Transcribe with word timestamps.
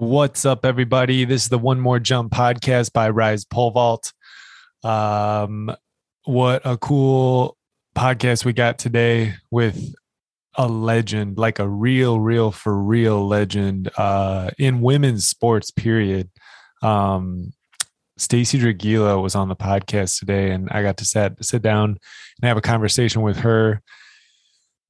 What's 0.00 0.46
up, 0.46 0.64
everybody? 0.64 1.26
This 1.26 1.42
is 1.42 1.48
the 1.50 1.58
One 1.58 1.78
More 1.78 1.98
Jump 1.98 2.32
podcast 2.32 2.94
by 2.94 3.10
Rise 3.10 3.44
Pole 3.44 3.70
Vault. 3.70 4.14
Um, 4.82 5.70
what 6.24 6.62
a 6.64 6.78
cool 6.78 7.58
podcast 7.94 8.46
we 8.46 8.54
got 8.54 8.78
today 8.78 9.34
with 9.50 9.94
a 10.54 10.66
legend, 10.66 11.36
like 11.36 11.58
a 11.58 11.68
real, 11.68 12.18
real 12.18 12.50
for 12.50 12.82
real 12.82 13.28
legend 13.28 13.90
uh, 13.98 14.52
in 14.58 14.80
women's 14.80 15.28
sports. 15.28 15.70
Period. 15.70 16.30
Um, 16.80 17.52
Stacy 18.16 18.58
Dragila 18.58 19.22
was 19.22 19.34
on 19.34 19.50
the 19.50 19.56
podcast 19.56 20.18
today, 20.18 20.52
and 20.52 20.70
I 20.70 20.80
got 20.82 20.96
to 20.96 21.04
sit 21.04 21.34
sit 21.44 21.60
down 21.60 21.98
and 22.40 22.48
have 22.48 22.56
a 22.56 22.62
conversation 22.62 23.20
with 23.20 23.40
her. 23.40 23.82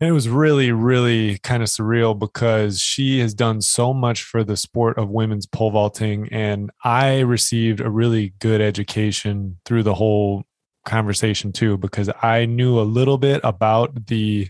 And 0.00 0.08
it 0.08 0.12
was 0.12 0.30
really, 0.30 0.72
really 0.72 1.38
kind 1.40 1.62
of 1.62 1.68
surreal 1.68 2.18
because 2.18 2.80
she 2.80 3.18
has 3.18 3.34
done 3.34 3.60
so 3.60 3.92
much 3.92 4.22
for 4.22 4.42
the 4.42 4.56
sport 4.56 4.96
of 4.96 5.10
women's 5.10 5.44
pole 5.44 5.70
vaulting. 5.70 6.26
And 6.32 6.70
I 6.82 7.20
received 7.20 7.80
a 7.80 7.91
really 7.91 8.32
good 8.38 8.62
education 8.62 9.58
through 9.66 9.82
the 9.82 9.92
whole 9.92 10.44
conversation 10.86 11.52
too, 11.52 11.77
because 11.77 12.08
I 12.22 12.46
knew 12.46 12.80
a 12.80 12.82
little 12.82 13.18
bit 13.18 13.42
about 13.44 14.06
the, 14.06 14.48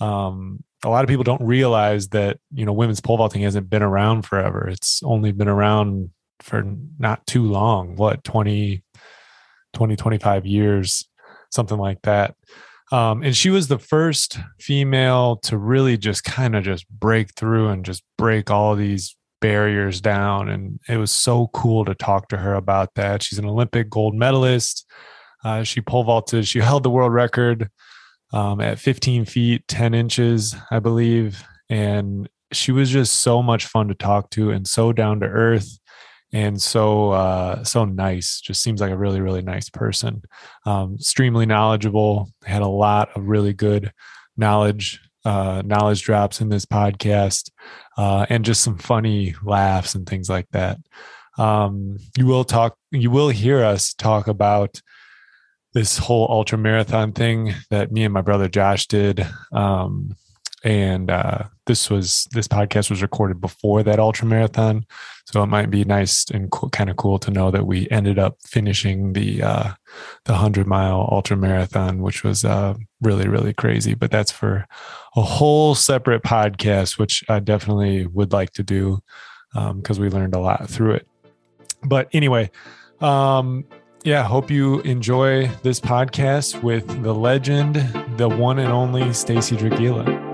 um, 0.00 0.64
a 0.82 0.88
lot 0.88 1.04
of 1.04 1.08
people 1.08 1.24
don't 1.24 1.42
realize 1.42 2.08
that, 2.08 2.38
you 2.54 2.64
know, 2.64 2.72
women's 2.72 3.02
pole 3.02 3.18
vaulting 3.18 3.42
hasn't 3.42 3.68
been 3.68 3.82
around 3.82 4.22
forever. 4.22 4.68
It's 4.68 5.02
only 5.04 5.32
been 5.32 5.48
around 5.48 6.10
for 6.40 6.64
not 6.98 7.26
too 7.26 7.42
long, 7.42 7.96
what, 7.96 8.24
20, 8.24 8.82
20, 9.74 9.96
25 9.96 10.46
years, 10.46 11.06
something 11.50 11.76
like 11.76 12.00
that. 12.02 12.36
Um, 12.90 13.22
and 13.22 13.36
she 13.36 13.50
was 13.50 13.68
the 13.68 13.78
first 13.78 14.38
female 14.58 15.36
to 15.36 15.58
really 15.58 15.98
just 15.98 16.24
kind 16.24 16.56
of 16.56 16.64
just 16.64 16.88
break 16.88 17.34
through 17.34 17.68
and 17.68 17.84
just 17.84 18.02
break 18.16 18.50
all 18.50 18.74
these 18.74 19.16
barriers 19.40 20.00
down. 20.00 20.48
And 20.48 20.80
it 20.88 20.96
was 20.96 21.12
so 21.12 21.48
cool 21.48 21.84
to 21.84 21.94
talk 21.94 22.28
to 22.28 22.38
her 22.38 22.54
about 22.54 22.94
that. 22.94 23.22
She's 23.22 23.38
an 23.38 23.46
Olympic 23.46 23.90
gold 23.90 24.14
medalist. 24.14 24.90
Uh, 25.44 25.62
she 25.62 25.80
pole 25.80 26.02
vaulted, 26.02 26.48
she 26.48 26.58
held 26.60 26.82
the 26.82 26.90
world 26.90 27.12
record 27.12 27.70
um, 28.32 28.60
at 28.60 28.78
15 28.78 29.24
feet, 29.24 29.66
10 29.68 29.94
inches, 29.94 30.56
I 30.70 30.80
believe. 30.80 31.44
And 31.68 32.28
she 32.52 32.72
was 32.72 32.90
just 32.90 33.20
so 33.20 33.42
much 33.42 33.66
fun 33.66 33.88
to 33.88 33.94
talk 33.94 34.30
to 34.30 34.50
and 34.50 34.66
so 34.66 34.92
down 34.92 35.20
to 35.20 35.26
earth 35.26 35.77
and 36.32 36.60
so 36.60 37.10
uh, 37.12 37.64
so 37.64 37.84
nice. 37.84 38.40
Just 38.40 38.62
seems 38.62 38.80
like 38.80 38.90
a 38.90 38.96
really 38.96 39.20
really 39.20 39.42
nice 39.42 39.68
person. 39.70 40.22
Um, 40.66 40.96
extremely 40.96 41.46
knowledgeable. 41.46 42.30
Had 42.44 42.62
a 42.62 42.68
lot 42.68 43.10
of 43.16 43.28
really 43.28 43.52
good 43.52 43.92
knowledge 44.36 45.00
uh, 45.24 45.62
knowledge 45.64 46.02
drops 46.02 46.40
in 46.40 46.48
this 46.48 46.64
podcast, 46.64 47.50
uh, 47.96 48.26
and 48.28 48.44
just 48.44 48.62
some 48.62 48.78
funny 48.78 49.34
laughs 49.42 49.94
and 49.94 50.08
things 50.08 50.30
like 50.30 50.48
that. 50.52 50.78
Um, 51.36 51.98
you 52.16 52.26
will 52.26 52.44
talk. 52.44 52.76
You 52.90 53.10
will 53.10 53.28
hear 53.28 53.62
us 53.62 53.94
talk 53.94 54.28
about 54.28 54.80
this 55.74 55.98
whole 55.98 56.26
ultra 56.30 56.56
marathon 56.58 57.12
thing 57.12 57.54
that 57.70 57.92
me 57.92 58.04
and 58.04 58.14
my 58.14 58.22
brother 58.22 58.48
Josh 58.48 58.86
did. 58.86 59.26
Um, 59.52 60.16
and 60.64 61.10
uh, 61.10 61.44
this 61.66 61.88
was 61.88 62.26
this 62.32 62.48
podcast 62.48 62.90
was 62.90 63.02
recorded 63.02 63.40
before 63.40 63.82
that 63.82 63.98
ultra 63.98 64.26
marathon. 64.26 64.84
So 65.26 65.42
it 65.42 65.46
might 65.46 65.70
be 65.70 65.84
nice 65.84 66.24
and 66.30 66.50
co- 66.50 66.68
kind 66.70 66.90
of 66.90 66.96
cool 66.96 67.18
to 67.20 67.30
know 67.30 67.50
that 67.50 67.66
we 67.66 67.88
ended 67.90 68.18
up 68.18 68.38
finishing 68.44 69.12
the 69.12 69.42
uh, 69.42 69.72
the 70.24 70.32
100 70.32 70.66
mile 70.66 71.08
ultra 71.12 71.36
marathon 71.36 72.02
which 72.02 72.24
was 72.24 72.44
uh, 72.44 72.74
really 73.00 73.28
really 73.28 73.52
crazy. 73.52 73.94
But 73.94 74.10
that's 74.10 74.32
for 74.32 74.66
a 75.16 75.22
whole 75.22 75.74
separate 75.74 76.22
podcast 76.22 76.98
which 76.98 77.24
i 77.28 77.40
definitely 77.40 78.06
would 78.06 78.32
like 78.32 78.52
to 78.52 78.62
do 78.62 79.00
because 79.52 79.98
um, 79.98 80.02
we 80.02 80.10
learned 80.10 80.34
a 80.34 80.40
lot 80.40 80.68
through 80.68 80.92
it. 80.92 81.08
But 81.82 82.08
anyway 82.12 82.50
um, 83.00 83.64
yeah, 84.04 84.22
hope 84.22 84.50
you 84.50 84.80
enjoy 84.80 85.48
this 85.62 85.80
podcast 85.80 86.62
with 86.62 87.02
the 87.02 87.14
legend, 87.14 87.74
the 88.16 88.28
one 88.28 88.58
and 88.58 88.72
only 88.72 89.12
Stacy 89.12 89.56
Dragila. 89.56 90.27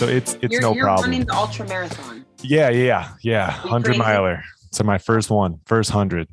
So 0.00 0.08
it's 0.08 0.38
it's 0.40 0.50
you're, 0.50 0.62
no 0.62 0.74
you're 0.74 0.86
problem. 0.86 1.10
Running 1.10 1.26
the 1.26 1.34
ultra 1.34 1.68
marathon. 1.68 2.24
Yeah, 2.42 2.70
yeah, 2.70 3.12
yeah. 3.22 3.50
Hundred 3.50 3.98
miler. 3.98 4.42
So 4.72 4.82
my 4.82 4.96
first 4.96 5.28
one, 5.28 5.60
first 5.66 5.90
hundred. 5.90 6.28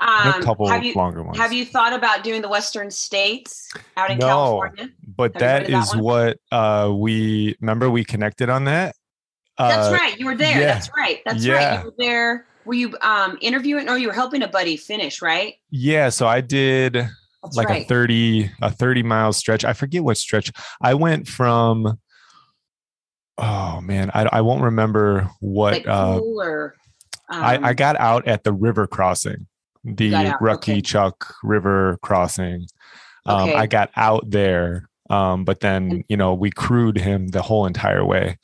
Um, 0.00 0.28
a 0.28 0.42
couple 0.42 0.68
have 0.68 0.84
you, 0.84 0.94
longer 0.94 1.22
ones. 1.22 1.38
Have 1.38 1.52
you 1.52 1.64
thought 1.64 1.92
about 1.92 2.24
doing 2.24 2.42
the 2.42 2.48
Western 2.48 2.90
States 2.90 3.68
out 3.96 4.10
in 4.10 4.18
no, 4.18 4.26
California? 4.26 4.88
But 5.16 5.34
have 5.34 5.40
that 5.40 5.70
is 5.70 5.92
that 5.92 6.02
what 6.02 6.38
uh, 6.50 6.92
we 6.92 7.56
remember. 7.60 7.88
We 7.88 8.04
connected 8.04 8.48
on 8.50 8.64
that. 8.64 8.96
Uh, 9.56 9.68
That's 9.68 9.92
right. 9.92 10.18
You 10.18 10.26
were 10.26 10.36
there. 10.36 10.58
Yeah, 10.58 10.74
That's 10.74 10.90
right. 10.96 11.20
That's 11.24 11.44
yeah. 11.44 11.54
right. 11.54 11.78
You 11.78 11.84
were 11.86 11.94
there. 11.98 12.46
Were 12.64 12.74
you 12.74 12.96
um, 13.00 13.38
interviewing 13.40 13.88
or 13.88 13.96
you 13.96 14.08
were 14.08 14.14
helping 14.14 14.42
a 14.42 14.48
buddy 14.48 14.76
finish? 14.76 15.22
Right. 15.22 15.54
Yeah. 15.70 16.08
So 16.08 16.26
I 16.26 16.40
did. 16.40 16.94
That's 16.94 17.56
like 17.56 17.68
right. 17.68 17.84
a 17.84 17.88
30 17.88 18.50
a 18.62 18.70
30 18.70 19.04
mile 19.04 19.32
stretch 19.32 19.64
i 19.64 19.72
forget 19.72 20.02
what 20.02 20.16
stretch 20.16 20.50
i 20.82 20.92
went 20.92 21.28
from 21.28 21.96
oh 23.38 23.80
man, 23.80 24.10
I, 24.12 24.28
I 24.32 24.40
won't 24.40 24.62
remember 24.62 25.30
what. 25.40 25.74
Like 25.74 25.88
uh, 25.88 26.16
um, 26.16 26.72
I, 27.30 27.56
I 27.56 27.70
um 27.70 27.76
got 27.76 27.96
out 27.96 28.26
at 28.26 28.44
the 28.44 28.52
river 28.52 28.86
crossing, 28.86 29.46
the 29.84 30.10
Rucky 30.12 30.54
okay. 30.54 30.80
Chuck 30.80 31.34
River 31.42 31.98
crossing. 32.02 32.66
Um, 33.26 33.50
okay. 33.50 33.54
I 33.54 33.66
got 33.66 33.90
out 33.96 34.30
there, 34.30 34.88
um, 35.10 35.44
but 35.44 35.60
then 35.60 36.04
you 36.08 36.16
know 36.16 36.34
we 36.34 36.50
crewed 36.50 36.96
him 36.96 37.28
the 37.28 37.42
whole 37.42 37.66
entire 37.66 38.04
way, 38.04 38.38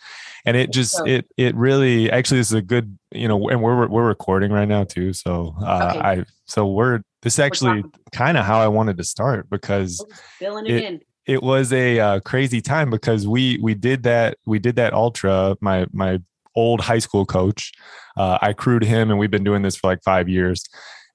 and 0.44 0.56
it 0.56 0.70
just 0.72 0.92
so, 0.92 1.04
it 1.04 1.26
it 1.36 1.54
really 1.54 2.10
actually 2.10 2.38
this 2.38 2.48
is 2.48 2.54
a 2.54 2.62
good 2.62 2.98
you 3.12 3.28
know, 3.28 3.48
and 3.48 3.62
we're 3.62 3.86
we're 3.88 4.06
recording 4.06 4.52
right 4.52 4.68
now 4.68 4.84
too. 4.84 5.12
So 5.12 5.54
uh, 5.60 5.92
okay. 5.94 6.00
I 6.00 6.24
so 6.46 6.66
we're 6.66 7.00
this 7.22 7.34
is 7.34 7.40
actually 7.40 7.82
kind 8.12 8.36
of 8.36 8.44
how 8.44 8.60
I 8.60 8.68
wanted 8.68 8.98
to 8.98 9.04
start 9.04 9.48
because 9.48 10.04
filling 10.38 10.66
it, 10.66 10.74
it 10.74 10.84
in 10.84 11.00
it 11.26 11.42
was 11.42 11.72
a 11.72 11.98
uh, 11.98 12.20
crazy 12.20 12.60
time 12.60 12.90
because 12.90 13.26
we 13.26 13.58
we 13.62 13.74
did 13.74 14.02
that 14.02 14.38
we 14.46 14.58
did 14.58 14.76
that 14.76 14.92
ultra 14.92 15.56
my 15.60 15.86
my 15.92 16.20
old 16.54 16.80
high 16.80 16.98
school 16.98 17.24
coach 17.26 17.72
uh, 18.16 18.38
i 18.40 18.52
crewed 18.52 18.84
him 18.84 19.10
and 19.10 19.18
we've 19.18 19.30
been 19.30 19.44
doing 19.44 19.62
this 19.62 19.76
for 19.76 19.88
like 19.88 20.02
five 20.02 20.28
years 20.28 20.64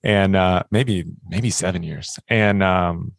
and 0.04 0.36
uh, 0.36 0.64
maybe 0.72 1.06
maybe 1.28 1.50
seven 1.50 1.84
years 1.84 2.20
and 2.30 2.64
um, 2.64 3.14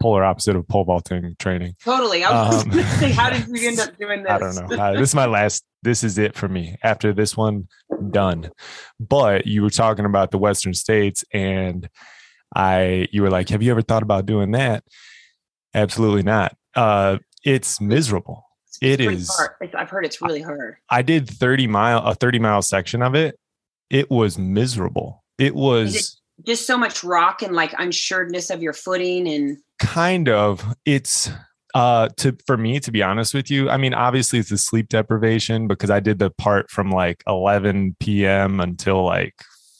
polar 0.00 0.24
opposite 0.24 0.56
of 0.56 0.66
pole 0.68 0.84
vaulting 0.84 1.34
training. 1.38 1.74
Totally. 1.84 2.24
I 2.24 2.30
was 2.30 2.64
um, 2.64 2.72
say 2.72 3.10
how 3.10 3.30
did 3.30 3.46
you 3.52 3.68
end 3.68 3.80
up 3.80 3.96
doing 3.98 4.22
this 4.22 4.30
i 4.30 4.38
don't 4.38 4.70
know. 4.70 4.76
Uh, 4.76 4.92
this 4.92 5.10
is 5.10 5.14
my 5.14 5.26
last 5.26 5.64
this 5.82 6.04
is 6.04 6.18
it 6.18 6.34
for 6.34 6.48
me. 6.48 6.76
After 6.82 7.12
this 7.12 7.36
one 7.36 7.68
done. 8.10 8.50
But 9.00 9.46
you 9.46 9.62
were 9.62 9.70
talking 9.70 10.04
about 10.04 10.30
the 10.30 10.38
western 10.38 10.74
states 10.74 11.24
and 11.32 11.88
i 12.54 13.06
you 13.12 13.20
were 13.20 13.28
like 13.28 13.50
have 13.50 13.62
you 13.62 13.70
ever 13.70 13.82
thought 13.82 14.02
about 14.02 14.24
doing 14.24 14.52
that 14.52 14.82
Absolutely 15.74 16.22
not. 16.22 16.56
Uh, 16.74 17.18
it's 17.44 17.80
miserable. 17.80 18.44
It's 18.66 18.78
it 18.80 19.00
is. 19.00 19.30
I've 19.74 19.90
heard 19.90 20.04
it's 20.04 20.20
really 20.20 20.42
hard. 20.42 20.76
I 20.90 21.02
did 21.02 21.28
30 21.28 21.66
mile 21.66 22.04
a 22.04 22.14
30 22.14 22.38
mile 22.38 22.62
section 22.62 23.02
of 23.02 23.14
it. 23.14 23.38
It 23.90 24.10
was 24.10 24.38
miserable. 24.38 25.24
It 25.38 25.54
was 25.54 25.94
it 25.94 26.18
just 26.44 26.66
so 26.66 26.78
much 26.78 27.02
rock 27.02 27.42
and 27.42 27.54
like 27.54 27.72
unsureness 27.72 28.52
of 28.52 28.62
your 28.62 28.72
footing 28.72 29.28
and 29.28 29.58
kind 29.78 30.28
of 30.28 30.64
it's 30.84 31.30
uh 31.74 32.08
to 32.16 32.36
for 32.46 32.56
me 32.56 32.80
to 32.80 32.90
be 32.90 33.02
honest 33.02 33.34
with 33.34 33.50
you 33.50 33.68
i 33.68 33.76
mean 33.76 33.92
obviously 33.92 34.38
it's 34.38 34.48
the 34.48 34.58
sleep 34.58 34.88
deprivation 34.88 35.68
because 35.68 35.90
i 35.90 36.00
did 36.00 36.18
the 36.18 36.30
part 36.30 36.70
from 36.70 36.90
like 36.90 37.22
11 37.26 37.96
p.m 38.00 38.60
until 38.60 39.04
like 39.04 39.34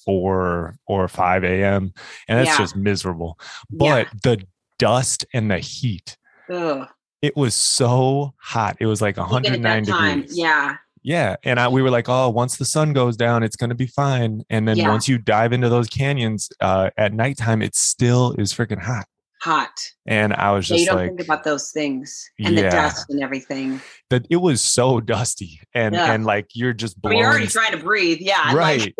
4 0.04 0.76
or 0.86 1.08
5 1.08 1.44
a.m 1.44 1.92
and 2.28 2.38
that's 2.38 2.50
yeah. 2.50 2.58
just 2.58 2.76
miserable 2.76 3.38
but 3.70 4.06
yeah. 4.06 4.12
the 4.22 4.46
dust 4.78 5.26
and 5.32 5.50
the 5.50 5.58
heat. 5.58 6.16
Ugh. 6.50 6.88
It 7.20 7.36
was 7.36 7.54
so 7.54 8.34
hot. 8.38 8.76
It 8.80 8.86
was 8.86 9.02
like 9.02 9.16
109 9.16 9.82
degrees. 9.82 10.38
Yeah. 10.38 10.76
Yeah. 11.02 11.36
And 11.42 11.58
I, 11.58 11.68
we 11.68 11.82
were 11.82 11.90
like, 11.90 12.08
oh, 12.08 12.28
once 12.28 12.56
the 12.56 12.64
sun 12.64 12.92
goes 12.92 13.16
down, 13.16 13.42
it's 13.42 13.56
going 13.56 13.70
to 13.70 13.76
be 13.76 13.86
fine. 13.86 14.42
And 14.50 14.68
then 14.68 14.76
yeah. 14.76 14.88
once 14.88 15.08
you 15.08 15.18
dive 15.18 15.52
into 15.52 15.68
those 15.68 15.88
canyons 15.88 16.48
uh, 16.60 16.90
at 16.96 17.12
nighttime, 17.12 17.62
it 17.62 17.74
still 17.74 18.34
is 18.38 18.52
freaking 18.52 18.80
hot 18.80 19.06
hot. 19.40 19.70
And 20.06 20.32
I 20.32 20.52
was 20.52 20.66
just 20.66 20.80
you 20.80 20.86
don't 20.86 20.96
like, 20.96 21.08
think 21.08 21.20
about 21.20 21.44
those 21.44 21.70
things 21.70 22.30
and 22.38 22.54
yeah, 22.54 22.62
the 22.62 22.70
dust 22.70 23.06
and 23.10 23.22
everything. 23.22 23.80
That 24.10 24.26
it 24.30 24.36
was 24.36 24.60
so 24.60 25.00
dusty 25.00 25.60
and 25.74 25.94
yeah. 25.94 26.12
and 26.12 26.24
like 26.24 26.48
you're 26.54 26.72
just 26.72 27.00
blowing. 27.00 27.16
I 27.16 27.16
mean, 27.16 27.22
you're 27.22 27.30
already 27.30 27.46
trying 27.46 27.72
to 27.72 27.84
breathe. 27.84 28.18
Yeah. 28.20 28.54
Right. 28.54 28.80
Like... 28.80 28.94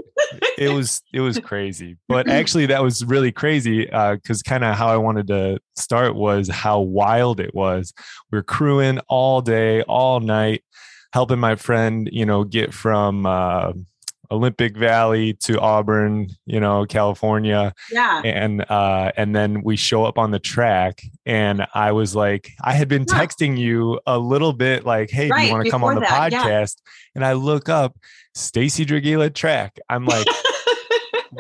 it 0.59 0.73
was 0.73 1.03
it 1.13 1.21
was 1.21 1.39
crazy. 1.39 1.97
But 2.09 2.29
actually 2.31 2.67
that 2.67 2.83
was 2.83 3.05
really 3.05 3.33
crazy 3.33 3.91
uh 3.91 4.17
because 4.17 4.43
kind 4.43 4.65
of 4.65 4.77
how 4.77 4.89
I 4.89 4.97
wanted 4.97 5.27
to 5.29 5.59
start 5.77 6.15
was 6.15 6.49
how 6.49 6.81
wild 6.81 7.41
it 7.41 7.55
was. 7.55 7.93
We 8.31 8.39
are 8.39 8.43
crewing 8.43 9.01
all 9.09 9.41
day, 9.41 9.83
all 9.83 10.21
night, 10.21 10.63
helping 11.13 11.39
my 11.39 11.57
friend, 11.57 12.09
you 12.13 12.27
know, 12.27 12.45
get 12.45 12.75
from 12.75 13.27
uh 13.27 13.73
Olympic 14.31 14.77
Valley 14.77 15.35
to 15.35 15.59
Auburn, 15.61 16.29
you 16.47 16.61
know, 16.61 16.87
California. 16.87 17.75
Yeah. 17.91 18.23
And 18.25 18.65
uh 18.71 19.13
and 19.17 19.35
then 19.35 19.63
we 19.63 19.77
show 19.77 20.05
up 20.05 20.19
on 20.19 20.31
the 20.31 20.39
track 20.39 21.03
and 21.27 21.67
I 21.75 21.93
was 21.93 22.15
like 22.15 22.51
I 22.63 22.75
had 22.75 22.89
been 22.89 23.05
yeah. 23.09 23.15
texting 23.15 23.57
you 23.57 24.01
a 24.07 24.19
little 24.19 24.53
bit 24.53 24.85
like, 24.85 25.11
"Hey, 25.11 25.29
right, 25.29 25.41
do 25.41 25.47
you 25.47 25.53
want 25.53 25.65
to 25.65 25.71
come 25.71 25.85
on 25.85 25.95
the 25.95 26.01
that, 26.03 26.33
podcast?" 26.33 26.77
Yeah. 26.79 26.93
And 27.17 27.25
I 27.25 27.33
look 27.33 27.69
up 27.69 27.97
Stacy 28.35 28.85
Dragila 28.85 29.35
track. 29.35 29.79
I'm 29.89 30.05
like 30.05 30.27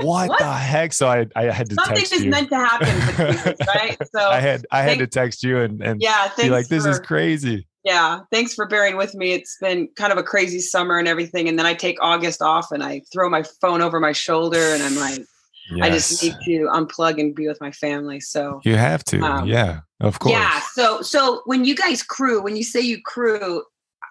what, 0.02 0.28
what, 0.28 0.38
the 0.38 0.52
heck? 0.52 0.92
So 0.92 1.08
I, 1.08 1.26
I 1.34 1.44
had 1.44 1.68
to 1.70 1.74
Something 1.74 1.96
text 1.96 2.12
is 2.12 2.24
you. 2.24 2.30
meant 2.30 2.48
to 2.50 2.56
happen, 2.56 3.56
right? 3.74 3.96
So 4.12 4.20
I 4.20 4.40
had 4.40 4.66
I 4.70 4.82
had 4.82 4.98
to 4.98 5.06
text 5.06 5.42
you 5.42 5.60
and 5.60 5.82
and 5.82 6.00
yeah, 6.02 6.30
be 6.36 6.50
like, 6.50 6.68
this 6.68 6.84
for, 6.84 6.90
is 6.90 7.00
crazy. 7.00 7.66
Yeah, 7.84 8.20
thanks 8.32 8.54
for 8.54 8.66
bearing 8.66 8.96
with 8.96 9.14
me. 9.14 9.32
It's 9.32 9.56
been 9.60 9.88
kind 9.96 10.12
of 10.12 10.18
a 10.18 10.22
crazy 10.22 10.60
summer 10.60 10.98
and 10.98 11.08
everything, 11.08 11.48
and 11.48 11.58
then 11.58 11.66
I 11.66 11.74
take 11.74 11.96
August 12.02 12.42
off 12.42 12.72
and 12.72 12.82
I 12.82 13.02
throw 13.12 13.30
my 13.30 13.44
phone 13.60 13.82
over 13.82 14.00
my 14.00 14.12
shoulder 14.12 14.58
and 14.58 14.82
I'm 14.82 14.96
like, 14.96 15.24
yes. 15.70 15.82
I 15.82 15.90
just 15.90 16.22
need 16.22 16.34
to 16.44 16.68
unplug 16.72 17.20
and 17.20 17.34
be 17.34 17.46
with 17.46 17.60
my 17.60 17.70
family. 17.70 18.20
So 18.20 18.60
you 18.64 18.76
have 18.76 19.04
to, 19.04 19.20
um, 19.20 19.46
yeah, 19.46 19.80
of 20.00 20.18
course. 20.18 20.32
Yeah. 20.32 20.60
So 20.72 21.02
so 21.02 21.42
when 21.46 21.64
you 21.64 21.74
guys 21.74 22.02
crew, 22.02 22.42
when 22.42 22.56
you 22.56 22.64
say 22.64 22.80
you 22.80 23.00
crew, 23.02 23.62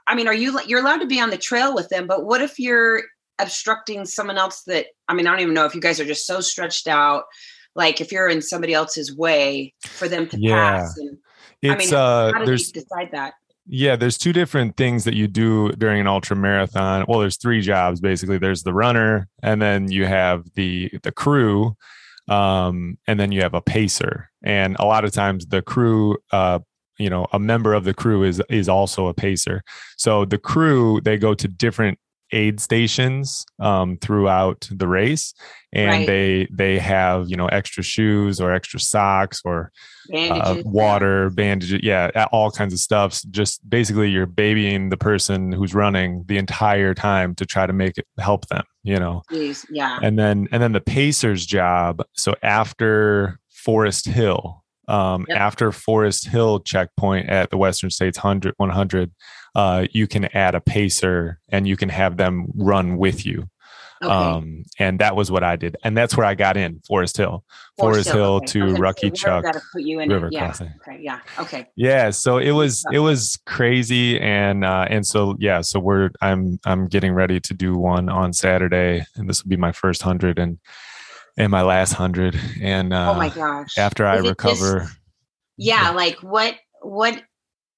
I 0.07 0.15
mean, 0.15 0.27
are 0.27 0.33
you 0.33 0.59
you're 0.65 0.79
allowed 0.79 0.99
to 0.99 1.07
be 1.07 1.19
on 1.19 1.29
the 1.29 1.37
trail 1.37 1.75
with 1.75 1.89
them? 1.89 2.07
But 2.07 2.25
what 2.25 2.41
if 2.41 2.59
you're 2.59 3.03
obstructing 3.39 4.05
someone 4.05 4.37
else 4.37 4.63
that 4.63 4.87
I 5.07 5.13
mean, 5.13 5.27
I 5.27 5.31
don't 5.31 5.41
even 5.41 5.53
know 5.53 5.65
if 5.65 5.75
you 5.75 5.81
guys 5.81 5.99
are 5.99 6.05
just 6.05 6.25
so 6.25 6.41
stretched 6.41 6.87
out. 6.87 7.23
Like 7.75 8.01
if 8.01 8.11
you're 8.11 8.27
in 8.27 8.41
somebody 8.41 8.73
else's 8.73 9.15
way 9.15 9.73
for 9.85 10.07
them 10.07 10.27
to 10.29 10.37
yeah. 10.39 10.79
pass. 10.79 10.97
And, 10.97 11.17
it's 11.61 11.73
I 11.73 11.77
mean, 11.77 11.93
uh 11.93 12.33
how 12.33 12.39
do 12.39 12.45
there's 12.45 12.71
decide 12.71 13.09
that? 13.11 13.33
Yeah, 13.69 13.97
there's 13.97 14.17
two 14.17 14.31
different 14.31 14.77
things 14.77 15.03
that 15.03 15.13
you 15.15 15.27
do 15.27 15.71
during 15.73 15.99
an 15.99 16.07
ultra 16.07 16.35
marathon. 16.37 17.05
Well, 17.07 17.19
there's 17.19 17.37
three 17.37 17.61
jobs 17.61 17.99
basically. 17.99 18.37
There's 18.37 18.63
the 18.63 18.73
runner, 18.73 19.27
and 19.43 19.61
then 19.61 19.91
you 19.91 20.05
have 20.05 20.45
the 20.55 20.89
the 21.03 21.11
crew, 21.11 21.75
um, 22.29 22.97
and 23.07 23.19
then 23.19 23.31
you 23.33 23.41
have 23.41 23.53
a 23.53 23.61
pacer. 23.61 24.29
And 24.43 24.77
a 24.79 24.85
lot 24.85 25.03
of 25.03 25.11
times 25.11 25.47
the 25.47 25.61
crew 25.61 26.17
uh, 26.31 26.59
you 26.97 27.09
know 27.09 27.27
a 27.33 27.39
member 27.39 27.73
of 27.73 27.83
the 27.83 27.93
crew 27.93 28.23
is 28.23 28.41
is 28.49 28.67
also 28.69 29.07
a 29.07 29.13
pacer 29.13 29.61
so 29.97 30.25
the 30.25 30.37
crew 30.37 30.99
they 31.01 31.17
go 31.17 31.33
to 31.33 31.47
different 31.47 31.99
aid 32.31 32.59
stations 32.59 33.45
um, 33.59 33.97
throughout 33.97 34.67
the 34.71 34.87
race 34.87 35.33
and 35.73 35.89
right. 35.89 36.07
they 36.07 36.47
they 36.51 36.79
have 36.79 37.29
you 37.29 37.35
know 37.35 37.47
extra 37.47 37.83
shoes 37.83 38.39
or 38.39 38.53
extra 38.53 38.79
socks 38.79 39.41
or 39.45 39.71
uh, 40.13 40.55
water 40.63 41.29
bandages 41.29 41.79
yeah 41.83 42.25
all 42.31 42.51
kinds 42.51 42.73
of 42.73 42.79
stuff 42.79 43.21
just 43.29 43.67
basically 43.69 44.09
you're 44.09 44.25
babying 44.25 44.89
the 44.89 44.97
person 44.97 45.51
who's 45.51 45.73
running 45.73 46.23
the 46.27 46.37
entire 46.37 46.93
time 46.93 47.35
to 47.35 47.45
try 47.45 47.65
to 47.65 47.73
make 47.73 47.97
it 47.97 48.07
help 48.17 48.47
them 48.47 48.63
you 48.87 48.97
know? 48.97 49.21
Jeez, 49.29 49.65
yeah. 49.69 49.99
And 50.01 50.17
then 50.17 50.47
and 50.49 50.63
then 50.63 50.71
the 50.71 50.79
pacer's 50.79 51.45
job 51.45 52.01
so 52.13 52.33
after 52.41 53.37
forest 53.49 54.05
hill 54.05 54.63
um, 54.87 55.25
yep. 55.27 55.37
after 55.37 55.71
forest 55.71 56.27
hill 56.27 56.59
checkpoint 56.59 57.29
at 57.29 57.49
the 57.49 57.57
western 57.57 57.89
states 57.89 58.17
100 58.17 58.53
100 58.57 59.11
uh, 59.57 59.87
you 59.91 60.05
can 60.05 60.25
add 60.35 60.53
a 60.53 60.61
pacer 60.61 61.39
and 61.49 61.67
you 61.67 61.75
can 61.75 61.89
have 61.89 62.15
them 62.17 62.45
run 62.55 62.97
with 62.97 63.25
you. 63.25 63.49
Okay. 64.03 64.13
Um, 64.13 64.63
and 64.77 64.99
that 64.99 65.15
was 65.15 65.31
what 65.31 65.43
I 65.43 65.55
did, 65.55 65.75
and 65.83 65.97
that's 65.97 66.15
where 66.15 66.25
I 66.27 66.35
got 66.35 66.55
in 66.55 66.81
Forest 66.87 67.17
Hill, 67.17 67.43
Forest, 67.79 68.09
Forest 68.09 68.09
Hill, 68.11 68.35
okay. 68.35 68.45
to 68.45 68.63
okay. 68.65 68.79
Rucky 68.79 69.17
so 69.17 69.41
Chuck 69.41 69.55
put 69.73 69.81
you 69.81 69.99
in 70.01 70.09
River 70.09 70.29
yeah. 70.31 70.39
Crossing. 70.45 70.71
Okay, 70.87 70.99
yeah, 71.01 71.21
okay, 71.39 71.67
yeah. 71.75 72.11
So 72.11 72.37
it 72.37 72.51
was 72.51 72.85
it 72.91 72.99
was 72.99 73.39
crazy, 73.47 74.19
and 74.19 74.63
uh, 74.63 74.85
and 74.87 75.03
so 75.03 75.35
yeah, 75.39 75.61
so 75.61 75.79
we're 75.79 76.11
I'm 76.21 76.59
I'm 76.63 76.87
getting 76.87 77.11
ready 77.11 77.39
to 77.39 77.55
do 77.55 77.75
one 77.75 78.07
on 78.07 78.33
Saturday, 78.33 79.03
and 79.15 79.27
this 79.27 79.43
will 79.43 79.49
be 79.49 79.57
my 79.57 79.71
first 79.71 80.03
hundred 80.03 80.37
and 80.37 80.59
and 81.37 81.51
my 81.51 81.61
last 81.61 81.93
hundred. 81.93 82.39
And 82.61 82.93
uh, 82.93 83.11
oh 83.13 83.17
my 83.17 83.29
gosh, 83.29 83.77
after 83.77 84.05
I 84.05 84.17
recover, 84.17 84.79
just, 84.79 84.97
yeah, 85.57 85.83
yeah, 85.83 85.89
like 85.91 86.17
what 86.21 86.55
what 86.81 87.21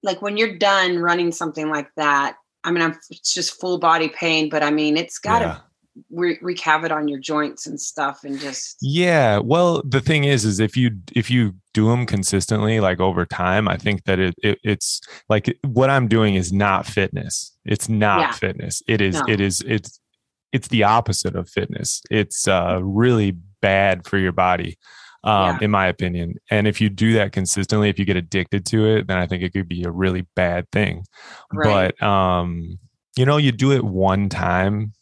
like 0.03 0.21
when 0.21 0.37
you're 0.37 0.57
done 0.57 0.99
running 0.99 1.31
something 1.31 1.69
like 1.69 1.89
that, 1.97 2.37
I 2.63 2.71
mean, 2.71 2.81
I'm, 2.81 2.97
it's 3.09 3.33
just 3.33 3.59
full 3.59 3.79
body 3.79 4.09
pain, 4.09 4.49
but 4.49 4.63
I 4.63 4.71
mean, 4.71 4.97
it's 4.97 5.19
got 5.19 5.39
to 5.39 5.45
yeah. 5.45 5.59
re- 6.11 6.39
wreak 6.41 6.59
havoc 6.59 6.91
on 6.91 7.07
your 7.07 7.19
joints 7.19 7.67
and 7.67 7.79
stuff, 7.79 8.23
and 8.23 8.39
just 8.39 8.77
yeah. 8.81 9.39
Well, 9.39 9.81
the 9.85 10.01
thing 10.01 10.23
is, 10.23 10.45
is 10.45 10.59
if 10.59 10.77
you 10.77 10.91
if 11.13 11.29
you 11.29 11.55
do 11.73 11.87
them 11.89 12.05
consistently, 12.05 12.79
like 12.79 12.99
over 12.99 13.25
time, 13.25 13.67
I 13.67 13.77
think 13.77 14.05
that 14.05 14.19
it, 14.19 14.35
it 14.41 14.59
it's 14.63 15.01
like 15.27 15.57
what 15.63 15.89
I'm 15.89 16.07
doing 16.07 16.35
is 16.35 16.53
not 16.53 16.85
fitness. 16.85 17.55
It's 17.65 17.89
not 17.89 18.21
yeah. 18.21 18.31
fitness. 18.31 18.81
It 18.87 19.01
is. 19.01 19.15
No. 19.15 19.23
It 19.27 19.41
is. 19.41 19.61
It's 19.67 19.99
it's 20.51 20.69
the 20.69 20.83
opposite 20.83 21.35
of 21.35 21.49
fitness. 21.49 22.01
It's 22.09 22.47
uh, 22.47 22.79
really 22.81 23.37
bad 23.61 24.05
for 24.05 24.17
your 24.17 24.31
body 24.31 24.77
um, 25.23 25.33
yeah. 25.33 25.57
in 25.61 25.71
my 25.71 25.87
opinion. 25.87 26.35
And 26.49 26.67
if 26.67 26.79
you 26.81 26.89
do 26.89 27.13
that 27.13 27.31
consistently, 27.31 27.89
if 27.89 27.99
you 27.99 28.05
get 28.05 28.17
addicted 28.17 28.65
to 28.67 28.85
it, 28.85 29.07
then 29.07 29.17
I 29.17 29.27
think 29.27 29.43
it 29.43 29.53
could 29.53 29.67
be 29.67 29.83
a 29.83 29.91
really 29.91 30.27
bad 30.35 30.69
thing. 30.71 31.03
Right. 31.51 31.93
But 31.99 32.05
um, 32.05 32.79
you 33.17 33.25
know, 33.25 33.37
you 33.37 33.51
do 33.51 33.71
it 33.71 33.83
one 33.83 34.29
time, 34.29 34.93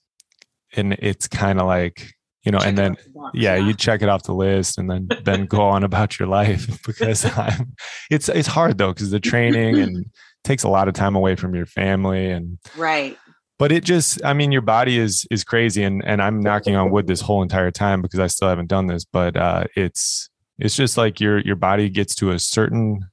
and 0.75 0.93
it's 0.93 1.27
kind 1.27 1.59
of 1.59 1.67
like 1.67 2.13
you 2.43 2.51
know, 2.51 2.59
check 2.59 2.67
and 2.69 2.77
then 2.77 2.97
the 3.13 3.29
yeah, 3.33 3.55
yeah, 3.55 3.67
you 3.67 3.73
check 3.73 4.01
it 4.01 4.07
off 4.07 4.23
the 4.23 4.33
list, 4.33 4.77
and 4.77 4.89
then 4.89 5.09
then 5.23 5.45
go 5.45 5.61
on 5.61 5.83
about 5.83 6.17
your 6.17 6.29
life 6.29 6.81
because 6.87 7.25
I'm. 7.37 7.75
It's 8.09 8.29
it's 8.29 8.47
hard 8.47 8.77
though 8.77 8.93
because 8.93 9.11
the 9.11 9.19
training 9.19 9.79
and 9.79 10.05
takes 10.43 10.63
a 10.63 10.69
lot 10.69 10.87
of 10.87 10.93
time 10.93 11.15
away 11.15 11.35
from 11.35 11.53
your 11.53 11.65
family 11.65 12.31
and 12.31 12.57
right 12.77 13.17
but 13.59 13.71
it 13.71 13.83
just 13.83 14.23
i 14.23 14.33
mean 14.33 14.51
your 14.51 14.61
body 14.61 14.97
is 14.97 15.25
is 15.31 15.43
crazy 15.43 15.83
and 15.83 16.03
and 16.05 16.21
i'm 16.21 16.39
knocking 16.39 16.75
on 16.75 16.91
wood 16.91 17.07
this 17.07 17.21
whole 17.21 17.41
entire 17.41 17.71
time 17.71 18.01
because 18.01 18.19
i 18.19 18.27
still 18.27 18.47
haven't 18.47 18.67
done 18.67 18.87
this 18.87 19.05
but 19.05 19.35
uh 19.35 19.63
it's 19.75 20.29
it's 20.59 20.75
just 20.75 20.97
like 20.97 21.19
your 21.19 21.39
your 21.39 21.55
body 21.55 21.89
gets 21.89 22.15
to 22.15 22.31
a 22.31 22.39
certain 22.39 23.05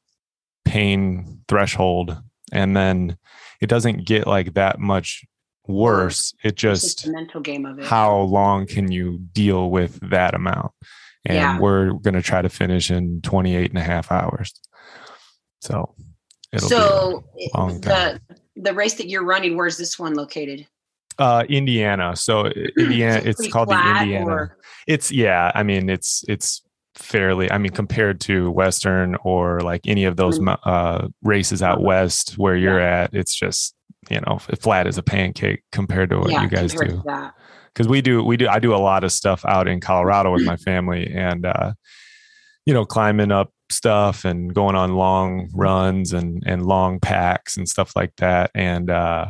pain 0.64 1.40
threshold 1.48 2.16
and 2.52 2.76
then 2.76 3.16
it 3.60 3.68
doesn't 3.68 4.06
get 4.06 4.26
like 4.26 4.54
that 4.54 4.78
much 4.78 5.24
worse. 5.66 6.34
It 6.42 6.56
just, 6.56 7.06
mental 7.08 7.40
game 7.40 7.66
of 7.66 7.78
it. 7.78 7.84
how 7.84 8.16
long 8.20 8.66
can 8.66 8.90
you 8.90 9.18
deal 9.32 9.70
with 9.70 9.98
that 10.10 10.34
amount? 10.34 10.72
And 11.24 11.36
yeah. 11.36 11.58
we're 11.58 11.92
going 11.92 12.14
to 12.14 12.22
try 12.22 12.42
to 12.42 12.48
finish 12.48 12.90
in 12.90 13.22
28 13.22 13.70
and 13.70 13.78
a 13.78 13.82
half 13.82 14.12
hours. 14.12 14.52
So 15.62 15.94
it'll 16.52 16.68
so 16.68 17.24
be 17.34 17.50
a 17.54 17.58
long 17.58 17.80
time. 17.80 18.20
the 18.28 18.36
the 18.56 18.74
race 18.74 18.94
that 18.94 19.08
you're 19.08 19.24
running, 19.24 19.56
where's 19.56 19.76
this 19.76 19.98
one 19.98 20.14
located? 20.14 20.66
Uh, 21.18 21.44
Indiana. 21.48 22.16
So 22.16 22.46
Indiana, 22.78 23.20
it's, 23.24 23.40
it's 23.40 23.52
called 23.52 23.68
the 23.68 24.00
Indiana. 24.00 24.26
Or? 24.26 24.58
It's 24.86 25.10
yeah. 25.10 25.52
I 25.54 25.62
mean, 25.62 25.88
it's 25.88 26.24
it's 26.28 26.62
fairly. 26.96 27.50
I 27.50 27.58
mean, 27.58 27.72
compared 27.72 28.20
to 28.22 28.50
Western 28.50 29.16
or 29.22 29.60
like 29.60 29.82
any 29.86 30.04
of 30.04 30.16
those 30.16 30.38
mm-hmm. 30.38 30.54
uh, 30.68 31.08
races 31.22 31.62
out 31.62 31.82
west 31.82 32.38
where 32.38 32.56
you're 32.56 32.80
yeah. 32.80 33.02
at, 33.02 33.14
it's 33.14 33.34
just 33.34 33.74
you 34.10 34.20
know 34.20 34.38
flat 34.60 34.86
as 34.86 34.98
a 34.98 35.02
pancake 35.02 35.62
compared 35.72 36.10
to 36.10 36.18
what 36.18 36.30
yeah, 36.30 36.42
you 36.42 36.48
guys 36.48 36.72
do. 36.74 37.02
Because 37.72 37.88
we 37.88 38.00
do, 38.00 38.22
we 38.22 38.36
do. 38.36 38.46
I 38.48 38.60
do 38.60 38.74
a 38.74 38.78
lot 38.78 39.02
of 39.02 39.10
stuff 39.10 39.44
out 39.46 39.66
in 39.66 39.80
Colorado 39.80 40.32
with 40.32 40.44
my 40.44 40.56
family, 40.56 41.12
and 41.12 41.44
uh, 41.44 41.72
you 42.66 42.74
know, 42.74 42.84
climbing 42.84 43.32
up 43.32 43.52
stuff 43.74 44.24
and 44.24 44.54
going 44.54 44.76
on 44.76 44.94
long 44.94 45.50
runs 45.52 46.12
and 46.12 46.42
and 46.46 46.64
long 46.64 47.00
packs 47.00 47.56
and 47.56 47.68
stuff 47.68 47.94
like 47.96 48.14
that 48.16 48.50
and 48.54 48.90
uh 48.90 49.26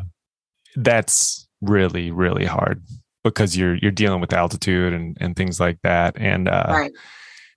that's 0.77 1.49
really 1.61 2.11
really 2.11 2.45
hard 2.45 2.83
because 3.23 3.57
you're 3.57 3.75
you're 3.77 3.91
dealing 3.91 4.21
with 4.21 4.33
altitude 4.33 4.93
and 4.93 5.17
and 5.21 5.35
things 5.35 5.59
like 5.59 5.79
that 5.83 6.15
and 6.17 6.49
uh 6.49 6.67
right. 6.69 6.93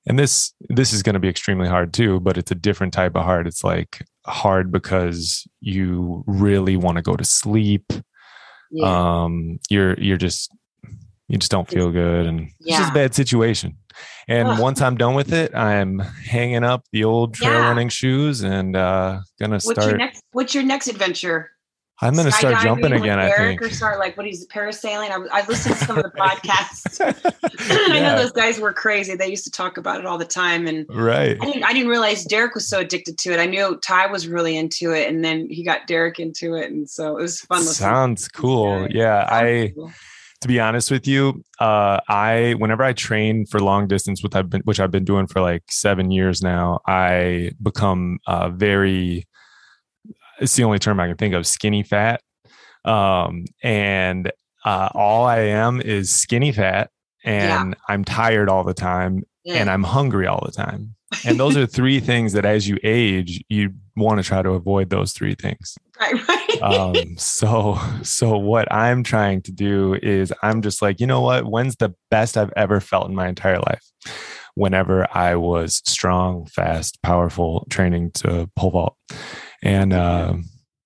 and 0.08 0.18
this 0.18 0.54
this 0.70 0.94
is 0.94 1.04
going 1.04 1.14
to 1.14 1.20
be 1.20 1.28
extremely 1.28 1.68
hard 1.68 1.94
too 1.94 2.20
but 2.20 2.38
it's 2.38 2.52
a 2.52 2.56
different 2.56 2.94
type 2.94 3.16
of 3.16 3.24
hard 3.24 3.46
it's 3.46 3.64
like 3.64 4.04
hard 4.26 4.72
because 4.72 5.48
you 5.60 6.24
really 6.26 6.78
want 6.78 6.96
to 6.98 7.02
go 7.02 7.16
to 7.16 7.26
sleep 7.26 7.92
yeah. 8.72 9.22
um 9.22 9.60
you're 9.70 9.96
you're 10.00 10.18
just 10.18 10.52
you 11.28 11.38
just 11.38 11.52
don't 11.52 11.70
feel 11.70 11.92
good 11.92 12.26
and 12.26 12.42
yeah. 12.60 12.76
it's 12.76 12.78
just 12.78 12.92
a 12.92 12.94
bad 12.94 13.14
situation 13.14 13.76
and 14.28 14.48
Ugh. 14.48 14.60
once 14.60 14.82
I'm 14.82 14.98
done 14.98 15.16
with 15.16 15.34
it, 15.34 15.54
I'm 15.56 16.00
hanging 16.00 16.64
up 16.64 16.86
the 16.92 17.04
old 17.04 17.34
trail 17.34 17.54
yeah. 17.54 17.68
running 17.68 17.90
shoes 17.90 18.44
and 18.44 18.76
uh 18.76 19.22
gonna 19.40 19.60
start. 19.60 19.78
What's 19.78 19.88
your 19.88 19.98
next, 19.98 20.24
what's 20.32 20.56
your 20.56 20.64
next 20.64 20.88
adventure? 20.88 21.52
I'm 22.00 22.14
going 22.14 22.28
to 22.28 22.32
start 22.32 22.62
jumping 22.62 22.94
again. 22.94 23.18
I 23.18 23.32
think. 23.32 23.60
Or 23.60 23.70
start 23.72 23.98
like 23.98 24.16
what 24.18 24.28
he's 24.28 24.46
parasailing. 24.48 25.10
I, 25.10 25.40
I 25.40 25.48
listened 25.48 25.78
to 25.78 25.86
some 25.86 25.98
of 25.98 26.04
the 26.04 26.12
podcasts. 26.18 27.00
yeah. 27.00 27.36
I 27.90 28.00
know 28.00 28.22
those 28.22 28.32
guys 28.32 28.60
were 28.60 28.72
crazy. 28.72 29.16
They 29.16 29.30
used 29.30 29.46
to 29.46 29.52
talk 29.52 29.78
about 29.78 30.00
it 30.00 30.06
all 30.06 30.20
the 30.20 30.26
time. 30.26 30.68
And 30.68 30.86
right, 30.90 31.36
I 31.42 31.46
didn't, 31.46 31.64
I 31.64 31.74
didn't 31.74 31.90
realize 31.90 32.24
Derek 32.26 32.54
was 32.54 32.70
so 32.70 32.82
addicted 32.82 33.18
to 33.20 33.34
it. 33.34 33.40
I 33.40 33.48
knew 33.48 33.80
Ty 33.84 34.08
was 34.08 34.28
really 34.28 34.58
into 34.58 34.92
it, 34.92 35.10
and 35.10 35.26
then 35.26 35.48
he 35.50 35.64
got 35.64 35.88
Derek 35.88 36.20
into 36.20 36.54
it, 36.54 36.72
and 36.72 36.88
so 36.88 37.18
it 37.18 37.22
was 37.22 37.42
fun. 37.42 37.64
Sounds 37.64 38.28
cool. 38.28 38.88
Yeah, 38.92 39.28
Sounds 39.28 39.32
I. 39.32 39.74
Cool 39.74 39.92
to 40.42 40.48
be 40.48 40.60
honest 40.60 40.92
with 40.92 41.08
you, 41.08 41.44
uh, 41.60 42.00
I 42.08 42.56
whenever 42.58 42.84
I 42.84 42.94
train 42.94 43.46
for 43.46 43.60
long 43.60 43.88
distance, 43.88 44.22
which 44.24 44.36
I've 44.36 44.50
been 44.50 44.62
which 44.62 44.80
I've 44.80 44.92
been 44.92 45.06
doing 45.06 45.28
for 45.28 45.42
like 45.42 45.64
seven 45.70 46.12
years 46.12 46.42
now, 46.42 46.80
I 46.88 47.52
become 47.62 48.20
uh, 48.28 48.50
very. 48.50 49.28
It's 50.40 50.56
the 50.56 50.64
only 50.64 50.80
term 50.80 51.00
I 51.00 51.08
can 51.08 51.18
think 51.18 51.34
of: 51.34 51.48
skinny 51.48 51.82
fat, 51.84 52.22
um, 52.86 53.46
and 53.64 54.32
uh, 54.64 54.90
all 54.94 55.26
I 55.26 55.40
am 55.40 55.82
is 55.82 56.12
skinny 56.14 56.52
fat 56.52 56.92
and 57.24 57.76
I'm 57.90 58.04
tired 58.06 58.48
all 58.50 58.64
the 58.64 58.74
time 58.74 59.24
Yeah. 59.44 59.56
and 59.56 59.70
I'm 59.70 59.84
hungry 59.84 60.28
all 60.28 60.44
the 60.46 60.52
time. 60.52 60.96
And 61.26 61.40
those 61.40 61.56
are 61.58 61.66
three 61.68 62.00
things 62.00 62.34
that 62.34 62.46
as 62.46 62.68
you 62.68 62.78
age, 62.84 63.44
you 63.50 63.74
want 63.96 64.20
to 64.20 64.24
try 64.24 64.42
to 64.42 64.52
avoid 64.52 64.90
those 64.90 65.14
three 65.14 65.36
things. 65.36 65.78
right, 66.00 66.28
right. 66.28 66.62
Um, 66.62 66.96
so, 67.18 67.80
so 68.04 68.38
what 68.38 68.72
I'm 68.72 69.04
trying 69.04 69.42
to 69.44 69.52
do 69.52 69.96
is 69.96 70.34
I'm 70.44 70.62
just 70.62 70.82
like, 70.82 71.00
you 71.00 71.08
know 71.08 71.22
what? 71.22 71.46
When's 71.46 71.76
the 71.78 71.94
best 72.12 72.38
I've 72.38 72.54
ever 72.56 72.80
felt 72.80 73.10
in 73.10 73.16
my 73.16 73.28
entire 73.28 73.60
life? 73.60 73.84
Whenever 74.56 75.08
I 75.16 75.36
was 75.36 75.82
strong, 75.86 76.48
fast, 76.48 77.02
powerful, 77.04 77.68
training 77.70 78.12
to 78.16 78.50
pole 78.56 78.72
vault, 78.72 78.98
and 79.62 79.94
um, 79.94 80.46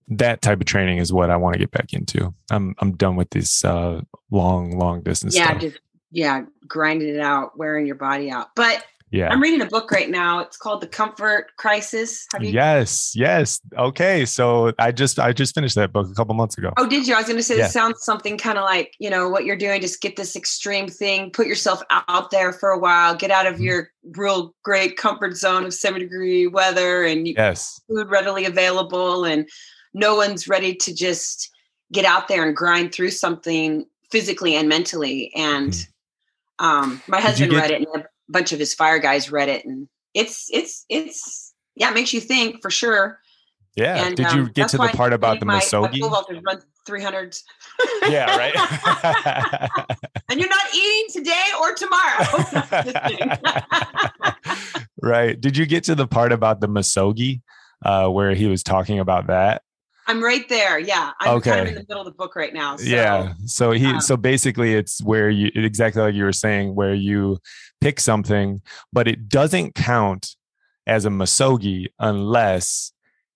that 0.10 0.42
type 0.42 0.60
of 0.60 0.66
training 0.66 0.98
is 0.98 1.14
what 1.14 1.30
I 1.30 1.38
want 1.38 1.54
to 1.54 1.60
get 1.60 1.72
back 1.72 1.94
into. 1.94 2.34
I'm 2.50 2.76
I'm 2.80 2.98
done 2.98 3.16
with 3.16 3.30
this 3.30 3.64
uh, 3.64 4.02
long, 4.30 4.78
long 4.78 5.04
distance 5.04 5.38
yeah, 5.38 5.52
stuff. 5.52 5.62
just 5.62 5.80
yeah, 6.12 6.42
grinding 6.68 7.16
it 7.16 7.22
out, 7.22 7.58
wearing 7.58 7.86
your 7.86 7.96
body 7.96 8.30
out. 8.30 8.50
But 8.58 8.84
yeah. 9.12 9.30
I'm 9.30 9.42
reading 9.42 9.62
a 9.62 9.66
book 9.66 9.92
right 9.92 10.10
now. 10.10 10.40
It's 10.40 10.58
called 10.58 10.82
The 10.82 10.88
Comfort 10.88 11.48
Crisis. 11.58 12.26
Have 12.34 12.44
you? 12.44 12.52
Yes, 12.52 13.14
yes. 13.16 13.60
Okay, 13.78 14.26
so 14.26 14.74
I 14.80 14.92
just 14.92 15.20
I 15.20 15.34
just 15.34 15.54
finished 15.54 15.76
that 15.76 15.92
book 15.94 16.08
a 16.10 16.14
couple 16.16 16.34
months 16.34 16.58
ago. 16.58 16.72
Oh, 16.78 16.88
did 16.88 17.08
you? 17.08 17.14
I 17.14 17.18
was 17.18 17.26
going 17.28 17.38
to 17.38 17.44
say 17.44 17.58
Yeah. 17.58 17.66
it 17.68 17.72
sounds 17.72 18.04
something 18.04 18.38
kind 18.38 18.58
of 18.58 18.64
like 18.64 18.94
you 19.00 19.10
know 19.10 19.30
what 19.30 19.46
you're 19.46 19.58
doing. 19.58 19.82
Just 19.82 20.02
get 20.02 20.16
this 20.16 20.36
extreme 20.36 20.88
thing, 20.88 21.30
put 21.32 21.46
yourself 21.48 21.84
out 22.08 22.32
there 22.32 22.54
for 22.54 22.70
a 22.70 22.80
while, 22.80 23.14
get 23.16 23.32
out 23.32 23.46
of 23.46 23.56
Mhm. 23.56 23.64
your 23.66 23.92
real 24.16 24.56
great 24.64 24.98
comfort 24.98 25.36
zone 25.36 25.66
of 25.66 25.74
seven 25.74 26.00
degree 26.00 26.48
weather 26.48 27.04
and 27.04 27.28
Yes, 27.28 27.80
food 27.88 28.10
readily 28.10 28.46
available, 28.46 29.26
and 29.26 29.48
no 29.94 30.16
one's 30.16 30.48
ready 30.48 30.74
to 30.74 30.94
just 30.94 31.50
get 31.92 32.06
out 32.06 32.30
there 32.30 32.46
and 32.46 32.56
grind 32.56 32.94
through 32.94 33.12
something 33.12 33.86
physically 34.10 34.56
and 34.56 34.70
mentally. 34.70 35.32
And 35.36 35.72
Mhm. 35.74 35.88
um, 36.60 37.02
my 37.08 37.20
husband 37.20 37.52
get- 37.52 37.58
read 37.62 37.72
it, 37.72 37.88
and 37.94 38.06
bunch 38.32 38.52
of 38.52 38.60
his 38.60 38.74
fire 38.74 39.00
guys 39.00 39.32
read 39.32 39.50
it, 39.50 39.66
and 39.66 39.88
it's 40.14 40.48
it's 40.52 40.86
it's 40.90 41.54
yeah, 41.76 41.90
it 41.90 41.94
makes 41.94 42.14
you 42.14 42.20
think 42.20 42.62
for 42.62 42.70
sure. 42.70 43.20
yeah. 43.76 44.06
And, 44.06 44.16
Did 44.16 44.32
you 44.34 44.42
um, 44.42 44.52
get 44.54 44.70
to 44.70 44.78
the 44.78 44.90
part 44.90 45.14
about 45.14 45.40
the 45.40 45.46
Misogi? 45.46 46.00
My 46.02 46.42
run 46.46 46.62
300s. 46.88 47.44
yeah, 48.10 48.36
right. 48.36 48.56
and 50.30 50.40
you're 50.40 50.50
not 50.50 50.74
eating 50.74 51.08
today 51.14 51.52
or 51.62 51.76
tomorrow. 51.76 52.26
Right. 55.02 55.40
Did 55.40 55.58
you 55.58 55.66
get 55.66 55.86
to 55.86 55.96
the 55.96 56.08
part 56.08 56.32
about 56.32 56.62
the 56.62 56.68
Misogi, 56.68 57.42
uh, 57.84 58.08
where 58.10 58.36
he 58.36 58.46
was 58.46 58.62
talking 58.62 59.00
about 59.00 59.28
that? 59.28 59.64
I'm 60.08 60.24
right 60.24 60.48
there. 60.50 60.80
Yeah. 60.80 61.12
I'm 61.20 61.42
kind 61.42 61.62
of 61.62 61.68
in 61.68 61.76
the 61.76 61.86
middle 61.88 62.00
of 62.00 62.06
the 62.06 62.12
book 62.12 62.36
right 62.36 62.54
now. 62.54 62.76
So, 62.78 62.84
yeah. 62.84 63.34
So 63.46 63.72
he, 63.72 63.88
um, 63.88 64.02
so 64.02 64.18
basically, 64.18 64.74
it's 64.74 65.02
where 65.04 65.30
you 65.30 65.52
exactly 65.56 66.02
like 66.02 66.16
you 66.16 66.24
were 66.24 66.34
saying, 66.34 66.76
where 66.76 66.94
you 66.94 67.40
pick 67.80 68.00
something, 68.00 68.62
but 68.92 69.08
it 69.08 69.30
doesn't 69.30 69.76
count 69.76 70.36
as 70.88 71.06
a 71.06 71.10
Misogi 71.10 71.88
unless 72.00 72.92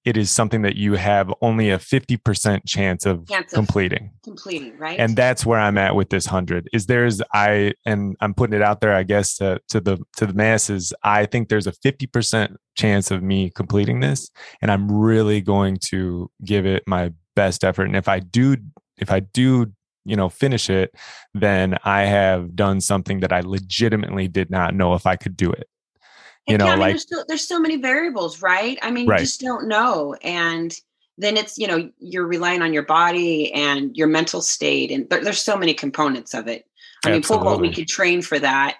it 0.05 0.15
is 0.17 0.29
something 0.29 0.61
that 0.61 0.75
you 0.75 0.93
have 0.93 1.33
only 1.41 1.71
a 1.71 1.79
50% 1.79 2.61
chance 2.67 3.05
of 3.05 3.27
Chance 3.27 3.51
of- 3.53 3.57
completing. 3.57 4.11
completing, 4.23 4.77
right? 4.77 4.99
and 4.99 5.15
that's 5.17 5.45
where 5.45 5.59
i'm 5.59 5.77
at 5.77 5.95
with 5.95 6.09
this 6.09 6.27
100 6.27 6.69
is 6.73 6.85
there's 6.85 7.21
i 7.33 7.73
and 7.85 8.15
i'm 8.21 8.33
putting 8.33 8.55
it 8.55 8.61
out 8.61 8.81
there 8.81 8.93
i 8.93 9.03
guess 9.03 9.35
to, 9.37 9.59
to 9.69 9.79
the 9.81 9.97
to 10.17 10.25
the 10.25 10.33
masses 10.33 10.93
i 11.03 11.25
think 11.25 11.49
there's 11.49 11.67
a 11.67 11.71
50% 11.71 12.55
chance 12.75 13.11
of 13.11 13.21
me 13.23 13.49
completing 13.49 13.99
this 13.99 14.29
and 14.61 14.71
i'm 14.71 14.91
really 14.91 15.41
going 15.41 15.77
to 15.89 16.29
give 16.43 16.65
it 16.65 16.83
my 16.87 17.11
best 17.35 17.63
effort 17.63 17.85
and 17.85 17.95
if 17.95 18.07
i 18.07 18.19
do 18.19 18.55
if 18.97 19.11
i 19.11 19.19
do 19.19 19.71
you 20.05 20.15
know 20.15 20.29
finish 20.29 20.69
it 20.69 20.93
then 21.33 21.77
i 21.83 22.01
have 22.03 22.55
done 22.55 22.79
something 22.79 23.19
that 23.21 23.33
i 23.33 23.41
legitimately 23.41 24.27
did 24.27 24.49
not 24.49 24.73
know 24.75 24.93
if 24.93 25.05
i 25.05 25.15
could 25.15 25.35
do 25.35 25.51
it 25.51 25.67
you 26.47 26.57
know 26.57 26.65
yeah, 26.65 26.71
I 26.71 26.75
mean, 26.75 26.79
like 26.79 26.91
there's, 26.91 27.09
so, 27.09 27.23
there's 27.27 27.47
so 27.47 27.59
many 27.59 27.77
variables, 27.77 28.41
right? 28.41 28.77
I 28.81 28.91
mean, 28.91 29.07
Right. 29.07 29.19
you 29.19 29.25
just 29.25 29.41
don't 29.41 29.67
know. 29.67 30.15
And 30.21 30.77
then 31.17 31.37
it's, 31.37 31.57
you 31.57 31.67
know, 31.67 31.89
you're 31.99 32.27
relying 32.27 32.61
on 32.61 32.73
your 32.73 32.83
body 32.83 33.51
and 33.53 33.95
your 33.95 34.07
mental 34.07 34.41
state. 34.41 34.91
And 34.91 35.09
there, 35.09 35.23
there's 35.23 35.41
so 35.41 35.57
many 35.57 35.73
components 35.73 36.33
of 36.33 36.47
it. 36.47 36.65
I 37.05 37.11
mean, 37.11 37.23
pole 37.23 37.39
vault, 37.39 37.61
we 37.61 37.71
could 37.71 37.87
train 37.87 38.21
for 38.21 38.39
that, 38.39 38.77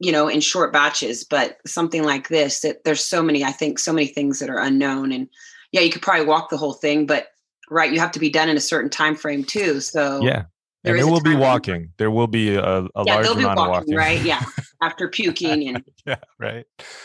you 0.00 0.10
know, 0.10 0.28
in 0.28 0.40
short 0.40 0.72
batches, 0.72 1.24
but 1.24 1.58
something 1.66 2.02
like 2.02 2.28
this, 2.28 2.60
that 2.60 2.84
there's 2.84 3.04
so 3.04 3.22
many, 3.22 3.44
I 3.44 3.52
think, 3.52 3.78
so 3.78 3.92
many 3.92 4.08
things 4.08 4.40
that 4.40 4.50
are 4.50 4.58
unknown. 4.58 5.12
And 5.12 5.28
yeah, 5.70 5.80
you 5.80 5.90
could 5.90 6.02
probably 6.02 6.26
walk 6.26 6.50
the 6.50 6.56
whole 6.56 6.72
thing, 6.72 7.06
but 7.06 7.28
right, 7.70 7.92
you 7.92 8.00
have 8.00 8.12
to 8.12 8.20
be 8.20 8.30
done 8.30 8.48
in 8.48 8.56
a 8.56 8.60
certain 8.60 8.90
time 8.90 9.14
frame 9.14 9.44
too. 9.44 9.80
So 9.80 10.20
yeah 10.22 10.44
there 10.82 10.94
and 10.94 11.02
there 11.04 11.10
will 11.12 11.20
be 11.20 11.34
walking 11.36 11.90
there 11.98 12.10
will 12.10 12.26
be 12.26 12.54
a, 12.56 12.62
a 12.62 12.88
Yeah, 13.04 13.14
large 13.14 13.26
amount 13.28 13.38
walking, 13.58 13.58
of 13.58 13.68
walking 13.68 13.94
right? 13.94 14.20
Yeah, 14.22 14.42
after 14.82 15.08
puking 15.08 15.68
and 15.68 15.84
yeah 16.06 16.16
right 16.38 16.64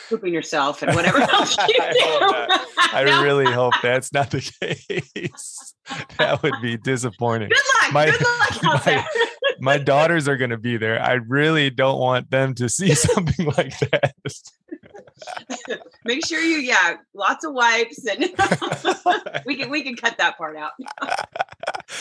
pooping 0.09 0.33
yourself 0.33 0.81
and 0.83 0.95
whatever 0.95 1.19
else 1.19 1.55
you 1.67 1.75
I 1.79 1.93
do. 1.93 2.97
I 2.97 3.03
No. 3.05 3.21
really 3.23 3.51
hope 3.51 3.73
that's 3.83 4.11
not 4.13 4.31
the 4.31 4.41
case. 4.61 5.73
That 6.17 6.41
would 6.43 6.55
be 6.61 6.77
disappointing. 6.77 7.49
Good 7.49 7.57
luck. 7.83 7.93
My- 7.93 8.05
Good 8.11 8.21
luck 8.21 8.63
out 8.63 8.85
my- 8.85 8.91
there. 8.91 9.05
My 9.59 9.77
daughters 9.79 10.27
are 10.27 10.37
going 10.37 10.51
to 10.51 10.57
be 10.57 10.77
there. 10.77 11.01
I 11.01 11.13
really 11.13 11.71
don't 11.71 11.99
want 11.99 12.29
them 12.29 12.53
to 12.55 12.69
see 12.69 12.93
something 12.93 13.47
like 13.57 13.73
that. 13.79 14.13
Make 16.05 16.23
sure 16.27 16.39
you, 16.39 16.57
yeah, 16.57 16.97
lots 17.15 17.43
of 17.43 17.53
wipes 17.55 18.05
and 18.05 18.31
we 19.47 19.55
can 19.55 19.71
we 19.71 19.81
can 19.81 19.95
cut 19.95 20.17
that 20.19 20.37
part 20.37 20.57
out. 20.57 20.71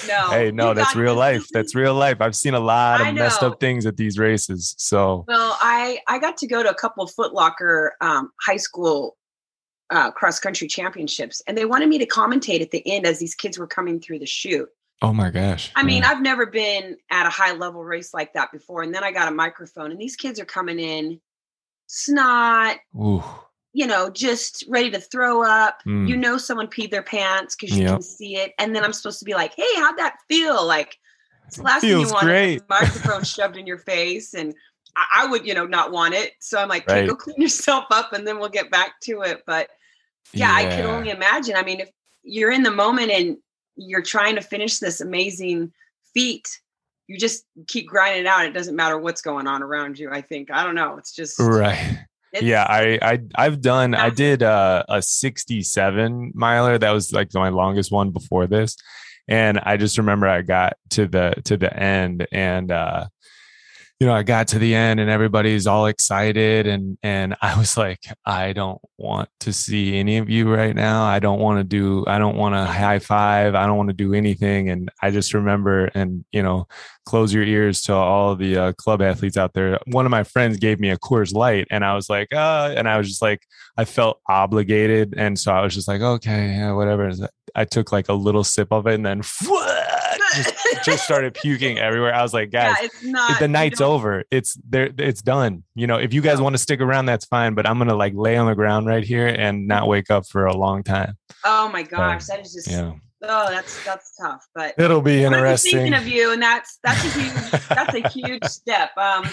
No. 0.09 0.29
hey, 0.31 0.51
no, 0.51 0.75
that's 0.75 0.95
real 0.97 1.15
life. 1.15 1.47
That's 1.53 1.75
real 1.75 1.95
life. 1.95 2.21
I've 2.21 2.37
seen 2.37 2.55
a 2.55 2.61
lot 2.61 3.01
of 3.01 3.15
messed 3.15 3.43
up 3.43 3.61
things 3.61 3.87
at 3.87 3.97
these 3.97 4.19
races. 4.19 4.75
So, 4.79 5.25
Well, 5.29 5.57
I 5.61 5.99
I 6.09 6.19
got 6.19 6.37
to 6.39 6.47
go 6.47 6.63
to 6.63 6.71
a 6.71 6.75
couple 6.75 7.05
of 7.05 7.11
Foot 7.13 7.33
Locker 7.35 7.95
um, 8.01 8.31
high 8.45 8.57
school 8.57 9.17
uh, 9.91 10.11
cross 10.11 10.41
country 10.41 10.67
championships, 10.69 11.43
and 11.47 11.57
they 11.57 11.65
wanted 11.65 11.89
me 11.89 11.99
to 11.99 12.07
commentate 12.07 12.61
at 12.61 12.71
the 12.71 12.83
end 12.91 13.07
as 13.07 13.19
these 13.19 13.35
kids 13.35 13.59
were 13.59 13.67
coming 13.69 14.01
through 14.01 14.19
the 14.19 14.27
chute. 14.27 14.69
oh 15.03 15.13
my 15.13 15.31
gosh. 15.31 15.71
I 15.77 15.83
mean, 15.83 16.03
Yeah. 16.03 16.11
I've 16.11 16.23
never 16.23 16.47
been 16.47 16.97
at 17.11 17.27
a 17.27 17.31
high 17.31 17.53
level 17.53 17.85
race 17.85 18.13
like 18.15 18.33
that 18.33 18.51
before, 18.53 18.83
and 18.83 18.95
then 18.95 19.05
I 19.05 19.13
got 19.13 19.29
a 19.29 19.31
microphone, 19.31 19.91
and 19.93 20.01
these 20.01 20.17
kids 20.17 20.41
are 20.41 20.45
coming 20.47 20.79
in 20.79 21.21
snot, 21.87 22.79
Ooh, 22.97 23.23
you 23.77 23.87
know, 23.87 24.09
just 24.09 24.65
ready 24.69 24.91
to 24.91 24.99
throw 24.99 25.43
up. 25.43 25.83
Mm. 25.85 26.09
You 26.09 26.17
know, 26.17 26.39
someone 26.39 26.67
peed 26.67 26.91
their 26.91 27.03
pants 27.03 27.55
because 27.55 27.77
you 27.77 27.83
Yep. 27.85 27.93
can 27.93 28.03
see 28.03 28.37
it. 28.37 28.55
And 28.59 28.75
then 28.75 28.83
I'm 28.83 28.93
supposed 28.95 29.19
to 29.19 29.27
be 29.27 29.35
like, 29.35 29.53
hey, 29.55 29.69
how'd 29.77 29.99
that 29.99 30.15
feel? 30.31 30.65
Like, 30.67 30.97
it's 31.47 31.59
the 31.59 31.63
last 31.63 31.83
thing 31.83 31.91
you 31.91 32.09
want 32.09 32.25
great. 32.25 32.55
is 32.55 32.63
a 32.63 32.65
microphone 32.71 33.23
shoved 33.23 33.59
in 33.59 33.67
your 33.67 33.77
face. 33.77 34.33
And 34.33 34.55
I, 34.97 35.25
I 35.25 35.27
would, 35.27 35.47
you 35.47 35.53
know, 35.53 35.67
not 35.67 35.93
want 35.93 36.15
it. 36.15 36.33
So 36.41 36.59
I'm 36.59 36.71
like, 36.71 36.87
Right. 36.89 37.07
go 37.07 37.15
clean 37.15 37.37
yourself 37.43 37.85
up 37.91 38.15
and 38.15 38.27
then 38.27 38.39
we'll 38.39 38.49
get 38.49 38.71
back 38.71 38.99
to 39.03 39.21
it. 39.21 39.43
But 39.47 39.69
yeah, 40.33 40.53
I 40.55 40.65
can 40.65 40.87
only 40.87 41.11
imagine. 41.11 41.55
I 41.55 41.63
mean, 41.63 41.81
if 41.81 41.91
you're 42.23 42.53
in 42.53 42.63
the 42.63 42.71
moment 42.71 43.11
and 43.11 43.37
you're 43.77 44.01
trying 44.01 44.37
to 44.37 44.41
finish 44.41 44.79
this 44.79 45.03
amazing 45.03 45.71
feat, 46.15 46.49
you 47.09 47.19
just 47.19 47.45
keep 47.69 47.87
grinding 47.89 48.23
it 48.23 48.27
out. 48.27 48.47
It 48.47 48.55
doesn't 48.55 48.75
matter 48.75 48.97
what's 48.97 49.21
going 49.21 49.47
on 49.47 49.63
around 49.63 49.99
you. 49.99 50.09
I 50.11 50.23
think. 50.23 50.51
I 50.51 50.65
don't 50.65 50.75
know. 50.77 50.97
It's 50.97 51.13
just 51.15 51.39
Right. 51.39 51.99
It's- 52.37 52.49
yeah, 52.49 52.65
I, 52.65 52.99
I 53.03 53.19
I've 53.35 53.61
done 53.61 53.95
I 53.95 54.11
did 54.11 54.43
uh, 54.43 54.85
a 54.89 55.03
67 55.03 56.33
miler. 56.35 56.79
That 56.79 56.93
was 56.93 57.13
like 57.13 57.33
my 57.35 57.49
longest 57.49 57.91
one 57.93 58.11
before 58.11 58.47
this. 58.47 58.77
And 59.29 59.59
I 59.59 59.77
just 59.77 59.99
remember 59.99 60.29
I 60.29 60.43
got 60.43 60.75
to 60.91 61.07
the 61.07 61.35
to 61.45 61.57
the 61.57 61.75
end 61.77 62.27
and 62.31 62.71
uh 62.71 63.07
you 63.99 64.07
know, 64.07 64.15
I 64.15 64.25
got 64.25 64.49
to 64.49 64.59
the 64.59 64.75
end 64.75 65.01
and 65.01 65.09
everybody's 65.09 65.67
all 65.67 65.87
excited 65.87 66.67
and 66.67 66.99
and 67.03 67.35
I 67.41 67.59
was 67.59 67.79
like, 67.79 68.01
I 68.27 68.53
don't 68.53 68.81
want 68.99 69.31
to 69.41 69.55
see 69.55 69.97
any 69.97 70.19
of 70.19 70.29
you 70.29 70.53
right 70.55 70.77
now. 70.77 71.05
I 71.05 71.19
don't 71.19 71.41
want 71.41 71.61
to 71.61 71.65
do 71.65 72.05
I 72.07 72.19
don't 72.19 72.37
want 72.37 72.55
to 72.55 72.65
high 72.67 72.99
five. 72.99 73.55
I 73.55 73.67
don't 73.67 73.79
want 73.79 73.89
to 73.89 73.95
do 73.95 74.13
anything 74.13 74.69
and 74.69 74.91
I 75.01 75.11
just 75.11 75.33
remember 75.33 75.87
and 75.95 76.27
you 76.31 76.43
know, 76.43 76.69
close 77.07 77.33
your 77.33 77.45
ears 77.45 77.81
to 77.83 77.95
all 77.95 78.37
the 78.37 78.57
uh, 78.57 78.73
club 78.75 79.01
athletes 79.01 79.39
out 79.39 79.55
there. 79.55 79.79
One 79.87 80.05
of 80.05 80.11
my 80.11 80.25
friends 80.25 80.59
gave 80.59 80.79
me 80.79 80.91
a 80.91 80.99
Coors 80.99 81.33
Light 81.33 81.67
and 81.71 81.83
I 81.83 81.95
was 81.95 82.11
like, 82.11 82.35
uh 82.35 82.75
and 82.77 82.87
I 82.87 82.99
was 82.99 83.09
just 83.09 83.23
like 83.23 83.47
I 83.79 83.87
felt 83.87 84.21
obligated 84.29 85.15
and 85.17 85.39
so 85.39 85.53
I 85.53 85.63
was 85.63 85.75
just 85.75 85.89
like, 85.89 86.03
okay, 86.03 86.49
yeah, 86.49 86.73
whatever. 86.73 87.11
I 87.55 87.65
took 87.65 87.93
like 87.93 88.11
a 88.11 88.15
little 88.15 88.45
sip 88.45 88.69
of 88.73 88.87
it 88.87 88.95
and 88.95 89.07
then 89.07 89.23
just, 90.35 90.55
just 90.85 91.05
started 91.05 91.35
puking 91.35 91.79
everywhere. 91.87 92.15
I 92.15 92.23
was 92.23 92.35
like, 92.35 92.51
guys, 92.51 92.77
yeah, 93.03 93.11
not 93.11 93.39
the 93.39 93.49
night's 93.49 93.81
over. 93.81 94.25
It's 94.31 94.59
there. 94.69 94.91
It's 94.99 95.23
done. 95.23 95.63
You 95.75 95.87
know, 95.87 95.97
if 95.97 96.13
you 96.15 96.21
guys 96.21 96.41
want 96.41 96.55
to 96.55 96.59
stick 96.59 96.81
around, 96.81 97.07
that's 97.07 97.25
fine. 97.25 97.55
But 97.55 97.67
I'm 97.69 97.79
gonna 97.79 97.95
like 97.95 98.15
lay 98.15 98.37
on 98.37 98.47
the 98.47 98.55
ground 98.55 98.87
right 98.87 99.05
here 99.05 99.27
and 99.29 99.67
not 99.69 99.89
wake 99.89 100.11
up 100.11 100.27
for 100.27 100.47
a 100.47 100.57
long 100.57 100.83
time. 100.83 101.17
Oh 101.45 101.69
my 101.69 101.83
gosh, 101.83 102.27
that 102.27 102.41
is 102.41 102.53
just 102.53 102.71
Yeah, 102.71 102.93
oh, 103.23 103.51
that's 103.51 103.85
that's 103.85 104.17
tough. 104.17 104.47
But 104.55 104.75
it'll 104.79 105.03
be 105.03 105.23
interesting. 105.25 105.73
thinking 105.73 105.95
of 105.95 106.07
you, 106.09 106.33
and 106.33 106.43
that's 106.43 106.79
that's 106.83 107.05
a 107.05 107.09
huge 107.21 107.63
that's 107.69 107.95
a 107.95 108.09
huge 108.09 108.45
step. 108.45 108.97
Um, 108.97 109.27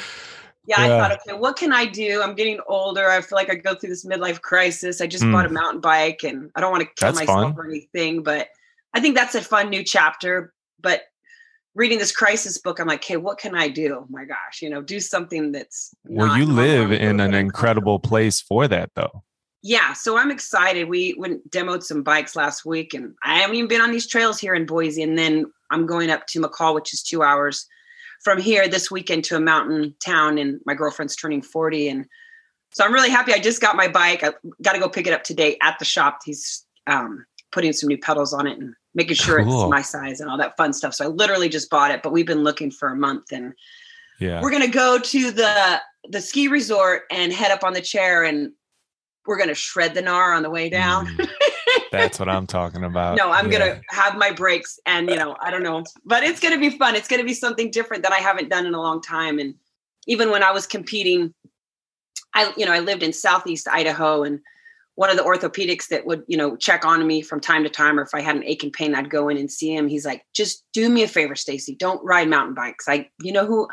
yeah, 0.65 0.79
I 0.79 0.87
thought, 0.87 1.11
okay, 1.27 1.37
what 1.37 1.57
can 1.57 1.73
I 1.73 1.85
do? 1.85 2.21
I'm 2.21 2.35
getting 2.35 2.57
older. 2.67 3.09
I 3.09 3.19
feel 3.19 3.35
like 3.35 3.49
I 3.49 3.55
go 3.55 3.75
through 3.75 3.89
this 3.89 4.05
midlife 4.05 4.39
crisis. 4.39 5.01
I 5.01 5.07
just 5.07 5.25
Mm. 5.25 5.33
bought 5.33 5.45
a 5.45 5.49
mountain 5.49 5.81
bike, 5.81 6.23
and 6.23 6.51
I 6.55 6.61
don't 6.61 6.71
want 6.71 6.83
to 6.83 6.89
kill 6.95 7.11
That's 7.11 7.19
myself 7.27 7.55
fun. 7.55 7.55
or 7.57 7.65
anything. 7.67 8.23
But 8.23 8.47
I 8.93 9.01
think 9.01 9.15
that's 9.15 9.35
a 9.35 9.41
fun 9.41 9.69
new 9.69 9.83
chapter. 9.83 10.52
But 10.83 11.03
reading 11.73 11.97
this 11.97 12.11
crisis 12.11 12.59
book, 12.59 12.79
I'm 12.79 12.87
like, 12.87 12.99
okay, 12.99 13.17
what 13.17 13.39
can 13.39 13.55
I 13.55 13.69
do? 13.69 13.95
Oh 13.95 14.05
my 14.09 14.25
gosh, 14.25 14.61
you 14.61 14.69
know, 14.69 14.81
do 14.81 14.99
something 14.99 15.51
that's 15.51 15.95
well. 16.05 16.37
You 16.37 16.45
live 16.45 16.91
in 16.91 17.19
an 17.19 17.33
incredible 17.33 17.97
place 17.99 18.39
for 18.39 18.67
that, 18.67 18.91
though. 18.95 19.23
Yeah, 19.65 19.93
so 19.93 20.17
I'm 20.17 20.29
excited. 20.29 20.89
We 20.89 21.15
went 21.17 21.49
demoed 21.49 21.83
some 21.83 22.03
bikes 22.03 22.35
last 22.35 22.65
week, 22.65 22.93
and 22.93 23.15
I 23.23 23.39
haven't 23.39 23.55
even 23.55 23.69
been 23.69 23.81
on 23.81 23.91
these 23.91 24.07
trails 24.07 24.39
here 24.39 24.53
in 24.53 24.65
Boise. 24.65 25.01
And 25.01 25.17
then 25.17 25.51
I'm 25.71 25.85
going 25.85 26.09
up 26.09 26.27
to 26.27 26.41
McCall, 26.41 26.75
which 26.75 26.93
is 26.93 27.01
two 27.01 27.23
hours 27.23 27.65
from 28.23 28.39
here 28.39 28.67
this 28.67 28.91
weekend 28.91 29.23
to 29.25 29.37
a 29.37 29.39
mountain 29.39 29.95
town. 30.03 30.37
And 30.37 30.59
my 30.65 30.73
girlfriend's 30.73 31.15
turning 31.15 31.41
40, 31.41 31.87
and 31.87 32.05
so 32.73 32.83
I'm 32.83 32.93
really 32.93 33.09
happy. 33.09 33.33
I 33.33 33.39
just 33.39 33.61
got 33.61 33.77
my 33.77 33.87
bike. 33.87 34.23
I 34.23 34.33
got 34.61 34.73
to 34.73 34.79
go 34.79 34.89
pick 34.89 35.07
it 35.07 35.13
up 35.13 35.23
today 35.23 35.57
at 35.61 35.79
the 35.79 35.85
shop. 35.85 36.19
He's 36.25 36.65
um, 36.87 37.25
putting 37.51 37.71
some 37.71 37.87
new 37.87 37.97
pedals 37.97 38.33
on 38.33 38.47
it 38.47 38.59
and 38.59 38.73
making 38.95 39.15
sure 39.15 39.43
cool. 39.43 39.63
it's 39.63 39.69
my 39.69 39.81
size 39.81 40.19
and 40.19 40.29
all 40.29 40.37
that 40.37 40.55
fun 40.57 40.73
stuff. 40.73 40.93
So 40.93 41.05
I 41.05 41.07
literally 41.07 41.49
just 41.49 41.69
bought 41.69 41.91
it, 41.91 42.03
but 42.03 42.11
we've 42.11 42.25
been 42.25 42.43
looking 42.43 42.71
for 42.71 42.89
a 42.89 42.95
month 42.95 43.31
and 43.31 43.53
yeah. 44.19 44.41
we're 44.41 44.51
going 44.51 44.63
to 44.63 44.71
go 44.71 44.99
to 44.99 45.31
the 45.31 45.81
the 46.09 46.19
ski 46.19 46.47
resort 46.47 47.03
and 47.11 47.31
head 47.31 47.51
up 47.51 47.63
on 47.63 47.73
the 47.73 47.81
chair 47.81 48.23
and 48.23 48.51
we're 49.25 49.37
going 49.37 49.49
to 49.49 49.55
shred 49.55 49.93
the 49.93 50.01
gnar 50.01 50.35
on 50.35 50.43
the 50.43 50.49
way 50.49 50.69
down. 50.69 51.07
Mm, 51.07 51.29
that's 51.91 52.19
what 52.19 52.27
I'm 52.27 52.45
talking 52.45 52.83
about. 52.83 53.17
no, 53.17 53.31
I'm 53.31 53.51
yeah. 53.51 53.59
going 53.59 53.75
to 53.75 53.81
have 53.89 54.17
my 54.17 54.31
brakes 54.31 54.79
and 54.85 55.09
you 55.09 55.15
know, 55.15 55.37
I 55.41 55.49
don't 55.49 55.63
know, 55.63 55.83
but 56.03 56.23
it's 56.23 56.39
going 56.39 56.53
to 56.53 56.59
be 56.59 56.77
fun. 56.77 56.95
It's 56.95 57.07
going 57.07 57.21
to 57.21 57.25
be 57.25 57.33
something 57.33 57.71
different 57.71 58.03
that 58.03 58.11
I 58.11 58.17
haven't 58.17 58.49
done 58.49 58.65
in 58.65 58.73
a 58.73 58.81
long 58.81 59.01
time 59.01 59.39
and 59.39 59.55
even 60.05 60.29
when 60.29 60.43
I 60.43 60.51
was 60.51 60.67
competing 60.67 61.33
I 62.35 62.53
you 62.57 62.65
know, 62.65 62.73
I 62.73 62.79
lived 62.79 63.03
in 63.03 63.13
southeast 63.13 63.67
Idaho 63.67 64.23
and 64.23 64.39
one 64.95 65.09
of 65.09 65.17
the 65.17 65.23
orthopedics 65.23 65.87
that 65.87 66.05
would, 66.05 66.23
you 66.27 66.37
know, 66.37 66.55
check 66.55 66.85
on 66.85 67.05
me 67.07 67.21
from 67.21 67.39
time 67.39 67.63
to 67.63 67.69
time, 67.69 67.97
or 67.99 68.03
if 68.03 68.13
I 68.13 68.21
had 68.21 68.35
an 68.35 68.43
ache 68.43 68.63
and 68.63 68.71
pain, 68.71 68.93
I'd 68.93 69.09
go 69.09 69.27
in 69.27 69.37
and 69.37 69.51
see 69.51 69.75
him. 69.75 69.87
He's 69.87 70.05
like, 70.05 70.23
just 70.33 70.65
do 70.71 70.87
me 70.89 71.03
a 71.03 71.07
favor, 71.07 71.35
Stacy. 71.35 71.75
Don't 71.75 72.03
ride 72.05 72.29
mountain 72.29 72.53
bikes. 72.53 72.87
I, 72.87 73.09
you 73.21 73.31
know 73.31 73.45
who 73.45 73.67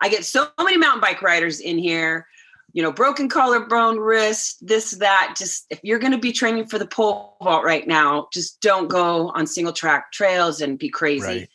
I 0.00 0.08
get 0.08 0.24
so 0.24 0.48
many 0.58 0.76
mountain 0.76 1.00
bike 1.00 1.22
riders 1.22 1.58
in 1.58 1.76
here, 1.76 2.26
you 2.72 2.82
know, 2.82 2.92
broken 2.92 3.28
collarbone, 3.28 3.98
wrist, 3.98 4.64
this, 4.64 4.92
that. 4.92 5.34
Just 5.36 5.66
if 5.70 5.80
you're 5.82 5.98
going 5.98 6.12
to 6.12 6.18
be 6.18 6.32
training 6.32 6.66
for 6.66 6.78
the 6.78 6.86
pole 6.86 7.36
vault 7.42 7.64
right 7.64 7.86
now, 7.86 8.28
just 8.32 8.60
don't 8.60 8.88
go 8.88 9.30
on 9.30 9.46
single 9.46 9.72
track 9.72 10.12
trails 10.12 10.60
and 10.60 10.78
be 10.78 10.88
crazy. 10.88 11.26
Right. 11.26 11.48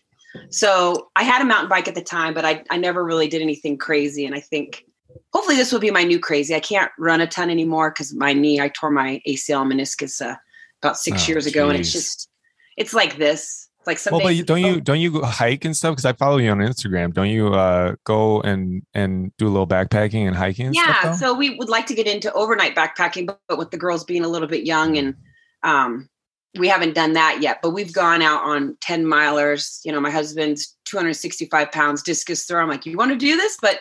So 0.50 1.10
I 1.16 1.24
had 1.24 1.42
a 1.42 1.46
mountain 1.46 1.70
bike 1.70 1.88
at 1.88 1.96
the 1.96 2.04
time, 2.04 2.34
but 2.34 2.44
I, 2.44 2.64
I 2.70 2.76
never 2.76 3.04
really 3.04 3.30
did 3.30 3.42
anything 3.42 3.78
crazy. 3.78 4.26
And 4.26 4.36
I 4.36 4.42
think 4.42 4.84
hopefully 5.36 5.58
this 5.58 5.74
will 5.74 5.82
be 5.82 5.92
my 5.92 6.04
new 6.04 6.18
crazy. 6.18 6.56
I 6.56 6.62
can't 6.62 6.90
run 6.98 7.20
a 7.20 7.28
ton 7.28 7.50
anymore 7.50 7.92
because 7.92 8.16
my 8.16 8.32
knee, 8.32 8.62
I 8.62 8.70
tore 8.70 8.90
my 8.90 9.22
ACL 9.28 9.70
meniscus 9.70 10.26
uh, 10.26 10.38
about 10.82 10.98
six 10.98 11.26
oh, 11.26 11.28
years 11.28 11.46
ago, 11.46 11.66
geez. 11.66 11.72
and 11.72 11.80
it's 11.82 11.92
just, 11.92 12.30
it's 12.78 12.94
like 12.94 13.18
this. 13.18 13.68
It's 13.80 13.88
like 13.88 14.00
something. 14.00 14.24
Well, 14.24 14.34
but 14.34 14.46
don't 14.48 14.62
you 14.62 14.80
don't 14.80 15.02
you 15.02 15.22
hike 15.24 15.66
and 15.66 15.76
stuff? 15.76 15.92
Because 15.92 16.06
I 16.06 16.14
follow 16.14 16.38
you 16.38 16.50
on 16.52 16.60
Instagram. 16.60 17.14
Don't 17.14 17.30
you 17.30 17.54
uh, 17.54 17.96
go 18.06 18.40
and 18.42 18.82
and 18.94 19.34
do 19.38 19.46
a 19.46 19.50
little 19.50 19.68
backpacking 19.68 20.26
and 20.26 20.36
hiking? 20.38 20.68
And 20.68 20.76
yeah. 20.76 21.12
so 21.12 21.34
we 21.34 21.56
would 21.58 21.70
like 21.70 21.86
to 21.88 21.94
get 21.94 22.08
into 22.08 22.32
overnight 22.32 22.74
backpacking, 22.74 23.28
but, 23.28 23.40
but 23.50 23.58
with 23.58 23.72
the 23.72 23.78
girls 23.78 24.06
being 24.06 24.24
a 24.24 24.30
little 24.30 24.48
bit 24.48 24.66
young 24.66 24.98
and 24.98 25.16
um, 25.64 26.10
we 26.58 26.68
haven't 26.68 26.96
done 26.96 27.14
that 27.14 27.40
yet, 27.42 27.60
but 27.62 27.72
we've 27.72 27.94
gone 27.94 28.22
out 28.22 28.44
on 28.44 28.78
10 28.82 29.06
milers. 29.06 29.80
You 29.84 29.92
know, 29.92 30.00
my 30.00 30.12
husband's 30.12 30.76
265 30.86 31.72
pounds 31.72 32.02
discus 32.02 32.46
throw. 32.46 32.62
I'm 32.62 32.70
like, 32.70 32.86
you 32.86 32.98
want 32.98 33.12
to 33.12 33.18
do 33.18 33.36
this? 33.36 33.58
But 33.62 33.80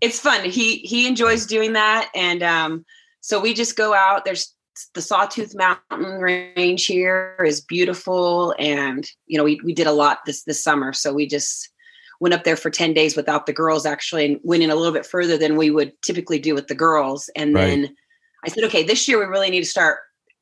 it's 0.00 0.20
fun. 0.20 0.44
He 0.44 0.78
he 0.78 1.06
enjoys 1.06 1.46
doing 1.46 1.72
that, 1.72 2.10
and 2.14 2.42
um, 2.42 2.84
so 3.20 3.40
we 3.40 3.54
just 3.54 3.76
go 3.76 3.94
out. 3.94 4.24
There's 4.24 4.54
the 4.94 5.02
Sawtooth 5.02 5.56
Mountain 5.56 6.20
Range 6.20 6.84
here 6.84 7.36
is 7.44 7.60
beautiful, 7.60 8.54
and 8.58 9.08
you 9.26 9.38
know 9.38 9.44
we 9.44 9.60
we 9.64 9.72
did 9.72 9.86
a 9.86 9.92
lot 9.92 10.20
this 10.26 10.44
this 10.44 10.62
summer. 10.62 10.92
So 10.92 11.12
we 11.12 11.26
just 11.26 11.70
went 12.20 12.34
up 12.34 12.44
there 12.44 12.56
for 12.56 12.70
10 12.70 12.94
days 12.94 13.16
without 13.16 13.46
the 13.46 13.52
girls 13.52 13.86
actually 13.86 14.24
and 14.24 14.40
went 14.42 14.62
in 14.62 14.70
a 14.70 14.74
little 14.74 14.92
bit 14.92 15.06
further 15.06 15.38
than 15.38 15.56
we 15.56 15.70
would 15.70 15.92
typically 16.02 16.38
do 16.38 16.52
with 16.52 16.66
the 16.66 16.74
girls 16.74 17.30
and 17.36 17.54
right. 17.54 17.66
then 17.66 17.96
i 18.44 18.48
said 18.48 18.64
okay 18.64 18.82
this 18.82 19.06
year 19.06 19.20
we 19.20 19.24
really 19.24 19.50
need 19.50 19.60
to 19.60 19.66
start 19.66 19.98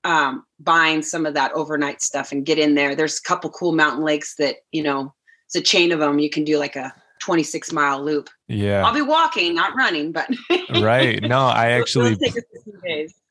um, 0.06 0.44
buying 0.60 1.02
some 1.02 1.26
of 1.26 1.34
that 1.34 1.52
overnight 1.52 2.00
stuff 2.00 2.30
and 2.32 2.46
get 2.46 2.58
in 2.58 2.74
there 2.74 2.94
there's 2.94 3.18
a 3.18 3.22
couple 3.22 3.50
cool 3.50 3.72
mountain 3.72 4.04
lakes 4.04 4.36
that 4.36 4.56
you 4.72 4.82
know 4.82 5.12
it's 5.46 5.56
a 5.56 5.60
chain 5.60 5.92
of 5.92 5.98
them 5.98 6.18
you 6.18 6.30
can 6.30 6.44
do 6.44 6.58
like 6.58 6.76
a 6.76 6.94
26 7.20 7.72
mile 7.72 8.04
loop. 8.04 8.28
Yeah. 8.46 8.84
I'll 8.84 8.94
be 8.94 9.02
walking, 9.02 9.54
not 9.54 9.74
running, 9.74 10.12
but 10.12 10.28
right. 10.80 11.20
No, 11.22 11.40
I 11.40 11.70
actually 11.72 12.16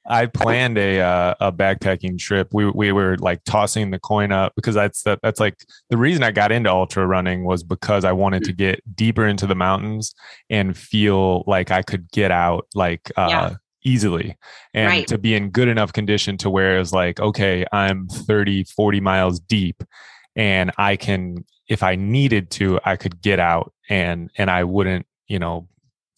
I 0.07 0.27
planned 0.27 0.77
a 0.77 0.99
uh, 0.99 1.35
a 1.39 1.51
backpacking 1.51 2.19
trip. 2.19 2.49
We 2.51 2.69
we 2.69 2.91
were 2.91 3.17
like 3.17 3.43
tossing 3.45 3.91
the 3.91 3.99
coin 3.99 4.31
up 4.31 4.53
because 4.55 4.75
that's 4.75 5.03
that, 5.03 5.19
that's 5.23 5.39
like 5.39 5.57
the 5.89 5.97
reason 5.97 6.23
I 6.23 6.31
got 6.31 6.51
into 6.51 6.69
ultra 6.69 7.07
running 7.07 7.43
was 7.43 7.63
because 7.63 8.05
I 8.05 8.11
wanted 8.11 8.43
to 8.45 8.53
get 8.53 8.81
deeper 8.95 9.25
into 9.25 9.47
the 9.47 9.55
mountains 9.55 10.13
and 10.49 10.77
feel 10.77 11.43
like 11.47 11.71
I 11.71 11.81
could 11.81 12.11
get 12.11 12.31
out 12.31 12.67
like 12.75 13.11
uh 13.17 13.27
yeah. 13.29 13.55
Easily 13.85 14.35
and 14.73 14.87
right. 14.87 15.07
to 15.07 15.17
be 15.17 15.35
in 15.35 15.49
good 15.49 15.67
enough 15.67 15.93
condition 15.93 16.37
to 16.37 16.49
where 16.49 16.77
it's 16.79 16.91
like 16.91 17.19
okay, 17.19 17.65
I'm 17.71 18.07
30 18.07 18.65
40 18.65 18.99
miles 18.99 19.39
deep 19.39 19.83
and 20.35 20.71
I 20.77 20.95
can 20.95 21.45
if 21.67 21.83
I 21.83 21.95
needed 21.95 22.51
to, 22.51 22.79
I 22.85 22.95
could 22.95 23.21
get 23.21 23.39
out 23.39 23.73
and 23.89 24.29
and 24.37 24.49
I 24.49 24.63
wouldn't, 24.63 25.05
you 25.27 25.39
know, 25.39 25.67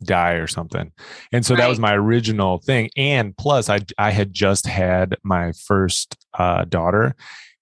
die 0.04 0.34
or 0.34 0.48
something. 0.48 0.92
And 1.32 1.46
so 1.46 1.54
right. 1.54 1.62
that 1.62 1.70
was 1.70 1.80
my 1.80 1.96
original 1.96 2.60
thing. 2.60 2.90
And 2.98 3.36
plus 3.38 3.70
I 3.70 3.80
I 3.98 4.12
had 4.12 4.34
just 4.34 4.66
had 4.66 5.16
my 5.24 5.54
first 5.54 6.18
uh, 6.38 6.66
daughter 6.66 7.16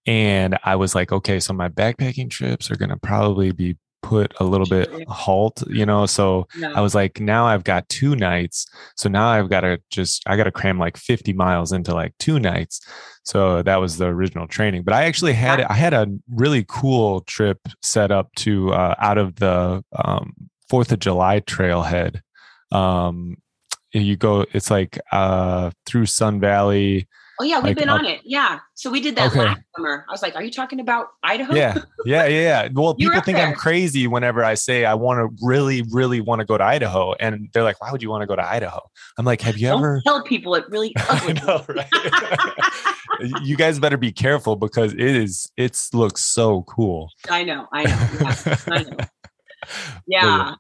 and 0.08 0.58
I 0.64 0.76
was 0.76 0.94
like, 0.94 1.12
okay, 1.12 1.40
so 1.40 1.54
my 1.54 1.70
backpacking 1.70 2.30
trips 2.30 2.70
are 2.70 2.76
going 2.76 2.90
to 2.90 2.98
probably 2.98 3.52
be 3.52 3.78
put 4.06 4.32
a 4.40 4.44
little 4.44 4.68
bit 4.68 4.88
halt, 5.08 5.64
you 5.68 5.84
know. 5.84 6.06
So 6.06 6.48
no. 6.60 6.72
I 6.74 6.82
was 6.82 6.94
like, 6.94 7.20
now 7.20 7.48
I've 7.48 7.64
got 7.64 7.90
two 7.90 8.16
nights. 8.16 8.68
So 8.96 9.10
now 9.10 9.28
I've 9.30 9.50
got 9.50 9.62
to 9.62 9.82
just 9.90 10.22
I 10.28 10.38
got 10.38 10.44
to 10.44 10.52
cram 10.52 10.78
like 10.78 10.96
50 10.96 11.34
miles 11.34 11.72
into 11.72 11.92
like 11.94 12.14
two 12.20 12.40
nights. 12.40 12.86
So 13.24 13.64
that 13.64 13.78
was 13.78 13.98
the 13.98 14.06
original 14.06 14.48
training. 14.48 14.84
But 14.84 14.94
I 14.94 15.06
actually 15.06 15.34
had 15.34 15.62
I 15.62 15.74
had 15.74 15.96
a 15.96 16.08
really 16.30 16.64
cool 16.68 17.22
trip 17.22 17.58
set 17.82 18.12
up 18.12 18.30
to 18.38 18.72
uh, 18.74 18.94
out 19.00 19.18
of 19.18 19.36
the 19.38 19.84
um, 19.96 20.34
Fourth 20.70 20.92
of 20.92 21.00
July 21.00 21.40
trailhead. 21.40 22.22
Um, 22.72 23.38
you 23.92 24.18
go, 24.18 24.46
it's 24.54 24.70
like 24.70 25.00
uh, 25.12 25.72
through 25.88 26.06
Sun 26.06 26.42
Valley 26.42 27.08
Oh 27.40 27.44
yeah, 27.44 27.58
we've 27.58 27.66
like, 27.66 27.78
been 27.78 27.90
on 27.90 28.06
it. 28.06 28.22
Yeah. 28.24 28.60
So 28.76 28.90
we 28.90 29.02
did 29.02 29.16
that 29.18 29.32
okay. 29.32 29.42
last 29.42 29.62
summer. 29.76 30.06
I 30.08 30.12
was 30.12 30.22
like, 30.22 30.36
"Are 30.36 30.44
you 30.44 30.52
talking 30.52 30.80
about 30.80 31.10
Idaho?" 31.22 31.54
Yeah, 31.54 31.78
yeah, 32.06 32.26
yeah. 32.28 32.28
yeah. 32.28 32.70
Well, 32.74 32.96
people 32.96 33.20
think 33.22 33.38
there. 33.38 33.48
I'm 33.48 33.56
crazy 33.56 34.08
whenever 34.08 34.44
I 34.44 34.54
say 34.54 34.86
I 34.86 34.94
want 34.94 35.20
to 35.20 35.46
really, 35.46 35.84
really 35.92 36.22
want 36.22 36.40
to 36.40 36.46
go 36.46 36.58
to 36.58 36.64
Idaho, 36.64 37.14
and 37.20 37.50
they're 37.54 37.64
like, 37.64 37.82
"Why 37.82 37.92
would 37.92 38.02
you 38.02 38.10
want 38.10 38.22
to 38.22 38.28
go 38.28 38.38
to 38.38 38.46
Idaho?" 38.46 38.80
I'm 39.18 39.26
like, 39.26 39.42
"Have 39.42 39.58
you 39.58 39.68
Don't 39.68 39.80
ever?" 39.80 40.02
Tell 40.06 40.24
people 40.24 40.56
it 40.56 40.66
really. 40.70 40.94
I 40.98 41.34
know, 41.34 41.66
right? 41.68 43.40
you 43.44 43.58
guys 43.58 43.80
better 43.80 43.98
be 43.98 44.14
careful 44.14 44.56
because 44.56 44.94
it 44.94 45.02
is. 45.02 45.52
It 45.58 45.78
looks 45.94 46.22
so 46.22 46.64
cool. 46.64 47.10
I 47.30 47.44
know. 47.44 47.68
I 47.74 47.84
know. 47.84 48.10
Yeah. 48.22 48.58
I 48.68 48.84
know. 48.84 48.98
Yeah. 50.08 50.56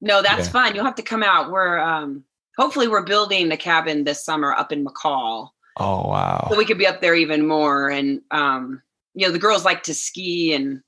No, 0.00 0.22
that's 0.22 0.46
yeah. 0.46 0.52
fun. 0.52 0.74
You'll 0.74 0.84
have 0.84 0.94
to 0.94 1.02
come 1.02 1.24
out. 1.24 1.50
We're 1.50 1.78
um 1.78 2.24
hopefully 2.56 2.86
we're 2.86 3.04
building 3.04 3.48
the 3.48 3.56
cabin 3.56 4.04
this 4.04 4.24
summer 4.24 4.52
up 4.52 4.70
in 4.70 4.84
McCall 4.84 5.50
Oh 5.80 6.08
wow! 6.08 6.48
So 6.50 6.58
we 6.58 6.64
could 6.64 6.78
be 6.78 6.86
up 6.86 7.00
there 7.00 7.14
even 7.14 7.46
more, 7.46 7.88
and 7.88 8.20
um, 8.30 8.82
you 9.14 9.26
know, 9.26 9.32
the 9.32 9.38
girls 9.38 9.64
like 9.64 9.82
to 9.84 9.94
ski 9.94 10.54
and 10.54 10.82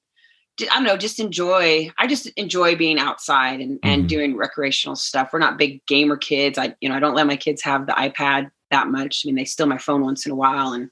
I 0.61 0.75
don't 0.75 0.85
know, 0.85 0.97
just 0.97 1.19
enjoy. 1.19 1.91
I 1.99 2.07
just 2.07 2.27
enjoy 2.37 2.77
being 2.77 2.99
outside 2.99 3.61
and 3.61 3.79
and 3.83 4.03
mm-hmm. 4.03 4.07
doing 4.07 4.37
recreational 4.37 4.97
stuff. 4.97 5.31
We're 5.33 5.39
not 5.39 5.59
big 5.59 5.85
gamer 5.87 6.17
kids. 6.17 6.59
I 6.59 6.75
you 6.81 6.89
know 6.89 6.95
I 6.95 7.01
don't 7.01 7.15
let 7.15 7.27
my 7.27 7.37
kids 7.37 7.63
have 7.63 7.87
the 7.87 7.93
iPad 7.93 8.51
that 8.71 8.89
much. 8.89 9.25
I 9.25 9.27
mean, 9.27 9.37
they 9.37 9.45
steal 9.45 9.67
my 9.67 9.79
phone 9.79 10.03
once 10.03 10.27
in 10.27 10.33
a 10.33 10.37
while, 10.37 10.73
and 10.73 10.91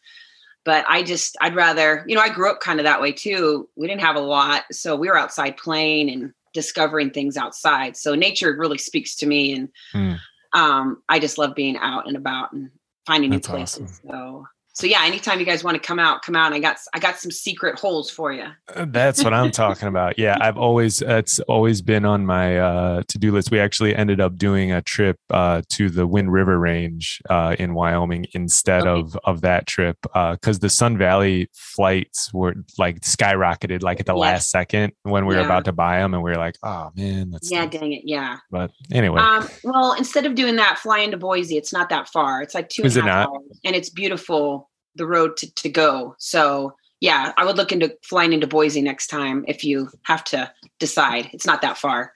but 0.65 0.85
I 0.89 1.03
just 1.03 1.37
I'd 1.41 1.55
rather 1.55 2.05
you 2.09 2.15
know 2.15 2.23
I 2.23 2.31
grew 2.31 2.51
up 2.51 2.61
kind 2.61 2.81
of 2.81 2.85
that 2.85 3.03
way 3.03 3.13
too. 3.13 3.69
We 3.77 3.87
didn't 3.87 4.03
have 4.03 4.17
a 4.17 4.21
lot, 4.21 4.65
so 4.73 4.97
we 4.97 5.09
were 5.09 5.19
outside 5.19 5.59
playing 5.59 6.11
and 6.11 6.33
discovering 6.55 7.11
things 7.11 7.37
outside. 7.37 7.97
So 7.97 8.15
nature 8.15 8.57
really 8.57 8.79
speaks 8.79 9.15
to 9.17 9.27
me, 9.27 9.53
and 9.53 9.69
mm. 9.95 10.19
um, 10.55 11.03
I 11.09 11.19
just 11.19 11.37
love 11.37 11.55
being 11.55 11.77
out 11.77 12.09
and 12.09 12.17
about 12.17 12.53
and 12.53 12.71
finding 13.11 13.31
That's 13.31 13.49
new 13.49 13.55
places. 13.55 14.01
Awesome. 14.05 14.11
So 14.11 14.47
so 14.73 14.87
yeah, 14.87 15.03
anytime 15.05 15.41
you 15.41 15.47
guys 15.47 15.65
want 15.65 15.75
to 15.75 15.81
come 15.81 15.99
out, 15.99 16.23
come 16.23 16.37
out. 16.37 16.53
I 16.53 16.61
got 16.61 16.79
I 16.95 17.01
got 17.01 17.19
some 17.19 17.31
secret 17.31 17.79
holes 17.79 18.09
for 18.09 18.33
you. 18.33 18.47
Uh, 18.75 18.87
that's 18.89 19.23
what 19.23 19.35
I'm 19.35 19.51
talking 19.51 19.89
about. 19.89 20.19
Yeah, 20.19 20.39
I've 20.41 20.57
always 20.57 21.03
it's 21.03 21.41
always 21.41 21.83
been 21.83 22.05
on 22.05 22.25
my 22.25 22.59
uh, 22.59 23.03
to 23.09 23.19
do 23.19 23.33
list. 23.33 23.51
We 23.51 23.59
actually 23.59 23.95
ended 23.97 24.21
up 24.21 24.39
doing 24.39 24.73
a 24.73 24.81
trip 24.81 25.19
uh, 25.31 25.63
to 25.71 25.91
the 25.91 26.07
Wind 26.07 26.33
River 26.33 26.59
Range 26.59 27.21
uh, 27.29 27.57
in 27.59 27.75
Wyoming 27.75 28.27
instead 28.33 28.87
okay. 28.87 29.01
of 29.01 29.19
of 29.25 29.41
that 29.41 29.67
trip 29.67 29.99
because 30.03 30.57
uh, 30.57 30.61
the 30.61 30.71
Sun 30.71 30.99
Valley 30.99 31.51
flights 31.53 32.33
were 32.33 32.55
like 32.79 33.01
skyrocketed 33.01 33.83
like 33.83 33.99
at 34.01 34.07
the 34.07 34.15
last 34.15 34.51
second 34.51 34.93
when 35.03 35.27
we 35.27 35.35
yeah. 35.35 35.41
were 35.41 35.47
about 35.47 35.65
to 35.65 35.73
buy 35.73 35.99
them, 35.99 36.15
and 36.15 36.23
we 36.23 36.31
were 36.31 36.39
like, 36.39 36.57
oh 36.63 36.91
man, 36.95 37.31
that's 37.31 37.51
yeah, 37.51 37.67
dang 37.67 37.93
it, 37.93 38.03
yeah. 38.05 38.39
But 38.51 38.71
anyway, 38.93 39.21
um, 39.21 39.49
well, 39.65 39.95
instead 39.95 40.27
of 40.27 40.37
doing 40.37 40.57
that, 40.57 40.79
fly 40.79 41.01
into 41.01 41.17
Boise. 41.17 41.57
It's 41.57 41.73
not 41.73 41.89
that 41.89 42.09
far. 42.09 42.41
It's 42.41 42.55
like 42.55 42.69
two. 42.69 42.85
It 42.85 42.97
not? 42.97 43.29
Hours, 43.29 43.61
and 43.65 43.75
it's 43.77 43.91
beautiful 43.91 44.70
the 45.01 45.07
road 45.07 45.37
to, 45.39 45.53
to 45.55 45.69
go. 45.69 46.15
So 46.19 46.77
yeah, 47.01 47.33
I 47.37 47.45
would 47.45 47.57
look 47.57 47.73
into 47.73 47.97
flying 48.05 48.33
into 48.33 48.47
Boise 48.47 48.83
next 48.83 49.09
time 49.09 49.45
if 49.49 49.65
you 49.65 49.89
have 50.03 50.23
to 50.25 50.53
decide. 50.79 51.31
It's 51.33 51.47
not 51.47 51.63
that 51.63 51.79
far. 51.79 52.13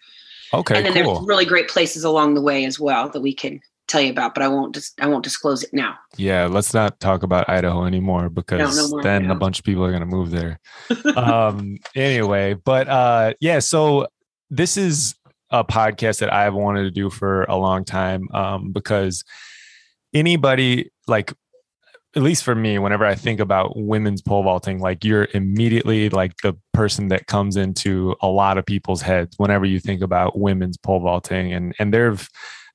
Okay, 0.52 0.76
and 0.76 0.86
then 0.86 0.92
cool. 0.92 1.14
there's 1.14 1.26
really 1.26 1.46
great 1.46 1.68
places 1.68 2.04
along 2.04 2.34
the 2.34 2.42
way 2.42 2.64
as 2.64 2.78
well 2.78 3.08
that 3.08 3.20
we 3.20 3.34
can 3.34 3.60
tell 3.88 4.00
you 4.00 4.10
about, 4.10 4.34
but 4.34 4.42
I 4.42 4.48
won't 4.48 4.74
just 4.74 5.00
I 5.00 5.06
won't 5.06 5.24
disclose 5.24 5.62
it 5.62 5.72
now. 5.72 5.96
Yeah, 6.16 6.46
let's 6.46 6.74
not 6.74 7.00
talk 7.00 7.22
about 7.22 7.48
Idaho 7.48 7.86
anymore 7.86 8.28
because 8.28 8.76
no 8.76 8.88
more, 8.88 9.02
then 9.02 9.26
no. 9.26 9.32
a 9.32 9.36
bunch 9.36 9.58
of 9.58 9.64
people 9.64 9.84
are 9.84 9.90
going 9.90 10.00
to 10.00 10.06
move 10.06 10.30
there. 10.30 10.60
um 11.16 11.78
anyway, 11.96 12.54
but 12.54 12.88
uh 12.88 13.34
yeah, 13.40 13.58
so 13.58 14.06
this 14.50 14.76
is 14.76 15.14
a 15.50 15.64
podcast 15.64 16.20
that 16.20 16.32
I've 16.32 16.54
wanted 16.54 16.82
to 16.84 16.90
do 16.90 17.10
for 17.10 17.44
a 17.44 17.56
long 17.56 17.84
time 17.84 18.28
um 18.32 18.72
because 18.72 19.24
anybody 20.12 20.90
like 21.08 21.32
at 22.16 22.22
least 22.22 22.44
for 22.44 22.54
me 22.54 22.78
whenever 22.78 23.04
I 23.04 23.14
think 23.14 23.40
about 23.40 23.76
women's 23.76 24.22
pole 24.22 24.42
vaulting 24.42 24.78
like 24.78 25.04
you're 25.04 25.28
immediately 25.34 26.08
like 26.10 26.32
the 26.42 26.54
person 26.72 27.08
that 27.08 27.26
comes 27.26 27.56
into 27.56 28.14
a 28.20 28.28
lot 28.28 28.58
of 28.58 28.66
people's 28.66 29.02
heads 29.02 29.34
whenever 29.36 29.64
you 29.64 29.80
think 29.80 30.00
about 30.00 30.38
women's 30.38 30.76
pole 30.76 31.00
vaulting. 31.00 31.52
And 31.52 31.74
and 31.78 31.92
there've 31.92 32.28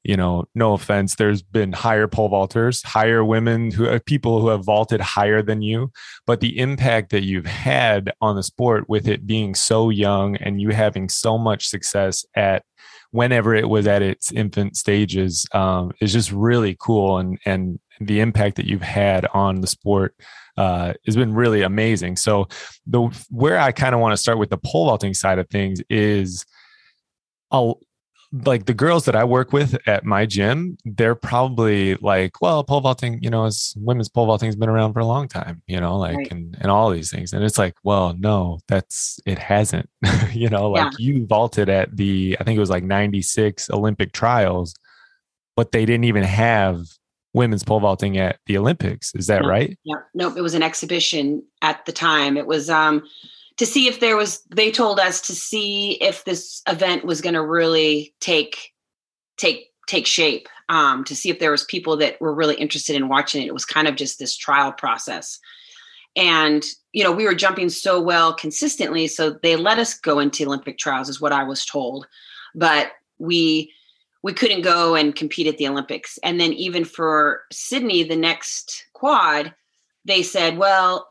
you 0.04 0.16
know, 0.16 0.46
no 0.56 0.74
offense, 0.74 1.16
there's 1.16 1.42
been 1.42 1.74
higher 1.74 2.08
pole 2.08 2.30
vaulters, 2.30 2.86
higher 2.86 3.24
women 3.24 3.72
who 3.72 3.86
are 3.86 3.96
uh, 3.96 4.00
people 4.06 4.40
who 4.40 4.48
have 4.48 4.64
vaulted 4.64 5.02
higher 5.02 5.42
than 5.42 5.62
you, 5.62 5.92
but 6.26 6.40
the 6.40 6.58
impact 6.58 7.12
that 7.12 7.24
you've 7.24 7.46
had 7.46 8.12
on 8.22 8.36
the 8.36 8.44
sport 8.44 8.88
with 8.88 9.08
it 9.08 9.28
being 9.28 9.54
so 9.54 9.90
young 9.90 10.38
and 10.38 10.62
you 10.62 10.70
having 10.70 11.10
so 11.10 11.38
much 11.38 11.68
success 11.68 12.26
at 12.36 12.64
whenever 13.12 13.54
it 13.54 13.68
was 13.68 13.88
at 13.88 14.02
its 14.02 14.32
infant 14.32 14.78
stages 14.78 15.46
um, 15.54 15.92
is 16.00 16.14
just 16.14 16.32
really 16.32 16.78
cool. 16.80 17.18
And 17.18 17.38
and 17.46 17.80
the 18.00 18.20
impact 18.20 18.56
that 18.58 18.66
you've 18.66 18.82
had 18.82 19.26
on 19.34 19.62
the 19.62 19.68
sport 19.68 20.16
uh, 20.58 20.94
has 21.06 21.16
been 21.16 21.34
really 21.34 21.62
amazing. 21.62 22.18
So 22.18 22.48
the 22.86 23.04
where 23.30 23.58
I 23.58 23.72
kind 23.72 23.96
of 23.96 24.02
want 24.02 24.14
to 24.14 24.18
start 24.18 24.38
with 24.38 24.50
the 24.50 24.58
pole 24.58 24.86
vaulting 24.86 25.14
side 25.14 25.40
of 25.40 25.50
things 25.50 25.82
is 25.90 26.46
I'll 27.52 27.80
like 28.32 28.66
the 28.66 28.74
girls 28.74 29.06
that 29.06 29.16
I 29.16 29.24
work 29.24 29.54
with 29.54 29.76
at 29.88 30.06
my 30.06 30.26
gym, 30.26 30.78
they're 30.86 31.16
probably 31.16 31.96
like, 31.96 32.42
well, 32.42 32.64
pole 32.64 32.82
vaulting, 32.82 33.20
you 33.24 33.30
know, 33.30 33.46
as 33.46 33.74
women's 33.76 34.10
pole 34.10 34.28
vaulting 34.28 34.48
has 34.48 34.56
been 34.56 34.70
around 34.70 34.94
for 34.94 35.00
a 35.00 35.06
long 35.06 35.28
time, 35.28 35.64
you 35.66 35.80
know, 35.80 35.98
like 35.98 36.16
right. 36.16 36.32
and, 36.32 36.56
and 36.62 36.70
all 36.70 36.92
these 36.92 37.10
things. 37.10 37.34
And 37.34 37.44
it's 37.44 37.58
like, 37.58 37.76
well, 37.84 38.16
no, 38.20 38.60
that's 38.68 39.20
it 39.26 39.40
hasn't. 39.40 39.90
you 40.32 40.50
know, 40.50 40.70
like 40.70 40.92
yeah. 41.00 41.06
you 41.06 41.26
vaulted 41.26 41.70
at 41.70 41.96
the 41.96 42.38
I 42.40 42.44
think 42.44 42.58
it 42.58 42.60
was 42.60 42.70
like 42.70 42.84
96 42.84 43.70
Olympic 43.72 44.12
trials, 44.12 44.76
but 45.56 45.72
they 45.72 45.86
didn't 45.86 46.06
even 46.06 46.24
have 46.24 46.86
women's 47.40 47.64
pole 47.64 47.80
vaulting 47.80 48.18
at 48.18 48.38
the 48.46 48.58
Olympics. 48.58 49.16
Is 49.16 49.28
that 49.28 49.42
no, 49.42 49.50
right? 49.50 49.80
Yeah. 49.84 49.96
Nope. 50.14 50.36
It 50.38 50.42
was 50.42 50.54
an 50.54 50.62
exhibition 50.62 51.42
at 51.62 51.86
the 51.86 51.92
time. 51.92 52.38
It 52.38 52.46
was 52.46 52.70
um 52.70 53.04
to 53.58 53.66
see 53.66 53.88
if 53.88 54.00
there 54.00 54.16
was 54.16 54.42
they 54.56 54.72
told 54.72 55.00
us 55.00 55.20
to 55.22 55.36
see 55.36 55.94
if 56.02 56.24
this 56.26 56.62
event 56.68 57.06
was 57.06 57.22
going 57.22 57.34
to 57.34 57.46
really 57.46 58.14
take 58.20 58.74
take 59.38 59.72
take 59.88 60.06
shape 60.06 60.48
um, 60.70 61.04
to 61.04 61.16
see 61.16 61.32
if 61.32 61.40
there 61.40 61.50
was 61.50 61.64
people 61.64 61.98
that 61.98 62.22
were 62.22 62.34
really 62.34 62.56
interested 62.56 62.96
in 62.96 63.10
watching 63.10 63.42
it 63.42 63.48
it 63.48 63.54
was 63.54 63.66
kind 63.66 63.88
of 63.88 63.96
just 63.96 64.20
this 64.20 64.38
trial 64.38 64.72
process 64.72 65.40
and 66.16 66.64
you 66.94 67.04
know 67.04 67.12
we 67.12 67.26
were 67.26 67.34
jumping 67.34 67.70
so 67.70 68.00
well 68.00 68.34
consistently 68.34 69.08
so 69.08 69.32
they 69.42 69.56
let 69.56 69.80
us 69.80 69.94
go 69.94 70.20
into 70.20 70.46
olympic 70.46 70.78
trials 70.78 71.10
is 71.10 71.20
what 71.20 71.32
i 71.32 71.44
was 71.44 71.66
told 71.66 72.08
but 72.56 72.92
we 73.18 73.74
we 74.22 74.34
couldn't 74.34 74.62
go 74.62 74.96
and 74.96 75.16
compete 75.16 75.48
at 75.48 75.58
the 75.58 75.68
olympics 75.68 76.20
and 76.24 76.40
then 76.40 76.54
even 76.54 76.86
for 76.86 77.42
sydney 77.52 78.04
the 78.04 78.16
next 78.16 78.86
quad 78.94 79.54
they 80.06 80.22
said 80.22 80.58
well 80.58 81.08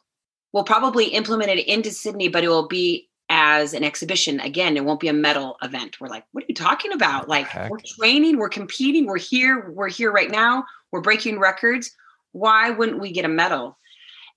we'll 0.53 0.64
probably 0.64 1.07
implement 1.07 1.51
it 1.51 1.66
into 1.66 1.90
Sydney, 1.90 2.29
but 2.29 2.44
it 2.44 2.49
will 2.49 2.68
be 2.68 3.09
as 3.31 3.75
an 3.75 3.85
exhibition. 3.85 4.40
Again, 4.40 4.77
it 4.77 4.85
won't 4.85 5.01
be 5.01 5.09
a 5.09 5.12
medal 5.12 5.57
event. 5.62 6.01
We're 6.01 6.09
like, 6.09 6.25
what 6.33 6.44
are 6.44 6.47
you 6.49 6.55
talking 6.55 6.92
about? 6.92 7.29
Like, 7.29 7.47
Heck. 7.47 7.71
we're 7.71 7.79
training, 7.97 8.38
we're 8.38 8.49
competing, 8.49 9.07
we're 9.07 9.18
here, 9.18 9.71
we're 9.71 9.90
here 9.90 10.11
right 10.11 10.31
now, 10.31 10.64
we're 10.90 11.03
breaking 11.03 11.38
records. 11.38 11.90
Why 12.33 12.71
wouldn't 12.71 13.01
we 13.01 13.12
get 13.12 13.27
a 13.27 13.29
medal? 13.29 13.79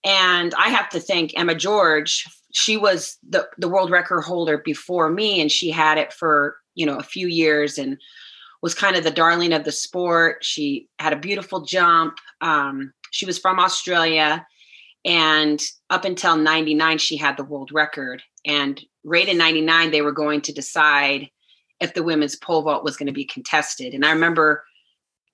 And 0.03 0.53
I 0.55 0.69
have 0.69 0.89
to 0.89 0.99
thank 0.99 1.37
Emma 1.37 1.55
George. 1.55 2.25
She 2.53 2.75
was 2.75 3.17
the, 3.27 3.47
the 3.57 3.69
world 3.69 3.91
record 3.91 4.21
holder 4.21 4.57
before 4.57 5.09
me, 5.09 5.39
and 5.39 5.51
she 5.51 5.69
had 5.71 5.97
it 5.97 6.11
for 6.11 6.57
you 6.73 6.85
know 6.85 6.97
a 6.97 7.03
few 7.03 7.27
years 7.27 7.77
and 7.77 7.97
was 8.61 8.75
kind 8.75 8.95
of 8.95 9.03
the 9.03 9.11
darling 9.11 9.53
of 9.53 9.63
the 9.63 9.71
sport. 9.71 10.43
She 10.43 10.87
had 10.99 11.13
a 11.13 11.17
beautiful 11.17 11.61
jump. 11.61 12.17
Um, 12.41 12.93
she 13.11 13.25
was 13.25 13.39
from 13.39 13.59
Australia 13.59 14.45
and 15.05 15.61
up 15.89 16.05
until 16.05 16.37
99, 16.37 16.97
she 16.99 17.17
had 17.17 17.37
the 17.37 17.43
world 17.43 17.71
record. 17.71 18.21
And 18.45 18.79
right 19.03 19.27
in 19.27 19.37
99, 19.37 19.91
they 19.91 20.01
were 20.01 20.11
going 20.11 20.41
to 20.41 20.53
decide 20.53 21.29
if 21.79 21.93
the 21.93 22.03
women's 22.03 22.35
pole 22.35 22.61
vault 22.61 22.83
was 22.83 22.97
going 22.97 23.07
to 23.07 23.13
be 23.13 23.25
contested. 23.25 23.93
And 23.93 24.05
I 24.05 24.11
remember 24.11 24.63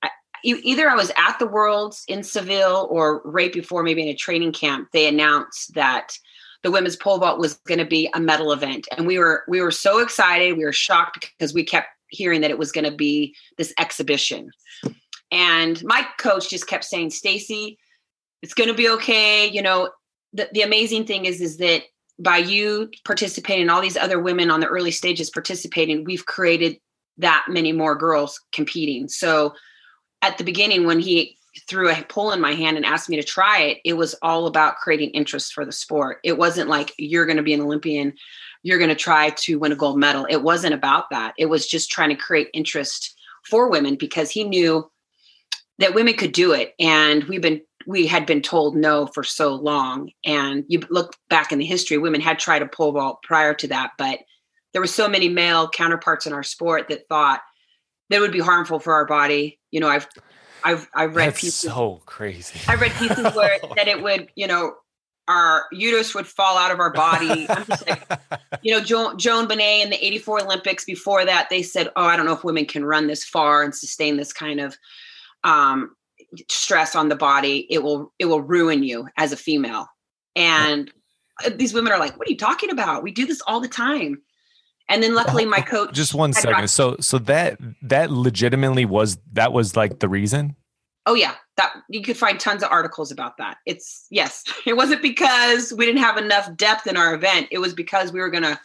I, 0.02 0.10
either 0.44 0.90
I 0.90 0.96
was 0.96 1.12
at 1.18 1.38
the 1.40 1.48
Worlds 1.48 2.04
in 2.08 2.24
Seville 2.24 2.88
or 2.90 3.22
right 3.26 3.52
before, 3.52 3.84
maybe 3.84 4.04
in 4.04 4.08
a 4.08 4.16
training 4.16 4.54
camp, 4.54 4.90
they 4.94 5.08
announced 5.08 5.74
that 5.74 6.18
the 6.64 6.72
women's 6.72 6.96
pole 6.96 7.18
vault 7.18 7.40
was 7.40 7.56
going 7.68 7.80
to 7.80 7.86
be 7.86 8.10
a 8.14 8.20
medal 8.20 8.54
event. 8.54 8.88
And 8.96 9.06
we 9.06 9.20
were 9.20 9.44
we 9.48 9.62
were 9.62 9.72
so 9.72 10.00
excited. 10.00 10.58
We 10.58 10.66
were 10.66 10.74
shocked 10.74 11.32
because 11.38 11.54
we 11.54 11.64
kept 11.66 11.90
hearing 12.10 12.42
that 12.42 12.52
it 12.52 12.60
was 12.60 12.72
going 12.72 12.90
to 12.90 12.96
be 12.96 13.36
this 13.58 13.74
exhibition. 13.80 14.52
And 15.32 15.84
my 15.84 16.06
coach 16.20 16.50
just 16.50 16.68
kept 16.68 16.86
saying, 16.86 17.10
Stacy, 17.10 17.78
it's 18.42 18.54
going 18.54 18.70
to 18.70 18.76
be 18.76 18.90
okay 18.90 19.48
you 19.48 19.62
know 19.62 19.90
the, 20.34 20.50
the 20.54 20.62
amazing 20.62 21.06
thing 21.06 21.26
is 21.26 21.42
is 21.42 21.58
that 21.58 21.84
by 22.20 22.38
you 22.38 22.90
participating 23.06 23.70
all 23.70 23.82
these 23.82 23.98
other 23.98 24.20
women 24.20 24.50
on 24.50 24.60
the 24.60 24.68
early 24.68 24.92
stages 24.92 25.30
participating 25.30 26.04
we've 26.04 26.26
created 26.26 26.78
that 27.18 27.46
many 27.50 27.72
more 27.72 27.96
girls 27.96 28.40
competing 28.52 29.08
so 29.08 29.54
at 30.22 30.38
the 30.38 30.44
beginning 30.44 30.86
when 30.86 31.00
he 31.00 31.36
threw 31.68 31.90
a 31.90 32.04
pole 32.04 32.32
in 32.32 32.40
my 32.40 32.54
hand 32.54 32.78
and 32.78 32.86
asked 32.86 33.10
me 33.10 33.16
to 33.16 33.24
try 33.24 33.60
it 33.60 33.80
it 33.84 33.94
was 33.94 34.14
all 34.22 34.46
about 34.46 34.78
creating 34.78 35.10
interest 35.12 35.54
for 35.54 35.66
the 35.66 35.72
sport 35.72 36.20
it 36.24 36.38
wasn't 36.38 36.70
like 36.70 36.94
you're 36.98 37.26
going 37.26 37.38
to 37.38 37.44
be 37.44 37.54
an 37.54 37.62
olympian 37.62 38.14
you're 38.64 38.78
going 38.78 38.90
to 38.90 38.96
try 38.96 39.30
to 39.32 39.60
win 39.60 39.72
a 39.72 39.76
gold 39.76 39.98
medal 40.00 40.26
it 40.30 40.44
wasn't 40.44 40.74
about 40.74 41.10
that 41.10 41.34
it 41.38 41.48
was 41.48 41.68
just 41.68 41.90
trying 41.90 42.10
to 42.10 42.16
create 42.16 42.50
interest 42.54 43.16
for 43.44 43.70
women 43.70 43.96
because 43.96 44.30
he 44.30 44.44
knew 44.44 44.90
that 45.80 45.94
women 45.94 46.14
could 46.14 46.32
do 46.32 46.54
it 46.54 46.74
and 46.80 47.24
we've 47.26 47.42
been 47.42 47.62
we 47.88 48.06
had 48.06 48.26
been 48.26 48.42
told 48.42 48.76
no 48.76 49.08
for 49.08 49.24
so 49.24 49.56
long. 49.56 50.12
And 50.26 50.66
you 50.68 50.82
look 50.90 51.16
back 51.30 51.54
in 51.54 51.58
the 51.58 51.66
history, 51.66 51.98
women 51.98 52.20
had 52.20 52.38
tried 52.38 52.62
a 52.62 52.68
pole 52.68 52.92
vault 52.92 53.24
prior 53.24 53.54
to 53.56 53.68
that, 53.70 53.92
but 53.98 54.20
there 54.74 54.82
were 54.82 54.88
so 54.88 55.08
many 55.08 55.30
male 55.30 55.70
counterparts 55.70 56.28
in 56.28 56.34
our 56.34 56.44
sport 56.44 56.90
that 56.90 57.08
thought 57.08 57.42
that 58.10 58.20
would 58.20 58.34
be 58.34 58.42
harmful 58.42 58.80
for 58.80 58.94
our 58.94 59.06
body. 59.06 59.58
You 59.72 59.80
know, 59.80 59.88
I've 59.88 60.08
I've 60.66 60.88
I've 60.94 61.16
read 61.16 61.30
That's 61.30 61.42
pieces 61.42 61.72
so 61.72 62.02
crazy. 62.06 62.60
I've 62.68 62.82
read 62.82 62.92
pieces 62.92 63.26
where 63.34 63.58
that 63.78 63.88
it 63.88 64.04
would, 64.04 64.28
you 64.36 64.48
know, 64.48 64.76
our 65.28 65.66
uterus 65.72 66.16
would 66.16 66.28
fall 66.28 66.58
out 66.58 66.72
of 66.72 66.80
our 66.80 66.92
body. 66.92 67.48
I'm 67.50 67.66
just 67.66 67.88
like, 67.88 68.08
you 68.62 68.74
know, 68.74 68.82
Joan, 68.82 69.18
Joan 69.18 69.48
Benoit 69.48 69.84
in 69.84 69.90
the 69.90 70.06
84 70.06 70.44
Olympics 70.44 70.86
before 70.86 71.26
that, 71.26 71.50
they 71.50 71.64
said, 71.64 71.90
oh, 71.96 72.06
I 72.06 72.16
don't 72.16 72.26
know 72.26 72.34
if 72.34 72.44
women 72.44 72.66
can 72.66 72.86
run 72.86 73.08
this 73.08 73.26
far 73.26 73.64
and 73.64 73.76
sustain 73.76 74.18
this 74.18 74.32
kind 74.32 74.60
of 74.60 74.78
um, 75.44 75.96
stress 76.50 76.96
on 76.96 77.10
the 77.10 77.16
body. 77.16 77.68
It 77.70 77.84
will 77.84 78.14
it 78.20 78.26
will 78.26 78.42
ruin 78.42 78.84
you 78.84 79.08
as 79.18 79.32
a 79.32 79.38
female. 79.38 79.88
And 80.36 80.92
uh, 81.46 81.52
these 81.56 81.74
women 81.74 81.92
are 81.92 82.00
like 82.00 82.18
what 82.18 82.28
are 82.28 82.32
you 82.32 82.38
talking 82.38 82.70
about? 82.70 83.04
We 83.04 83.12
do 83.12 83.26
this 83.26 83.42
all 83.48 83.60
the 83.60 83.68
time. 83.68 84.22
And 84.90 85.04
then 85.04 85.14
luckily 85.14 85.46
my 85.46 85.62
coach 85.62 85.94
just 85.94 86.14
one 86.14 86.34
second. 86.34 86.70
so 86.70 86.98
so 87.00 87.20
that 87.20 87.60
that 87.82 88.12
legitimately 88.12 88.86
was 88.86 89.18
that 89.34 89.54
was 89.54 89.76
like 89.76 90.00
the 90.00 90.10
reason 90.10 90.56
oh 91.08 91.16
yeah 91.16 91.36
that 91.56 91.74
you 91.90 92.04
could 92.04 92.18
find 92.18 92.40
tons 92.40 92.62
of 92.62 92.70
articles 92.72 93.12
about 93.12 93.38
that. 93.38 93.58
It's 93.66 94.06
yes 94.12 94.44
it 94.68 94.78
wasn't 94.78 95.02
because 95.02 95.74
we 95.76 95.86
didn't 95.86 96.04
have 96.04 96.18
enough 96.18 96.56
depth 96.56 96.86
in 96.86 96.98
our 96.98 97.16
event. 97.16 97.48
It 97.50 97.58
was 97.58 97.74
because 97.74 98.12
we 98.12 98.20
were 98.20 98.30
going 98.30 98.44
to 98.44 98.60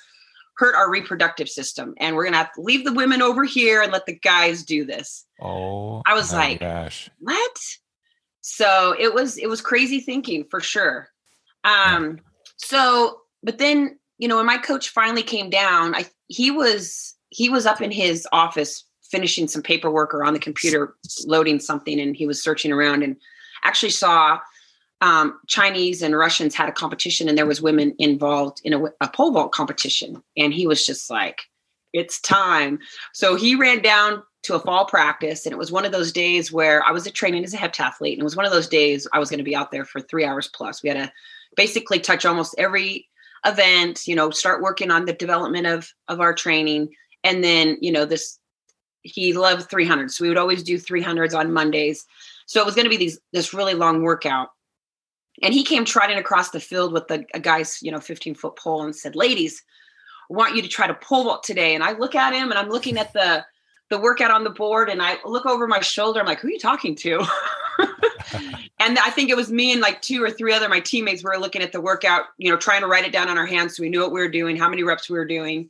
hurt 0.59 0.75
our 0.75 0.91
reproductive 0.91 1.49
system 1.49 1.95
and 1.99 2.15
we're 2.15 2.25
going 2.25 2.35
to 2.35 2.39
have 2.39 2.53
to 2.53 2.61
leave 2.61 2.85
the 2.85 2.93
women 2.93 3.23
over 3.23 3.43
here 3.43 3.81
and 3.81 3.91
let 3.91 4.05
the 4.05 4.19
guys 4.19 4.65
do 4.65 4.85
this. 4.85 5.25
Oh 5.41 6.03
i 6.07 6.13
was 6.13 6.33
like 6.33 6.61
gosh. 6.61 7.09
What? 7.21 7.59
So 8.43 8.95
it 8.99 9.15
was 9.15 9.39
it 9.39 9.49
was 9.49 9.63
crazy 9.63 10.01
thinking 10.01 10.45
for 10.51 10.61
sure. 10.61 11.09
Um 11.65 12.19
so 12.57 13.21
but 13.43 13.59
then 13.59 13.99
you 14.19 14.29
know 14.29 14.37
when 14.37 14.47
my 14.47 14.59
coach 14.59 14.91
finally 14.91 15.23
came 15.23 15.49
down 15.49 15.95
i 15.95 16.05
he 16.29 16.51
was 16.51 17.15
he 17.31 17.49
was 17.49 17.67
up 17.67 17.81
in 17.81 17.91
his 17.91 18.27
office 18.33 18.85
finishing 19.13 19.47
some 19.47 19.63
paperwork 19.63 20.13
or 20.15 20.25
on 20.25 20.33
the 20.33 20.41
computer 20.41 20.95
loading 21.27 21.61
something 21.61 22.01
and 22.01 22.17
he 22.17 22.27
was 22.27 22.43
searching 22.43 22.73
around 22.73 23.03
and 23.03 23.17
actually 23.63 23.91
saw 23.91 24.41
um, 25.03 25.39
Chinese 25.49 26.01
and 26.01 26.17
Russians 26.17 26.55
had 26.55 26.69
a 26.69 26.73
competition 26.73 27.29
and 27.29 27.37
there 27.37 27.47
was 27.47 27.61
women 27.61 27.95
involved 27.99 28.61
in 28.65 28.73
a, 28.73 28.85
a 29.01 29.09
pole 29.09 29.33
vault 29.33 29.53
competition. 29.53 30.23
And 30.37 30.55
he 30.55 30.67
was 30.67 30.87
just 30.87 31.11
like, 31.11 31.43
it's 31.93 32.21
time. 32.21 32.79
So 33.13 33.37
he 33.37 33.55
ran 33.55 33.83
down 33.83 34.23
to 34.45 34.55
a 34.55 34.61
fall 34.61 34.87
practice 34.87 35.45
and 35.45 35.53
it 35.53 35.59
was 35.59 35.71
one 35.71 35.85
of 35.85 35.93
those 35.93 36.11
days 36.11 36.51
where 36.51 36.83
I 36.85 36.91
was 36.93 37.11
training 37.13 37.45
as 37.45 37.53
a 37.53 37.59
heptathlete 37.59 38.13
and 38.13 38.21
it 38.21 38.25
was 38.25 38.37
one 38.37 38.47
of 38.47 38.53
those 38.53 38.69
days 38.69 39.07
I 39.13 39.19
was 39.19 39.29
going 39.29 39.39
to 39.39 39.45
be 39.45 39.55
out 39.55 39.71
there 39.71 39.85
for 39.85 40.01
three 40.01 40.25
hours 40.25 40.49
plus. 40.49 40.83
We 40.83 40.89
had 40.89 40.99
to 40.99 41.13
basically 41.55 42.01
touch 42.01 42.25
almost 42.25 42.55
every 42.57 43.09
event, 43.45 44.07
you 44.07 44.15
know, 44.15 44.31
start 44.31 44.63
working 44.63 44.91
on 44.91 45.05
the 45.05 45.13
development 45.13 45.67
of 45.67 45.93
of 46.09 46.21
our 46.21 46.33
training. 46.33 46.91
And 47.25 47.45
then, 47.45 47.77
you 47.81 47.93
know, 47.93 48.05
this 48.05 48.39
he 49.03 49.33
loved 49.33 49.69
300. 49.69 50.11
So 50.11 50.25
we 50.25 50.29
would 50.29 50.39
always 50.39 50.63
do 50.63 50.79
300s 50.79 51.37
on 51.37 51.53
Mondays. 51.53 52.07
So 52.47 52.61
it 52.61 52.67
was 52.67 52.75
going 52.75 52.85
to 52.85 52.91
be 52.91 52.97
these 52.97 53.19
this 53.33 53.55
really 53.55 53.75
long 53.75 54.03
workout. 54.03 54.49
And 55.43 55.55
he 55.55 55.65
came 55.65 55.85
trotting 55.85 56.19
across 56.19 56.51
the 56.51 56.61
field 56.61 56.93
with 56.93 57.09
the, 57.09 57.25
a 57.35 57.41
guy's, 57.41 57.83
you 57.83 57.91
know, 57.91 58.01
15 58.01 58.35
foot 58.35 58.57
pole 58.57 58.83
and 58.83 58.95
said, 58.95 59.17
ladies, 59.17 59.63
I 60.31 60.35
want 60.35 60.55
you 60.55 60.63
to 60.63 60.69
try 60.69 60.87
to 60.87 60.95
pole 60.95 61.25
vault 61.25 61.43
today. 61.43 61.75
And 61.75 61.83
I 61.83 61.93
look 61.93 62.15
at 62.15 62.35
him 62.35 62.51
and 62.51 62.59
I'm 62.59 62.69
looking 62.69 62.99
at 62.99 63.13
the 63.13 63.45
the 63.93 63.99
workout 63.99 64.31
on 64.31 64.43
the 64.43 64.51
board 64.51 64.89
and 64.89 65.03
I 65.03 65.19
look 65.23 65.45
over 65.45 65.67
my 65.67 65.81
shoulder. 65.81 66.19
I'm 66.19 66.27
like, 66.27 66.41
who 66.41 66.49
are 66.49 66.53
you 66.53 66.59
talking 66.59 66.95
to? 66.97 67.19
and 68.81 68.99
I 68.99 69.11
think 69.11 69.29
it 69.29 69.37
was 69.37 69.53
me 69.53 69.71
and 69.71 69.83
like 69.83 70.01
two 70.01 70.25
or 70.25 70.31
three 70.31 70.55
other 70.55 70.67
my 70.67 70.81
teammates 70.81 71.23
were 71.23 71.37
looking 71.39 71.61
at 71.61 71.73
the 71.73 71.81
workout, 71.81 72.25
you 72.39 72.51
know, 72.51 72.57
trying 72.57 72.81
to 72.81 72.87
write 72.87 73.05
it 73.05 73.13
down 73.13 73.29
on 73.29 73.37
our 73.37 73.45
hands 73.45 73.77
so 73.77 73.83
we 73.83 73.91
knew 73.91 74.01
what 74.01 74.11
we 74.11 74.21
were 74.21 74.31
doing, 74.31 74.57
how 74.57 74.71
many 74.71 74.83
reps 74.83 75.11
we 75.11 75.19
were 75.19 75.27
doing. 75.27 75.69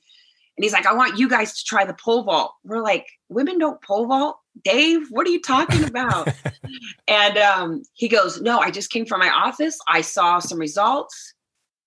And 0.56 0.64
he's 0.64 0.72
like, 0.72 0.86
I 0.86 0.94
want 0.94 1.18
you 1.18 1.28
guys 1.28 1.54
to 1.54 1.64
try 1.64 1.84
the 1.84 1.94
pole 1.94 2.24
vault. 2.24 2.54
We're 2.64 2.82
like, 2.82 3.06
women 3.28 3.58
don't 3.58 3.82
pole 3.82 4.06
vault. 4.06 4.36
Dave, 4.64 5.06
what 5.10 5.26
are 5.26 5.30
you 5.30 5.40
talking 5.40 5.84
about? 5.84 6.28
and 7.08 7.38
um, 7.38 7.82
he 7.94 8.08
goes, 8.08 8.40
No, 8.40 8.58
I 8.58 8.70
just 8.70 8.90
came 8.90 9.06
from 9.06 9.20
my 9.20 9.30
office. 9.30 9.78
I 9.88 10.02
saw 10.02 10.40
some 10.40 10.58
results. 10.58 11.34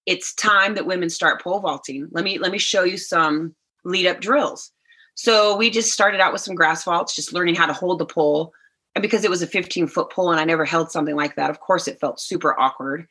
It's 0.08 0.34
time 0.34 0.75
that 0.75 0.88
women 0.88 1.10
start 1.10 1.41
pole 1.41 1.60
vaulting. 1.60 2.08
Let 2.12 2.23
me 2.23 2.39
let 2.39 2.51
me 2.51 2.58
show 2.58 2.84
you 2.84 2.97
some 2.97 3.56
lead 3.84 4.08
up 4.08 4.19
drills. 4.19 4.71
So 5.15 5.56
we 5.56 5.69
just 5.69 5.91
started 5.91 6.19
out 6.19 6.34
with 6.34 6.41
some 6.41 6.56
grass 6.56 6.84
vaults, 6.84 7.15
just 7.15 7.34
learning 7.34 7.56
how 7.56 7.65
to 7.65 7.73
hold 7.73 7.99
the 7.99 8.06
pole. 8.06 8.51
And 8.95 9.01
because 9.01 9.23
it 9.23 9.30
was 9.30 9.41
a 9.41 9.47
15 9.47 9.88
foot 9.88 10.10
pole 10.10 10.32
and 10.32 10.39
I 10.39 10.45
never 10.45 10.65
held 10.65 10.91
something 10.91 11.15
like 11.15 11.36
that, 11.36 11.49
of 11.49 11.60
course 11.60 11.88
it 11.88 11.99
felt 11.99 12.19
super 12.19 12.60
awkward. 12.60 13.08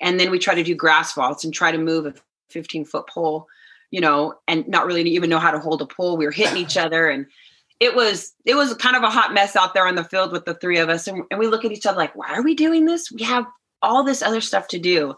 And 0.00 0.18
then 0.18 0.30
we 0.30 0.38
try 0.38 0.54
to 0.54 0.62
do 0.62 0.74
grass 0.74 1.12
vaults 1.14 1.44
and 1.44 1.52
try 1.52 1.72
to 1.72 1.78
move 1.78 2.06
a 2.06 2.14
15 2.50 2.84
foot 2.84 3.08
pole, 3.08 3.46
you 3.90 4.00
know, 4.00 4.34
and 4.46 4.66
not 4.68 4.86
really 4.86 5.02
even 5.10 5.30
know 5.30 5.38
how 5.38 5.50
to 5.50 5.58
hold 5.58 5.82
a 5.82 5.86
pole. 5.86 6.16
We 6.16 6.26
were 6.26 6.32
hitting 6.32 6.58
each 6.58 6.76
other 6.76 7.08
and 7.08 7.26
it 7.80 7.94
was 7.94 8.34
it 8.44 8.54
was 8.54 8.74
kind 8.74 8.96
of 8.96 9.02
a 9.02 9.10
hot 9.10 9.32
mess 9.32 9.54
out 9.54 9.72
there 9.72 9.86
on 9.86 9.94
the 9.94 10.04
field 10.04 10.32
with 10.32 10.44
the 10.44 10.54
three 10.54 10.78
of 10.78 10.88
us. 10.88 11.06
And, 11.06 11.22
and 11.30 11.38
we 11.38 11.46
look 11.46 11.64
at 11.64 11.72
each 11.72 11.86
other 11.86 11.96
like, 11.96 12.16
why 12.16 12.34
are 12.34 12.42
we 12.42 12.54
doing 12.54 12.86
this? 12.86 13.10
We 13.12 13.22
have 13.22 13.46
all 13.82 14.02
this 14.04 14.22
other 14.22 14.40
stuff 14.40 14.68
to 14.68 14.78
do. 14.78 15.14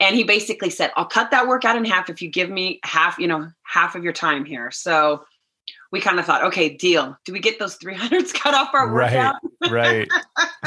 And 0.00 0.16
he 0.16 0.24
basically 0.24 0.70
said, 0.70 0.90
I'll 0.96 1.04
cut 1.04 1.30
that 1.30 1.46
workout 1.46 1.76
in 1.76 1.84
half 1.84 2.10
if 2.10 2.20
you 2.20 2.28
give 2.28 2.50
me 2.50 2.80
half, 2.82 3.18
you 3.18 3.28
know, 3.28 3.48
half 3.62 3.94
of 3.94 4.02
your 4.02 4.12
time 4.12 4.44
here. 4.44 4.70
So 4.70 5.24
we 5.92 6.00
kind 6.00 6.18
of 6.18 6.26
thought, 6.26 6.42
okay, 6.44 6.70
deal. 6.70 7.16
Do 7.24 7.32
we 7.32 7.38
get 7.38 7.58
those 7.58 7.78
300s 7.78 8.34
cut 8.34 8.54
off 8.54 8.74
our 8.74 8.92
workout? 8.92 9.36
Right. 9.70 10.08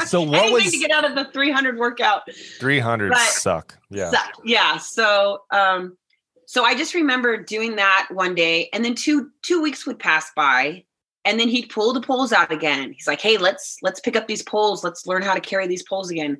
So 0.06 0.22
what 0.22 0.38
Anything 0.38 0.54
was 0.54 0.70
to 0.70 0.78
get 0.78 0.90
out 0.92 1.04
of 1.04 1.16
the 1.16 1.24
300 1.32 1.76
workout? 1.76 2.22
300 2.60 3.14
suck. 3.16 3.76
Yeah. 3.90 4.10
So, 4.10 4.18
yeah. 4.44 4.78
So, 4.78 5.42
um, 5.50 5.98
so 6.48 6.64
I 6.64 6.74
just 6.74 6.94
remember 6.94 7.36
doing 7.36 7.76
that 7.76 8.08
one 8.10 8.34
day, 8.34 8.70
and 8.72 8.82
then 8.82 8.94
two 8.94 9.30
two 9.42 9.60
weeks 9.60 9.86
would 9.86 9.98
pass 9.98 10.30
by, 10.34 10.82
and 11.26 11.38
then 11.38 11.46
he'd 11.46 11.68
pull 11.68 11.92
the 11.92 12.00
poles 12.00 12.32
out 12.32 12.50
again. 12.50 12.90
He's 12.90 13.06
like, 13.06 13.20
"Hey, 13.20 13.36
let's 13.36 13.76
let's 13.82 14.00
pick 14.00 14.16
up 14.16 14.26
these 14.26 14.42
poles. 14.42 14.82
Let's 14.82 15.06
learn 15.06 15.20
how 15.20 15.34
to 15.34 15.42
carry 15.42 15.66
these 15.66 15.82
poles 15.82 16.10
again." 16.10 16.38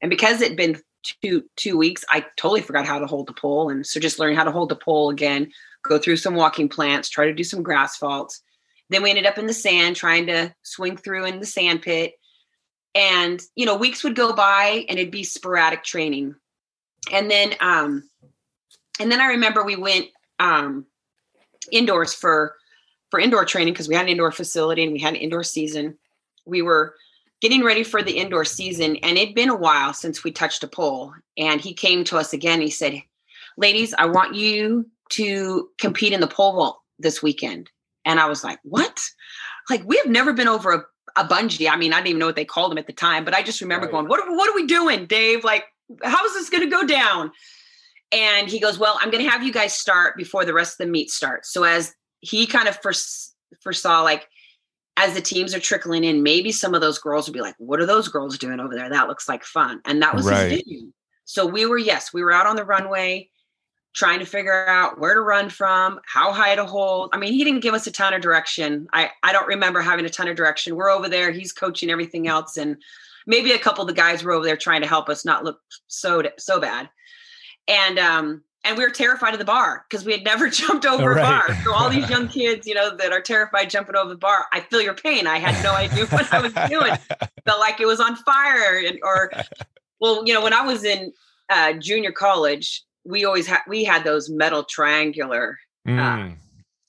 And 0.00 0.08
because 0.08 0.40
it'd 0.40 0.56
been 0.56 0.80
two 1.24 1.42
two 1.56 1.76
weeks, 1.76 2.04
I 2.10 2.24
totally 2.36 2.60
forgot 2.60 2.86
how 2.86 3.00
to 3.00 3.08
hold 3.08 3.26
the 3.26 3.32
pole, 3.32 3.70
and 3.70 3.84
so 3.84 3.98
just 3.98 4.20
learning 4.20 4.36
how 4.36 4.44
to 4.44 4.52
hold 4.52 4.68
the 4.68 4.76
pole 4.76 5.10
again. 5.10 5.50
Go 5.82 5.98
through 5.98 6.18
some 6.18 6.36
walking 6.36 6.68
plants, 6.68 7.08
try 7.08 7.26
to 7.26 7.34
do 7.34 7.42
some 7.42 7.64
grass 7.64 7.98
vaults. 7.98 8.40
Then 8.88 9.02
we 9.02 9.10
ended 9.10 9.26
up 9.26 9.36
in 9.36 9.48
the 9.48 9.52
sand, 9.52 9.96
trying 9.96 10.28
to 10.28 10.54
swing 10.62 10.96
through 10.96 11.24
in 11.24 11.40
the 11.40 11.46
sand 11.46 11.82
pit. 11.82 12.12
And 12.94 13.42
you 13.56 13.66
know, 13.66 13.74
weeks 13.74 14.04
would 14.04 14.14
go 14.14 14.32
by, 14.32 14.84
and 14.88 14.96
it'd 14.96 15.10
be 15.10 15.24
sporadic 15.24 15.82
training. 15.82 16.36
And 17.10 17.28
then, 17.28 17.54
um, 17.58 18.04
and 19.00 19.10
then 19.10 19.20
I 19.20 19.26
remember 19.26 19.64
we 19.64 19.76
went 19.76 20.06
um, 20.38 20.86
indoors 21.72 22.14
for 22.14 22.56
for 23.10 23.18
indoor 23.18 23.44
training 23.44 23.74
because 23.74 23.88
we 23.88 23.94
had 23.96 24.04
an 24.04 24.10
indoor 24.10 24.30
facility 24.30 24.84
and 24.84 24.92
we 24.92 25.00
had 25.00 25.14
an 25.14 25.20
indoor 25.20 25.42
season. 25.42 25.98
We 26.46 26.62
were 26.62 26.94
getting 27.40 27.64
ready 27.64 27.82
for 27.82 28.02
the 28.02 28.12
indoor 28.18 28.44
season, 28.44 28.96
and 28.96 29.18
it'd 29.18 29.34
been 29.34 29.48
a 29.48 29.56
while 29.56 29.92
since 29.92 30.22
we 30.22 30.30
touched 30.30 30.62
a 30.62 30.68
pole. 30.68 31.12
And 31.36 31.60
he 31.60 31.72
came 31.74 32.04
to 32.04 32.18
us 32.18 32.32
again. 32.32 32.60
He 32.60 32.70
said, 32.70 33.02
"Ladies, 33.56 33.94
I 33.98 34.06
want 34.06 34.34
you 34.36 34.88
to 35.10 35.68
compete 35.78 36.12
in 36.12 36.20
the 36.20 36.26
pole 36.28 36.52
vault 36.52 36.80
this 36.98 37.22
weekend." 37.22 37.70
And 38.04 38.20
I 38.20 38.26
was 38.26 38.44
like, 38.44 38.58
"What? 38.62 39.00
Like 39.68 39.82
we 39.86 39.96
have 39.98 40.06
never 40.06 40.32
been 40.32 40.48
over 40.48 40.72
a, 40.72 40.84
a 41.20 41.24
bungee. 41.26 41.68
I 41.70 41.76
mean, 41.76 41.92
I 41.92 41.96
didn't 41.96 42.08
even 42.08 42.18
know 42.20 42.26
what 42.26 42.36
they 42.36 42.44
called 42.44 42.70
them 42.70 42.78
at 42.78 42.86
the 42.86 42.92
time, 42.92 43.24
but 43.24 43.34
I 43.34 43.42
just 43.42 43.60
remember 43.60 43.86
Right. 43.86 43.92
going, 43.92 44.08
"What? 44.08 44.20
are- 44.20 44.36
What 44.36 44.48
are 44.48 44.54
we 44.54 44.66
doing, 44.66 45.06
Dave? 45.06 45.42
Like, 45.44 45.64
how 46.04 46.24
is 46.26 46.34
this 46.34 46.50
going 46.50 46.62
to 46.64 46.70
go 46.70 46.84
down?" 46.86 47.32
And 48.12 48.48
he 48.48 48.58
goes, 48.58 48.78
Well, 48.78 48.98
I'm 49.00 49.10
going 49.10 49.24
to 49.24 49.30
have 49.30 49.42
you 49.42 49.52
guys 49.52 49.72
start 49.72 50.16
before 50.16 50.44
the 50.44 50.54
rest 50.54 50.80
of 50.80 50.86
the 50.86 50.90
meet 50.90 51.10
starts. 51.10 51.52
So, 51.52 51.64
as 51.64 51.94
he 52.20 52.46
kind 52.46 52.68
of 52.68 52.76
first 52.82 53.34
foresaw, 53.62 54.02
like, 54.02 54.28
as 54.96 55.14
the 55.14 55.20
teams 55.20 55.54
are 55.54 55.60
trickling 55.60 56.04
in, 56.04 56.22
maybe 56.22 56.52
some 56.52 56.74
of 56.74 56.80
those 56.80 56.98
girls 56.98 57.26
would 57.26 57.34
be 57.34 57.40
like, 57.40 57.54
What 57.58 57.80
are 57.80 57.86
those 57.86 58.08
girls 58.08 58.38
doing 58.38 58.60
over 58.60 58.74
there? 58.74 58.88
That 58.88 59.08
looks 59.08 59.28
like 59.28 59.44
fun. 59.44 59.80
And 59.84 60.02
that 60.02 60.14
was 60.14 60.26
Right. 60.26 60.50
his 60.50 60.62
vision. 60.62 60.92
So, 61.24 61.46
we 61.46 61.66
were, 61.66 61.78
yes, 61.78 62.12
we 62.12 62.22
were 62.22 62.32
out 62.32 62.46
on 62.46 62.56
the 62.56 62.64
runway 62.64 63.30
trying 63.92 64.20
to 64.20 64.24
figure 64.24 64.68
out 64.68 65.00
where 65.00 65.14
to 65.14 65.20
run 65.20 65.48
from, 65.48 65.98
how 66.06 66.32
high 66.32 66.54
to 66.54 66.64
hold. 66.64 67.10
I 67.12 67.18
mean, 67.18 67.32
he 67.32 67.42
didn't 67.42 67.60
give 67.60 67.74
us 67.74 67.88
a 67.88 67.92
ton 67.92 68.14
of 68.14 68.20
direction. 68.22 68.86
I, 68.92 69.10
I 69.24 69.32
don't 69.32 69.48
remember 69.48 69.80
having 69.80 70.04
a 70.04 70.10
ton 70.10 70.28
of 70.28 70.36
direction. 70.36 70.76
We're 70.76 70.90
over 70.90 71.08
there, 71.08 71.32
he's 71.32 71.52
coaching 71.52 71.90
everything 71.90 72.28
else. 72.28 72.56
And 72.56 72.76
maybe 73.26 73.50
a 73.52 73.58
couple 73.58 73.82
of 73.82 73.88
the 73.88 73.94
guys 73.94 74.22
were 74.22 74.32
over 74.32 74.44
there 74.44 74.56
trying 74.56 74.82
to 74.82 74.86
help 74.86 75.08
us 75.08 75.24
not 75.24 75.44
look 75.44 75.58
so 75.88 76.22
so 76.38 76.60
bad 76.60 76.88
and 77.68 77.98
um 77.98 78.42
and 78.62 78.76
we 78.76 78.84
were 78.84 78.90
terrified 78.90 79.32
of 79.32 79.38
the 79.38 79.44
bar 79.44 79.86
because 79.88 80.04
we 80.04 80.12
had 80.12 80.22
never 80.24 80.48
jumped 80.60 80.84
over 80.86 81.10
Right. 81.14 81.18
a 81.20 81.22
bar 81.48 81.62
so 81.64 81.72
all 81.72 81.88
these 81.90 82.08
young 82.14 82.28
kids 82.28 82.66
you 82.66 82.74
know 82.74 82.96
that 82.96 83.12
are 83.12 83.20
terrified 83.20 83.70
jumping 83.70 83.96
over 83.96 84.08
the 84.10 84.16
bar 84.16 84.46
i 84.52 84.60
feel 84.60 84.80
your 84.82 84.94
pain 84.94 85.26
i 85.26 85.38
had 85.38 85.62
no 85.64 85.72
idea 85.72 86.06
what 86.06 86.32
i 86.32 86.40
was 86.40 86.52
doing 86.68 86.92
felt 87.46 87.60
like 87.60 87.80
it 87.80 87.86
was 87.86 88.00
on 88.00 88.16
fire 88.16 88.78
and 88.86 88.98
or 89.02 89.30
well 90.00 90.26
you 90.26 90.32
know 90.34 90.42
when 90.42 90.52
i 90.52 90.62
was 90.62 90.84
in 90.84 91.12
uh 91.50 91.72
junior 91.74 92.12
college 92.12 92.82
we 93.04 93.24
always 93.24 93.46
had 93.46 93.60
we 93.68 93.82
had 93.84 94.04
those 94.04 94.28
metal 94.30 94.64
triangular 94.64 95.58
Mm. 95.88 96.36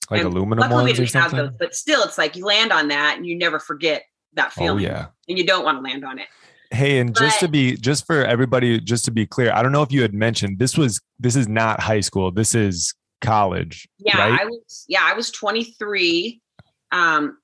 like 0.10 0.19
and 0.19 0.27
aluminum 0.27 0.60
luckily 0.60 0.84
we 0.84 0.89
ones 0.89 0.99
or 0.99 1.05
didn't 1.05 1.21
have 1.21 1.31
those 1.31 1.55
but 1.57 1.73
still 1.73 2.03
it's 2.03 2.17
like 2.17 2.36
you 2.36 2.43
land 2.45 2.73
on 2.73 2.89
that 2.89 3.15
and 3.15 3.25
you 3.25 3.38
never 3.38 3.57
forget 3.57 4.03
that 4.34 4.47
Oh 4.57 4.60
feeling 4.62 4.84
yeah. 4.84 5.05
and 5.29 5.38
you 5.38 5.45
don't 5.45 5.63
want 5.63 5.77
to 5.77 5.81
land 5.81 6.03
on 6.03 6.19
it 6.19 6.27
Hey, 6.71 6.99
and 6.99 7.15
just 7.15 7.41
to 7.41 7.49
be 7.49 7.75
just 7.75 8.07
for 8.07 8.23
everybody, 8.23 8.79
just 8.79 9.03
to 9.05 9.12
be 9.12 9.25
clear, 9.25 9.51
I 9.53 9.62
don't 9.62 9.73
know 9.73 9.81
if 9.81 9.91
you 9.91 10.01
had 10.01 10.13
mentioned 10.13 10.57
this 10.57 10.77
was 10.77 11.01
this 11.19 11.36
is 11.36 11.47
not 11.47 11.81
high 11.81 11.99
school. 11.99 12.31
This 12.31 12.55
is 12.55 12.93
college. 13.19 13.88
Yeah, 13.97 14.17
right? 14.17 14.41
I 14.41 14.45
was 14.45 14.86
yeah, 14.88 15.01
I 15.03 15.13
was 15.13 15.31
23. 15.31 16.41
Um 16.91 17.38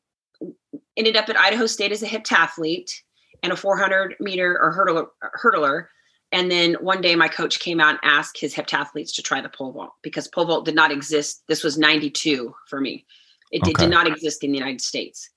ended 0.95 1.17
up 1.17 1.29
at 1.29 1.37
Idaho 1.37 1.65
State 1.65 1.91
as 1.91 2.03
a 2.03 2.07
heptathlete 2.07 2.91
and 3.43 3.51
a 3.51 3.55
400 3.55 4.15
meter 4.19 4.57
or 4.59 4.73
hurdler 4.73 5.07
hurdler. 5.41 5.87
And 6.31 6.49
then 6.49 6.75
one 6.75 7.01
day 7.01 7.15
my 7.15 7.27
coach 7.27 7.59
came 7.59 7.79
out 7.79 7.99
and 8.01 8.11
asked 8.11 8.39
his 8.39 8.53
heptathletes 8.53 9.13
to 9.15 9.21
try 9.21 9.41
the 9.41 9.49
pole 9.49 9.71
vault 9.71 9.93
because 10.01 10.27
pole 10.27 10.45
vault 10.45 10.65
did 10.65 10.75
not 10.75 10.91
exist. 10.91 11.43
This 11.47 11.63
was 11.63 11.77
92 11.77 12.53
for 12.67 12.81
me. 12.81 13.05
It 13.51 13.63
did, 13.63 13.77
did 13.77 13.89
not 13.89 14.07
exist 14.07 14.43
in 14.43 14.51
the 14.51 14.57
United 14.57 14.81
States. 14.81 15.29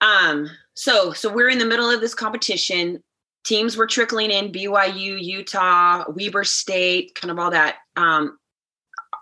Um, 0.00 0.50
so 0.74 1.12
so 1.12 1.32
we're 1.32 1.48
in 1.48 1.58
the 1.58 1.66
middle 1.66 1.90
of 1.90 2.00
this 2.00 2.14
competition. 2.14 3.02
Teams 3.44 3.76
were 3.76 3.86
trickling 3.86 4.30
in 4.30 4.52
BYU, 4.52 5.22
Utah, 5.22 6.04
Weber 6.10 6.44
State, 6.44 7.14
kind 7.14 7.30
of 7.30 7.38
all 7.38 7.50
that. 7.50 7.76
Um, 7.96 8.38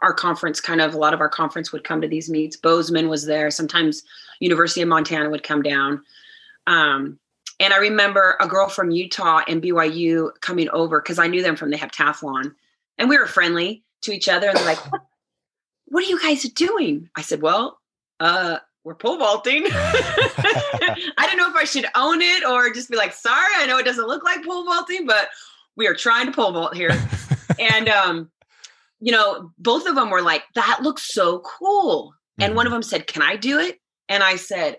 our 0.02 0.12
conference 0.12 0.60
kind 0.60 0.80
of 0.80 0.94
a 0.94 0.98
lot 0.98 1.14
of 1.14 1.20
our 1.20 1.28
conference 1.28 1.72
would 1.72 1.84
come 1.84 2.00
to 2.00 2.08
these 2.08 2.28
meets. 2.28 2.56
Bozeman 2.56 3.08
was 3.08 3.24
there. 3.24 3.50
Sometimes 3.50 4.02
University 4.40 4.82
of 4.82 4.88
Montana 4.88 5.30
would 5.30 5.42
come 5.42 5.62
down. 5.62 6.02
Um, 6.66 7.18
and 7.60 7.72
I 7.72 7.78
remember 7.78 8.36
a 8.40 8.46
girl 8.46 8.68
from 8.68 8.90
Utah 8.90 9.42
and 9.48 9.62
BYU 9.62 10.30
coming 10.40 10.68
over 10.70 11.00
because 11.00 11.18
I 11.18 11.26
knew 11.26 11.42
them 11.42 11.56
from 11.56 11.70
the 11.70 11.76
heptathlon, 11.76 12.54
and 12.98 13.08
we 13.08 13.16
were 13.16 13.26
friendly 13.26 13.84
to 14.02 14.12
each 14.12 14.28
other. 14.28 14.48
And 14.48 14.58
they're 14.58 14.64
like, 14.64 14.92
"What, 14.92 15.02
what 15.86 16.04
are 16.04 16.08
you 16.08 16.20
guys 16.20 16.42
doing?" 16.42 17.08
I 17.16 17.22
said, 17.22 17.42
"Well, 17.42 17.78
uh, 18.20 18.58
we're 18.84 18.94
pole 18.94 19.18
vaulting." 19.18 19.64
I 19.68 21.26
don't 21.26 21.36
know 21.36 21.50
if 21.50 21.56
I 21.56 21.64
should 21.64 21.86
own 21.94 22.20
it 22.22 22.44
or 22.44 22.72
just 22.72 22.90
be 22.90 22.96
like, 22.96 23.12
"Sorry, 23.12 23.52
I 23.56 23.66
know 23.66 23.78
it 23.78 23.84
doesn't 23.84 24.06
look 24.06 24.24
like 24.24 24.44
pole 24.44 24.64
vaulting, 24.64 25.06
but 25.06 25.28
we 25.76 25.86
are 25.86 25.94
trying 25.94 26.26
to 26.26 26.32
pole 26.32 26.52
vault 26.52 26.76
here." 26.76 26.92
and 27.58 27.88
um, 27.88 28.30
you 29.00 29.12
know, 29.12 29.50
both 29.58 29.86
of 29.86 29.94
them 29.94 30.10
were 30.10 30.22
like, 30.22 30.44
"That 30.54 30.80
looks 30.82 31.12
so 31.12 31.40
cool." 31.40 32.14
And 32.38 32.54
one 32.54 32.66
of 32.66 32.72
them 32.72 32.82
said, 32.82 33.06
"Can 33.06 33.22
I 33.22 33.36
do 33.36 33.58
it?" 33.58 33.80
And 34.08 34.22
I 34.22 34.36
said, 34.36 34.78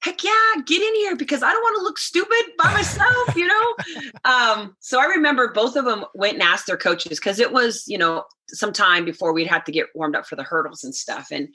"Heck 0.00 0.22
yeah, 0.24 0.62
get 0.66 0.82
in 0.82 0.94
here 0.96 1.16
because 1.16 1.42
I 1.42 1.50
don't 1.50 1.62
want 1.62 1.78
to 1.78 1.84
look 1.84 1.98
stupid 1.98 2.52
by 2.58 2.72
myself." 2.72 3.36
you 3.36 3.46
know. 3.46 3.74
Um, 4.24 4.76
so 4.78 5.00
I 5.00 5.06
remember 5.06 5.52
both 5.52 5.74
of 5.74 5.84
them 5.84 6.04
went 6.14 6.34
and 6.34 6.42
asked 6.42 6.68
their 6.68 6.76
coaches 6.76 7.18
because 7.18 7.40
it 7.40 7.52
was, 7.52 7.82
you 7.88 7.98
know, 7.98 8.24
some 8.48 8.72
time 8.72 9.04
before 9.04 9.32
we'd 9.32 9.48
have 9.48 9.64
to 9.64 9.72
get 9.72 9.86
warmed 9.96 10.14
up 10.14 10.26
for 10.26 10.36
the 10.36 10.44
hurdles 10.44 10.84
and 10.84 10.94
stuff. 10.94 11.28
And 11.32 11.48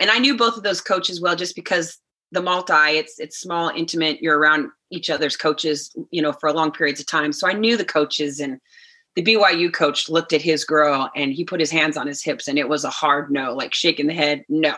and 0.00 0.10
I 0.10 0.18
knew 0.18 0.36
both 0.36 0.56
of 0.56 0.62
those 0.62 0.80
coaches 0.80 1.20
well 1.20 1.36
just 1.36 1.54
because 1.54 1.98
the 2.32 2.42
multi, 2.42 2.98
it's 2.98 3.18
it's 3.18 3.38
small, 3.38 3.70
intimate. 3.70 4.20
You're 4.20 4.38
around 4.38 4.70
each 4.90 5.10
other's 5.10 5.36
coaches, 5.36 5.94
you 6.10 6.20
know, 6.20 6.32
for 6.32 6.52
long 6.52 6.72
periods 6.72 7.00
of 7.00 7.06
time. 7.06 7.32
So 7.32 7.48
I 7.48 7.52
knew 7.52 7.76
the 7.76 7.84
coaches 7.84 8.40
and 8.40 8.60
the 9.14 9.22
BYU 9.22 9.72
coach 9.72 10.08
looked 10.08 10.32
at 10.32 10.42
his 10.42 10.64
girl 10.64 11.10
and 11.14 11.32
he 11.32 11.44
put 11.44 11.60
his 11.60 11.70
hands 11.70 11.96
on 11.96 12.06
his 12.06 12.22
hips 12.22 12.48
and 12.48 12.58
it 12.58 12.68
was 12.68 12.84
a 12.84 12.90
hard 12.90 13.30
no, 13.30 13.54
like 13.54 13.72
shaking 13.72 14.06
the 14.06 14.14
head, 14.14 14.44
no. 14.48 14.74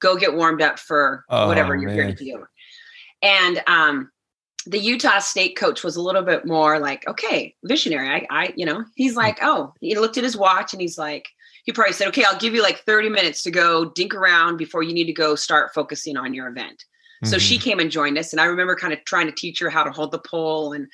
Go 0.00 0.16
get 0.16 0.34
warmed 0.34 0.62
up 0.62 0.78
for 0.78 1.24
oh, 1.28 1.48
whatever 1.48 1.74
you're 1.74 1.90
man. 1.90 1.96
here 1.96 2.14
to 2.14 2.24
do. 2.24 2.44
And 3.20 3.60
um, 3.66 4.12
the 4.64 4.78
Utah 4.78 5.18
State 5.18 5.56
coach 5.56 5.82
was 5.82 5.96
a 5.96 6.02
little 6.02 6.22
bit 6.22 6.46
more 6.46 6.78
like, 6.78 7.06
okay, 7.08 7.56
visionary. 7.64 8.08
I, 8.08 8.26
I, 8.30 8.52
you 8.56 8.64
know, 8.64 8.84
he's 8.94 9.12
hmm. 9.12 9.18
like, 9.18 9.38
oh, 9.42 9.72
he 9.80 9.98
looked 9.98 10.18
at 10.18 10.24
his 10.24 10.36
watch 10.36 10.72
and 10.72 10.80
he's 10.80 10.98
like, 10.98 11.26
he 11.68 11.72
probably 11.72 11.92
said, 11.92 12.08
okay, 12.08 12.24
I'll 12.24 12.38
give 12.38 12.54
you 12.54 12.62
like 12.62 12.78
30 12.86 13.10
minutes 13.10 13.42
to 13.42 13.50
go 13.50 13.90
dink 13.90 14.14
around 14.14 14.56
before 14.56 14.82
you 14.82 14.94
need 14.94 15.04
to 15.04 15.12
go 15.12 15.34
start 15.34 15.74
focusing 15.74 16.16
on 16.16 16.32
your 16.32 16.48
event. 16.48 16.82
So 17.24 17.36
mm-hmm. 17.36 17.40
she 17.40 17.58
came 17.58 17.78
and 17.78 17.90
joined 17.90 18.16
us, 18.16 18.32
and 18.32 18.40
I 18.40 18.46
remember 18.46 18.74
kind 18.74 18.94
of 18.94 19.04
trying 19.04 19.26
to 19.26 19.34
teach 19.34 19.58
her 19.60 19.68
how 19.68 19.84
to 19.84 19.90
hold 19.90 20.12
the 20.12 20.18
pole 20.18 20.72
and 20.72 20.86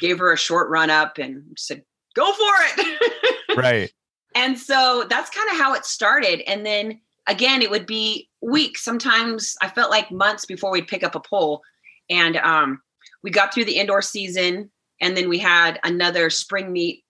gave 0.00 0.18
her 0.18 0.32
a 0.32 0.36
short 0.36 0.68
run 0.68 0.90
up 0.90 1.18
and 1.18 1.44
said, 1.56 1.84
"Go 2.16 2.24
for 2.24 2.42
it!" 2.42 3.56
right. 3.56 3.92
And 4.34 4.58
so 4.58 5.06
that's 5.08 5.30
kind 5.30 5.48
of 5.48 5.56
how 5.56 5.74
it 5.74 5.84
started. 5.84 6.40
And 6.40 6.66
then 6.66 7.00
again, 7.28 7.62
it 7.62 7.70
would 7.70 7.86
be 7.86 8.28
weeks. 8.42 8.82
Sometimes 8.82 9.54
I 9.62 9.68
felt 9.68 9.92
like 9.92 10.10
months 10.10 10.44
before 10.44 10.72
we'd 10.72 10.88
pick 10.88 11.04
up 11.04 11.14
a 11.14 11.20
pole. 11.20 11.62
And 12.08 12.36
um, 12.38 12.82
we 13.22 13.30
got 13.30 13.54
through 13.54 13.66
the 13.66 13.78
indoor 13.78 14.02
season, 14.02 14.72
and 15.00 15.16
then 15.16 15.28
we 15.28 15.38
had 15.38 15.78
another 15.84 16.30
spring 16.30 16.72
meet, 16.72 17.04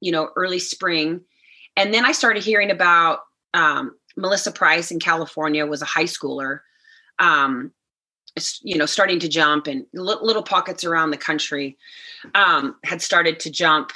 you 0.00 0.12
know, 0.12 0.30
early 0.34 0.60
spring. 0.60 1.20
And 1.78 1.94
then 1.94 2.04
I 2.04 2.10
started 2.10 2.42
hearing 2.42 2.72
about 2.72 3.20
um, 3.54 3.94
Melissa 4.16 4.50
Price 4.50 4.90
in 4.90 4.98
California 4.98 5.64
was 5.64 5.80
a 5.80 5.86
high 5.86 6.04
schooler. 6.04 6.60
Um, 7.20 7.72
you 8.62 8.76
know 8.76 8.86
starting 8.86 9.18
to 9.18 9.28
jump 9.28 9.66
and 9.66 9.84
little 9.92 10.42
pockets 10.42 10.84
around 10.84 11.10
the 11.10 11.16
country 11.16 11.76
um, 12.34 12.76
had 12.84 13.02
started 13.02 13.40
to 13.40 13.50
jump. 13.50 13.92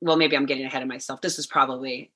Well 0.00 0.16
maybe 0.16 0.36
i'm 0.36 0.46
getting 0.46 0.64
ahead 0.64 0.82
of 0.82 0.88
myself. 0.88 1.20
This 1.20 1.38
is 1.38 1.46
probably 1.46 2.10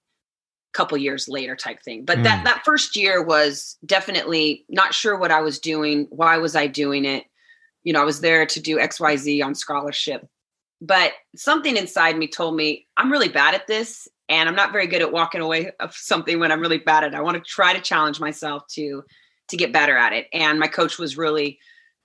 a 0.75 0.77
couple 0.77 0.99
years 0.99 1.29
later 1.29 1.55
type 1.55 1.83
thing. 1.83 2.05
But 2.05 2.19
mm. 2.19 2.25
that 2.25 2.45
that 2.45 2.65
first 2.65 2.97
year 2.97 3.23
was 3.23 3.77
definitely 3.85 4.65
not 4.69 4.95
sure 4.95 5.17
what 5.17 5.31
i 5.31 5.41
was 5.41 5.61
doing 5.61 6.07
why 6.11 6.39
was 6.39 6.57
i 6.57 6.67
doing 6.67 7.05
it? 7.05 7.25
You 7.85 7.93
know 7.93 8.03
i 8.03 8.05
was 8.05 8.21
there 8.21 8.47
to 8.47 8.61
do 8.61 8.79
xyz 8.79 9.45
on 9.45 9.55
scholarship. 9.55 10.27
But 10.81 11.13
something 11.37 11.77
inside 11.77 12.17
me 12.17 12.27
told 12.27 12.57
me 12.57 12.87
i'm 12.97 13.13
really 13.13 13.29
bad 13.29 13.55
at 13.55 13.69
this 13.69 14.09
and 14.29 14.49
i'm 14.49 14.57
not 14.57 14.73
very 14.73 14.87
good 14.87 15.03
at 15.03 15.13
walking 15.13 15.41
away 15.41 15.71
of 15.81 15.95
something 15.95 16.39
when 16.39 16.53
i'm 16.53 16.61
really 16.61 16.79
bad 16.79 17.05
at 17.05 17.13
it 17.13 17.17
i 17.17 17.21
want 17.21 17.37
to 17.37 17.51
try 17.51 17.73
to 17.73 17.81
challenge 17.81 18.21
myself 18.21 18.63
to 18.69 19.03
to 19.49 19.57
get 19.57 19.73
better 19.73 19.97
at 19.97 20.13
it. 20.13 20.27
And 20.33 20.59
my 20.59 20.67
coach 20.67 20.99
was 20.99 21.17
really 21.17 21.59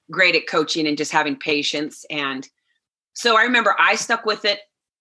great 0.10 0.36
at 0.36 0.48
coaching 0.48 0.88
and 0.88 0.98
just 0.98 1.12
having 1.12 1.36
patience. 1.36 2.06
And 2.10 2.48
so 3.14 3.38
I 3.38 3.44
remember 3.44 3.76
I 3.80 3.96
stuck 3.96 4.26
with 4.26 4.46
it. 4.46 4.60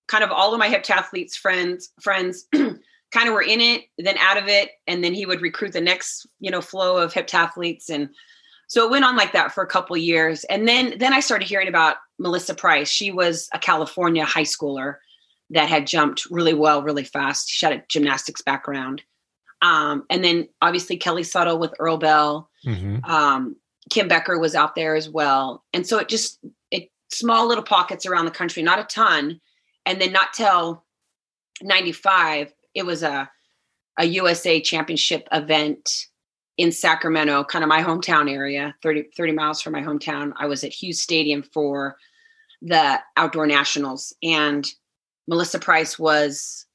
Kind 0.08 0.24
of 0.24 0.30
all 0.30 0.52
of 0.52 0.58
my 0.58 0.68
heptathletes 0.68 1.34
friends 1.34 1.90
friends 2.00 2.46
kind 2.52 3.28
of 3.28 3.32
were 3.32 3.42
in 3.42 3.60
it, 3.60 3.82
then 3.98 4.18
out 4.18 4.36
of 4.36 4.48
it, 4.48 4.70
and 4.86 5.04
then 5.04 5.14
he 5.14 5.26
would 5.26 5.40
recruit 5.40 5.72
the 5.72 5.80
next 5.80 6.26
you 6.40 6.50
know 6.50 6.60
flow 6.60 6.96
of 6.96 7.14
heptathletes, 7.14 7.88
and 7.88 8.08
so 8.66 8.84
it 8.84 8.90
went 8.90 9.04
on 9.04 9.16
like 9.16 9.32
that 9.32 9.52
for 9.52 9.62
a 9.62 9.68
couple 9.68 9.96
years. 9.96 10.42
And 10.44 10.66
then 10.66 10.94
then 10.98 11.12
I 11.12 11.20
started 11.20 11.46
hearing 11.46 11.68
about 11.68 11.98
Melissa 12.18 12.54
Price. 12.54 12.88
She 12.88 13.12
was 13.12 13.48
a 13.54 13.58
California 13.60 14.24
high 14.24 14.42
schooler 14.42 14.96
that 15.50 15.68
had 15.68 15.86
jumped 15.86 16.26
really 16.30 16.54
well, 16.54 16.82
really 16.82 17.04
fast. 17.04 17.48
She 17.48 17.66
had 17.66 17.74
a 17.74 17.84
gymnastics 17.88 18.42
background. 18.42 19.02
Um, 19.62 20.04
and 20.08 20.24
then 20.24 20.48
obviously 20.62 20.96
Kelly 20.96 21.22
Suttle 21.22 21.58
with 21.58 21.74
Earl 21.78 21.98
Bell. 21.98 22.48
Mm-hmm. 22.64 23.04
Um, 23.04 23.56
Kim 23.90 24.08
Becker 24.08 24.38
was 24.38 24.54
out 24.54 24.74
there 24.74 24.94
as 24.94 25.08
well. 25.08 25.64
And 25.72 25.86
so 25.86 25.98
it 25.98 26.08
just 26.08 26.38
it 26.70 26.90
small 27.10 27.46
little 27.46 27.64
pockets 27.64 28.06
around 28.06 28.24
the 28.24 28.30
country, 28.30 28.62
not 28.62 28.78
a 28.78 28.84
ton. 28.84 29.40
And 29.84 30.00
then 30.00 30.12
not 30.12 30.32
till 30.32 30.84
95, 31.62 32.52
it 32.74 32.86
was 32.86 33.02
a 33.02 33.30
a 33.98 34.04
USA 34.04 34.60
championship 34.60 35.28
event 35.32 36.06
in 36.56 36.72
Sacramento, 36.72 37.44
kind 37.44 37.64
of 37.64 37.68
my 37.68 37.82
hometown 37.82 38.30
area, 38.30 38.74
30, 38.82 39.10
30 39.16 39.32
miles 39.32 39.60
from 39.60 39.72
my 39.72 39.82
hometown. 39.82 40.32
I 40.36 40.46
was 40.46 40.62
at 40.62 40.72
Hughes 40.72 41.02
Stadium 41.02 41.42
for 41.42 41.96
the 42.62 43.00
outdoor 43.16 43.46
nationals 43.46 44.14
and 44.22 44.66
Melissa 45.30 45.60
Price 45.60 45.96
was 45.96 46.66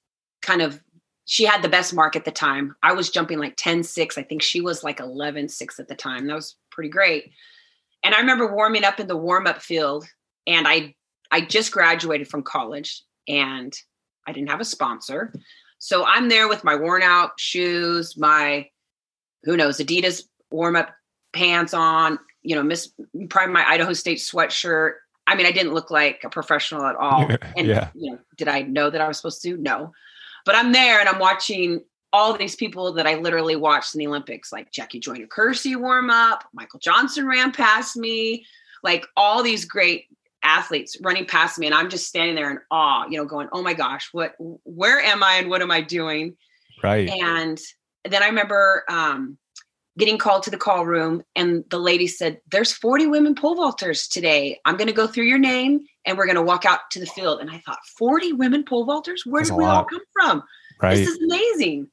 kind 0.41 0.61
of 0.61 0.81
she 1.25 1.43
had 1.43 1.61
the 1.61 1.69
best 1.69 1.93
mark 1.93 2.15
at 2.15 2.23
the 2.23 2.31
time. 2.31 2.75
I 2.83 2.93
was 2.93 3.09
jumping 3.09 3.37
like 3.37 3.55
10 3.57 3.83
6. 3.83 4.17
I 4.17 4.23
think 4.23 4.41
she 4.41 4.61
was 4.61 4.83
like 4.83 4.99
11 4.99 5.49
6 5.49 5.79
at 5.79 5.89
the 5.89 5.95
time. 5.95 6.25
That 6.25 6.35
was 6.35 6.55
pretty 6.71 6.89
great. 6.89 7.31
And 8.03 8.15
I 8.15 8.19
remember 8.19 8.55
warming 8.55 8.85
up 8.85 8.99
in 8.99 9.07
the 9.07 9.17
warm 9.17 9.45
up 9.45 9.61
field 9.61 10.05
and 10.47 10.67
I 10.67 10.95
I 11.31 11.41
just 11.41 11.73
graduated 11.73 12.29
from 12.29 12.43
college 12.43 13.03
and 13.27 13.73
I 14.25 14.31
didn't 14.31 14.49
have 14.49 14.61
a 14.61 14.65
sponsor. 14.65 15.33
So 15.79 16.05
I'm 16.05 16.29
there 16.29 16.47
with 16.47 16.63
my 16.63 16.75
worn 16.75 17.01
out 17.01 17.31
shoes, 17.37 18.15
my 18.17 18.69
who 19.43 19.57
knows, 19.57 19.79
Adidas 19.79 20.23
warm 20.49 20.77
up 20.77 20.95
pants 21.33 21.73
on, 21.73 22.19
you 22.41 22.55
know, 22.55 22.63
miss 22.63 22.89
probably 23.29 23.53
my 23.53 23.67
Idaho 23.67 23.91
State 23.91 24.19
sweatshirt. 24.19 24.93
I 25.27 25.35
mean, 25.35 25.45
I 25.45 25.51
didn't 25.51 25.73
look 25.73 25.91
like 25.91 26.23
a 26.23 26.29
professional 26.29 26.85
at 26.85 26.95
all. 26.95 27.29
And 27.57 27.67
yeah. 27.67 27.89
you 27.93 28.11
know, 28.11 28.19
did 28.37 28.47
I 28.47 28.61
know 28.61 28.89
that 28.89 29.01
I 29.01 29.07
was 29.07 29.17
supposed 29.17 29.41
to? 29.43 29.57
No. 29.57 29.93
But 30.45 30.55
I'm 30.55 30.71
there 30.71 30.99
and 30.99 31.09
I'm 31.09 31.19
watching 31.19 31.81
all 32.13 32.33
these 32.33 32.55
people 32.55 32.93
that 32.93 33.07
I 33.07 33.15
literally 33.15 33.55
watched 33.55 33.93
in 33.93 33.99
the 33.99 34.07
Olympics, 34.07 34.51
like 34.51 34.71
Jackie 34.71 34.99
Joyner 34.99 35.27
Kersee 35.27 35.75
warm 35.75 36.09
up, 36.09 36.45
Michael 36.53 36.79
Johnson 36.79 37.27
ran 37.27 37.51
past 37.51 37.97
me, 37.97 38.45
like 38.83 39.05
all 39.17 39.43
these 39.43 39.65
great 39.65 40.05
athletes 40.43 40.95
running 41.01 41.25
past 41.25 41.59
me. 41.59 41.65
And 41.65 41.75
I'm 41.75 41.89
just 41.89 42.07
standing 42.07 42.35
there 42.35 42.51
in 42.51 42.59
awe, 42.71 43.05
you 43.09 43.17
know, 43.17 43.25
going, 43.25 43.49
oh 43.51 43.61
my 43.61 43.73
gosh, 43.73 44.09
what, 44.11 44.35
where 44.39 44.99
am 44.99 45.23
I 45.23 45.35
and 45.35 45.49
what 45.49 45.61
am 45.61 45.71
I 45.71 45.81
doing? 45.81 46.37
Right. 46.81 47.09
And 47.09 47.59
then 48.05 48.23
I 48.23 48.27
remember 48.27 48.83
um, 48.87 49.37
getting 49.97 50.17
called 50.17 50.43
to 50.43 50.49
the 50.49 50.57
call 50.57 50.85
room 50.85 51.23
and 51.35 51.63
the 51.69 51.79
lady 51.79 52.07
said, 52.07 52.39
there's 52.51 52.71
40 52.71 53.07
women 53.07 53.35
pole 53.35 53.55
vaulters 53.55 54.09
today. 54.09 54.59
I'm 54.65 54.75
going 54.75 54.87
to 54.87 54.93
go 54.93 55.07
through 55.07 55.25
your 55.25 55.39
name 55.39 55.85
and 56.05 56.17
we're 56.17 56.25
going 56.25 56.35
to 56.35 56.41
walk 56.41 56.65
out 56.65 56.81
to 56.91 56.99
the 56.99 57.05
field. 57.05 57.39
And 57.39 57.49
I 57.49 57.59
thought, 57.59 57.79
40 57.97 58.33
women 58.33 58.63
pole 58.63 58.85
vaulters? 58.85 59.25
Where 59.25 59.41
That's 59.41 59.51
did 59.51 59.57
we 59.57 59.63
lot. 59.63 59.75
all 59.77 59.85
come 59.85 60.01
from? 60.13 60.43
Right. 60.81 60.95
This 60.95 61.07
is 61.07 61.17
amazing. 61.23 61.87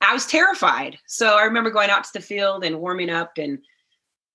I 0.00 0.14
was 0.14 0.26
terrified. 0.26 0.98
So 1.06 1.36
I 1.36 1.44
remember 1.44 1.70
going 1.70 1.90
out 1.90 2.04
to 2.04 2.12
the 2.14 2.20
field 2.20 2.64
and 2.64 2.80
warming 2.80 3.10
up 3.10 3.32
and 3.36 3.58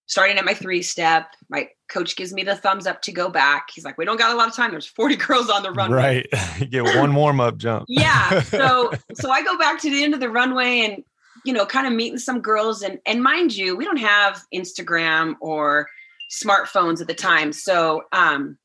starting 0.06 0.38
at 0.38 0.46
my 0.46 0.54
three 0.54 0.82
step. 0.82 1.34
My 1.50 1.70
coach 1.90 2.16
gives 2.16 2.34
me 2.34 2.44
the 2.44 2.56
thumbs 2.56 2.88
up 2.88 3.02
to 3.04 3.12
go 3.12 3.30
back. 3.30 3.70
He's 3.74 3.84
like, 3.84 3.98
we 3.98 4.06
don't 4.06 4.18
got 4.18 4.34
a 4.34 4.38
lot 4.38 4.48
of 4.48 4.56
time. 4.56 4.72
There's 4.72 4.86
40 4.86 5.16
girls 5.28 5.50
on 5.50 5.64
the 5.64 5.72
runway. 5.72 6.26
Right. 6.32 6.70
Get 6.70 6.84
one 6.84 7.14
warm 7.14 7.40
up 7.40 7.58
jump. 7.58 7.86
yeah. 7.88 8.42
So 8.42 8.92
so 9.16 9.30
I 9.30 9.44
go 9.44 9.58
back 9.58 9.82
to 9.82 9.90
the 9.90 10.04
end 10.04 10.14
of 10.14 10.20
the 10.20 10.30
runway 10.30 10.80
and 10.82 11.04
you 11.46 11.54
know, 11.54 11.66
kind 11.66 11.88
of 11.88 11.94
meeting 11.94 12.20
some 12.20 12.42
girls 12.42 12.82
and 12.82 13.00
and 13.06 13.24
mind 13.24 13.56
you, 13.56 13.76
we 13.76 13.86
don't 13.86 13.98
have 13.98 14.44
Instagram 14.54 15.36
or 15.40 15.88
smartphones 16.32 17.02
at 17.02 17.08
the 17.08 17.14
time. 17.14 17.54
So 17.54 18.04
um 18.12 18.58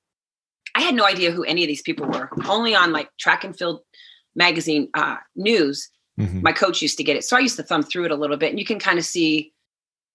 I 0.75 0.81
had 0.81 0.95
no 0.95 1.05
idea 1.05 1.31
who 1.31 1.45
any 1.45 1.63
of 1.63 1.69
these 1.69 1.83
people 1.83 2.07
were. 2.07 2.31
Only 2.49 2.75
on 2.75 2.93
like 2.93 3.09
track 3.19 3.45
and 3.45 3.57
field 3.57 3.81
magazine 4.35 4.89
uh, 4.95 5.17
news, 5.37 5.91
mm-hmm. 6.19 6.41
my 6.43 6.53
coach 6.53 6.81
used 6.81 6.97
to 6.99 7.05
get 7.05 7.17
it. 7.17 7.25
So 7.25 7.37
I 7.37 7.41
used 7.41 7.57
to 7.57 7.63
thumb 7.63 7.83
through 7.83 8.07
it 8.07 8.11
a 8.11 8.17
little 8.17 8.37
bit, 8.37 8.51
and 8.51 8.59
you 8.59 8.65
can 8.65 8.79
kind 8.79 8.99
of 8.99 9.05
see. 9.05 9.53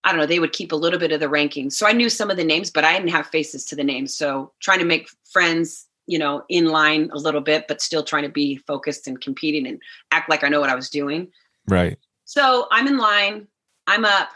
I 0.04 0.12
don't 0.12 0.20
know. 0.20 0.26
They 0.26 0.40
would 0.40 0.54
keep 0.54 0.72
a 0.72 0.76
little 0.76 1.00
bit 1.00 1.12
of 1.12 1.20
the 1.20 1.28
rankings, 1.28 1.74
so 1.74 1.86
I 1.86 1.92
knew 1.92 2.10
some 2.10 2.30
of 2.32 2.38
the 2.38 2.44
names, 2.44 2.72
but 2.72 2.86
I 2.86 2.94
didn't 2.94 3.10
have 3.10 3.28
faces 3.28 3.66
to 3.66 3.76
the 3.76 3.84
names. 3.84 4.16
So 4.16 4.54
trying 4.62 4.80
to 4.80 4.86
make 4.86 5.10
friends, 5.30 5.86
you 6.06 6.18
know, 6.18 6.44
in 6.50 6.68
line 6.68 7.10
a 7.12 7.18
little 7.18 7.42
bit, 7.42 7.68
but 7.68 7.82
still 7.82 8.04
trying 8.04 8.24
to 8.24 8.30
be 8.30 8.58
focused 8.58 9.08
and 9.08 9.20
competing 9.20 9.68
and 9.68 9.82
act 10.12 10.30
like 10.30 10.44
I 10.44 10.50
know 10.50 10.62
what 10.62 10.70
I 10.70 10.76
was 10.76 10.90
doing. 10.90 11.30
Right. 11.68 11.98
So 12.28 12.68
I'm 12.70 12.88
in 12.88 12.98
line. 12.98 13.48
I'm 13.88 14.06
up. 14.06 14.30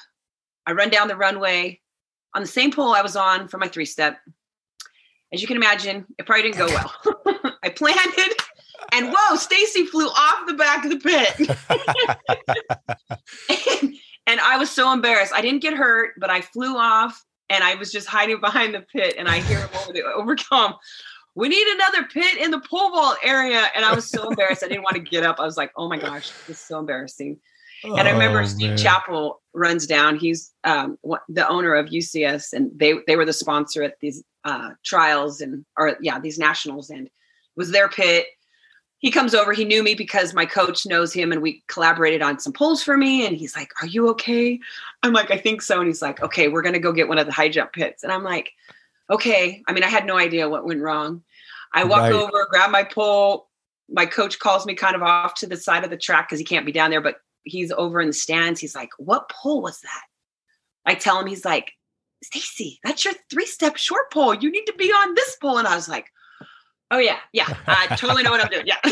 I 0.65 0.71
run 0.71 0.89
down 0.89 1.07
the 1.07 1.15
runway 1.15 1.79
on 2.33 2.41
the 2.41 2.47
same 2.47 2.71
pole 2.71 2.93
I 2.93 3.01
was 3.03 3.15
on 3.15 3.47
for 3.47 3.59
my 3.59 3.67
three 3.67 3.85
step 3.85 4.17
as 5.33 5.41
you 5.41 5.47
can 5.47 5.57
imagine, 5.57 6.05
it 6.17 6.25
probably 6.25 6.43
didn't 6.43 6.57
go 6.57 6.67
well. 6.67 6.93
I 7.63 7.69
planted 7.69 8.35
and 8.91 9.13
whoa, 9.15 9.35
Stacy 9.37 9.85
flew 9.85 10.07
off 10.07 10.47
the 10.47 10.53
back 10.53 10.83
of 10.83 10.91
the 10.91 10.99
pit. 10.99 11.57
and, 13.49 13.93
and 14.27 14.39
I 14.41 14.57
was 14.57 14.69
so 14.69 14.91
embarrassed. 14.91 15.31
I 15.33 15.41
didn't 15.41 15.61
get 15.61 15.73
hurt, 15.73 16.15
but 16.17 16.29
I 16.29 16.41
flew 16.41 16.75
off 16.75 17.23
and 17.49 17.63
I 17.63 17.75
was 17.75 17.91
just 17.91 18.07
hiding 18.07 18.41
behind 18.41 18.73
the 18.73 18.81
pit 18.81 19.15
and 19.17 19.29
I 19.29 19.39
hear 19.39 19.59
him 19.59 19.69
over 19.81 19.93
the 19.93 20.03
overcome. 20.03 20.75
We 21.35 21.47
need 21.47 21.65
another 21.75 22.03
pit 22.03 22.37
in 22.37 22.51
the 22.51 22.59
pole 22.59 22.91
vault 22.91 23.17
area. 23.23 23.67
And 23.73 23.85
I 23.85 23.95
was 23.95 24.09
so 24.09 24.27
embarrassed. 24.27 24.65
I 24.65 24.67
didn't 24.67 24.83
want 24.83 24.95
to 24.95 25.01
get 25.01 25.23
up. 25.23 25.39
I 25.39 25.45
was 25.45 25.55
like, 25.55 25.71
oh 25.77 25.87
my 25.87 25.97
gosh, 25.97 26.29
this 26.47 26.57
is 26.57 26.59
so 26.59 26.79
embarrassing. 26.79 27.39
And 27.83 28.07
I 28.07 28.11
remember 28.11 28.41
oh, 28.41 28.45
Steve. 28.45 28.77
Chappell 28.77 29.41
runs 29.53 29.87
down. 29.87 30.17
He's 30.17 30.51
um, 30.63 30.97
the 31.29 31.47
owner 31.47 31.73
of 31.73 31.87
UCS, 31.87 32.53
and 32.53 32.71
they 32.75 32.95
they 33.07 33.15
were 33.15 33.25
the 33.25 33.33
sponsor 33.33 33.83
at 33.83 33.99
these 33.99 34.23
uh, 34.43 34.71
trials 34.83 35.41
and 35.41 35.65
or 35.77 35.97
yeah 36.01 36.19
these 36.19 36.37
nationals 36.37 36.89
and 36.89 37.09
was 37.55 37.71
their 37.71 37.89
pit. 37.89 38.27
He 38.99 39.09
comes 39.09 39.33
over. 39.33 39.51
He 39.51 39.65
knew 39.65 39.81
me 39.81 39.95
because 39.95 40.33
my 40.33 40.45
coach 40.45 40.85
knows 40.85 41.11
him 41.11 41.31
and 41.31 41.41
we 41.41 41.63
collaborated 41.67 42.21
on 42.21 42.39
some 42.39 42.53
poles 42.53 42.83
for 42.83 42.97
me 42.97 43.25
and 43.25 43.35
he's 43.35 43.55
like 43.55 43.71
are 43.81 43.87
you 43.87 44.09
okay? 44.09 44.59
I'm 45.03 45.13
like 45.13 45.31
i 45.31 45.37
think 45.37 45.61
so. 45.61 45.79
And 45.79 45.87
he's 45.87 46.01
like 46.01 46.21
okay 46.21 46.47
we're 46.47 46.61
going 46.61 46.73
to 46.73 46.79
go 46.79 46.91
get 46.91 47.07
one 47.07 47.17
of 47.17 47.25
the 47.25 47.33
high 47.33 47.49
jump 47.49 47.73
pits. 47.73 48.03
And 48.03 48.11
i'm 48.11 48.23
like 48.23 48.51
okay. 49.09 49.63
I 49.67 49.73
mean 49.73 49.83
i 49.83 49.87
had 49.87 50.05
no 50.05 50.17
idea 50.17 50.49
what 50.49 50.65
went 50.65 50.81
wrong. 50.81 51.23
I 51.73 51.83
walk 51.83 52.01
right. 52.01 52.13
over 52.13 52.47
grab 52.49 52.71
my 52.71 52.83
pole. 52.83 53.47
My 53.89 54.05
coach 54.05 54.39
calls 54.39 54.65
me 54.65 54.75
kind 54.75 54.95
of 54.95 55.01
off 55.01 55.33
to 55.35 55.47
the 55.47 55.57
side 55.57 55.83
of 55.83 55.89
the 55.89 55.97
track 55.97 56.29
because 56.29 56.39
he 56.39 56.45
can't 56.45 56.65
be 56.65 56.71
down 56.71 56.91
there, 56.91 57.01
but 57.01 57.17
he's 57.43 57.71
over 57.71 58.01
in 58.01 58.07
the 58.07 58.13
stands. 58.13 58.59
He's 58.59 58.75
like, 58.75 58.89
"What 58.97 59.29
pole 59.29 59.61
was 59.61 59.79
that?" 59.81 60.03
I 60.85 60.95
tell 60.95 61.19
him, 61.19 61.27
he's 61.27 61.45
like, 61.45 61.73
"Stacy, 62.23 62.79
that's 62.83 63.05
your 63.05 63.13
three-step 63.29 63.77
short 63.77 64.11
pole. 64.11 64.33
You 64.33 64.51
need 64.51 64.65
to 64.65 64.73
be 64.73 64.91
on 64.91 65.15
this 65.15 65.35
pole." 65.37 65.57
And 65.57 65.67
I 65.67 65.75
was 65.75 65.89
like, 65.89 66.07
"Oh 66.89 66.97
yeah, 66.97 67.19
yeah, 67.33 67.53
I 67.67 67.95
totally 67.95 68.23
know 68.23 68.31
what 68.31 68.41
I'm 68.41 68.51
doing." 68.51 68.67
Yeah. 68.67 68.77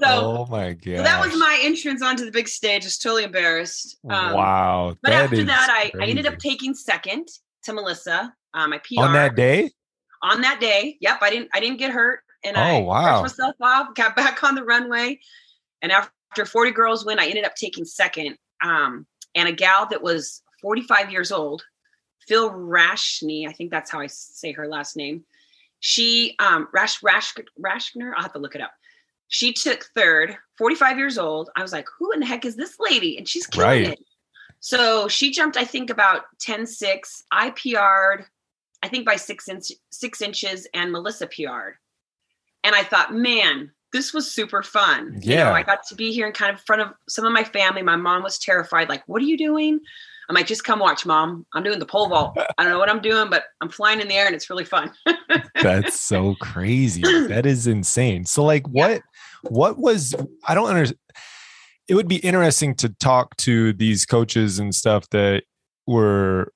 so, 0.00 0.06
oh 0.06 0.46
my 0.50 0.72
god, 0.72 0.96
so 0.98 1.02
that 1.02 1.24
was 1.24 1.38
my 1.38 1.58
entrance 1.62 2.02
onto 2.02 2.24
the 2.24 2.32
big 2.32 2.48
stage. 2.48 2.84
I 2.84 2.86
was 2.86 2.98
totally 2.98 3.24
embarrassed. 3.24 3.98
Um, 4.08 4.34
wow. 4.34 4.96
But 5.02 5.12
after 5.12 5.44
that, 5.44 5.68
I, 5.70 5.92
I 6.00 6.06
ended 6.06 6.26
up 6.26 6.38
taking 6.38 6.74
second 6.74 7.28
to 7.64 7.72
Melissa. 7.72 8.34
Um, 8.52 8.70
my 8.70 8.78
PR 8.78 9.02
on 9.02 9.12
that 9.12 9.34
day. 9.34 9.70
On 10.22 10.40
that 10.40 10.60
day, 10.60 10.96
yep. 11.00 11.18
I 11.20 11.30
didn't. 11.30 11.50
I 11.52 11.60
didn't 11.60 11.78
get 11.78 11.92
hurt, 11.92 12.20
and 12.44 12.56
oh, 12.56 12.60
I 12.60 12.80
wow. 12.80 13.20
brushed 13.20 13.38
myself 13.38 13.56
off, 13.60 13.94
got 13.94 14.16
back 14.16 14.42
on 14.42 14.54
the 14.54 14.64
runway, 14.64 15.20
and 15.84 15.92
after 15.92 16.46
40 16.46 16.70
girls 16.70 17.04
win, 17.04 17.18
I 17.18 17.26
ended 17.26 17.44
up 17.44 17.54
taking 17.54 17.84
second. 17.84 18.38
Um, 18.62 19.06
and 19.34 19.48
a 19.48 19.52
gal 19.52 19.86
that 19.90 20.02
was 20.02 20.42
45 20.62 21.12
years 21.12 21.30
old, 21.30 21.62
Phil 22.26 22.50
Rashney, 22.50 23.46
I 23.46 23.52
think 23.52 23.70
that's 23.70 23.90
how 23.90 24.00
I 24.00 24.06
say 24.06 24.52
her 24.52 24.66
last 24.66 24.96
name. 24.96 25.24
She 25.80 26.34
um 26.38 26.68
Rash 26.72 27.02
Rash 27.02 27.34
Rashner, 27.62 28.12
I'll 28.16 28.22
have 28.22 28.32
to 28.32 28.38
look 28.38 28.54
it 28.54 28.62
up. 28.62 28.72
She 29.28 29.52
took 29.52 29.84
third, 29.94 30.36
45 30.56 30.96
years 30.96 31.18
old. 31.18 31.50
I 31.54 31.60
was 31.60 31.72
like, 31.72 31.86
who 31.98 32.12
in 32.12 32.20
the 32.20 32.26
heck 32.26 32.46
is 32.46 32.56
this 32.56 32.76
lady? 32.80 33.18
And 33.18 33.28
she's 33.28 33.46
killing 33.46 33.68
Right. 33.68 33.88
it. 33.88 33.98
So 34.60 35.08
she 35.08 35.30
jumped, 35.30 35.58
I 35.58 35.64
think, 35.64 35.90
about 35.90 36.22
10 36.40 36.66
6. 36.66 37.24
I 37.30 37.50
PR'd, 37.50 38.24
I 38.82 38.88
think 38.88 39.04
by 39.04 39.16
six 39.16 39.48
inch, 39.48 39.72
six 39.90 40.22
inches, 40.22 40.66
and 40.72 40.90
Melissa 40.90 41.26
PR'd. 41.26 41.76
And 42.62 42.74
I 42.74 42.82
thought, 42.82 43.12
man, 43.12 43.72
this 43.94 44.12
was 44.12 44.30
super 44.30 44.62
fun. 44.62 45.20
You 45.22 45.36
Yeah. 45.36 45.44
know, 45.44 45.52
I 45.52 45.62
got 45.62 45.86
to 45.86 45.94
be 45.94 46.12
here 46.12 46.26
in 46.26 46.32
kind 46.32 46.52
of 46.52 46.60
front 46.60 46.82
of 46.82 46.88
some 47.08 47.24
of 47.24 47.32
my 47.32 47.44
family. 47.44 47.80
My 47.80 47.94
mom 47.94 48.24
was 48.24 48.38
terrified, 48.40 48.88
like, 48.88 49.04
what 49.06 49.22
are 49.22 49.24
you 49.24 49.38
doing? 49.38 49.78
I'm 50.28 50.34
like, 50.34 50.48
just 50.48 50.64
come 50.64 50.80
watch, 50.80 51.06
mom. 51.06 51.46
I'm 51.54 51.62
doing 51.62 51.78
the 51.78 51.86
pole 51.86 52.08
vault. 52.08 52.36
I 52.36 52.62
don't 52.64 52.72
know 52.72 52.78
what 52.78 52.90
I'm 52.90 53.00
doing, 53.00 53.30
but 53.30 53.44
I'm 53.60 53.68
flying 53.68 54.00
in 54.00 54.08
the 54.08 54.14
air 54.14 54.26
and 54.26 54.34
it's 54.34 54.50
really 54.50 54.64
fun. 54.64 54.90
That's 55.62 56.00
so 56.00 56.34
crazy. 56.40 57.02
That 57.28 57.46
is 57.46 57.66
insane. 57.66 58.24
So 58.24 58.42
like 58.42 58.66
Yeah. 58.72 58.88
what 58.88 59.02
what 59.50 59.78
was 59.78 60.14
I 60.46 60.54
don't 60.54 60.68
understand 60.68 60.98
it 61.86 61.94
would 61.94 62.08
be 62.08 62.16
interesting 62.16 62.74
to 62.76 62.88
talk 62.88 63.36
to 63.36 63.74
these 63.74 64.06
coaches 64.06 64.58
and 64.58 64.74
stuff 64.74 65.08
that 65.10 65.44
were 65.86 66.50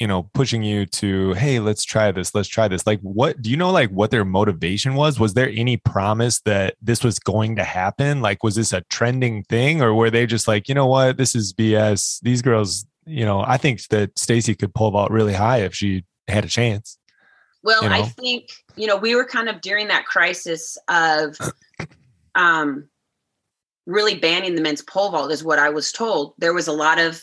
you 0.00 0.06
know 0.06 0.24
pushing 0.34 0.62
you 0.62 0.86
to 0.86 1.34
hey 1.34 1.60
let's 1.60 1.84
try 1.84 2.10
this 2.10 2.34
let's 2.34 2.48
try 2.48 2.66
this. 2.66 2.86
Like 2.86 3.00
what 3.00 3.40
do 3.40 3.50
you 3.50 3.56
know 3.56 3.70
like 3.70 3.90
what 3.90 4.10
their 4.10 4.24
motivation 4.24 4.94
was? 4.94 5.20
Was 5.20 5.34
there 5.34 5.50
any 5.50 5.76
promise 5.76 6.40
that 6.40 6.74
this 6.82 7.04
was 7.04 7.18
going 7.18 7.56
to 7.56 7.64
happen? 7.64 8.20
Like 8.20 8.42
was 8.42 8.56
this 8.56 8.72
a 8.72 8.80
trending 8.82 9.44
thing 9.44 9.82
or 9.82 9.94
were 9.94 10.10
they 10.10 10.26
just 10.26 10.48
like 10.48 10.68
you 10.68 10.74
know 10.74 10.86
what? 10.86 11.16
This 11.16 11.36
is 11.36 11.52
bs 11.52 12.20
these 12.22 12.42
girls 12.42 12.86
you 13.06 13.24
know 13.24 13.42
i 13.46 13.56
think 13.56 13.86
that 13.88 14.16
stacy 14.18 14.54
could 14.54 14.74
pole 14.74 14.90
vault 14.90 15.10
really 15.10 15.32
high 15.32 15.58
if 15.58 15.74
she 15.74 16.04
had 16.28 16.44
a 16.44 16.48
chance 16.48 16.98
Well, 17.62 17.82
you 17.82 17.90
I 17.90 18.02
think, 18.02 18.50
you 18.76 18.86
know, 18.86 18.96
we 18.96 19.14
were 19.14 19.26
kind 19.26 19.48
of 19.48 19.60
during 19.60 19.88
that 19.88 20.06
crisis 20.06 20.78
of 20.88 21.36
um 22.34 22.88
really 23.86 24.14
banning 24.14 24.54
the 24.54 24.62
men's 24.62 24.82
pole 24.82 25.10
vault 25.10 25.32
is 25.32 25.42
what 25.42 25.58
I 25.58 25.70
was 25.70 25.90
told. 25.92 26.34
There 26.38 26.54
was 26.54 26.68
a 26.68 26.72
lot 26.72 26.98
of 26.98 27.22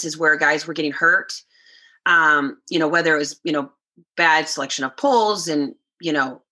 incidences 0.00 0.16
where 0.16 0.36
guys 0.36 0.66
were 0.66 0.74
getting 0.74 0.92
hurt. 0.92 1.32
Um, 2.06 2.58
you 2.68 2.78
know, 2.78 2.88
whether 2.88 3.14
it 3.14 3.18
was, 3.18 3.38
you 3.44 3.52
know, 3.52 3.70
bad 4.16 4.48
selection 4.48 4.84
of 4.84 4.96
poles 4.96 5.48
and, 5.48 5.74
you 6.00 6.12
know, 6.12 6.42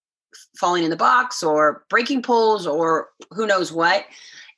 falling 0.58 0.84
in 0.84 0.90
the 0.90 0.96
box 0.96 1.42
or 1.42 1.84
breaking 1.88 2.22
poles 2.22 2.66
or 2.66 3.08
who 3.30 3.46
knows 3.46 3.72
what. 3.72 4.04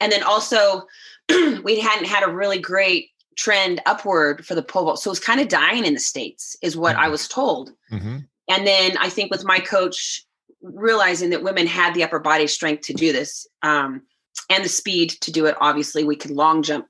And 0.01 0.11
then 0.11 0.23
also 0.23 0.83
we 1.63 1.79
hadn't 1.79 2.07
had 2.07 2.25
a 2.29 2.33
really 2.33 2.59
great 2.59 3.11
trend 3.37 3.81
upward 3.87 4.45
for 4.45 4.55
the 4.55 4.63
pole 4.63 4.85
vault. 4.85 4.99
So 5.01 5.09
it 5.09 5.13
was 5.13 5.21
kind 5.21 5.41
of 5.41 5.49
dying 5.49 5.85
in 5.85 5.95
the 5.95 6.01
States, 6.01 6.57
is 6.63 6.77
what 6.77 6.97
I 6.97 7.07
Mhm. 7.07 7.11
was 7.13 7.29
told. 7.29 7.71
mm-hmm. 7.91 8.19
And 8.49 8.67
then 8.67 8.97
I 8.99 9.09
think 9.09 9.31
with 9.31 9.45
my 9.45 9.61
coach 9.61 10.27
realizing 10.61 11.31
that 11.31 11.45
women 11.45 11.67
had 11.69 11.95
the 11.95 12.03
upper 12.03 12.19
body 12.19 12.49
strength 12.49 12.83
to 12.83 12.93
do 12.93 13.13
this 13.13 13.47
um, 13.63 14.03
and 14.51 14.65
the 14.65 14.69
speed 14.69 15.11
to 15.21 15.31
do 15.31 15.47
it, 15.47 15.55
obviously, 15.61 16.03
we 16.03 16.17
could 16.17 16.33
long 16.33 16.63
jump 16.63 16.87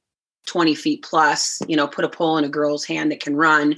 20 0.46 0.74
feet 0.74 1.04
plus, 1.04 1.60
you 1.68 1.76
know, 1.76 1.86
put 1.86 2.04
a 2.04 2.08
pole 2.08 2.38
in 2.38 2.44
a 2.44 2.48
girl's 2.48 2.84
hand 2.84 3.10
that 3.10 3.20
can 3.20 3.36
run, 3.36 3.76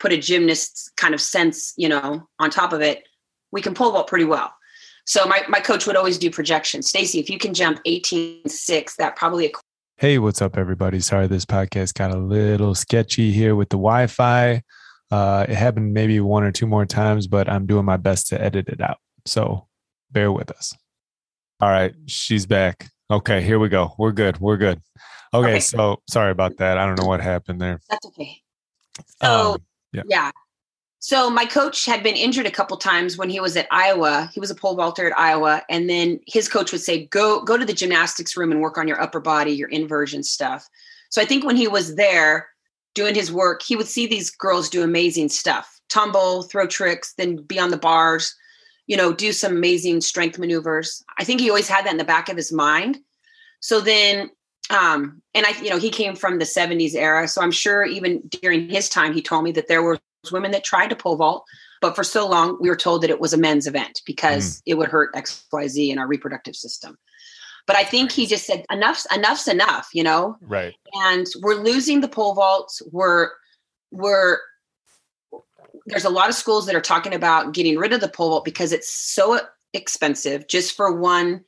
put 0.00 0.12
a 0.12 0.16
gymnast's 0.16 0.90
kind 0.96 1.14
of 1.14 1.20
sense, 1.20 1.74
you 1.76 1.88
know, 1.88 2.26
on 2.38 2.50
top 2.50 2.72
of 2.72 2.80
it. 2.80 3.04
We 3.52 3.60
can 3.60 3.74
pole 3.74 3.92
vault 3.92 4.08
pretty 4.08 4.24
well. 4.24 4.52
So 5.04 5.26
my, 5.26 5.42
my 5.48 5.60
coach 5.60 5.86
would 5.86 5.96
always 5.96 6.18
do 6.18 6.30
projections. 6.30 6.88
Stacy, 6.88 7.18
if 7.18 7.28
you 7.28 7.38
can 7.38 7.54
jump 7.54 7.80
18 7.84 8.48
6, 8.48 8.96
that 8.96 9.16
probably 9.16 9.52
Hey, 9.96 10.18
what's 10.18 10.42
up, 10.42 10.56
everybody? 10.56 10.98
Sorry, 11.00 11.28
this 11.28 11.44
podcast 11.44 11.94
got 11.94 12.12
a 12.12 12.18
little 12.18 12.74
sketchy 12.74 13.30
here 13.30 13.54
with 13.54 13.68
the 13.68 13.76
Wi 13.76 14.08
Fi. 14.08 14.62
Uh, 15.12 15.46
it 15.48 15.54
happened 15.54 15.92
maybe 15.92 16.18
one 16.18 16.42
or 16.42 16.50
two 16.50 16.66
more 16.66 16.86
times, 16.86 17.26
but 17.26 17.48
I'm 17.48 17.66
doing 17.66 17.84
my 17.84 17.98
best 17.98 18.28
to 18.28 18.42
edit 18.42 18.68
it 18.68 18.80
out. 18.80 18.96
So 19.26 19.68
bear 20.10 20.32
with 20.32 20.50
us. 20.50 20.74
All 21.60 21.68
right, 21.68 21.94
she's 22.06 22.46
back. 22.46 22.88
Okay, 23.12 23.42
here 23.42 23.58
we 23.58 23.68
go. 23.68 23.94
We're 23.98 24.12
good. 24.12 24.40
We're 24.40 24.56
good. 24.56 24.80
Okay, 25.34 25.48
Okay. 25.48 25.60
so 25.60 26.00
sorry 26.08 26.30
about 26.30 26.56
that. 26.56 26.78
I 26.78 26.86
don't 26.86 26.98
know 26.98 27.06
what 27.06 27.20
happened 27.20 27.60
there. 27.60 27.78
that's 27.90 28.06
okay. 28.06 28.40
So 29.20 29.52
Um, 29.52 29.58
yeah. 29.92 30.02
yeah. 30.06 30.30
So 30.98 31.28
my 31.28 31.44
coach 31.44 31.84
had 31.84 32.02
been 32.02 32.16
injured 32.16 32.46
a 32.46 32.50
couple 32.50 32.76
times 32.78 33.18
when 33.18 33.28
he 33.28 33.38
was 33.38 33.54
at 33.54 33.66
Iowa. 33.70 34.30
He 34.32 34.40
was 34.40 34.50
a 34.50 34.54
pole 34.54 34.76
vaulter 34.76 35.06
at 35.06 35.18
Iowa, 35.18 35.62
and 35.68 35.90
then 35.90 36.20
his 36.26 36.48
coach 36.48 36.72
would 36.72 36.80
say, 36.80 37.06
"Go 37.08 37.42
go 37.42 37.58
to 37.58 37.66
the 37.66 37.74
gymnastics 37.74 38.34
room 38.34 38.50
and 38.50 38.62
work 38.62 38.78
on 38.78 38.88
your 38.88 39.00
upper 39.00 39.20
body, 39.20 39.52
your 39.52 39.68
inversion 39.68 40.22
stuff." 40.22 40.66
So 41.10 41.20
I 41.20 41.26
think 41.26 41.44
when 41.44 41.56
he 41.56 41.68
was 41.68 41.96
there 41.96 42.48
doing 42.94 43.14
his 43.14 43.30
work, 43.30 43.62
he 43.62 43.76
would 43.76 43.88
see 43.88 44.06
these 44.06 44.30
girls 44.30 44.70
do 44.70 44.82
amazing 44.82 45.28
stuff, 45.28 45.80
tumble, 45.90 46.44
throw 46.44 46.66
tricks, 46.66 47.12
then 47.18 47.36
be 47.36 47.58
on 47.58 47.70
the 47.70 47.76
bars, 47.76 48.34
you 48.86 48.96
know, 48.96 49.12
do 49.12 49.32
some 49.32 49.52
amazing 49.52 50.00
strength 50.00 50.38
maneuvers. 50.38 51.04
I 51.18 51.24
think 51.24 51.40
he 51.40 51.48
always 51.48 51.68
had 51.68 51.86
that 51.86 51.92
in 51.92 51.98
the 51.98 52.04
back 52.04 52.28
of 52.28 52.36
his 52.36 52.52
mind. 52.52 52.98
So 53.60 53.80
then 53.80 54.30
um 54.70 55.20
and 55.34 55.44
i 55.46 55.50
you 55.60 55.70
know 55.70 55.78
he 55.78 55.90
came 55.90 56.14
from 56.14 56.38
the 56.38 56.44
70s 56.44 56.94
era 56.94 57.26
so 57.26 57.42
i'm 57.42 57.50
sure 57.50 57.84
even 57.84 58.22
during 58.40 58.68
his 58.68 58.88
time 58.88 59.12
he 59.12 59.22
told 59.22 59.44
me 59.44 59.52
that 59.52 59.68
there 59.68 59.82
were 59.82 59.98
women 60.30 60.52
that 60.52 60.64
tried 60.64 60.88
to 60.88 60.96
pole 60.96 61.16
vault 61.16 61.44
but 61.80 61.96
for 61.96 62.04
so 62.04 62.28
long 62.28 62.56
we 62.60 62.68
were 62.68 62.76
told 62.76 63.02
that 63.02 63.10
it 63.10 63.20
was 63.20 63.32
a 63.32 63.36
men's 63.38 63.66
event 63.66 64.00
because 64.06 64.62
it 64.66 64.74
would 64.74 64.88
hurt 64.88 65.12
xyz 65.14 65.90
in 65.90 65.98
our 65.98 66.06
reproductive 66.06 66.54
system 66.54 66.96
but 67.66 67.76
i 67.76 67.82
think 67.82 68.12
he 68.12 68.24
just 68.24 68.46
said 68.46 68.64
enough's 68.70 69.06
enough's 69.12 69.48
enough 69.48 69.88
you 69.92 70.02
know 70.02 70.36
right. 70.42 70.74
and 70.94 71.26
we're 71.40 71.56
losing 71.60 72.00
the 72.00 72.08
pole 72.08 72.34
vaults 72.34 72.80
we're 72.92 73.30
we're 73.90 74.38
there's 75.86 76.04
a 76.04 76.10
lot 76.10 76.28
of 76.28 76.34
schools 76.34 76.66
that 76.66 76.74
are 76.74 76.80
talking 76.80 77.14
about 77.14 77.54
getting 77.54 77.78
rid 77.78 77.92
of 77.92 78.00
the 78.00 78.08
pole 78.08 78.30
vault 78.30 78.44
because 78.44 78.72
it's 78.72 78.92
so 78.92 79.40
expensive 79.72 80.46
just 80.48 80.76
for 80.76 80.92
one 80.92 81.44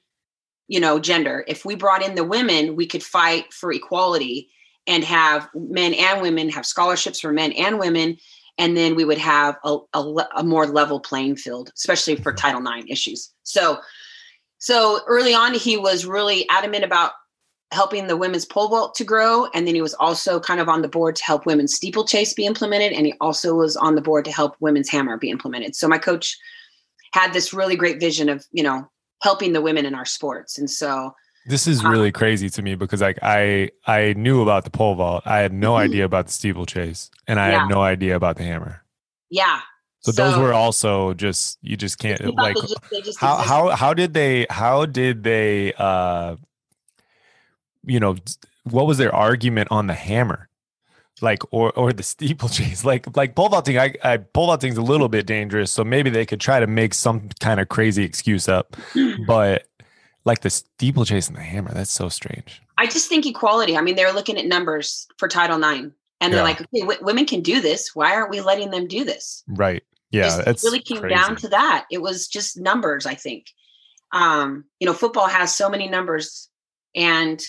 you 0.69 0.81
know 0.81 0.99
gender. 0.99 1.45
If 1.47 1.65
we 1.65 1.75
brought 1.75 2.03
in 2.03 2.15
the 2.15 2.25
women 2.25 2.77
we 2.77 2.87
could 2.87 3.03
fight 3.03 3.53
for 3.53 3.73
equality 3.73 4.49
and 4.87 5.05
have 5.05 5.49
men 5.55 5.95
and 5.95 6.21
women 6.21 6.49
have 6.51 6.67
scholarships 6.67 7.21
for 7.21 7.33
men 7.33 7.53
and 7.53 7.79
women. 7.79 8.19
And 8.57 8.77
then 8.77 8.95
we 8.95 9.05
would 9.05 9.19
have 9.19 9.57
a, 9.65 9.79
a, 9.95 10.27
a 10.37 10.45
more 10.45 10.67
level 10.67 11.01
playing 11.01 11.37
field 11.37 11.71
especially 11.77 12.17
for 12.17 12.33
mm-hmm. 12.33 12.61
title 12.63 12.79
ix 12.79 12.91
issues. 12.91 13.33
So 13.43 13.81
so 14.59 15.01
early 15.07 15.35
on 15.35 15.55
he 15.55 15.77
was 15.77 16.07
really 16.07 16.49
adamant 16.49 16.85
about 16.85 17.13
helping 17.75 18.07
the 18.07 18.17
women's 18.17 18.45
pole 18.47 18.69
vault 18.69 18.95
to 18.95 19.05
grow 19.05 19.47
and 19.55 19.67
then 19.67 19.75
he 19.75 19.83
was 19.83 19.95
also 19.95 20.41
kind 20.41 20.61
of 20.61 20.69
on 20.69 20.81
the 20.83 20.89
board 20.89 21.17
to 21.17 21.25
help 21.25 21.45
women's 21.45 21.75
steeplechase 21.75 22.33
be 22.33 22.47
implemented 22.47 22.93
and 22.93 23.05
he 23.07 23.15
also 23.21 23.55
was 23.55 23.77
on 23.77 23.95
the 23.95 24.01
board 24.01 24.25
to 24.25 24.33
help 24.33 24.57
women's 24.61 24.89
hammer 24.89 25.17
be 25.19 25.29
implemented 25.31 25.75
so 25.77 25.87
my 25.89 25.99
coach 25.99 26.37
had 27.13 27.33
this 27.33 27.53
really 27.53 27.77
great 27.77 28.01
vision 28.01 28.29
of 28.29 28.47
you 28.53 28.63
know 28.63 28.89
helping 29.23 29.53
the 29.53 29.61
women 29.61 29.85
in 29.87 29.95
our 29.95 30.05
sports 30.07 30.59
and 30.59 30.71
so 30.71 31.15
This 31.47 31.67
is 31.67 31.85
really 31.85 32.11
crazy 32.13 32.49
to 32.51 32.63
me 32.63 32.75
because 32.75 33.01
like 33.03 33.19
I 33.23 33.71
I 33.87 34.15
knew 34.17 34.41
about 34.43 34.65
the 34.65 34.71
pole 34.71 34.95
vault. 34.95 35.23
I 35.27 35.39
had 35.45 35.53
no 35.53 35.73
Mhm. 35.75 35.81
idea 35.87 36.05
about 36.07 36.27
the 36.29 36.33
steeplechase, 36.33 37.11
and 37.29 37.39
I 37.39 37.51
Yeah. 37.51 37.61
had 37.61 37.69
no 37.69 37.83
idea 37.83 38.17
about 38.17 38.37
the 38.39 38.45
hammer. 38.45 38.81
yeah 39.31 39.61
So, 40.01 40.13
those 40.13 40.37
were 40.37 40.53
also 40.53 41.13
just 41.15 41.59
you 41.63 41.77
just 41.77 41.97
can't 41.99 42.21
like 42.37 42.55
they 42.57 42.61
just- 42.61 42.91
they 42.91 43.01
just 43.09 43.19
how 43.21 43.37
how 43.51 43.61
how 43.83 43.93
did 43.95 44.13
they 44.15 44.47
how 44.61 44.87
did 44.87 45.23
they 45.25 45.73
uh 45.79 46.37
you 47.87 48.01
know 48.01 48.17
what 48.65 48.87
was 48.87 48.99
their 48.99 49.15
argument 49.15 49.69
on 49.71 49.87
the 49.87 49.95
hammer 49.95 50.49
like 51.21 51.43
or 51.53 51.71
or 51.73 51.93
the 51.93 52.03
steeplechase 52.15 52.85
like 52.85 53.17
like 53.17 53.35
pole 53.35 53.49
vaulting 53.49 53.79
I, 53.79 53.95
I 54.03 54.17
pole 54.19 54.47
vaulting's 54.47 54.77
a 54.79 54.83
little 54.83 55.09
bit 55.09 55.27
dangerous 55.27 55.71
so 55.71 55.85
maybe 55.85 56.11
they 56.11 56.27
could 56.27 56.41
try 56.41 56.61
to 56.61 56.67
make 56.67 56.95
some 56.95 57.29
kind 57.41 57.61
of 57.61 57.69
crazy 57.69 58.03
excuse 58.05 58.49
up 58.49 58.77
but 59.27 59.67
like 60.25 60.41
the 60.41 60.51
steeplechase 60.51 61.29
and 61.29 61.37
the 61.37 61.43
hammer 61.43 61.73
that's 61.73 61.91
so 61.93 62.09
strange 62.09 62.61
I 62.77 62.87
just 62.87 63.09
think 63.09 63.25
equality. 63.25 63.77
I 63.77 63.83
mean, 63.83 63.95
they're 63.95 64.13
looking 64.13 64.37
at 64.37 64.47
numbers 64.47 65.07
for 65.17 65.29
Title 65.29 65.63
IX, 65.63 65.91
and 66.21 66.33
they're 66.33 66.41
Yeah. 66.41 66.43
like, 66.43 66.61
okay, 66.61 66.81
w- 66.81 66.99
women 67.03 67.25
can 67.25 67.41
do 67.41 67.61
this. 67.61 67.95
Why 67.95 68.13
aren't 68.13 68.31
we 68.31 68.41
letting 68.41 68.73
them 68.73 68.89
do 68.89 69.05
this? 69.05 69.45
right 69.47 69.85
Yeah, 70.11 70.41
it 70.45 70.61
really 70.65 70.81
came 70.81 70.99
crazy. 70.99 71.15
down 71.15 71.37
to 71.37 71.49
that. 71.51 71.85
It 71.93 72.03
was 72.03 72.27
just 72.27 72.59
numbers, 72.59 73.07
I 73.07 73.15
think. 73.15 73.47
Um, 74.11 74.65
you 74.81 74.87
know, 74.89 74.93
football 74.93 75.29
has 75.29 75.55
so 75.55 75.71
many 75.71 75.89
numbers, 75.89 76.49
and 76.97 77.41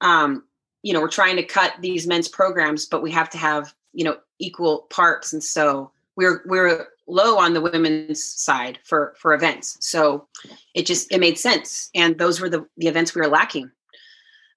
um, 0.00 0.44
you 0.82 0.92
know, 0.92 1.00
we're 1.00 1.08
trying 1.08 1.36
to 1.36 1.42
cut 1.42 1.74
these 1.80 2.06
men's 2.06 2.28
programs, 2.28 2.86
but 2.86 3.02
we 3.02 3.10
have 3.12 3.30
to 3.30 3.38
have 3.38 3.74
you 3.92 4.04
know 4.04 4.16
equal 4.38 4.86
parts, 4.90 5.32
and 5.32 5.42
so 5.42 5.90
we're 6.16 6.42
we're 6.46 6.86
low 7.06 7.38
on 7.38 7.54
the 7.54 7.60
women's 7.60 8.22
side 8.22 8.78
for 8.84 9.14
for 9.18 9.34
events. 9.34 9.76
So 9.80 10.28
it 10.74 10.86
just 10.86 11.12
it 11.12 11.20
made 11.20 11.38
sense, 11.38 11.90
and 11.94 12.18
those 12.18 12.40
were 12.40 12.48
the 12.48 12.66
the 12.76 12.88
events 12.88 13.14
we 13.14 13.20
were 13.20 13.28
lacking. 13.28 13.70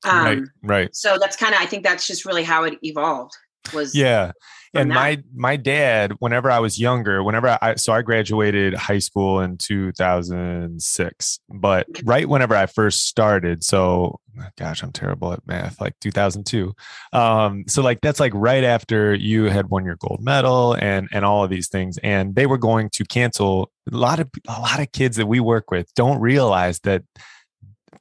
Um, 0.06 0.24
right, 0.24 0.42
right. 0.64 0.96
So 0.96 1.18
that's 1.20 1.36
kind 1.36 1.54
of 1.54 1.62
I 1.62 1.66
think 1.66 1.84
that's 1.84 2.08
just 2.08 2.26
really 2.26 2.44
how 2.44 2.64
it 2.64 2.78
evolved. 2.84 3.36
Was 3.74 3.96
yeah, 3.96 4.32
and 4.74 4.92
that. 4.92 4.96
my 4.96 5.24
my 5.36 5.56
dad 5.56 6.14
whenever 6.20 6.50
i 6.52 6.60
was 6.60 6.80
younger 6.80 7.24
whenever 7.24 7.58
i 7.62 7.76
so 7.76 7.94
i 7.94 8.02
graduated 8.02 8.74
high 8.74 9.00
school 9.00 9.40
in 9.40 9.58
2006 9.58 11.40
but 11.50 11.88
right 12.04 12.30
whenever 12.30 12.56
i 12.56 12.66
first 12.66 13.08
started 13.08 13.64
so 13.64 14.20
gosh 14.58 14.84
i'm 14.84 14.92
terrible 14.92 15.34
at 15.34 15.46
math 15.48 15.80
like 15.82 15.94
2002 16.02 16.74
um 17.14 17.64
so 17.68 17.82
like 17.82 18.00
that's 18.02 18.20
like 18.20 18.34
right 18.36 18.64
after 18.64 19.14
you 19.14 19.46
had 19.46 19.70
won 19.70 19.86
your 19.86 19.96
gold 19.96 20.20
medal 20.22 20.74
and 20.74 21.08
and 21.12 21.26
all 21.26 21.44
of 21.44 21.50
these 21.50 21.68
things 21.68 21.98
and 22.04 22.36
they 22.36 22.46
were 22.46 22.58
going 22.58 22.90
to 22.90 23.04
cancel 23.06 23.72
a 23.92 23.98
lot 23.98 24.20
of 24.20 24.30
a 24.48 24.62
lot 24.62 24.80
of 24.80 24.92
kids 24.92 25.18
that 25.18 25.28
we 25.28 25.40
work 25.40 25.72
with 25.72 25.92
don't 25.96 26.20
realize 26.20 26.80
that 26.82 27.04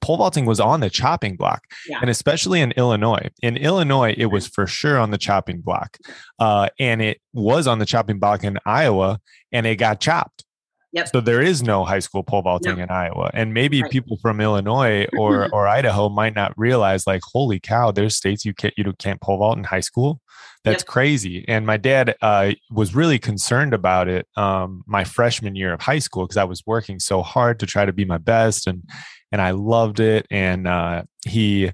pole 0.01 0.17
vaulting 0.17 0.45
was 0.45 0.61
on 0.61 0.81
the 0.81 0.91
chopping 0.91 1.37
block 1.37 1.63
yeah. 1.89 1.99
and 2.01 2.11
especially 2.11 2.61
in 2.61 2.73
illinois 2.73 3.29
in 3.43 3.57
illinois 3.57 4.15
it 4.17 4.27
was 4.27 4.47
for 4.47 4.67
sure 4.67 4.99
on 4.99 5.11
the 5.11 5.19
chopping 5.19 5.61
block 5.61 5.99
uh, 6.39 6.69
and 6.79 7.03
it 7.03 7.21
was 7.33 7.67
on 7.67 7.79
the 7.79 7.87
chopping 7.87 8.19
block 8.19 8.45
in 8.45 8.59
iowa 8.65 9.19
and 9.53 9.67
it 9.67 9.77
got 9.77 10.01
chopped 10.01 10.45
Yep. 10.93 11.09
So 11.09 11.21
there 11.21 11.43
is 11.43 11.63
no 11.63 11.85
high 11.85 11.99
school 11.99 12.23
pole 12.23 12.41
vaulting 12.41 12.77
no. 12.77 12.83
in 12.83 12.91
Iowa, 12.91 13.31
and 13.35 13.53
maybe 13.53 13.83
right. 13.83 13.91
people 13.91 14.17
from 14.23 14.41
Illinois 14.41 15.07
or 15.19 15.49
or 15.53 15.69
Idaho 15.69 16.09
might 16.09 16.35
not 16.35 16.55
realize, 16.57 17.07
like, 17.07 17.21
holy 17.25 17.61
cow, 17.61 17.91
there's 17.91 18.17
states 18.17 18.45
you 18.45 18.55
can't 18.55 18.73
you 18.77 18.93
can't 18.99 19.21
pole 19.21 19.39
vault 19.39 19.59
in 19.59 19.65
high 19.65 19.81
school. 19.81 20.21
That's 20.65 20.81
yep. 20.81 20.87
crazy. 20.87 21.45
And 21.47 21.67
my 21.67 21.77
dad 21.77 22.17
uh, 22.23 22.53
was 22.71 22.95
really 22.95 23.19
concerned 23.19 23.75
about 23.75 24.09
it 24.09 24.27
um, 24.37 24.83
my 24.87 25.05
freshman 25.05 25.55
year 25.55 25.73
of 25.73 25.81
high 25.83 25.99
school 25.99 26.25
because 26.25 26.37
I 26.37 26.45
was 26.45 26.63
working 26.67 26.99
so 26.99 27.23
hard 27.23 27.61
to 27.61 27.67
try 27.67 27.85
to 27.85 27.93
be 27.93 28.07
my 28.07 28.19
best, 28.19 28.67
and 28.67 28.83
and 29.33 29.41
I 29.41 29.53
loved 29.53 30.01
it. 30.01 30.27
And 30.31 30.67
uh, 30.67 31.03
he 31.27 31.73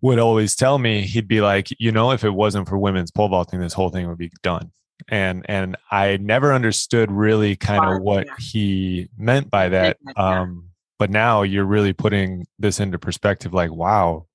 would 0.00 0.18
always 0.18 0.54
tell 0.54 0.78
me, 0.78 1.02
he'd 1.02 1.28
be 1.28 1.40
like, 1.40 1.68
you 1.78 1.92
know, 1.92 2.12
if 2.12 2.24
it 2.24 2.30
wasn't 2.30 2.68
for 2.68 2.78
women's 2.78 3.10
pole 3.10 3.28
vaulting, 3.28 3.60
this 3.60 3.72
whole 3.72 3.90
thing 3.90 4.08
would 4.08 4.18
be 4.18 4.30
done. 4.42 4.70
And 5.08 5.44
and 5.48 5.76
I 5.90 6.16
never 6.16 6.52
understood 6.52 7.12
really 7.12 7.54
kind 7.54 7.84
of 7.84 8.02
what 8.02 8.26
he 8.38 9.08
meant 9.16 9.50
by 9.50 9.68
that. 9.68 9.98
Um, 10.16 10.70
but 10.98 11.10
now 11.10 11.42
you're 11.42 11.66
really 11.66 11.92
putting 11.92 12.46
this 12.58 12.80
into 12.80 12.98
perspective. 12.98 13.52
Like, 13.52 13.70
wow, 13.70 14.26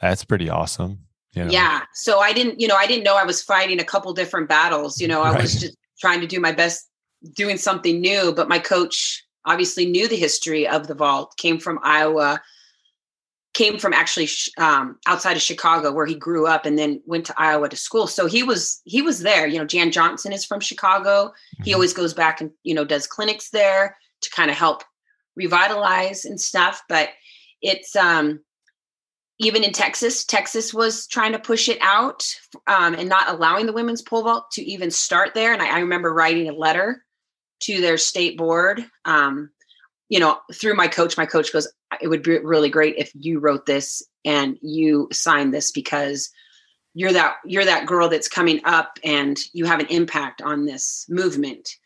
that's 0.00 0.24
pretty 0.24 0.48
awesome. 0.48 1.00
You 1.34 1.44
know? 1.44 1.50
Yeah. 1.50 1.82
So 1.92 2.20
I 2.20 2.32
didn't, 2.32 2.60
you 2.60 2.68
know, 2.68 2.76
I 2.76 2.86
didn't 2.86 3.04
know 3.04 3.16
I 3.16 3.24
was 3.24 3.42
fighting 3.42 3.80
a 3.80 3.84
couple 3.84 4.12
different 4.14 4.48
battles. 4.48 5.00
You 5.00 5.08
know, 5.08 5.22
I 5.22 5.30
right. 5.32 5.42
was 5.42 5.60
just 5.60 5.76
trying 6.00 6.20
to 6.20 6.26
do 6.26 6.40
my 6.40 6.52
best 6.52 6.88
doing 7.34 7.56
something 7.56 8.00
new. 8.00 8.32
But 8.32 8.48
my 8.48 8.58
coach 8.58 9.23
obviously 9.46 9.86
knew 9.86 10.08
the 10.08 10.16
history 10.16 10.66
of 10.66 10.86
the 10.86 10.94
vault, 10.94 11.36
came 11.36 11.58
from 11.58 11.78
Iowa, 11.82 12.40
came 13.54 13.78
from 13.78 13.92
actually 13.92 14.28
um, 14.58 14.98
outside 15.06 15.36
of 15.36 15.42
Chicago 15.42 15.92
where 15.92 16.06
he 16.06 16.14
grew 16.14 16.46
up, 16.46 16.66
and 16.66 16.78
then 16.78 17.00
went 17.06 17.24
to 17.26 17.34
Iowa 17.36 17.68
to 17.68 17.76
school. 17.76 18.06
So 18.06 18.26
he 18.26 18.42
was 18.42 18.80
he 18.84 19.00
was 19.00 19.20
there. 19.20 19.46
You 19.46 19.58
know, 19.58 19.64
Jan 19.64 19.92
Johnson 19.92 20.32
is 20.32 20.44
from 20.44 20.60
Chicago. 20.60 21.26
Mm-hmm. 21.26 21.64
He 21.64 21.74
always 21.74 21.94
goes 21.94 22.14
back 22.14 22.40
and 22.40 22.50
you 22.62 22.74
know 22.74 22.84
does 22.84 23.06
clinics 23.06 23.50
there 23.50 23.96
to 24.22 24.30
kind 24.30 24.50
of 24.50 24.56
help 24.56 24.82
revitalize 25.36 26.24
and 26.24 26.40
stuff. 26.40 26.82
But 26.88 27.10
it's 27.62 27.94
um, 27.96 28.40
even 29.38 29.64
in 29.64 29.72
Texas, 29.72 30.24
Texas 30.24 30.72
was 30.72 31.06
trying 31.06 31.32
to 31.32 31.38
push 31.38 31.68
it 31.68 31.78
out 31.80 32.24
um, 32.66 32.94
and 32.94 33.08
not 33.08 33.28
allowing 33.28 33.66
the 33.66 33.72
women's 33.72 34.02
pole 34.02 34.22
vault 34.22 34.50
to 34.52 34.62
even 34.62 34.90
start 34.90 35.34
there. 35.34 35.52
And 35.52 35.62
I, 35.62 35.76
I 35.76 35.78
remember 35.80 36.12
writing 36.12 36.48
a 36.48 36.52
letter 36.52 37.03
to 37.60 37.80
their 37.80 37.98
state 37.98 38.36
board. 38.36 38.84
Um, 39.04 39.50
you 40.08 40.20
know, 40.20 40.38
through 40.52 40.74
my 40.74 40.86
coach, 40.86 41.16
my 41.16 41.26
coach 41.26 41.52
goes, 41.52 41.66
it 42.00 42.08
would 42.08 42.22
be 42.22 42.38
really 42.38 42.68
great 42.68 42.96
if 42.96 43.10
you 43.14 43.38
wrote 43.38 43.66
this 43.66 44.02
and 44.24 44.58
you 44.60 45.08
signed 45.12 45.54
this 45.54 45.70
because 45.70 46.30
you're 46.94 47.12
that 47.12 47.36
you're 47.44 47.64
that 47.64 47.86
girl 47.86 48.08
that's 48.08 48.28
coming 48.28 48.60
up 48.64 48.98
and 49.02 49.38
you 49.52 49.64
have 49.64 49.80
an 49.80 49.86
impact 49.86 50.40
on 50.40 50.64
this 50.64 51.06
movement. 51.08 51.76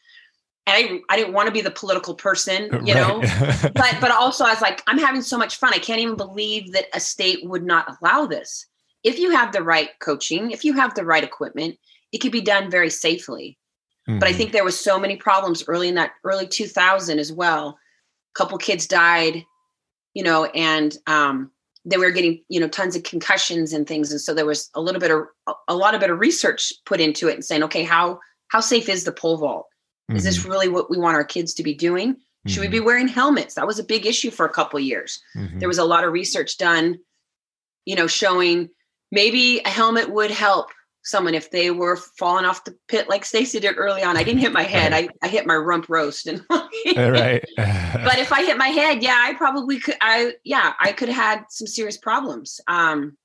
And 0.67 0.77
I, 0.77 1.15
I 1.15 1.17
didn't 1.17 1.33
want 1.33 1.47
to 1.47 1.53
be 1.53 1.63
the 1.63 1.71
political 1.71 2.15
person, 2.15 2.65
you 2.87 2.95
right. 2.95 3.09
know, 3.09 3.21
but 3.75 3.97
but 4.01 4.11
also 4.11 4.45
I 4.45 4.51
was 4.51 4.61
like, 4.61 4.83
I'm 4.87 4.99
having 4.99 5.23
so 5.23 5.39
much 5.39 5.57
fun. 5.57 5.73
I 5.73 5.79
can't 5.79 6.01
even 6.01 6.17
believe 6.17 6.73
that 6.73 6.87
a 6.93 7.01
state 7.01 7.41
would 7.45 7.65
not 7.65 7.97
allow 8.01 8.27
this. 8.27 8.67
If 9.03 9.19
you 9.19 9.31
have 9.31 9.53
the 9.53 9.63
right 9.63 9.91
coaching, 10.01 10.51
if 10.51 10.65
you 10.65 10.75
have 10.75 10.95
the 10.95 11.05
right 11.05 11.25
equipment, 11.25 11.79
it 12.13 12.19
could 12.19 12.33
be 12.33 12.43
done 12.43 12.71
very 12.71 12.91
safely. 12.91 13.59
Mm-hmm. 14.09 14.19
But 14.19 14.27
I 14.27 14.31
mm-hmm. 14.31 14.39
think 14.39 14.53
there 14.53 14.65
was 14.65 14.79
so 14.79 14.99
many 14.99 15.17
problems 15.17 15.63
early 15.69 15.89
in 15.89 15.95
that 15.97 16.13
early 16.25 16.47
2000 16.47 17.19
as 17.19 17.33
well. 17.33 17.79
A 18.35 18.39
couple 18.39 18.57
kids 18.59 18.87
died, 18.87 19.45
you 20.15 20.23
know, 20.23 20.47
and 20.47 20.97
um, 21.07 21.51
they 21.85 21.99
were 21.99 22.11
getting 22.11 22.43
you 22.49 22.59
know 22.59 22.69
tons 22.69 22.97
of 22.97 23.03
concussions 23.03 23.73
and 23.73 23.87
things, 23.87 24.11
and 24.11 24.21
so 24.21 24.33
there 24.33 24.47
was 24.47 24.71
a 24.75 24.81
little 24.81 25.01
bit 25.01 25.11
of 25.11 25.27
a 25.69 25.75
lot 25.75 25.95
of 25.95 26.01
bit 26.01 26.11
of 26.11 26.21
research 26.21 26.73
put 26.87 27.01
into 27.01 27.29
it 27.29 27.35
and 27.35 27.45
saying, 27.45 27.63
okay, 27.65 27.85
how 27.85 28.19
how 28.49 28.61
safe 28.61 28.89
is 28.89 29.05
the 29.05 29.13
pole 29.13 29.37
vault? 29.37 29.67
Mm-hmm. 30.11 30.17
Is 30.17 30.25
this 30.25 30.39
mm-hmm. 30.39 30.51
really 30.51 30.69
what 30.69 30.91
we 30.91 30.97
want 30.97 31.17
our 31.17 31.25
kids 31.25 31.53
to 31.55 31.63
be 31.63 31.75
doing? 31.75 32.17
Should 32.47 32.63
mm-hmm. 32.63 32.73
we 32.73 32.79
be 32.79 32.85
wearing 32.85 33.09
helmets? 33.09 33.55
That 33.55 33.67
was 33.67 33.79
a 33.79 33.85
big 33.85 34.07
issue 34.07 34.31
for 34.31 34.47
a 34.47 34.51
couple 34.51 34.81
years. 34.81 35.21
Mm-hmm. 35.37 35.59
There 35.59 35.69
was 35.69 35.79
a 35.79 35.85
lot 35.85 36.05
of 36.05 36.13
research 36.13 36.57
done, 36.57 36.99
you 37.85 37.95
know, 37.95 38.07
showing 38.07 38.71
maybe 39.13 39.61
a 39.67 39.69
helmet 39.69 40.11
would 40.11 40.31
help 40.31 40.71
someone 41.09 41.35
if 41.35 41.51
they 41.51 41.71
were 41.71 41.97
falling 41.97 42.45
off 42.45 42.65
the 42.65 42.77
pit 42.87 43.09
like 43.09 43.25
Stacy 43.25 43.59
did 43.59 43.79
early 43.79 44.03
on. 44.03 44.19
I 44.19 44.23
didn't 44.23 44.41
hit 44.41 44.53
my 44.53 44.63
head. 44.63 44.93
I, 44.93 45.09
I 45.23 45.29
hit 45.29 45.47
my 45.47 45.55
rump 45.55 45.89
roast 45.89 46.27
and 46.27 46.45
right. 46.51 47.43
but 47.57 48.19
if 48.19 48.31
I 48.31 48.45
hit 48.45 48.59
my 48.59 48.69
head, 48.69 49.03
yeah, 49.03 49.19
I 49.19 49.33
probably 49.35 49.81
could 49.81 49.97
I 50.03 50.35
yeah, 50.45 50.75
I 50.79 50.93
could 50.93 51.09
have 51.09 51.17
had 51.17 51.45
some 51.49 51.67
serious 51.67 51.97
problems. 51.97 52.61
Um 52.69 53.17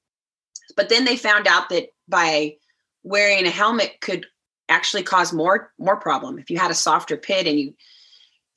but 0.78 0.88
then 0.88 1.04
they 1.04 1.18
found 1.18 1.46
out 1.46 1.70
that 1.70 1.90
by 2.08 2.56
wearing 3.04 3.46
a 3.46 3.50
helmet 3.50 4.00
could 4.00 4.26
actually 4.70 5.04
cause 5.04 5.34
more 5.34 5.74
more 5.78 5.98
problem. 5.98 6.40
If 6.40 6.50
you 6.50 6.58
had 6.58 6.72
a 6.72 6.76
softer 6.76 7.18
pit 7.18 7.48
and 7.48 7.60
you 7.60 7.74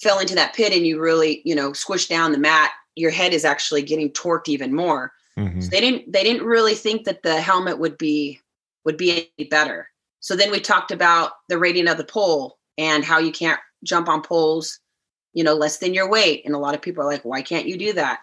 fell 0.00 0.20
into 0.20 0.36
that 0.36 0.54
pit 0.54 0.72
and 0.72 0.86
you 0.86 1.00
really, 1.00 1.42
you 1.44 1.54
know, 1.56 1.72
squished 1.72 2.08
down 2.08 2.30
the 2.30 2.38
mat, 2.38 2.70
your 2.94 3.10
head 3.10 3.34
is 3.34 3.44
actually 3.44 3.82
getting 3.82 4.10
torqued 4.10 4.48
even 4.48 4.72
more. 4.72 5.12
Mm-hmm. 5.36 5.62
So 5.62 5.68
they 5.68 5.80
didn't 5.80 6.12
they 6.12 6.22
didn't 6.22 6.46
really 6.46 6.74
think 6.74 7.04
that 7.06 7.24
the 7.24 7.40
helmet 7.40 7.80
would 7.80 7.98
be 7.98 8.40
would 8.86 8.96
be 8.96 9.30
any 9.38 9.48
better. 9.48 9.90
So 10.20 10.34
then 10.34 10.50
we 10.50 10.60
talked 10.60 10.90
about 10.90 11.32
the 11.50 11.58
rating 11.58 11.88
of 11.88 11.98
the 11.98 12.04
pole 12.04 12.58
and 12.78 13.04
how 13.04 13.18
you 13.18 13.32
can't 13.32 13.60
jump 13.84 14.08
on 14.08 14.22
poles, 14.22 14.80
you 15.34 15.44
know, 15.44 15.54
less 15.54 15.78
than 15.78 15.92
your 15.92 16.08
weight. 16.08 16.42
And 16.46 16.54
a 16.54 16.58
lot 16.58 16.74
of 16.74 16.80
people 16.80 17.02
are 17.02 17.10
like, 17.10 17.24
why 17.24 17.42
can't 17.42 17.66
you 17.66 17.76
do 17.76 17.92
that? 17.92 18.20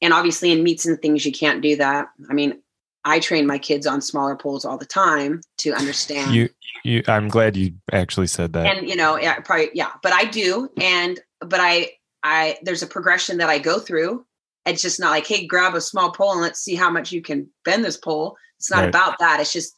And 0.00 0.12
obviously 0.12 0.52
in 0.52 0.62
meets 0.62 0.86
and 0.86 1.00
things, 1.02 1.26
you 1.26 1.32
can't 1.32 1.60
do 1.60 1.74
that. 1.76 2.06
I 2.30 2.34
mean, 2.34 2.62
I 3.04 3.18
train 3.18 3.46
my 3.46 3.58
kids 3.58 3.86
on 3.86 4.00
smaller 4.00 4.36
poles 4.36 4.64
all 4.64 4.78
the 4.78 4.86
time 4.86 5.40
to 5.58 5.72
understand. 5.72 6.34
You, 6.34 6.48
you, 6.84 7.02
I'm 7.08 7.28
glad 7.28 7.56
you 7.56 7.72
actually 7.92 8.26
said 8.26 8.52
that. 8.52 8.66
And 8.66 8.88
you 8.88 8.94
know, 8.94 9.18
yeah, 9.18 9.40
probably, 9.40 9.70
yeah, 9.72 9.92
but 10.02 10.12
I 10.12 10.24
do. 10.24 10.68
And, 10.80 11.18
but 11.40 11.60
I, 11.60 11.92
I, 12.22 12.58
there's 12.62 12.82
a 12.82 12.86
progression 12.86 13.38
that 13.38 13.48
I 13.48 13.58
go 13.58 13.78
through. 13.78 14.24
It's 14.66 14.82
just 14.82 15.00
not 15.00 15.10
like, 15.10 15.26
hey, 15.26 15.46
grab 15.46 15.74
a 15.74 15.80
small 15.80 16.10
pole 16.10 16.32
and 16.32 16.42
let's 16.42 16.60
see 16.60 16.74
how 16.74 16.90
much 16.90 17.10
you 17.10 17.22
can 17.22 17.48
bend 17.64 17.84
this 17.84 17.96
pole. 17.96 18.36
It's 18.58 18.70
not 18.70 18.80
right. 18.80 18.88
about 18.88 19.18
that. 19.20 19.40
It's 19.40 19.52
just 19.52 19.77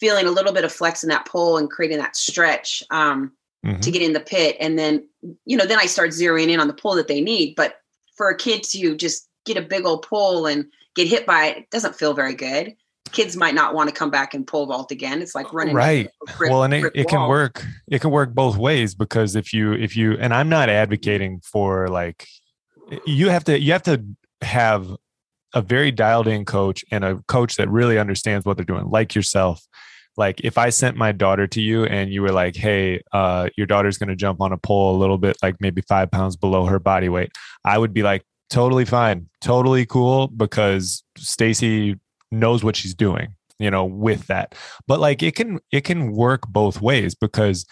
feeling 0.00 0.26
a 0.26 0.30
little 0.30 0.52
bit 0.52 0.64
of 0.64 0.72
flex 0.72 1.02
in 1.02 1.10
that 1.10 1.26
pole 1.26 1.58
and 1.58 1.70
creating 1.70 1.98
that 1.98 2.16
stretch 2.16 2.82
um, 2.90 3.32
mm-hmm. 3.64 3.80
to 3.80 3.90
get 3.90 4.02
in 4.02 4.14
the 4.14 4.20
pit. 4.20 4.56
And 4.58 4.78
then, 4.78 5.06
you 5.44 5.56
know, 5.56 5.66
then 5.66 5.78
I 5.78 5.86
start 5.86 6.10
zeroing 6.10 6.48
in 6.48 6.58
on 6.58 6.66
the 6.66 6.74
pole 6.74 6.94
that 6.96 7.06
they 7.06 7.20
need. 7.20 7.54
But 7.54 7.74
for 8.16 8.30
a 8.30 8.36
kid 8.36 8.62
to 8.64 8.96
just 8.96 9.28
get 9.44 9.56
a 9.56 9.62
big 9.62 9.84
old 9.84 10.02
pole 10.02 10.46
and 10.46 10.66
get 10.94 11.06
hit 11.06 11.26
by 11.26 11.46
it, 11.46 11.56
it 11.58 11.70
doesn't 11.70 11.94
feel 11.94 12.14
very 12.14 12.34
good. 12.34 12.74
Kids 13.12 13.36
might 13.36 13.54
not 13.54 13.74
want 13.74 13.88
to 13.88 13.94
come 13.94 14.10
back 14.10 14.34
and 14.34 14.46
pole 14.46 14.66
vault 14.66 14.90
again. 14.92 15.20
It's 15.20 15.34
like 15.34 15.52
running 15.52 15.74
right. 15.74 16.08
Brick, 16.36 16.50
well, 16.50 16.62
and 16.62 16.72
it, 16.72 16.92
it 16.94 17.08
can 17.08 17.28
work. 17.28 17.64
It 17.88 18.00
can 18.00 18.10
work 18.10 18.32
both 18.34 18.56
ways 18.56 18.94
because 18.94 19.34
if 19.34 19.52
you 19.52 19.72
if 19.72 19.96
you 19.96 20.12
and 20.12 20.32
I'm 20.32 20.48
not 20.48 20.68
advocating 20.68 21.40
for 21.40 21.88
like 21.88 22.28
you 23.06 23.28
have 23.28 23.42
to 23.44 23.58
you 23.58 23.72
have 23.72 23.82
to 23.84 24.04
have 24.42 24.96
a 25.54 25.62
very 25.62 25.90
dialed 25.90 26.28
in 26.28 26.44
coach 26.44 26.84
and 26.90 27.04
a 27.04 27.16
coach 27.26 27.56
that 27.56 27.68
really 27.68 27.98
understands 27.98 28.46
what 28.46 28.56
they're 28.56 28.64
doing, 28.64 28.88
like 28.88 29.14
yourself, 29.14 29.66
like 30.16 30.40
if 30.42 30.58
I 30.58 30.70
sent 30.70 30.96
my 30.96 31.12
daughter 31.12 31.46
to 31.46 31.60
you 31.60 31.84
and 31.84 32.12
you 32.12 32.22
were 32.22 32.32
like, 32.32 32.56
hey, 32.56 33.02
uh, 33.12 33.48
your 33.56 33.66
daughter's 33.66 33.98
going 33.98 34.08
to 34.08 34.16
jump 34.16 34.40
on 34.40 34.52
a 34.52 34.58
pole 34.58 34.96
a 34.96 34.98
little 34.98 35.18
bit, 35.18 35.36
like 35.42 35.56
maybe 35.60 35.82
five 35.82 36.10
pounds 36.10 36.36
below 36.36 36.66
her 36.66 36.78
body 36.78 37.08
weight, 37.08 37.30
I 37.64 37.78
would 37.78 37.94
be 37.94 38.02
like, 38.02 38.22
totally 38.50 38.84
fine, 38.84 39.28
totally 39.40 39.86
cool 39.86 40.26
because 40.28 41.02
Stacy 41.16 41.98
knows 42.30 42.62
what 42.62 42.76
she's 42.76 42.94
doing, 42.94 43.34
you 43.58 43.70
know, 43.70 43.84
with 43.84 44.26
that. 44.26 44.54
But 44.86 45.00
like 45.00 45.22
it 45.22 45.34
can 45.34 45.60
it 45.70 45.84
can 45.84 46.12
work 46.12 46.48
both 46.48 46.82
ways 46.82 47.14
because 47.14 47.64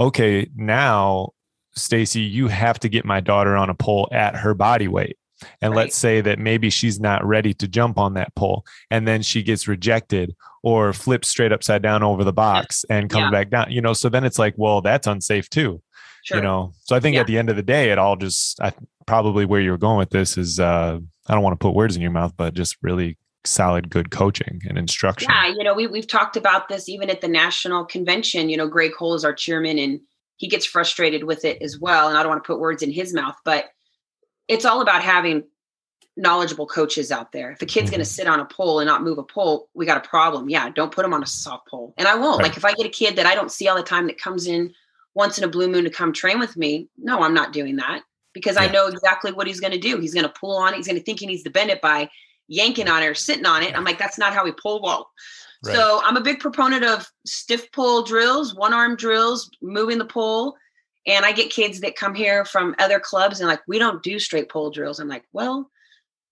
okay, 0.00 0.48
now 0.56 1.30
Stacy, 1.74 2.22
you 2.22 2.48
have 2.48 2.80
to 2.80 2.88
get 2.88 3.04
my 3.04 3.20
daughter 3.20 3.54
on 3.56 3.70
a 3.70 3.74
pole 3.74 4.08
at 4.10 4.34
her 4.36 4.54
body 4.54 4.88
weight. 4.88 5.16
And 5.60 5.72
right. 5.72 5.84
let's 5.84 5.96
say 5.96 6.20
that 6.22 6.38
maybe 6.38 6.70
she's 6.70 6.98
not 6.98 7.24
ready 7.24 7.52
to 7.54 7.68
jump 7.68 7.98
on 7.98 8.14
that 8.14 8.34
pole 8.34 8.64
and 8.90 9.06
then 9.06 9.22
she 9.22 9.42
gets 9.42 9.68
rejected 9.68 10.34
or 10.62 10.92
flips 10.92 11.28
straight 11.28 11.52
upside 11.52 11.82
down 11.82 12.02
over 12.02 12.24
the 12.24 12.32
box 12.32 12.84
and 12.88 13.10
comes 13.10 13.24
yeah. 13.24 13.30
back 13.30 13.50
down, 13.50 13.70
you 13.70 13.80
know, 13.80 13.92
so 13.92 14.08
then 14.08 14.24
it's 14.24 14.38
like, 14.38 14.54
well, 14.56 14.80
that's 14.80 15.06
unsafe 15.06 15.48
too. 15.50 15.82
Sure. 16.24 16.38
You 16.38 16.42
know, 16.42 16.72
so 16.80 16.96
I 16.96 17.00
think 17.00 17.14
yeah. 17.14 17.20
at 17.20 17.26
the 17.26 17.38
end 17.38 17.50
of 17.50 17.56
the 17.56 17.62
day, 17.62 17.90
it 17.90 17.98
all 17.98 18.16
just 18.16 18.60
I, 18.60 18.72
probably 19.06 19.44
where 19.44 19.60
you're 19.60 19.78
going 19.78 19.98
with 19.98 20.10
this 20.10 20.36
is 20.36 20.58
uh, 20.58 20.98
I 21.28 21.34
don't 21.34 21.42
want 21.42 21.52
to 21.58 21.64
put 21.64 21.74
words 21.74 21.94
in 21.94 22.02
your 22.02 22.10
mouth, 22.10 22.32
but 22.36 22.54
just 22.54 22.76
really 22.82 23.16
solid, 23.44 23.88
good 23.88 24.10
coaching 24.10 24.60
and 24.68 24.76
instruction. 24.76 25.30
Yeah, 25.30 25.48
you 25.48 25.62
know, 25.62 25.74
we 25.74 25.86
we've 25.86 26.08
talked 26.08 26.36
about 26.36 26.68
this 26.68 26.88
even 26.88 27.10
at 27.10 27.20
the 27.20 27.28
national 27.28 27.84
convention. 27.84 28.48
You 28.48 28.56
know, 28.56 28.68
Greg 28.68 28.92
Cole 28.96 29.14
is 29.14 29.24
our 29.24 29.32
chairman, 29.32 29.78
and 29.78 30.00
he 30.36 30.48
gets 30.48 30.66
frustrated 30.66 31.24
with 31.24 31.44
it 31.44 31.62
as 31.62 31.78
well. 31.78 32.08
And 32.08 32.18
I 32.18 32.22
don't 32.22 32.30
want 32.30 32.42
to 32.42 32.46
put 32.46 32.58
words 32.58 32.82
in 32.82 32.90
his 32.90 33.14
mouth, 33.14 33.36
but 33.44 33.66
it's 34.48 34.64
all 34.64 34.80
about 34.80 35.02
having 35.02 35.44
knowledgeable 36.16 36.66
coaches 36.66 37.12
out 37.12 37.32
there. 37.32 37.50
If 37.50 37.62
a 37.62 37.66
kid's 37.66 37.86
mm-hmm. 37.86 37.96
going 37.96 38.04
to 38.04 38.10
sit 38.10 38.26
on 38.26 38.40
a 38.40 38.44
pole 38.44 38.80
and 38.80 38.86
not 38.86 39.02
move 39.02 39.18
a 39.18 39.22
pole, 39.22 39.68
we 39.74 39.84
got 39.84 40.04
a 40.04 40.08
problem. 40.08 40.48
Yeah, 40.48 40.70
don't 40.70 40.92
put 40.92 41.02
them 41.02 41.12
on 41.12 41.22
a 41.22 41.26
soft 41.26 41.68
pole. 41.68 41.94
And 41.98 42.08
I 42.08 42.14
won't. 42.14 42.38
Right. 42.38 42.48
Like 42.48 42.56
if 42.56 42.64
I 42.64 42.72
get 42.72 42.86
a 42.86 42.90
kid 42.90 43.16
that 43.16 43.26
I 43.26 43.34
don't 43.34 43.52
see 43.52 43.68
all 43.68 43.76
the 43.76 43.82
time 43.82 44.06
that 44.06 44.18
comes 44.18 44.46
in 44.46 44.72
once 45.14 45.38
in 45.38 45.44
a 45.44 45.48
blue 45.48 45.68
moon 45.68 45.84
to 45.84 45.90
come 45.90 46.12
train 46.12 46.38
with 46.38 46.56
me, 46.56 46.88
no, 46.96 47.20
I'm 47.20 47.34
not 47.34 47.52
doing 47.52 47.76
that 47.76 48.02
because 48.32 48.56
yeah. 48.56 48.62
I 48.62 48.68
know 48.68 48.86
exactly 48.86 49.32
what 49.32 49.46
he's 49.46 49.60
going 49.60 49.72
to 49.72 49.78
do. 49.78 49.98
He's 49.98 50.14
going 50.14 50.26
to 50.26 50.32
pull 50.40 50.56
on 50.56 50.72
it. 50.72 50.76
He's 50.76 50.86
going 50.86 50.98
to 50.98 51.04
think 51.04 51.20
he 51.20 51.26
needs 51.26 51.42
to 51.42 51.50
bend 51.50 51.70
it 51.70 51.82
by 51.82 52.08
yanking 52.48 52.88
on 52.88 53.02
it 53.02 53.06
or 53.06 53.14
sitting 53.14 53.46
on 53.46 53.62
it. 53.62 53.76
I'm 53.76 53.84
like, 53.84 53.98
that's 53.98 54.18
not 54.18 54.32
how 54.32 54.44
we 54.44 54.52
pole 54.52 54.80
vault. 54.80 55.08
Right. 55.64 55.74
So 55.74 56.00
I'm 56.04 56.16
a 56.16 56.22
big 56.22 56.40
proponent 56.40 56.84
of 56.84 57.10
stiff 57.24 57.70
pole 57.72 58.02
drills, 58.02 58.54
one 58.54 58.72
arm 58.72 58.96
drills, 58.96 59.50
moving 59.60 59.98
the 59.98 60.04
pole. 60.04 60.56
And 61.06 61.24
I 61.24 61.32
get 61.32 61.50
kids 61.50 61.80
that 61.80 61.96
come 61.96 62.14
here 62.14 62.44
from 62.44 62.74
other 62.78 62.98
clubs 62.98 63.40
and 63.40 63.48
like, 63.48 63.62
we 63.68 63.78
don't 63.78 64.02
do 64.02 64.18
straight 64.18 64.48
pole 64.48 64.70
drills. 64.70 64.98
I'm 64.98 65.08
like, 65.08 65.24
well, 65.32 65.70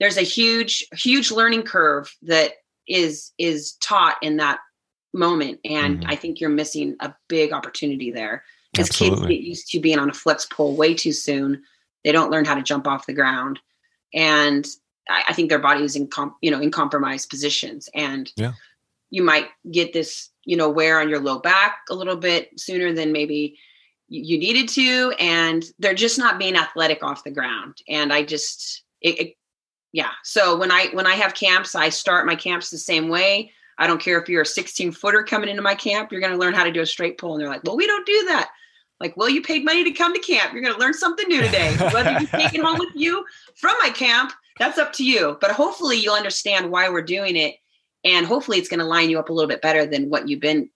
there's 0.01 0.17
a 0.17 0.23
huge, 0.23 0.85
huge 0.93 1.31
learning 1.31 1.63
curve 1.63 2.13
that 2.23 2.55
is 2.89 3.33
is 3.39 3.73
taught 3.75 4.17
in 4.21 4.37
that 4.39 4.59
moment. 5.13 5.61
And 5.65 6.01
mm-hmm. 6.01 6.11
I 6.11 6.17
think 6.17 6.41
you're 6.41 6.51
missing 6.51 6.97
a 7.01 7.15
big 7.29 7.53
opportunity 7.53 8.11
there. 8.11 8.45
Because 8.73 8.91
kids 8.91 9.21
get 9.21 9.41
used 9.41 9.71
to 9.71 9.79
being 9.79 10.01
on 10.01 10.11
a 10.11 10.15
flex 10.15 10.47
pole 10.47 10.75
way 10.75 10.95
too 10.95 11.13
soon. 11.13 11.63
They 12.03 12.11
don't 12.11 12.31
learn 12.31 12.45
how 12.45 12.57
to 12.57 12.63
jump 12.63 12.89
off 12.89 13.07
the 13.07 13.13
ground. 13.13 13.61
And 14.13 14.67
I, 15.09 15.23
I 15.29 15.33
think 15.33 15.49
their 15.49 15.61
body 15.61 15.85
is 15.85 15.95
in 15.95 16.09
com- 16.09 16.35
you 16.43 16.51
know 16.51 16.61
in 16.61 16.73
compromised 16.73 17.31
positions. 17.31 17.89
And 17.95 18.33
yeah. 18.37 18.55
you 19.11 19.23
might 19.23 19.47
get 19.71 19.93
this, 19.93 20.31
you 20.45 20.57
know, 20.57 20.69
wear 20.69 21.01
on 21.01 21.09
your 21.09 21.21
low 21.21 21.39
back 21.39 21.77
a 21.89 21.95
little 21.95 22.17
bit 22.17 22.59
sooner 22.59 22.93
than 22.93 23.13
maybe 23.13 23.57
you 24.23 24.39
needed 24.39 24.69
to 24.69 25.13
and 25.19 25.65
they're 25.79 25.95
just 25.95 26.19
not 26.19 26.39
being 26.39 26.57
athletic 26.57 27.03
off 27.03 27.25
the 27.25 27.31
ground. 27.31 27.79
And 27.89 28.13
i 28.13 28.23
just 28.23 28.85
it, 29.01 29.21
it, 29.21 29.35
yeah. 29.93 30.11
So 30.23 30.57
when 30.57 30.71
i 30.71 30.89
when 30.93 31.07
i 31.07 31.15
have 31.15 31.35
camps 31.35 31.75
i 31.75 31.89
start 31.89 32.27
my 32.27 32.37
camps 32.37 32.71
the 32.71 32.79
same 32.79 33.09
way. 33.09 33.53
I 33.77 33.89
don't 33.89 34.01
care 34.01 34.21
if 34.21 34.29
you're 34.29 34.43
a 34.43 34.47
16 34.47 34.93
footer 34.93 35.25
coming 35.25 35.49
into 35.49 35.63
my 35.63 35.75
camp 35.75 36.13
you're 36.13 36.21
going 36.21 36.33
to 36.33 36.39
learn 36.39 36.55
how 36.55 36.65
to 36.65 36.73
do 36.73 36.81
a 36.81 36.87
straight 36.87 37.19
pole. 37.19 37.35
And 37.35 37.43
they're 37.43 37.49
like 37.49 37.65
well 37.65 37.77
we 37.77 37.87
don't 37.87 38.07
do 38.07 38.25
that. 38.27 38.51
Like 39.01 39.17
well 39.17 39.29
you 39.29 39.43
paid 39.43 39.65
money 39.65 39.85
to 39.85 39.91
come 39.91 40.15
to 40.15 40.21
camp. 40.21 40.53
You're 40.53 40.63
going 40.63 40.75
to 40.75 40.81
learn 40.81 40.95
something 40.95 41.29
new 41.29 41.41
today. 41.41 41.75
Whether 41.93 42.21
you 42.21 42.27
take 42.27 42.55
it 42.55 42.65
home 42.65 42.79
with 42.79 42.95
you 42.95 43.25
from 43.57 43.75
my 43.83 43.91
camp 43.91 44.33
that's 44.59 44.79
up 44.79 44.93
to 44.95 45.05
you. 45.05 45.37
But 45.41 45.51
hopefully 45.51 45.97
you'll 45.97 46.15
understand 46.15 46.71
why 46.71 46.89
we're 46.89 47.03
doing 47.03 47.37
it 47.37 47.57
and 48.05 48.27
hopefully 48.27 48.59
it's 48.59 48.69
going 48.69 48.81
to 48.81 48.87
line 48.87 49.11
you 49.11 49.19
up 49.19 49.31
a 49.31 49.33
little 49.33 49.49
bit 49.49 49.63
better 49.63 49.87
than 49.87 50.11
what 50.11 50.29
you've 50.29 50.41
been 50.41 50.69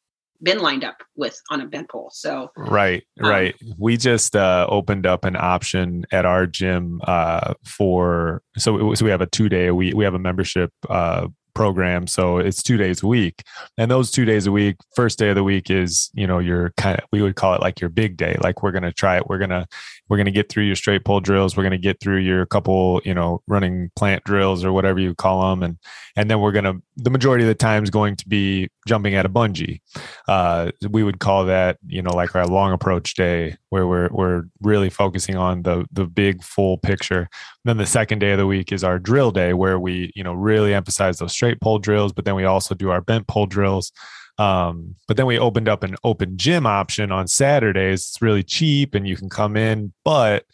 been 0.42 0.60
lined 0.60 0.84
up 0.84 1.02
with 1.16 1.40
on 1.50 1.60
a 1.60 1.66
bent 1.66 1.88
pole. 1.90 2.10
So 2.12 2.50
right, 2.56 3.02
um, 3.20 3.28
right. 3.28 3.54
We 3.76 3.96
just 3.96 4.36
uh, 4.36 4.66
opened 4.68 5.06
up 5.06 5.24
an 5.24 5.36
option 5.36 6.04
at 6.12 6.24
our 6.24 6.46
gym 6.46 7.00
uh, 7.04 7.54
for 7.64 8.42
so, 8.56 8.94
so 8.94 9.04
we 9.04 9.10
have 9.10 9.20
a 9.20 9.26
two 9.26 9.48
day 9.48 9.66
a 9.66 9.74
week. 9.74 9.94
We 9.94 10.04
have 10.04 10.14
a 10.14 10.18
membership 10.18 10.72
uh, 10.88 11.28
program 11.58 12.06
so 12.06 12.38
it's 12.38 12.62
two 12.62 12.76
days 12.76 13.02
a 13.02 13.06
week 13.08 13.42
and 13.76 13.90
those 13.90 14.12
two 14.12 14.24
days 14.24 14.46
a 14.46 14.52
week 14.52 14.76
first 14.94 15.18
day 15.18 15.30
of 15.30 15.34
the 15.34 15.42
week 15.42 15.70
is 15.70 16.08
you 16.14 16.24
know 16.24 16.38
your 16.38 16.72
kind 16.76 16.96
of 16.96 17.04
we 17.10 17.20
would 17.20 17.34
call 17.34 17.52
it 17.52 17.60
like 17.60 17.80
your 17.80 17.90
big 17.90 18.16
day 18.16 18.36
like 18.40 18.62
we're 18.62 18.70
going 18.70 18.84
to 18.84 18.92
try 18.92 19.16
it 19.16 19.26
we're 19.28 19.38
going 19.38 19.50
to 19.50 19.66
we're 20.08 20.16
going 20.16 20.26
to 20.26 20.32
get 20.32 20.48
through 20.48 20.64
your 20.64 20.76
straight 20.76 21.04
pole 21.04 21.20
drills. 21.20 21.56
We're 21.56 21.62
going 21.62 21.72
to 21.72 21.78
get 21.78 22.00
through 22.00 22.18
your 22.18 22.46
couple 22.46 23.00
you 23.04 23.14
know 23.14 23.42
running 23.46 23.90
plant 23.96 24.24
drills 24.24 24.64
or 24.64 24.72
whatever 24.72 24.98
you 24.98 25.14
call 25.14 25.50
them 25.50 25.62
and 25.62 25.78
and 26.16 26.30
then 26.30 26.40
we're 26.40 26.52
going 26.52 26.64
to 26.64 26.82
the 26.96 27.10
majority 27.10 27.44
of 27.44 27.48
the 27.48 27.54
time 27.54 27.84
is 27.84 27.90
going 27.90 28.16
to 28.16 28.28
be 28.28 28.68
jumping 28.86 29.14
at 29.14 29.24
a 29.24 29.28
bungee. 29.28 29.80
Uh, 30.26 30.70
we 30.90 31.02
would 31.02 31.20
call 31.20 31.44
that 31.44 31.78
you 31.86 32.02
know 32.02 32.10
like 32.10 32.34
our 32.34 32.46
long 32.46 32.72
approach 32.72 33.14
day 33.14 33.56
where 33.70 33.86
we're 33.86 34.08
we're 34.10 34.44
really 34.62 34.90
focusing 34.90 35.36
on 35.36 35.62
the 35.62 35.86
the 35.92 36.06
big 36.06 36.42
full 36.42 36.78
picture. 36.78 37.28
Then 37.64 37.76
the 37.76 37.86
second 37.86 38.18
day 38.20 38.32
of 38.32 38.38
the 38.38 38.46
week 38.46 38.72
is 38.72 38.82
our 38.82 38.98
drill 38.98 39.30
day 39.30 39.52
where 39.52 39.78
we 39.78 40.10
you 40.14 40.24
know 40.24 40.32
really 40.32 40.74
emphasize 40.74 41.18
those 41.18 41.32
straight 41.32 41.60
pole 41.60 41.78
drills 41.78 42.12
but 42.12 42.24
then 42.24 42.34
we 42.34 42.44
also 42.44 42.74
do 42.74 42.90
our 42.90 43.00
bent 43.00 43.26
pole 43.26 43.46
drills 43.46 43.92
um, 44.38 44.94
but 45.06 45.16
then 45.16 45.26
we 45.26 45.38
opened 45.38 45.68
up 45.68 45.82
an 45.82 45.96
open 46.04 46.36
gym 46.36 46.66
option 46.66 47.10
on 47.10 47.26
saturdays. 47.26 48.08
It's 48.08 48.22
really 48.22 48.42
cheap 48.42 48.94
and 48.94 49.06
you 49.06 49.16
can 49.16 49.28
come 49.28 49.56
in 49.56 49.92
but 50.04 50.44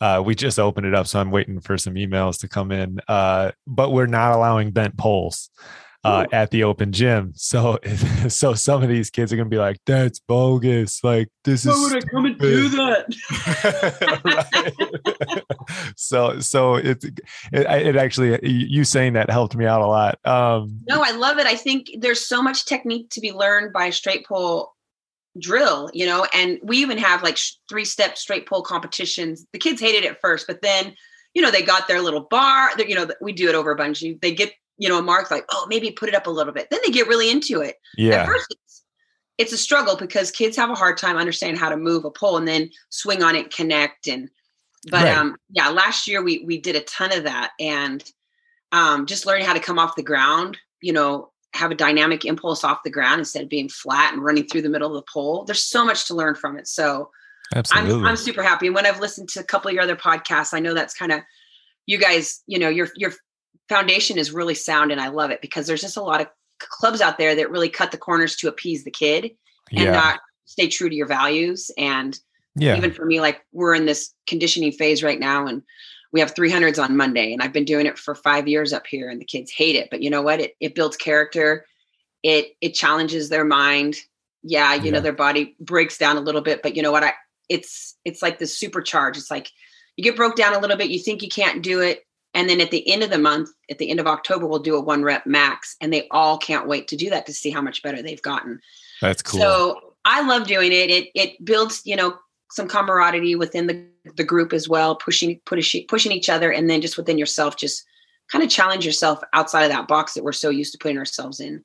uh, 0.00 0.22
we 0.24 0.34
just 0.34 0.60
opened 0.60 0.86
it 0.86 0.94
up 0.94 1.08
so 1.08 1.18
i'm 1.18 1.32
waiting 1.32 1.58
for 1.60 1.76
some 1.76 1.94
emails 1.94 2.38
to 2.40 2.48
come 2.48 2.70
in. 2.70 3.00
Uh, 3.08 3.50
but 3.66 3.90
we're 3.90 4.06
not 4.06 4.32
allowing 4.32 4.70
bent 4.70 4.96
poles 4.96 5.50
uh, 6.08 6.26
at 6.32 6.50
the 6.50 6.64
open 6.64 6.92
gym. 6.92 7.32
So, 7.34 7.78
so 8.28 8.54
some 8.54 8.82
of 8.82 8.88
these 8.88 9.10
kids 9.10 9.32
are 9.32 9.36
gonna 9.36 9.48
be 9.48 9.58
like, 9.58 9.78
"That's 9.86 10.18
bogus! 10.20 11.02
Like 11.04 11.28
this 11.44 11.64
Why 11.64 11.72
is." 11.72 11.78
Why 11.78 11.84
would 11.84 12.04
I 12.04 12.06
come 12.08 12.24
and 12.26 12.38
do 12.38 12.68
that? 12.70 13.04
so, 15.96 16.40
so 16.40 16.76
it, 16.76 17.04
it, 17.04 17.16
it 17.52 17.96
actually 17.96 18.38
you 18.46 18.84
saying 18.84 19.12
that 19.14 19.30
helped 19.30 19.56
me 19.56 19.66
out 19.66 19.80
a 19.80 19.86
lot. 19.86 20.18
Um, 20.24 20.80
no, 20.88 21.02
I 21.02 21.12
love 21.12 21.38
it. 21.38 21.46
I 21.46 21.56
think 21.56 21.90
there's 21.98 22.24
so 22.24 22.42
much 22.42 22.66
technique 22.66 23.10
to 23.10 23.20
be 23.20 23.32
learned 23.32 23.72
by 23.72 23.90
straight 23.90 24.26
pole 24.26 24.74
drill, 25.38 25.90
you 25.92 26.06
know, 26.06 26.26
and 26.34 26.58
we 26.62 26.78
even 26.78 26.98
have 26.98 27.22
like 27.22 27.38
three 27.68 27.84
step 27.84 28.18
straight 28.18 28.46
pole 28.48 28.62
competitions. 28.62 29.46
The 29.52 29.58
kids 29.58 29.80
hated 29.80 30.04
it 30.04 30.12
at 30.12 30.20
first, 30.20 30.46
but 30.46 30.62
then 30.62 30.94
you 31.34 31.42
know, 31.42 31.50
they 31.50 31.62
got 31.62 31.86
their 31.86 32.00
little 32.00 32.26
bar. 32.30 32.76
That 32.76 32.88
you 32.88 32.94
know, 32.94 33.08
we 33.20 33.32
do 33.32 33.48
it 33.48 33.54
over 33.54 33.70
a 33.70 33.76
bunch. 33.76 34.02
They 34.22 34.34
get 34.34 34.52
you 34.78 34.88
know, 34.88 34.98
a 34.98 35.02
mark 35.02 35.30
like, 35.30 35.44
oh, 35.50 35.66
maybe 35.68 35.90
put 35.90 36.08
it 36.08 36.14
up 36.14 36.26
a 36.26 36.30
little 36.30 36.52
bit. 36.52 36.68
Then 36.70 36.80
they 36.84 36.92
get 36.92 37.08
really 37.08 37.30
into 37.30 37.60
it. 37.60 37.76
Yeah. 37.96 38.22
At 38.22 38.26
first, 38.26 38.46
it's, 38.50 38.84
it's 39.36 39.52
a 39.52 39.58
struggle 39.58 39.96
because 39.96 40.30
kids 40.30 40.56
have 40.56 40.70
a 40.70 40.74
hard 40.74 40.96
time 40.96 41.16
understanding 41.16 41.58
how 41.58 41.68
to 41.68 41.76
move 41.76 42.04
a 42.04 42.10
pole 42.10 42.36
and 42.36 42.48
then 42.48 42.70
swing 42.90 43.22
on 43.22 43.36
it, 43.36 43.54
connect, 43.54 44.08
and 44.08 44.30
but 44.90 45.04
right. 45.04 45.16
um, 45.16 45.36
yeah, 45.50 45.68
last 45.68 46.06
year 46.06 46.22
we 46.22 46.44
we 46.44 46.58
did 46.60 46.76
a 46.76 46.80
ton 46.82 47.12
of 47.12 47.24
that 47.24 47.50
and 47.60 48.04
um, 48.72 49.06
just 49.06 49.26
learning 49.26 49.46
how 49.46 49.52
to 49.52 49.60
come 49.60 49.78
off 49.78 49.96
the 49.96 50.02
ground. 50.02 50.56
You 50.80 50.92
know, 50.92 51.32
have 51.54 51.70
a 51.70 51.76
dynamic 51.76 52.24
impulse 52.24 52.64
off 52.64 52.82
the 52.84 52.90
ground 52.90 53.18
instead 53.18 53.42
of 53.42 53.48
being 53.48 53.68
flat 53.68 54.12
and 54.12 54.22
running 54.22 54.46
through 54.46 54.62
the 54.62 54.68
middle 54.68 54.88
of 54.88 54.94
the 54.94 55.10
pole. 55.12 55.44
There's 55.44 55.64
so 55.64 55.84
much 55.84 56.06
to 56.06 56.14
learn 56.14 56.34
from 56.34 56.56
it. 56.56 56.68
So 56.68 57.10
Absolutely. 57.54 57.94
I'm 57.94 58.06
I'm 58.06 58.16
super 58.16 58.42
happy. 58.42 58.66
And 58.66 58.74
when 58.74 58.86
I've 58.86 59.00
listened 59.00 59.28
to 59.30 59.40
a 59.40 59.44
couple 59.44 59.68
of 59.68 59.74
your 59.74 59.82
other 59.82 59.96
podcasts, 59.96 60.54
I 60.54 60.60
know 60.60 60.74
that's 60.74 60.94
kind 60.94 61.12
of 61.12 61.20
you 61.86 61.98
guys, 61.98 62.42
you 62.46 62.58
know, 62.58 62.68
your 62.68 62.88
your 62.96 63.12
foundation 63.68 64.18
is 64.18 64.32
really 64.32 64.54
sound 64.54 64.92
and 64.92 65.00
I 65.00 65.08
love 65.08 65.30
it 65.30 65.40
because 65.40 65.66
there's 65.66 65.80
just 65.80 65.96
a 65.96 66.02
lot 66.02 66.20
of 66.20 66.28
clubs 66.58 67.00
out 67.00 67.18
there 67.18 67.34
that 67.34 67.50
really 67.50 67.68
cut 67.68 67.90
the 67.90 67.98
corners 67.98 68.36
to 68.36 68.48
appease 68.48 68.84
the 68.84 68.90
kid 68.90 69.30
and 69.70 69.84
yeah. 69.84 69.92
not 69.92 70.20
stay 70.46 70.68
true 70.68 70.88
to 70.88 70.94
your 70.94 71.06
values. 71.06 71.70
And 71.76 72.18
yeah. 72.56 72.76
even 72.76 72.92
for 72.92 73.04
me, 73.04 73.20
like 73.20 73.44
we're 73.52 73.74
in 73.74 73.86
this 73.86 74.12
conditioning 74.26 74.72
phase 74.72 75.02
right 75.02 75.20
now 75.20 75.46
and 75.46 75.62
we 76.12 76.20
have 76.20 76.34
300s 76.34 76.82
on 76.82 76.96
Monday 76.96 77.32
and 77.32 77.42
I've 77.42 77.52
been 77.52 77.66
doing 77.66 77.86
it 77.86 77.98
for 77.98 78.14
five 78.14 78.48
years 78.48 78.72
up 78.72 78.86
here 78.86 79.10
and 79.10 79.20
the 79.20 79.26
kids 79.26 79.50
hate 79.50 79.76
it. 79.76 79.88
But 79.90 80.02
you 80.02 80.10
know 80.10 80.22
what? 80.22 80.40
It, 80.40 80.54
it 80.58 80.74
builds 80.74 80.96
character. 80.96 81.66
It, 82.22 82.56
it 82.60 82.70
challenges 82.70 83.28
their 83.28 83.44
mind. 83.44 83.96
Yeah. 84.42 84.74
You 84.74 84.84
yeah. 84.84 84.90
know, 84.92 85.00
their 85.00 85.12
body 85.12 85.54
breaks 85.60 85.98
down 85.98 86.16
a 86.16 86.22
little 86.22 86.40
bit, 86.40 86.62
but 86.62 86.74
you 86.74 86.82
know 86.82 86.92
what? 86.92 87.04
I, 87.04 87.12
it's, 87.48 87.96
it's 88.04 88.22
like 88.22 88.38
this 88.38 88.58
supercharge. 88.58 89.16
It's 89.16 89.30
like 89.30 89.50
you 89.96 90.04
get 90.04 90.16
broke 90.16 90.36
down 90.36 90.54
a 90.54 90.58
little 90.58 90.76
bit. 90.76 90.90
You 90.90 90.98
think 90.98 91.22
you 91.22 91.28
can't 91.28 91.62
do 91.62 91.80
it 91.80 92.00
and 92.38 92.48
then 92.48 92.60
at 92.60 92.70
the 92.70 92.88
end 92.88 93.02
of 93.02 93.10
the 93.10 93.18
month, 93.18 93.50
at 93.68 93.78
the 93.78 93.90
end 93.90 93.98
of 93.98 94.06
October, 94.06 94.46
we'll 94.46 94.60
do 94.60 94.76
a 94.76 94.80
one 94.80 95.02
rep 95.02 95.26
max. 95.26 95.74
And 95.80 95.92
they 95.92 96.06
all 96.12 96.38
can't 96.38 96.68
wait 96.68 96.86
to 96.86 96.96
do 96.96 97.10
that 97.10 97.26
to 97.26 97.32
see 97.32 97.50
how 97.50 97.60
much 97.60 97.82
better 97.82 98.00
they've 98.00 98.22
gotten. 98.22 98.60
That's 99.02 99.22
cool. 99.22 99.40
So 99.40 99.94
I 100.04 100.22
love 100.22 100.46
doing 100.46 100.70
it. 100.70 100.88
It 100.88 101.08
it 101.16 101.44
builds, 101.44 101.82
you 101.84 101.96
know, 101.96 102.16
some 102.52 102.68
camaraderie 102.68 103.34
within 103.34 103.66
the, 103.66 103.84
the 104.16 104.22
group 104.22 104.52
as 104.52 104.68
well, 104.68 104.94
pushing 104.94 105.40
pushing 105.46 105.84
pushing 105.88 106.12
each 106.12 106.28
other, 106.28 106.52
and 106.52 106.70
then 106.70 106.80
just 106.80 106.96
within 106.96 107.18
yourself, 107.18 107.56
just 107.56 107.84
kind 108.30 108.44
of 108.44 108.50
challenge 108.50 108.86
yourself 108.86 109.18
outside 109.32 109.64
of 109.64 109.70
that 109.72 109.88
box 109.88 110.14
that 110.14 110.22
we're 110.22 110.30
so 110.30 110.48
used 110.48 110.70
to 110.70 110.78
putting 110.78 110.96
ourselves 110.96 111.40
in. 111.40 111.64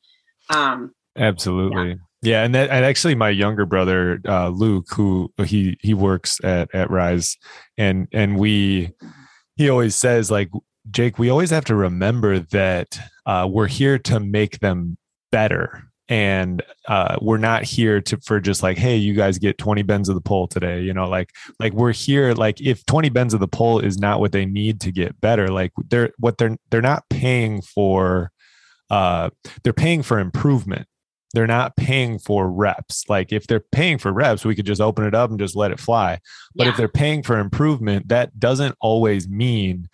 Um, 0.50 0.92
Absolutely. 1.16 1.90
Yeah. 1.90 1.96
Yeah, 2.24 2.44
and 2.46 2.56
that 2.56 2.70
and 2.72 2.86
actually 2.86 3.16
my 3.16 3.30
younger 3.30 3.66
brother 3.66 4.22
uh, 4.26 4.48
Luke, 4.48 4.88
who 4.96 5.32
he 5.44 5.78
he 5.82 5.94
works 5.94 6.40
at 6.44 6.74
at 6.74 6.90
Rise, 6.90 7.38
and 7.78 8.08
and 8.14 8.40
we 8.40 8.94
he 9.56 9.70
always 9.70 9.96
says 9.96 10.30
like 10.32 10.50
Jake, 10.92 11.18
we 11.18 11.30
always 11.30 11.50
have 11.52 11.66
to 11.66 11.76
remember 11.76 12.40
that 12.40 13.00
uh, 13.26 13.48
we're 13.50 13.68
here 13.68 13.98
to 14.00 14.20
make 14.20 14.60
them 14.60 14.98
better. 15.32 15.90
and 16.10 16.62
uh, 16.90 17.16
we're 17.22 17.38
not 17.38 17.64
here 17.64 18.02
to 18.02 18.18
for 18.18 18.42
just 18.42 18.62
like 18.62 18.78
hey 18.78 18.98
you 18.98 19.14
guys 19.14 19.38
get 19.40 19.58
20 19.58 19.84
bends 19.84 20.10
of 20.10 20.16
the 20.16 20.22
pole 20.22 20.48
today 20.48 20.82
you 20.82 20.94
know 20.94 21.08
like 21.08 21.30
like 21.60 21.72
we're 21.74 21.94
here 21.94 22.34
like 22.34 22.60
if 22.60 22.86
20 22.86 23.08
bends 23.10 23.34
of 23.34 23.40
the 23.40 23.48
pole 23.48 23.80
is 23.80 23.98
not 23.98 24.20
what 24.20 24.34
they 24.34 24.46
need 24.46 24.82
to 24.82 24.92
get 24.92 25.20
better 25.22 25.48
like 25.48 25.72
they're 25.90 26.12
what 26.20 26.38
they're 26.38 26.58
they're 26.70 26.82
not 26.82 27.04
paying 27.10 27.62
for 27.62 28.32
uh 28.90 29.30
they're 29.64 29.72
paying 29.72 30.04
for 30.04 30.20
improvement 30.20 30.86
they're 31.34 31.48
not 31.48 31.76
paying 31.76 32.20
for 32.20 32.50
reps. 32.52 33.04
Like 33.10 33.32
if 33.34 33.48
they're 33.48 33.66
paying 33.72 33.98
for 33.98 34.12
reps 34.14 34.46
we 34.46 34.56
could 34.56 34.66
just 34.66 34.82
open 34.82 35.06
it 35.06 35.16
up 35.16 35.30
and 35.30 35.40
just 35.40 35.56
let 35.56 35.72
it 35.72 35.80
fly. 35.80 36.20
But 36.56 36.66
Yeah. 36.66 36.72
if 36.72 36.78
they're 36.78 36.88
paying 36.88 37.24
for 37.24 37.40
improvement 37.40 38.08
that 38.10 38.40
doesn't 38.40 38.76
always 38.82 39.28
mean 39.28 39.88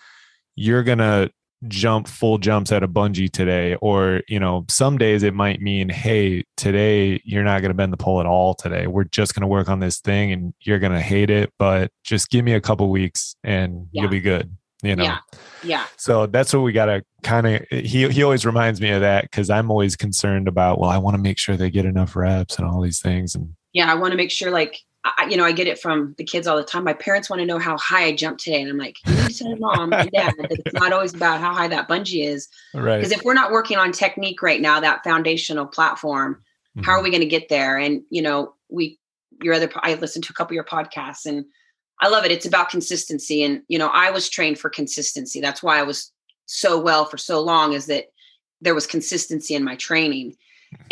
you're 0.55 0.83
gonna 0.83 1.29
jump 1.67 2.07
full 2.07 2.37
jumps 2.37 2.71
at 2.71 2.83
a 2.83 2.87
bungee 2.87 3.29
today. 3.29 3.75
Or 3.81 4.21
you 4.29 4.39
know 4.39 4.65
some 4.69 4.97
days 4.97 5.23
it 5.23 5.33
might 5.33 5.61
mean 5.61 5.89
hey 5.89 6.45
today 6.55 7.21
you're 7.25 7.43
not 7.43 7.59
going 7.61 7.69
to 7.71 7.73
bend 7.75 7.91
the 7.91 7.97
pole 7.97 8.21
at 8.21 8.25
all 8.25 8.53
today. 8.53 8.87
We're 8.87 9.03
just 9.03 9.33
going 9.35 9.41
to 9.41 9.47
work 9.47 9.67
on 9.67 9.79
this 9.81 9.99
thing 9.99 10.31
and 10.31 10.53
you're 10.61 10.79
going 10.79 10.93
to 10.93 11.01
hate 11.01 11.29
it 11.29 11.51
but 11.59 11.91
just 12.05 12.29
give 12.29 12.45
me 12.45 12.53
a 12.53 12.61
couple 12.61 12.89
weeks 12.89 13.35
and 13.43 13.87
Yeah. 13.91 14.03
you'll 14.03 14.11
be 14.11 14.21
good 14.21 14.55
you 14.83 14.95
know 14.95 15.03
Yeah. 15.03 15.17
Yeah. 15.63 15.85
so 15.97 16.25
that's 16.25 16.53
what 16.53 16.61
we 16.61 16.71
got 16.71 16.85
to 16.85 17.03
kind 17.23 17.47
of 17.47 17.65
he 17.69 18.07
he 18.09 18.23
always 18.23 18.45
reminds 18.45 18.79
me 18.79 18.89
of 18.89 19.01
that 19.01 19.31
cuz 19.31 19.49
i'm 19.49 19.69
always 19.69 19.95
concerned 19.95 20.47
about 20.47 20.79
well 20.79 20.89
i 20.89 20.97
want 20.97 21.15
to 21.15 21.21
make 21.21 21.37
sure 21.37 21.57
they 21.57 21.69
get 21.69 21.85
enough 21.85 22.15
reps 22.15 22.57
and 22.57 22.67
all 22.67 22.81
these 22.81 23.01
things 23.01 23.35
and 23.35 23.55
Yeah. 23.73 23.91
I 23.91 23.95
want 23.95 24.11
to 24.11 24.17
make 24.17 24.31
sure, 24.31 24.51
like, 24.51 24.79
I, 25.03 25.27
you 25.29 25.37
know, 25.37 25.45
I 25.45 25.51
get 25.51 25.67
it 25.67 25.79
from 25.79 26.15
the 26.17 26.23
kids 26.23 26.47
all 26.47 26.57
the 26.57 26.63
time. 26.63 26.83
My 26.83 26.93
parents 26.93 27.29
want 27.29 27.39
to 27.39 27.45
know 27.45 27.59
how 27.59 27.77
high 27.77 28.05
I 28.05 28.15
jumped 28.15 28.43
today. 28.43 28.61
And 28.61 28.69
I'm 28.69 28.77
like, 28.77 28.97
you 29.07 29.13
need 29.15 29.29
to 29.29 29.33
tell 29.33 29.55
mom 29.55 29.93
and 29.93 30.11
dad 30.11 30.33
that 30.37 30.51
it's 30.51 30.73
not 30.79 30.91
always 30.91 31.13
about 31.13 31.39
how 31.39 31.53
high 31.53 31.67
that 31.69 31.87
bungee 31.87 32.25
is. 32.25 32.49
right 32.73 32.97
Because 32.97 33.11
if 33.11 33.23
we're 33.23 33.33
not 33.33 33.51
working 33.51 33.77
on 33.77 33.91
technique 33.91 34.41
right 34.41 34.59
now, 34.59 34.79
that 34.79 35.03
foundational 35.03 35.65
platform, 35.65 36.41
how 36.81 36.91
are 36.91 36.95
mm-hmm. 36.97 37.03
we 37.03 37.09
going 37.11 37.21
to 37.21 37.27
get 37.27 37.47
there? 37.47 37.77
And, 37.77 38.01
you 38.09 38.21
know, 38.21 38.53
we, 38.69 38.99
your 39.41 39.53
other, 39.53 39.71
I 39.77 39.93
listened 39.93 40.25
to 40.25 40.31
a 40.31 40.33
couple 40.33 40.51
of 40.51 40.55
your 40.55 40.65
podcasts 40.65 41.25
and 41.25 41.45
I 42.01 42.07
love 42.07 42.25
it. 42.25 42.31
It's 42.31 42.45
about 42.45 42.69
consistency. 42.69 43.43
And, 43.43 43.61
you 43.67 43.77
know, 43.77 43.87
I 43.87 44.11
was 44.11 44.29
trained 44.29 44.59
for 44.59 44.69
consistency. 44.69 45.41
That's 45.41 45.61
why 45.61 45.79
I 45.79 45.83
was 45.83 46.11
so 46.45 46.79
well 46.79 47.05
for 47.05 47.17
so 47.17 47.41
long 47.41 47.73
is 47.73 47.85
that 47.87 48.05
there 48.61 48.75
was 48.75 48.87
consistency 48.87 49.53
in 49.55 49.63
my 49.63 49.75
training. 49.75 50.35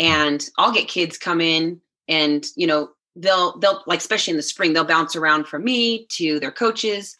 And 0.00 0.46
I'll 0.58 0.72
get 0.72 0.88
kids 0.88 1.16
come 1.18 1.40
in 1.40 1.80
and, 2.08 2.44
you 2.56 2.66
know, 2.66 2.90
they'll, 3.16 3.58
they'll 3.58 3.82
like, 3.86 4.00
especially 4.00 4.32
in 4.32 4.36
the 4.36 4.42
spring, 4.42 4.72
they'll 4.72 4.84
bounce 4.84 5.16
around 5.16 5.46
from 5.46 5.64
me 5.64 6.06
to 6.12 6.38
their 6.40 6.52
coaches. 6.52 7.16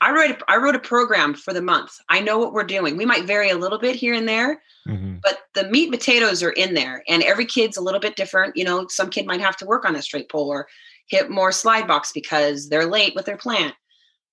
I 0.00 0.10
wrote, 0.12 0.30
a, 0.32 0.38
I 0.48 0.56
wrote 0.56 0.74
a 0.74 0.80
program 0.80 1.34
for 1.34 1.52
the 1.52 1.62
month. 1.62 1.92
I 2.08 2.20
know 2.20 2.38
what 2.38 2.52
we're 2.52 2.64
doing. 2.64 2.96
We 2.96 3.06
might 3.06 3.24
vary 3.24 3.50
a 3.50 3.56
little 3.56 3.78
bit 3.78 3.94
here 3.96 4.14
and 4.14 4.28
there, 4.28 4.60
Mhm. 4.88 5.20
but 5.22 5.38
the 5.54 5.68
meat 5.68 5.84
and 5.84 5.92
potatoes 5.92 6.42
are 6.42 6.50
in 6.50 6.74
there 6.74 7.04
and 7.06 7.22
every 7.22 7.46
kid's 7.46 7.76
a 7.76 7.80
little 7.80 8.00
bit 8.00 8.16
different 8.16 8.56
you 8.56 8.64
know 8.64 8.88
some 8.88 9.10
kid 9.10 9.26
might 9.26 9.40
have 9.40 9.56
to 9.58 9.64
work 9.64 9.84
on 9.84 9.94
a 9.94 10.02
straight 10.02 10.28
pole 10.28 10.48
or 10.48 10.66
hit 11.12 11.30
more 11.30 11.52
slide 11.52 11.86
box 11.86 12.10
because 12.12 12.68
they're 12.70 12.86
late 12.86 13.14
with 13.14 13.26
their 13.26 13.36
plant. 13.36 13.74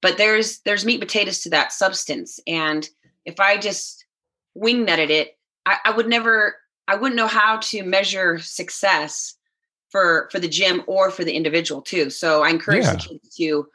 But 0.01 0.17
there's 0.17 0.59
there's 0.61 0.85
meat 0.85 1.01
potatoes 1.01 1.39
to 1.41 1.49
that 1.49 1.73
substance. 1.73 2.39
And 2.47 2.87
if 3.25 3.39
i 3.39 3.57
just 3.57 4.05
wing 4.55 4.85
nutted 4.87 5.09
it 5.09 5.37
I, 5.65 5.75
I 5.85 5.91
would 5.91 6.07
never 6.07 6.55
i 6.87 6.95
wouldn't 6.95 7.17
know 7.17 7.27
how 7.27 7.57
to 7.57 7.83
measure 7.83 8.39
success 8.39 9.35
for 9.91 10.29
for 10.31 10.39
the 10.39 10.47
gym 10.47 10.81
or 10.87 11.11
for 11.11 11.25
the 11.25 11.33
individual 11.33 11.81
too. 11.81 12.09
So 12.09 12.43
i 12.43 12.49
encourage 12.49 12.85
Yeah. 12.85 12.93
the 12.93 12.97
kids 12.97 13.35
to 13.35 13.67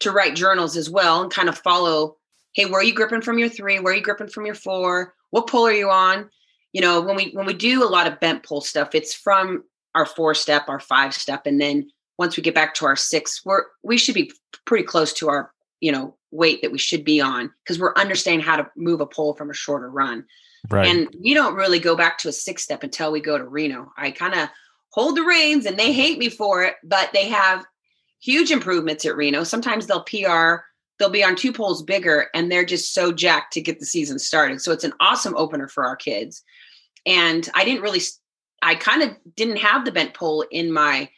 to 0.00 0.10
write 0.10 0.34
journals 0.36 0.76
as 0.76 0.88
well 0.88 1.20
and 1.22 1.30
kind 1.30 1.48
of 1.50 1.58
follow 1.58 2.16
hey 2.54 2.64
where 2.64 2.80
are 2.80 2.84
you 2.84 2.94
gripping 2.94 3.20
from 3.22 3.38
your 3.38 3.50
three? 3.50 3.78
Where 3.78 3.92
are 3.92 3.96
you 3.96 4.02
gripping 4.02 4.28
from 4.28 4.46
your 4.46 4.54
four? 4.54 5.14
What 5.30 5.48
pole 5.48 5.66
are 5.66 5.72
you 5.82 5.90
on? 5.90 6.30
You 6.72 6.80
know 6.80 7.02
when 7.02 7.14
we 7.16 7.30
when 7.36 7.46
we 7.46 7.54
do 7.54 7.84
a 7.84 7.92
lot 7.96 8.06
of 8.06 8.20
bent 8.20 8.42
pole 8.42 8.62
stuff 8.62 8.94
it's 8.94 9.14
from 9.14 9.64
our 9.94 10.06
four 10.06 10.34
step 10.34 10.64
our 10.68 10.80
five 10.80 11.12
step 11.14 11.42
and 11.46 11.60
then 11.60 11.90
once 12.18 12.36
we 12.36 12.42
get 12.42 12.54
back 12.54 12.74
to 12.74 12.86
our 12.86 12.96
six 12.96 13.42
we're 13.44 13.64
we 13.82 13.96
should 13.96 14.14
be 14.14 14.32
pretty 14.64 14.84
close 14.84 15.12
to 15.12 15.28
our 15.28 15.52
you 15.80 15.92
know 15.92 16.14
weight 16.30 16.60
that 16.62 16.72
we 16.72 16.78
should 16.78 17.04
be 17.04 17.20
on 17.20 17.50
because 17.64 17.78
we're 17.78 17.94
understanding 17.94 18.44
how 18.44 18.56
to 18.56 18.68
move 18.76 19.00
a 19.00 19.06
pole 19.06 19.34
from 19.34 19.50
a 19.50 19.54
shorter 19.54 19.90
run 19.90 20.24
right 20.70 20.86
and 20.86 21.08
we 21.22 21.34
don't 21.34 21.54
really 21.54 21.78
go 21.78 21.96
back 21.96 22.18
to 22.18 22.28
a 22.28 22.32
six 22.32 22.62
step 22.62 22.82
until 22.82 23.12
we 23.12 23.20
go 23.20 23.38
to 23.38 23.44
Reno. 23.44 23.92
I 23.96 24.10
kind 24.10 24.34
of 24.34 24.48
hold 24.90 25.16
the 25.16 25.22
reins 25.22 25.66
and 25.66 25.78
they 25.78 25.92
hate 25.92 26.18
me 26.18 26.28
for 26.28 26.62
it, 26.64 26.76
but 26.82 27.10
they 27.12 27.28
have 27.28 27.64
huge 28.20 28.50
improvements 28.50 29.04
at 29.04 29.16
Reno. 29.16 29.44
Sometimes 29.44 29.86
they'll 29.86 30.02
PR, 30.02 30.64
they'll 30.98 31.10
be 31.10 31.24
on 31.24 31.36
two 31.36 31.52
poles 31.52 31.82
bigger 31.82 32.26
and 32.34 32.50
they're 32.50 32.64
just 32.64 32.94
so 32.94 33.12
jacked 33.12 33.52
to 33.52 33.60
get 33.60 33.78
the 33.78 33.86
season 33.86 34.18
started. 34.18 34.60
So 34.60 34.72
it's 34.72 34.84
an 34.84 34.94
awesome 35.00 35.36
opener 35.36 35.68
for 35.68 35.84
our 35.84 35.96
kids. 35.96 36.42
And 37.06 37.48
I 37.54 37.64
didn't 37.64 37.82
really, 37.82 38.00
I 38.62 38.74
kind 38.74 39.02
of 39.02 39.10
didn't 39.36 39.58
have 39.58 39.84
the 39.84 39.92
bent 39.92 40.14
pole 40.14 40.44
in 40.50 40.72
my 40.72 41.08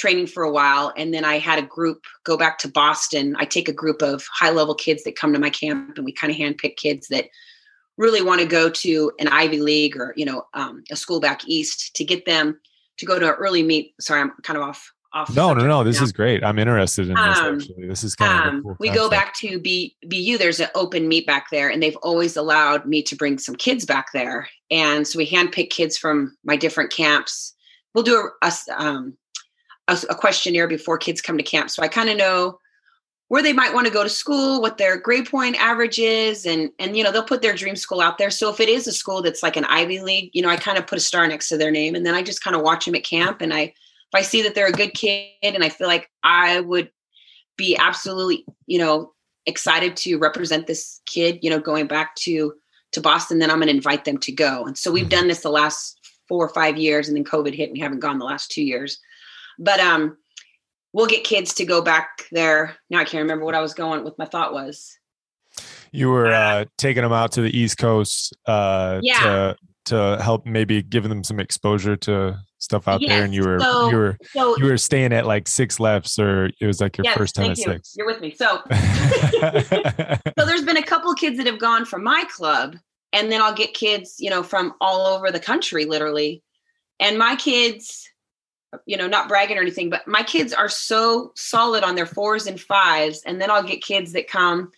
training 0.00 0.26
for 0.26 0.42
a 0.42 0.50
while. 0.50 0.92
And 0.96 1.12
then 1.12 1.24
I 1.24 1.38
had 1.38 1.58
a 1.58 1.66
group 1.66 2.04
go 2.24 2.36
back 2.36 2.58
to 2.60 2.68
Boston. 2.68 3.36
I 3.38 3.44
take 3.44 3.68
a 3.68 3.72
group 3.72 4.00
of 4.02 4.26
high 4.32 4.50
level 4.50 4.74
kids 4.74 5.04
that 5.04 5.16
come 5.16 5.32
to 5.32 5.38
my 5.38 5.50
camp 5.50 5.96
and 5.96 6.04
we 6.04 6.12
kind 6.12 6.32
of 6.32 6.38
handpick 6.38 6.76
kids 6.76 7.08
that 7.08 7.26
really 7.98 8.22
want 8.22 8.40
to 8.40 8.46
go 8.46 8.70
to 8.70 9.12
an 9.20 9.28
Ivy 9.28 9.60
League 9.60 9.96
or 9.96 10.14
you 10.16 10.24
know 10.24 10.44
um, 10.54 10.82
a 10.90 10.96
school 10.96 11.20
back 11.20 11.42
east 11.46 11.94
to 11.96 12.04
get 12.04 12.24
them 12.24 12.58
to 12.96 13.06
go 13.06 13.18
to 13.18 13.26
an 13.28 13.34
early 13.34 13.62
meet. 13.62 13.94
Sorry, 14.00 14.20
I'm 14.22 14.32
kind 14.42 14.56
of 14.56 14.62
off 14.62 14.90
off. 15.12 15.34
no 15.34 15.52
no 15.52 15.66
no 15.66 15.82
this 15.82 15.98
now. 15.98 16.04
is 16.04 16.12
great 16.12 16.44
i'm 16.44 16.56
interested 16.56 17.08
in 17.08 17.14
this 17.14 17.38
Um, 17.38 17.56
actually 17.56 17.88
this 17.88 18.04
is 18.04 18.14
kind 18.14 18.32
of 18.32 18.54
Um, 18.54 18.62
cool 18.62 18.76
we 18.78 18.90
go 18.90 19.10
back 19.10 19.34
to 19.38 19.58
B, 19.58 19.96
BU. 20.08 20.38
There's 20.38 20.60
an 20.60 20.68
open 20.74 21.08
meet 21.08 21.26
back 21.26 21.46
there, 21.50 21.68
and 21.68 21.82
they've 21.82 21.96
always 21.96 22.36
allowed 22.36 22.86
me 22.86 23.02
to 23.02 23.16
bring 23.16 23.38
some 23.38 23.56
kids 23.56 23.84
back 23.84 24.06
there. 24.14 24.48
And 24.70 25.06
so 25.06 25.18
we 25.18 25.26
handpick 25.28 25.70
kids 25.70 25.98
from 25.98 26.36
my 26.44 26.56
different 26.56 26.92
camps. 26.92 27.54
We'll 27.92 28.04
do 28.04 28.30
a 28.42 28.52
um, 28.76 29.16
a, 29.90 30.12
a 30.12 30.14
questionnaire 30.14 30.68
before 30.68 30.98
kids 30.98 31.20
come 31.20 31.36
to 31.36 31.42
camp, 31.44 31.70
so 31.70 31.82
I 31.82 31.88
kind 31.88 32.08
of 32.08 32.16
know 32.16 32.58
where 33.28 33.44
they 33.44 33.52
might 33.52 33.72
want 33.72 33.86
to 33.86 33.92
go 33.92 34.02
to 34.02 34.08
school, 34.08 34.60
what 34.60 34.76
their 34.76 34.96
grade 34.96 35.30
point 35.30 35.54
average 35.60 35.98
is, 35.98 36.46
and 36.46 36.70
and 36.78 36.96
you 36.96 37.04
know 37.04 37.12
they'll 37.12 37.22
put 37.22 37.42
their 37.42 37.54
dream 37.54 37.76
school 37.76 38.00
out 38.00 38.18
there. 38.18 38.30
So 38.30 38.50
if 38.50 38.60
it 38.60 38.68
is 38.68 38.86
a 38.86 38.92
school 38.92 39.22
that's 39.22 39.42
like 39.42 39.56
an 39.56 39.64
Ivy 39.66 40.00
League, 40.00 40.30
you 40.32 40.42
know 40.42 40.48
I 40.48 40.56
kind 40.56 40.78
of 40.78 40.86
put 40.86 40.98
a 40.98 41.02
star 41.02 41.26
next 41.26 41.48
to 41.50 41.56
their 41.56 41.70
name, 41.70 41.94
and 41.94 42.04
then 42.04 42.14
I 42.14 42.22
just 42.22 42.42
kind 42.42 42.56
of 42.56 42.62
watch 42.62 42.84
them 42.86 42.94
at 42.94 43.04
camp, 43.04 43.40
and 43.40 43.52
I 43.54 43.60
if 43.62 44.14
I 44.14 44.22
see 44.22 44.42
that 44.42 44.54
they're 44.54 44.66
a 44.66 44.72
good 44.72 44.94
kid, 44.94 45.30
and 45.42 45.62
I 45.62 45.68
feel 45.68 45.86
like 45.86 46.10
I 46.24 46.60
would 46.60 46.90
be 47.56 47.76
absolutely 47.76 48.44
you 48.66 48.78
know 48.78 49.12
excited 49.46 49.96
to 49.96 50.16
represent 50.16 50.66
this 50.66 51.00
kid 51.06 51.38
you 51.42 51.50
know 51.50 51.58
going 51.58 51.86
back 51.86 52.14
to 52.14 52.54
to 52.92 53.00
boston 53.02 53.38
then 53.38 53.50
i'm 53.50 53.58
going 53.58 53.68
to 53.68 53.74
invite 53.74 54.04
them 54.06 54.16
to 54.16 54.32
go 54.32 54.64
and 54.64 54.78
so 54.78 54.90
we've 54.90 55.06
Mhm. 55.06 55.10
done 55.10 55.28
this 55.28 55.40
the 55.40 55.50
last 55.50 55.98
four 56.26 56.44
or 56.44 56.48
five 56.54 56.78
years 56.78 57.06
and 57.06 57.16
then 57.16 57.24
covid 57.24 57.54
hit 57.54 57.64
and 57.64 57.72
we 57.72 57.80
haven't 57.80 58.00
gone 58.00 58.18
the 58.18 58.24
last 58.24 58.50
two 58.50 58.62
years 58.62 58.98
but 59.60 59.78
um 59.78 60.16
we'll 60.92 61.06
get 61.06 61.22
kids 61.22 61.54
to 61.54 61.64
go 61.64 61.80
back 61.82 62.08
there. 62.32 62.76
Now 62.90 62.98
i 62.98 63.04
can't 63.04 63.22
remember 63.22 63.44
what 63.44 63.54
i 63.54 63.60
was 63.60 63.74
going 63.74 64.02
with 64.02 64.18
my 64.18 64.24
thought 64.24 64.52
was. 64.52 64.96
You 65.92 66.10
were 66.10 66.32
uh 66.32 66.64
taking 66.78 67.02
them 67.04 67.12
out 67.12 67.32
to 67.32 67.42
the 67.42 67.56
east 67.56 67.78
coast 67.78 68.34
uh 68.46 68.98
Yeah. 69.02 69.20
to 69.20 69.56
to 69.86 70.22
help 70.22 70.46
maybe 70.46 70.82
giving 70.82 71.08
them 71.08 71.24
some 71.24 71.40
exposure 71.40 71.96
to 71.96 72.38
stuff 72.58 72.86
out 72.88 73.00
there 73.00 73.24
and 73.24 73.34
you 73.34 73.42
were 73.42 73.58
so- 73.58 73.88
you 73.90 73.96
were 73.96 74.16
so 74.32 74.56
you 74.58 74.64
were 74.66 74.76
staying 74.76 75.12
at 75.12 75.26
like 75.26 75.48
six 75.48 75.80
lefts 75.80 76.18
or 76.18 76.50
it 76.60 76.66
was 76.66 76.80
like 76.80 76.98
your 76.98 77.04
yes, 77.06 77.16
first 77.16 77.34
time 77.34 77.50
at 77.50 77.58
you. 77.58 77.64
six. 77.64 77.94
You're 77.96 78.06
with 78.06 78.20
me. 78.20 78.34
So 78.34 78.60
so 78.70 80.44
there's 80.46 80.62
been 80.64 80.76
a 80.76 80.82
couple 80.82 81.14
kids 81.14 81.36
that 81.38 81.46
have 81.46 81.58
gone 81.58 81.84
from 81.84 82.04
my 82.04 82.24
club 82.30 82.76
and 83.12 83.32
then 83.32 83.40
i'll 83.42 83.54
get 83.54 83.72
kids 83.74 84.16
you 84.18 84.30
know 84.30 84.42
from 84.42 84.74
all 84.80 85.06
over 85.06 85.30
the 85.30 85.40
country 85.40 85.84
literally. 85.84 86.42
And 87.00 87.18
my 87.18 87.34
kids 87.36 88.06
you 88.86 88.96
know 88.96 89.06
not 89.08 89.28
bragging 89.28 89.58
or 89.58 89.60
anything 89.60 89.90
but 89.90 90.06
my 90.06 90.22
kids 90.22 90.52
are 90.52 90.68
so 90.68 91.32
solid 91.34 91.82
on 91.82 91.94
their 91.96 92.06
fours 92.06 92.46
and 92.46 92.60
fives 92.60 93.22
and 93.26 93.40
then 93.40 93.50
i'll 93.50 93.62
get 93.64 93.82
kids 93.82 94.12
that 94.12 94.28
come 94.28 94.70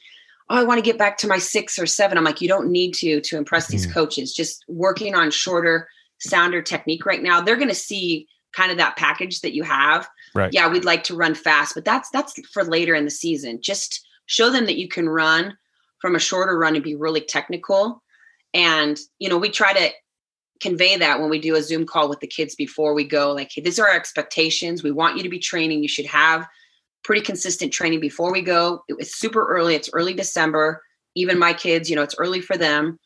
oh 0.49 0.57
i 0.57 0.65
want 0.65 0.79
to 0.79 0.83
get 0.85 0.99
back 0.99 1.19
to 1.19 1.27
my 1.29 1.39
six 1.39 1.79
or 1.79 1.87
seven. 1.87 2.17
I'm 2.17 2.25
like 2.25 2.41
you 2.41 2.49
don't 2.49 2.71
need 2.71 2.95
to 2.95 3.21
to 3.21 3.37
impress 3.37 3.69
these 3.69 3.87
Mhm. 3.87 3.93
coaches 3.93 4.35
just 4.35 4.65
working 4.69 5.15
on 5.15 5.31
shorter 5.31 5.89
sounder 6.19 6.63
technique 6.63 7.05
right 7.05 7.23
now. 7.23 7.41
They're 7.41 7.57
going 7.57 7.69
to 7.69 7.75
see 7.75 8.29
kind 8.53 8.71
of 8.71 8.79
that 8.79 8.97
package 8.97 9.41
that 9.41 9.55
you 9.55 9.63
have. 9.65 10.09
Right. 10.35 10.53
Yeah 10.53 10.69
we'd 10.69 10.85
like 10.85 11.05
to 11.05 11.17
run 11.17 11.35
fast 11.35 11.75
but 11.75 11.85
that's 11.85 12.09
that's 12.11 12.35
for 12.49 12.65
later 12.65 12.95
in 12.95 13.05
the 13.05 13.11
season. 13.11 13.61
Just 13.61 14.07
show 14.27 14.51
them 14.51 14.67
that 14.67 14.79
you 14.79 14.89
can 14.89 15.09
run 15.09 15.57
from 16.01 16.15
a 16.15 16.19
shorter 16.21 16.59
run 16.59 16.75
and 16.75 16.85
be 16.85 16.95
really 16.95 17.21
technical. 17.21 18.03
And 18.55 18.99
you 19.19 19.29
know 19.29 19.39
we 19.39 19.51
try 19.51 19.73
to 19.75 19.91
convey 20.63 20.97
that 20.97 21.21
when 21.21 21.29
we 21.29 21.39
do 21.39 21.57
a 21.57 21.63
zoom 21.63 21.85
call 21.85 22.09
with 22.09 22.21
the 22.21 22.27
kids 22.27 22.55
before 22.55 22.95
we 22.95 23.05
go 23.05 23.33
like 23.33 23.51
hey 23.53 23.61
these 23.61 23.79
are 23.79 23.89
our 23.89 23.97
expectations. 23.97 24.83
We 24.83 24.93
want 24.93 25.17
you 25.17 25.23
to 25.23 25.29
be 25.29 25.39
training. 25.39 25.83
You 25.83 25.89
should 25.89 26.07
have 26.07 26.47
pretty 27.05 27.23
consistent 27.23 27.73
training 27.73 28.01
before 28.01 28.33
we 28.33 28.43
go. 28.43 28.85
It 28.89 28.97
was 28.97 29.15
super 29.15 29.47
early. 29.49 29.75
It's 29.75 29.91
early 29.93 30.15
december. 30.15 30.83
Even 31.15 31.39
my 31.39 31.53
kids 31.53 31.91
you 31.91 31.97
know 31.97 32.03
it's 32.03 32.17
early 32.19 32.41
for 32.41 32.57
them. 32.57 32.99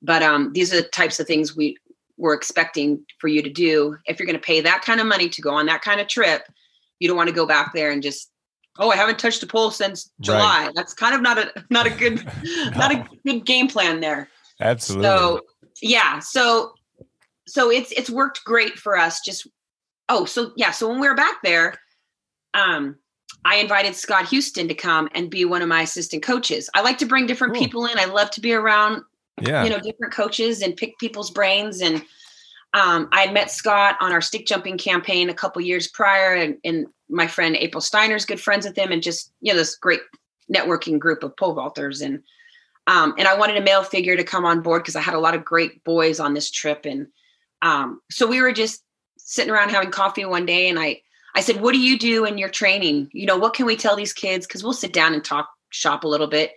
But 0.00 0.22
um 0.22 0.52
these 0.52 0.72
are 0.72 0.80
the 0.82 0.88
types 0.88 1.20
of 1.20 1.26
things 1.26 1.54
we 1.56 1.76
we're 2.16 2.34
expecting 2.34 3.04
for 3.18 3.28
you 3.28 3.42
to 3.42 3.50
do. 3.50 3.96
If 4.06 4.18
you're 4.18 4.26
going 4.26 4.38
to 4.38 4.46
pay 4.46 4.60
that 4.60 4.82
kind 4.82 5.00
of 5.00 5.06
money 5.06 5.28
to 5.28 5.42
go 5.42 5.50
on 5.50 5.66
that 5.66 5.82
kind 5.82 6.00
of 6.00 6.08
trip 6.08 6.42
you 7.02 7.08
don't 7.08 7.16
want 7.16 7.28
to 7.28 7.34
go 7.34 7.44
back 7.44 7.72
there 7.74 7.90
and 7.90 8.00
just 8.00 8.30
oh 8.78 8.90
i 8.90 8.96
haven't 8.96 9.18
touched 9.18 9.42
a 9.42 9.46
pole 9.46 9.70
since 9.70 10.10
july. 10.20 10.70
That's 10.74 10.94
kind 10.94 11.14
of 11.16 11.20
not 11.20 11.36
a 11.36 11.52
not 11.68 11.86
a 11.86 11.90
good 11.90 12.24
not 12.76 12.92
a 12.92 13.04
good 13.26 13.44
game 13.44 13.66
plan 13.66 14.00
there. 14.00 14.28
Absolutely. 14.60 15.08
So 15.08 15.40
yeah. 15.82 16.20
So 16.20 16.74
so 17.46 17.70
it's 17.70 17.92
it's 17.92 18.10
worked 18.10 18.44
great 18.44 18.78
for 18.78 18.96
us. 18.96 19.20
Just 19.20 19.46
oh, 20.08 20.24
so 20.24 20.52
yeah. 20.56 20.70
So 20.70 20.88
when 20.88 21.00
we 21.00 21.08
were 21.08 21.14
back 21.14 21.42
there, 21.42 21.74
um, 22.54 22.96
I 23.44 23.56
invited 23.56 23.94
Scott 23.94 24.28
Houston 24.28 24.68
to 24.68 24.74
come 24.74 25.08
and 25.14 25.30
be 25.30 25.44
one 25.44 25.62
of 25.62 25.68
my 25.68 25.82
assistant 25.82 26.22
coaches. 26.22 26.70
I 26.74 26.82
like 26.82 26.98
to 26.98 27.06
bring 27.06 27.26
different 27.26 27.54
cool. 27.54 27.62
people 27.62 27.86
in. 27.86 27.98
I 27.98 28.04
love 28.04 28.30
to 28.32 28.40
be 28.40 28.52
around, 28.52 29.02
yeah. 29.40 29.64
you 29.64 29.70
know, 29.70 29.80
different 29.80 30.12
coaches 30.12 30.62
and 30.62 30.76
pick 30.76 30.98
people's 30.98 31.30
brains. 31.30 31.80
And 31.80 32.04
um, 32.74 33.08
I 33.12 33.22
had 33.22 33.34
met 33.34 33.50
Scott 33.50 33.96
on 34.00 34.12
our 34.12 34.20
stick 34.20 34.46
jumping 34.46 34.78
campaign 34.78 35.28
a 35.28 35.34
couple 35.34 35.60
years 35.60 35.88
prior, 35.88 36.34
and, 36.34 36.56
and 36.64 36.86
my 37.08 37.26
friend 37.26 37.56
April 37.56 37.80
Steiner's 37.80 38.24
good 38.24 38.40
friends 38.40 38.64
with 38.66 38.78
him, 38.78 38.92
and 38.92 39.02
just 39.02 39.32
you 39.40 39.52
know 39.52 39.58
this 39.58 39.76
great 39.76 40.00
networking 40.52 40.98
group 40.98 41.22
of 41.22 41.36
pole 41.36 41.56
vaulters. 41.56 42.00
And 42.04 42.22
um, 42.86 43.14
and 43.18 43.28
I 43.28 43.36
wanted 43.36 43.56
a 43.56 43.62
male 43.62 43.82
figure 43.82 44.16
to 44.16 44.24
come 44.24 44.44
on 44.44 44.62
board 44.62 44.82
because 44.82 44.96
I 44.96 45.00
had 45.00 45.14
a 45.14 45.20
lot 45.20 45.34
of 45.34 45.44
great 45.44 45.82
boys 45.84 46.20
on 46.20 46.34
this 46.34 46.50
trip, 46.50 46.86
and 46.86 47.08
um, 47.62 48.00
so 48.10 48.26
we 48.26 48.42
were 48.42 48.52
just 48.52 48.82
sitting 49.16 49.52
around 49.52 49.70
having 49.70 49.90
coffee 49.90 50.24
one 50.24 50.46
day, 50.46 50.68
and 50.68 50.78
I 50.78 51.00
I 51.34 51.40
said, 51.40 51.60
What 51.60 51.72
do 51.72 51.80
you 51.80 51.98
do 51.98 52.24
in 52.24 52.38
your 52.38 52.48
training? 52.48 53.08
You 53.12 53.26
know, 53.26 53.38
what 53.38 53.54
can 53.54 53.66
we 53.66 53.76
tell 53.76 53.96
these 53.96 54.12
kids? 54.12 54.46
Because 54.46 54.62
we'll 54.62 54.72
sit 54.72 54.92
down 54.92 55.14
and 55.14 55.24
talk 55.24 55.48
shop 55.70 56.04
a 56.04 56.08
little 56.08 56.26
bit. 56.26 56.52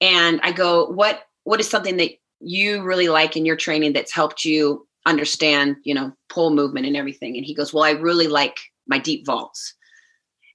And 0.00 0.40
I 0.42 0.52
go, 0.52 0.86
What 0.86 1.22
what 1.44 1.60
is 1.60 1.68
something 1.68 1.96
that 1.98 2.10
you 2.40 2.82
really 2.82 3.08
like 3.08 3.36
in 3.36 3.46
your 3.46 3.56
training 3.56 3.92
that's 3.92 4.12
helped 4.12 4.44
you 4.44 4.86
understand, 5.06 5.76
you 5.84 5.94
know, 5.94 6.12
pole 6.28 6.50
movement 6.50 6.86
and 6.86 6.96
everything? 6.96 7.36
And 7.36 7.46
he 7.46 7.54
goes, 7.54 7.72
Well, 7.72 7.84
I 7.84 7.90
really 7.90 8.26
like 8.26 8.58
my 8.86 8.98
deep 8.98 9.26
vaults. 9.26 9.74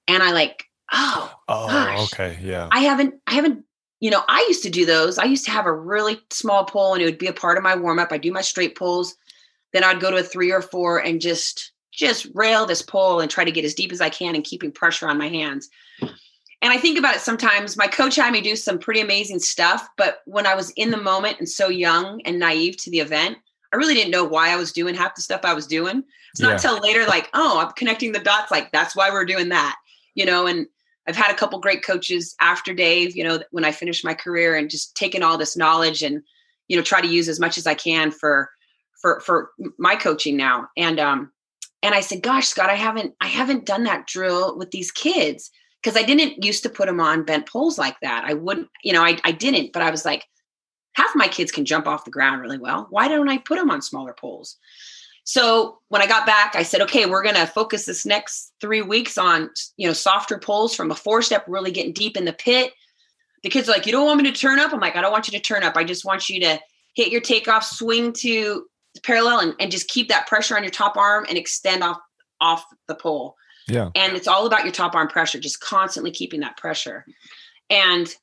And 0.07 0.24
I 0.24 0.32
like, 0.32 0.65
oh, 0.91 1.32
oh 1.47 1.67
gosh, 1.67 2.13
okay. 2.13 2.38
Yeah. 2.41 2.67
I 2.72 2.80
haven't, 2.80 3.15
I 3.28 3.36
haven't, 3.36 3.63
you 3.99 4.09
know, 4.09 4.24
I 4.28 4.43
used 4.47 4.63
to 4.63 4.70
do 4.70 4.86
those. 4.86 5.20
I 5.20 5.26
used 5.26 5.45
to 5.45 5.51
have 5.51 5.65
a 5.65 5.74
really 5.74 6.20
small 6.32 6.65
pole 6.65 6.93
and 6.93 7.01
it 7.01 7.05
would 7.05 7.20
be 7.20 7.28
a 7.28 7.34
part 7.34 7.57
of 7.57 7.63
my 7.63 7.76
warm 7.76 7.99
up. 7.99 8.11
I 8.11 8.17
do 8.17 8.32
my 8.32 8.41
straight 8.41 8.76
poles. 8.76 9.15
Then 9.74 9.84
I'd 9.84 9.99
go 9.99 10.11
to 10.11 10.17
a 10.17 10.24
three 10.24 10.51
or 10.51 10.61
four 10.61 10.99
and 10.99 11.22
just 11.22 11.74
just 11.91 12.28
rail 12.34 12.65
this 12.65 12.82
pole 12.82 13.20
and 13.20 13.30
try 13.30 13.43
to 13.43 13.51
get 13.51 13.65
as 13.65 13.74
deep 13.74 13.91
as 13.91 14.01
I 14.01 14.09
can 14.09 14.36
and 14.36 14.43
keeping 14.43 14.72
pressure 14.72 15.07
on 15.07 15.17
my 15.17 15.28
hands. 15.28 15.70
And 16.61 16.74
I 16.74 16.78
think 16.78 16.97
about 16.97 17.15
it 17.15 17.22
sometimes. 17.22 17.78
My 17.78 17.88
coach 17.88 18.15
had 18.15 18.32
me 18.32 18.41
do 18.41 18.55
some 18.55 18.80
pretty 18.80 19.01
amazing 19.01 19.39
stuff, 19.39 19.88
but 19.97 20.22
when 20.26 20.45
I 20.45 20.55
was 20.55 20.72
in 20.72 20.91
the 20.91 20.97
moment 20.97 21.39
and 21.39 21.47
so 21.47 21.70
young 21.70 22.22
and 22.26 22.39
naive 22.39 22.78
to 22.78 22.91
the 22.91 22.99
event, 22.99 23.38
I 23.74 23.78
really 23.78 23.93
didn't 23.93 24.11
know 24.11 24.24
why 24.24 24.49
I 24.49 24.55
was 24.55 24.72
doing 24.72 24.95
half 24.95 25.15
the 25.15 25.22
stuff 25.22 25.41
I 25.43 25.53
was 25.53 25.67
doing. 25.67 26.03
It's 26.32 26.41
not 26.41 26.53
until 26.53 26.80
later, 26.80 27.05
like, 27.05 27.30
oh, 27.34 27.59
I'm 27.59 27.72
connecting 27.74 28.11
the 28.11 28.20
dots. 28.20 28.51
Like, 28.51 28.72
that's 28.72 28.95
why 28.95 29.09
we're 29.09 29.26
doing 29.26 29.49
that, 29.49 29.76
you 30.15 30.26
know. 30.26 30.47
And 30.47 30.67
I've 31.07 31.15
had 31.15 31.32
a 31.32 31.36
couple 31.36 31.59
great 31.59 31.84
coaches 31.84 32.36
after 32.39 32.74
Dave, 32.74 33.15
you 33.15 33.24
know, 33.24 33.41
when 33.51 33.65
I 33.65 33.72
finished 33.72 34.05
my 34.05 34.13
career 34.13 34.55
and 34.55 34.70
just 34.70 34.95
taken 34.95 35.24
all 35.24 35.38
this 35.38 35.57
knowledge 35.57 36.03
and, 36.03 36.22
you 36.67 36.78
know, 36.78 36.84
try 36.84 37.01
to 37.01 37.07
use 37.07 37.30
as 37.30 37.39
much 37.39 37.57
as 37.57 37.65
I 37.65 37.74
can 37.74 38.11
for 38.11 38.49
for 39.01 39.19
for 39.21 39.51
my 39.77 39.95
coaching 39.95 40.37
now. 40.37 40.67
And 40.77 40.99
um, 40.99 41.31
and 41.81 41.95
I 41.95 42.01
said, 42.01 42.21
"Gosh, 42.21 42.47
Scott, 42.47 42.69
I 42.69 42.75
haven't 42.75 43.15
I 43.21 43.27
haven't 43.27 43.65
done 43.65 43.83
that 43.85 44.07
drill 44.07 44.57
with 44.57 44.71
these 44.71 44.91
kids 44.91 45.49
because 45.81 45.97
I 45.97 46.03
didn't 46.03 46.43
used 46.43 46.63
to 46.63 46.69
put 46.69 46.87
them 46.87 46.99
on 46.99 47.23
bent 47.23 47.47
poles 47.47 47.77
like 47.77 47.97
that. 48.01 48.25
I 48.25 48.33
wouldn't, 48.33 48.67
you 48.83 48.93
know, 48.93 49.03
I 49.03 49.17
I 49.23 49.31
didn't, 49.31 49.73
but 49.73 49.81
I 49.81 49.91
was 49.91 50.05
like, 50.05 50.25
half 50.93 51.11
my 51.15 51.27
kids 51.27 51.51
can 51.51 51.65
jump 51.65 51.87
off 51.87 52.05
the 52.05 52.11
ground 52.11 52.41
really 52.41 52.57
well. 52.57 52.87
Why 52.89 53.07
don't 53.07 53.29
I 53.29 53.37
put 53.37 53.57
them 53.57 53.71
on 53.71 53.81
smaller 53.81 54.13
poles?" 54.13 54.57
So 55.23 55.77
when 55.89 56.01
I 56.01 56.07
got 56.07 56.25
back, 56.25 56.55
I 56.55 56.63
said, 56.63 56.81
"Okay, 56.81 57.05
we're 57.05 57.23
going 57.23 57.35
to 57.35 57.45
focus 57.45 57.85
this 57.85 58.05
next 58.05 58.51
3 58.61 58.81
weeks 58.81 59.17
on, 59.17 59.51
you 59.77 59.87
know, 59.87 59.93
softer 59.93 60.39
poles 60.39 60.75
from 60.75 60.89
a 60.89 60.95
four 60.95 61.21
step 61.21 61.45
really 61.47 61.71
getting 61.71 61.93
deep 61.93 62.17
in 62.17 62.25
the 62.25 62.33
pit." 62.33 62.73
The 63.43 63.49
kids 63.49 63.69
are 63.69 63.71
like, 63.71 63.85
"You 63.85 63.93
don't 63.93 64.05
want 64.05 64.21
me 64.21 64.29
to 64.29 64.37
turn 64.37 64.59
up?" 64.59 64.73
I'm 64.73 64.81
like, 64.81 64.97
"I 64.97 65.01
don't 65.01 65.11
want 65.11 65.27
you 65.31 65.37
to 65.37 65.43
turn 65.43 65.63
up. 65.63 65.77
I 65.77 65.85
just 65.85 66.03
want 66.03 66.27
you 66.29 66.41
to 66.41 66.59
hit 66.95 67.11
your 67.11 67.21
takeoff, 67.21 67.63
swing 67.63 68.11
to 68.11 68.65
parallel 69.03 69.39
and, 69.39 69.55
and 69.59 69.71
just 69.71 69.87
keep 69.87 70.09
that 70.09 70.27
pressure 70.27 70.55
on 70.55 70.63
your 70.63 70.71
top 70.71 70.97
arm 70.97 71.25
and 71.29 71.37
extend 71.37 71.83
off 71.83 71.97
off 72.41 72.65
the 72.87 72.95
pole. 72.95 73.35
Yeah. 73.67 73.89
And 73.95 74.15
it's 74.15 74.27
all 74.27 74.47
about 74.47 74.63
your 74.63 74.71
top 74.71 74.95
arm 74.95 75.07
pressure, 75.07 75.39
just 75.39 75.59
constantly 75.59 76.11
keeping 76.11 76.39
that 76.39 76.57
pressure. 76.57 77.05
And 77.69 78.13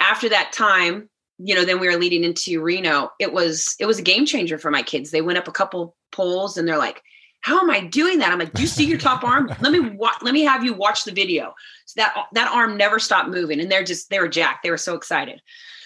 after 0.00 0.28
that 0.28 0.52
time, 0.52 1.08
you 1.38 1.54
know, 1.54 1.64
then 1.64 1.78
we 1.78 1.86
were 1.86 1.96
leading 1.96 2.24
into 2.24 2.60
Reno. 2.60 3.10
It 3.20 3.32
was 3.32 3.76
it 3.78 3.86
was 3.86 3.98
a 3.98 4.02
game 4.02 4.26
changer 4.26 4.58
for 4.58 4.70
my 4.70 4.82
kids. 4.82 5.10
They 5.10 5.22
went 5.22 5.38
up 5.38 5.46
a 5.46 5.52
couple 5.52 5.94
poles 6.10 6.56
and 6.56 6.66
they're 6.66 6.78
like, 6.78 7.02
"How 7.42 7.60
am 7.60 7.70
I 7.70 7.80
doing 7.80 8.18
that?" 8.18 8.32
I'm 8.32 8.40
like, 8.40 8.52
"Do 8.54 8.62
you 8.62 8.68
see 8.68 8.84
your 8.84 8.98
top 8.98 9.22
arm? 9.22 9.48
Let 9.60 9.72
me 9.72 9.80
wa- 9.80 10.18
let 10.22 10.34
me 10.34 10.42
have 10.42 10.64
you 10.64 10.74
watch 10.74 11.04
the 11.04 11.12
video." 11.12 11.54
So 11.86 12.00
that 12.00 12.26
that 12.32 12.52
arm 12.52 12.76
never 12.76 12.98
stopped 12.98 13.28
moving, 13.28 13.60
and 13.60 13.70
they're 13.70 13.84
just 13.84 14.10
they 14.10 14.18
were 14.18 14.28
jacked. 14.28 14.64
They 14.64 14.70
were 14.70 14.76
so 14.76 14.96
excited. 14.96 15.40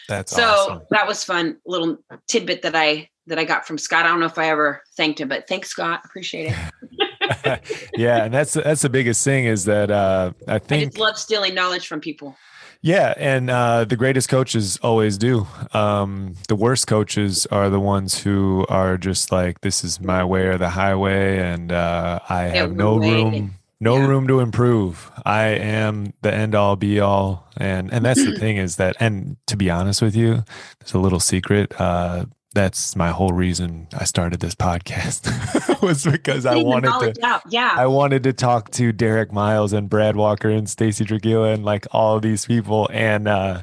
That's 0.09 0.33
so 0.33 0.45
awesome. 0.45 0.83
that 0.91 1.07
was 1.07 1.23
fun 1.23 1.59
little 1.67 1.99
tidbit 2.29 2.63
that 2.63 2.75
I 2.75 3.11
that 3.27 3.39
I 3.39 3.45
got 3.45 3.67
from 3.67 3.79
Scott. 3.79 4.05
I 4.05 4.09
don't 4.09 4.21
know 4.21 4.27
if 4.27 4.39
I 4.39 4.49
ever 4.49 4.83
thanked 4.97 5.21
him, 5.21 5.29
but 5.29 5.47
thanks, 5.49 5.69
Scott. 5.69 6.03
Appreciate 6.05 6.53
it. 6.53 7.91
yeah, 7.97 8.25
and 8.25 8.35
that's 8.35 8.55
that's 8.55 8.83
the 8.83 8.89
biggest 8.89 9.25
thing 9.25 9.45
is 9.47 9.65
that 9.67 9.91
uh, 9.91 10.33
I 10.49 10.59
think 10.59 10.83
I 10.83 10.85
just 10.87 10.99
love 10.99 11.19
stealing 11.19 11.55
knowledge 11.55 11.87
from 11.87 12.01
people. 12.01 12.37
Yeah, 12.85 13.15
and 13.17 13.49
uh, 13.49 13.85
the 13.85 13.95
greatest 13.95 14.29
coaches 14.29 14.77
always 14.83 15.17
do. 15.17 15.47
Um, 15.73 16.35
the 16.49 16.57
worst 16.57 16.89
coaches 16.89 17.47
are 17.47 17.71
the 17.71 17.79
ones 17.79 18.21
who 18.21 18.67
are 18.69 18.99
just 18.99 19.31
like, 19.31 19.61
"This 19.61 19.85
is 19.85 20.01
my 20.01 20.25
way 20.25 20.47
or 20.47 20.59
the 20.59 20.71
highway," 20.71 21.39
and 21.39 21.71
uh, 21.71 22.19
I 22.29 22.47
yeah, 22.49 22.55
have 22.55 22.73
no 22.73 22.97
room, 22.97 23.55
no 23.79 23.99
yeah. 23.99 24.07
room 24.07 24.27
to 24.27 24.41
improve. 24.41 25.13
I 25.25 25.45
am 25.45 26.13
the 26.23 26.35
end 26.35 26.57
all, 26.57 26.75
be 26.75 26.99
all, 26.99 27.49
and 27.57 27.93
and 27.93 28.05
that's 28.05 28.25
the 28.25 28.37
thing 28.39 28.57
is 28.57 28.77
that. 28.77 28.97
And 28.99 29.37
to 29.47 29.57
be 29.57 29.71
honest 29.71 30.03
with 30.03 30.17
you, 30.17 30.43
there's 30.81 30.95
a 30.95 30.99
little 30.99 31.21
secret. 31.21 31.81
Uh, 31.81 32.27
that's 32.53 32.95
my 32.97 33.11
whole 33.11 33.33
reason 33.33 33.89
I 33.95 34.05
started 34.05 34.41
this 34.41 34.55
podcast 34.55 35.83
was 35.83 36.05
because 36.05 36.47
I 36.47 36.57
wanted 36.57 37.15
to 37.15 37.27
out. 37.27 37.43
yeah 37.49 37.75
I 37.77 37.87
wanted 37.87 38.23
to 38.25 38.33
talk 38.33 38.71
to 38.73 38.93
Derek 38.93 39.33
Miles 39.33 39.73
and 39.73 39.89
Brad 39.89 40.17
Walker 40.17 40.49
and 40.51 40.69
Stacy 40.69 41.05
Dragila 41.05 41.55
and 41.55 41.65
like 41.65 41.87
all 41.93 42.21
these 42.21 42.47
people 42.47 42.89
and 42.93 43.29
uh 43.29 43.63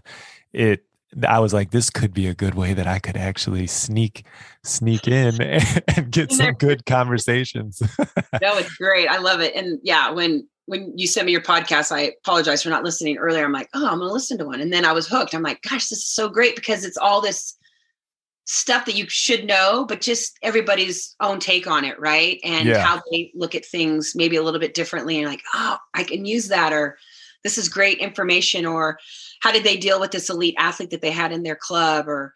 it 0.53 0.83
I 1.27 1.39
was 1.39 1.53
like 1.53 1.71
this 1.71 1.89
could 1.89 2.13
be 2.13 2.27
a 2.27 2.33
good 2.33 2.55
way 2.55 2.73
that 2.73 2.87
I 2.87 2.99
could 2.99 3.17
actually 3.17 3.67
sneak 3.67 4.25
sneak 4.63 5.07
in 5.07 5.41
and, 5.41 5.83
and 5.95 6.11
get 6.11 6.31
some 6.31 6.53
good 6.59 6.85
conversations. 6.85 7.79
that 7.79 8.55
was 8.55 8.69
great. 8.77 9.07
I 9.07 9.17
love 9.17 9.41
it. 9.41 9.55
And 9.55 9.79
yeah, 9.83 10.11
when 10.11 10.47
when 10.65 10.95
you 10.95 11.07
sent 11.07 11.25
me 11.25 11.31
your 11.31 11.41
podcast, 11.41 11.91
I 11.91 12.13
apologize 12.23 12.61
for 12.61 12.69
not 12.69 12.83
listening 12.83 13.17
earlier. 13.17 13.43
I'm 13.43 13.51
like, 13.51 13.69
oh, 13.73 13.87
I'm 13.87 13.99
gonna 13.99 14.13
listen 14.13 14.37
to 14.37 14.45
one. 14.45 14.61
And 14.61 14.71
then 14.71 14.85
I 14.85 14.91
was 14.91 15.07
hooked. 15.07 15.33
I'm 15.33 15.41
like, 15.41 15.61
gosh, 15.63 15.89
this 15.89 15.99
is 15.99 16.07
so 16.07 16.29
great 16.29 16.55
because 16.55 16.85
it's 16.85 16.97
all 16.97 17.21
this 17.21 17.57
stuff 18.51 18.85
that 18.85 18.95
you 18.95 19.07
should 19.07 19.45
know, 19.45 19.85
but 19.87 20.01
just 20.01 20.39
everybody's 20.41 21.15
own 21.21 21.39
take 21.39 21.67
on 21.67 21.85
it, 21.85 21.99
right? 21.99 22.39
And 22.43 22.67
yeah. 22.67 22.83
how 22.83 22.99
they 23.11 23.31
look 23.35 23.53
at 23.53 23.63
things 23.63 24.13
maybe 24.15 24.37
a 24.37 24.41
little 24.41 24.59
bit 24.59 24.73
differently 24.73 25.19
and 25.19 25.29
like, 25.29 25.43
oh, 25.53 25.77
I 25.93 26.03
can 26.03 26.25
use 26.25 26.47
that, 26.47 26.73
or 26.73 26.97
this 27.43 27.59
is 27.59 27.69
great 27.69 27.99
information, 27.99 28.65
or 28.65 28.97
how 29.41 29.51
did 29.51 29.63
they 29.63 29.77
deal 29.77 29.99
with 29.99 30.09
this 30.09 30.31
elite 30.31 30.55
athlete 30.57 30.89
that 30.89 31.01
they 31.01 31.11
had 31.11 31.31
in 31.31 31.43
their 31.43 31.55
club, 31.55 32.07
or 32.07 32.33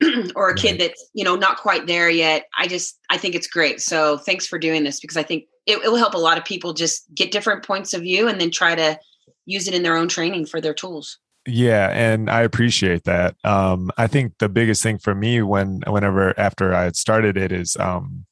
or 0.36 0.50
a 0.50 0.54
kid 0.54 0.70
right. 0.70 0.78
that's 0.78 1.10
you 1.12 1.24
know 1.24 1.34
not 1.34 1.58
quite 1.58 1.88
there 1.88 2.08
yet. 2.08 2.44
I 2.56 2.68
just 2.68 2.96
I 3.10 3.18
think 3.18 3.34
it's 3.34 3.48
great. 3.48 3.80
So 3.80 4.16
thanks 4.16 4.46
for 4.46 4.60
doing 4.60 4.84
this 4.84 5.00
because 5.00 5.16
I 5.16 5.24
think 5.24 5.46
it, 5.66 5.78
it 5.78 5.90
will 5.90 5.96
help 5.96 6.14
a 6.14 6.18
lot 6.18 6.38
of 6.38 6.44
people 6.44 6.72
just 6.72 7.12
get 7.16 7.32
different 7.32 7.64
points 7.64 7.92
of 7.94 8.02
view 8.02 8.28
and 8.28 8.40
then 8.40 8.52
try 8.52 8.76
to 8.76 8.96
use 9.44 9.66
it 9.66 9.74
in 9.74 9.82
their 9.82 9.96
own 9.96 10.06
training 10.06 10.46
for 10.46 10.60
their 10.60 10.74
tools. 10.74 11.18
Yeah, 11.48 11.88
and 11.90 12.28
I 12.28 12.42
appreciate 12.42 13.04
that. 13.04 13.34
Um, 13.42 13.90
I 13.96 14.06
think 14.06 14.34
the 14.38 14.50
biggest 14.50 14.82
thing 14.82 14.98
for 14.98 15.14
me 15.14 15.40
when 15.40 15.80
whenever 15.86 16.38
after 16.38 16.74
I 16.74 16.84
had 16.84 16.96
started 16.96 17.38
it 17.38 17.52
is 17.52 17.76
um, 17.78 18.26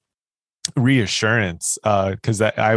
reassurance 0.76 1.78
because 1.82 2.42
uh, 2.42 2.50
I, 2.58 2.74
I, 2.74 2.76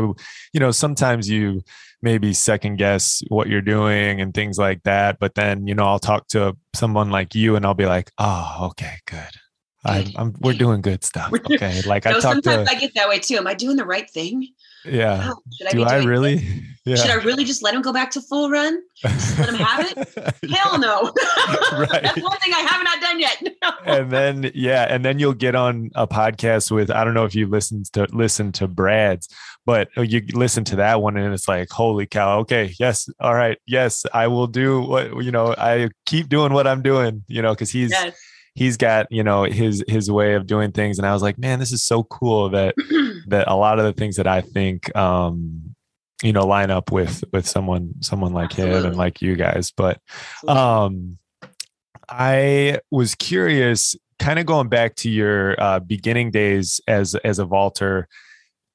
you 0.54 0.60
know, 0.60 0.72
sometimes 0.72 1.30
you 1.30 1.62
maybe 2.02 2.32
second 2.34 2.78
guess 2.78 3.22
what 3.28 3.50
you're 3.50 3.62
doing 3.62 4.22
and 4.22 4.34
things 4.34 4.58
like 4.58 4.84
that, 4.84 5.20
but 5.20 5.36
then 5.36 5.68
you 5.68 5.76
know 5.76 5.84
I'll 5.84 6.00
talk 6.00 6.28
to 6.30 6.56
someone 6.74 7.10
like 7.10 7.36
you 7.36 7.58
and 7.58 7.66
I'll 7.66 7.74
be 7.74 7.86
like, 7.86 8.12
oh, 8.18 8.70
okay, 8.72 8.96
good. 9.06 9.30
I'm, 9.86 10.08
I'm 10.16 10.36
we're 10.40 10.54
doing 10.54 10.82
good 10.82 11.04
stuff. 11.04 11.32
Okay, 11.52 11.82
like 11.86 12.06
no, 12.06 12.12
I 12.12 12.14
talk 12.14 12.22
sometimes 12.22 12.70
to, 12.70 12.76
I 12.76 12.80
get 12.80 12.94
that 12.96 13.10
way 13.10 13.20
too. 13.20 13.36
Am 13.36 13.48
I 13.48 13.54
doing 13.54 13.76
the 13.76 13.86
right 13.86 14.10
thing? 14.10 14.48
Yeah. 14.86 15.32
Oh, 15.32 15.42
I 15.68 15.72
Do 15.72 15.84
I 15.84 16.04
really? 16.04 16.48
Yeah. 16.86 16.96
Should 16.96 17.12
I 17.12 17.16
really 17.16 17.44
just 17.44 17.62
let 17.62 17.76
him 17.76 17.84
go 17.84 17.94
back 17.94 18.10
to 18.12 18.22
full 18.22 18.50
run? 18.50 18.82
Just 18.96 19.38
let 19.38 19.50
him 19.50 19.56
have 19.56 19.86
it? 19.92 20.50
Hell 20.52 20.80
no. 20.80 21.02
right. 21.74 22.02
That's 22.02 22.20
one 22.20 22.38
thing 22.40 22.52
I 22.52 22.66
have 22.68 22.84
not 22.84 23.00
done 23.00 23.20
yet. 23.20 23.44
and 23.86 24.10
then 24.10 24.52
yeah, 24.56 24.88
and 24.90 25.06
then 25.06 25.20
you'll 25.20 25.36
get 25.36 25.54
on 25.54 25.92
a 25.94 26.08
podcast 26.08 26.72
with 26.72 26.90
I 26.90 27.04
don't 27.04 27.14
know 27.14 27.26
if 27.26 27.36
you 27.36 27.46
listen 27.46 27.84
to 27.94 28.08
listen 28.12 28.52
to 28.54 28.68
Brad's, 28.68 29.28
but 29.68 29.90
oh, 29.98 30.02
you 30.02 30.24
listen 30.34 30.64
to 30.64 30.78
that 30.78 31.00
one 31.00 31.16
and 31.16 31.32
it's 31.32 31.48
like, 31.48 31.70
holy 31.70 32.08
cow, 32.08 32.40
okay, 32.40 32.74
yes, 32.80 33.08
all 33.20 33.36
right, 33.36 33.60
yes, 33.68 34.06
I 34.12 34.28
will 34.28 34.48
do 34.48 34.82
what 34.82 35.24
you 35.24 35.32
know, 35.32 35.54
I 35.56 35.90
keep 36.08 36.28
doing 36.28 36.54
what 36.54 36.66
I'm 36.66 36.82
doing, 36.82 37.24
you 37.28 37.44
know, 37.44 37.54
because 37.54 37.70
he's 37.70 37.92
yes 37.92 38.18
he's 38.56 38.76
got 38.76 39.08
you 39.10 39.24
know 39.24 39.44
his 39.44 39.84
his 39.88 40.12
way 40.12 40.34
of 40.34 40.46
doing 40.46 40.72
things 40.72 40.98
and 40.98 41.08
i 41.08 41.14
was 41.14 41.22
like 41.22 41.38
man 41.38 41.60
this 41.60 41.72
is 41.72 41.82
so 41.82 42.04
cool 42.04 42.50
that 42.50 42.76
that 43.30 43.48
a 43.48 43.56
lot 43.56 43.80
of 43.80 43.86
the 43.86 43.94
things 43.94 44.16
that 44.16 44.28
i 44.28 44.42
think 44.42 44.96
um 44.96 45.76
you 46.22 46.34
know 46.34 46.46
line 46.46 46.70
up 46.70 46.92
with 46.92 47.24
with 47.32 47.48
someone 47.48 47.94
someone 48.02 48.34
like 48.34 48.52
Absolutely. 48.52 48.80
him 48.80 48.86
and 48.86 48.96
like 48.96 49.22
you 49.22 49.36
guys 49.36 49.72
but 49.72 50.02
um 50.48 51.18
i 52.10 52.80
was 52.92 53.16
curious 53.16 53.96
kind 54.20 54.38
of 54.38 54.46
going 54.46 54.68
back 54.68 54.96
to 54.96 55.10
your 55.10 55.60
uh, 55.60 55.80
beginning 55.80 56.30
days 56.32 56.80
as 56.88 57.16
as 57.16 57.40
a 57.40 57.46
vaulter. 57.46 58.08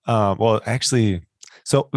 Um, 0.07 0.39
well, 0.39 0.61
actually, 0.67 1.23
so 1.65 1.91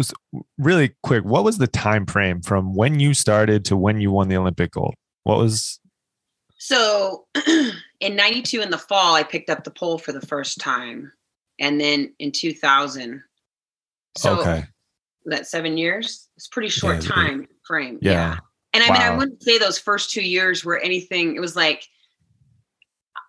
really 0.56 0.94
quick, 1.02 1.24
what 1.24 1.44
was 1.44 1.58
the 1.58 1.66
time 1.66 2.06
frame 2.06 2.40
from 2.42 2.74
when 2.74 3.00
you 3.00 3.14
started 3.14 3.64
to 3.66 3.76
when 3.76 4.00
you 4.00 4.12
won 4.12 4.28
the 4.28 4.36
Olympic 4.36 4.72
gold? 4.72 4.94
What 5.24 5.38
was? 5.38 5.80
So, 6.58 7.26
in 8.00 8.16
'92 8.16 8.60
in 8.60 8.70
the 8.70 8.78
fall, 8.78 9.14
I 9.14 9.22
picked 9.22 9.50
up 9.50 9.64
the 9.64 9.70
pole 9.70 9.98
for 9.98 10.12
the 10.12 10.26
first 10.26 10.58
time, 10.58 11.12
and 11.58 11.80
then 11.80 12.12
in 12.18 12.32
2000. 12.32 13.22
So 14.16 14.40
okay. 14.40 14.64
that 15.26 15.46
seven 15.46 15.76
years. 15.76 16.28
It's 16.36 16.48
pretty 16.48 16.68
short 16.68 17.02
yeah, 17.02 17.10
time 17.10 17.48
frame. 17.66 17.98
Yeah. 18.00 18.12
yeah. 18.12 18.36
And 18.72 18.84
I 18.84 18.88
wow. 18.88 18.92
mean, 18.92 19.02
I 19.02 19.16
wouldn't 19.16 19.42
say 19.42 19.58
those 19.58 19.78
first 19.78 20.10
two 20.10 20.22
years 20.22 20.64
were 20.64 20.78
anything. 20.78 21.34
It 21.36 21.40
was 21.40 21.56
like 21.56 21.88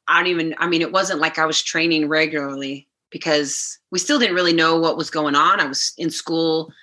I 0.09 0.17
don't 0.17 0.31
even. 0.31 0.55
I 0.57 0.67
mean, 0.67 0.81
it 0.81 0.91
wasn't 0.91 1.19
like 1.19 1.37
I 1.37 1.45
was 1.45 1.61
training 1.61 2.09
regularly 2.09 2.87
because 3.11 3.77
we 3.91 3.99
still 3.99 4.19
didn't 4.19 4.35
really 4.35 4.53
know 4.53 4.77
what 4.77 4.97
was 4.97 5.11
going 5.11 5.35
on. 5.35 5.59
I 5.59 5.65
was 5.65 5.93
in 5.97 6.09
school 6.09 6.73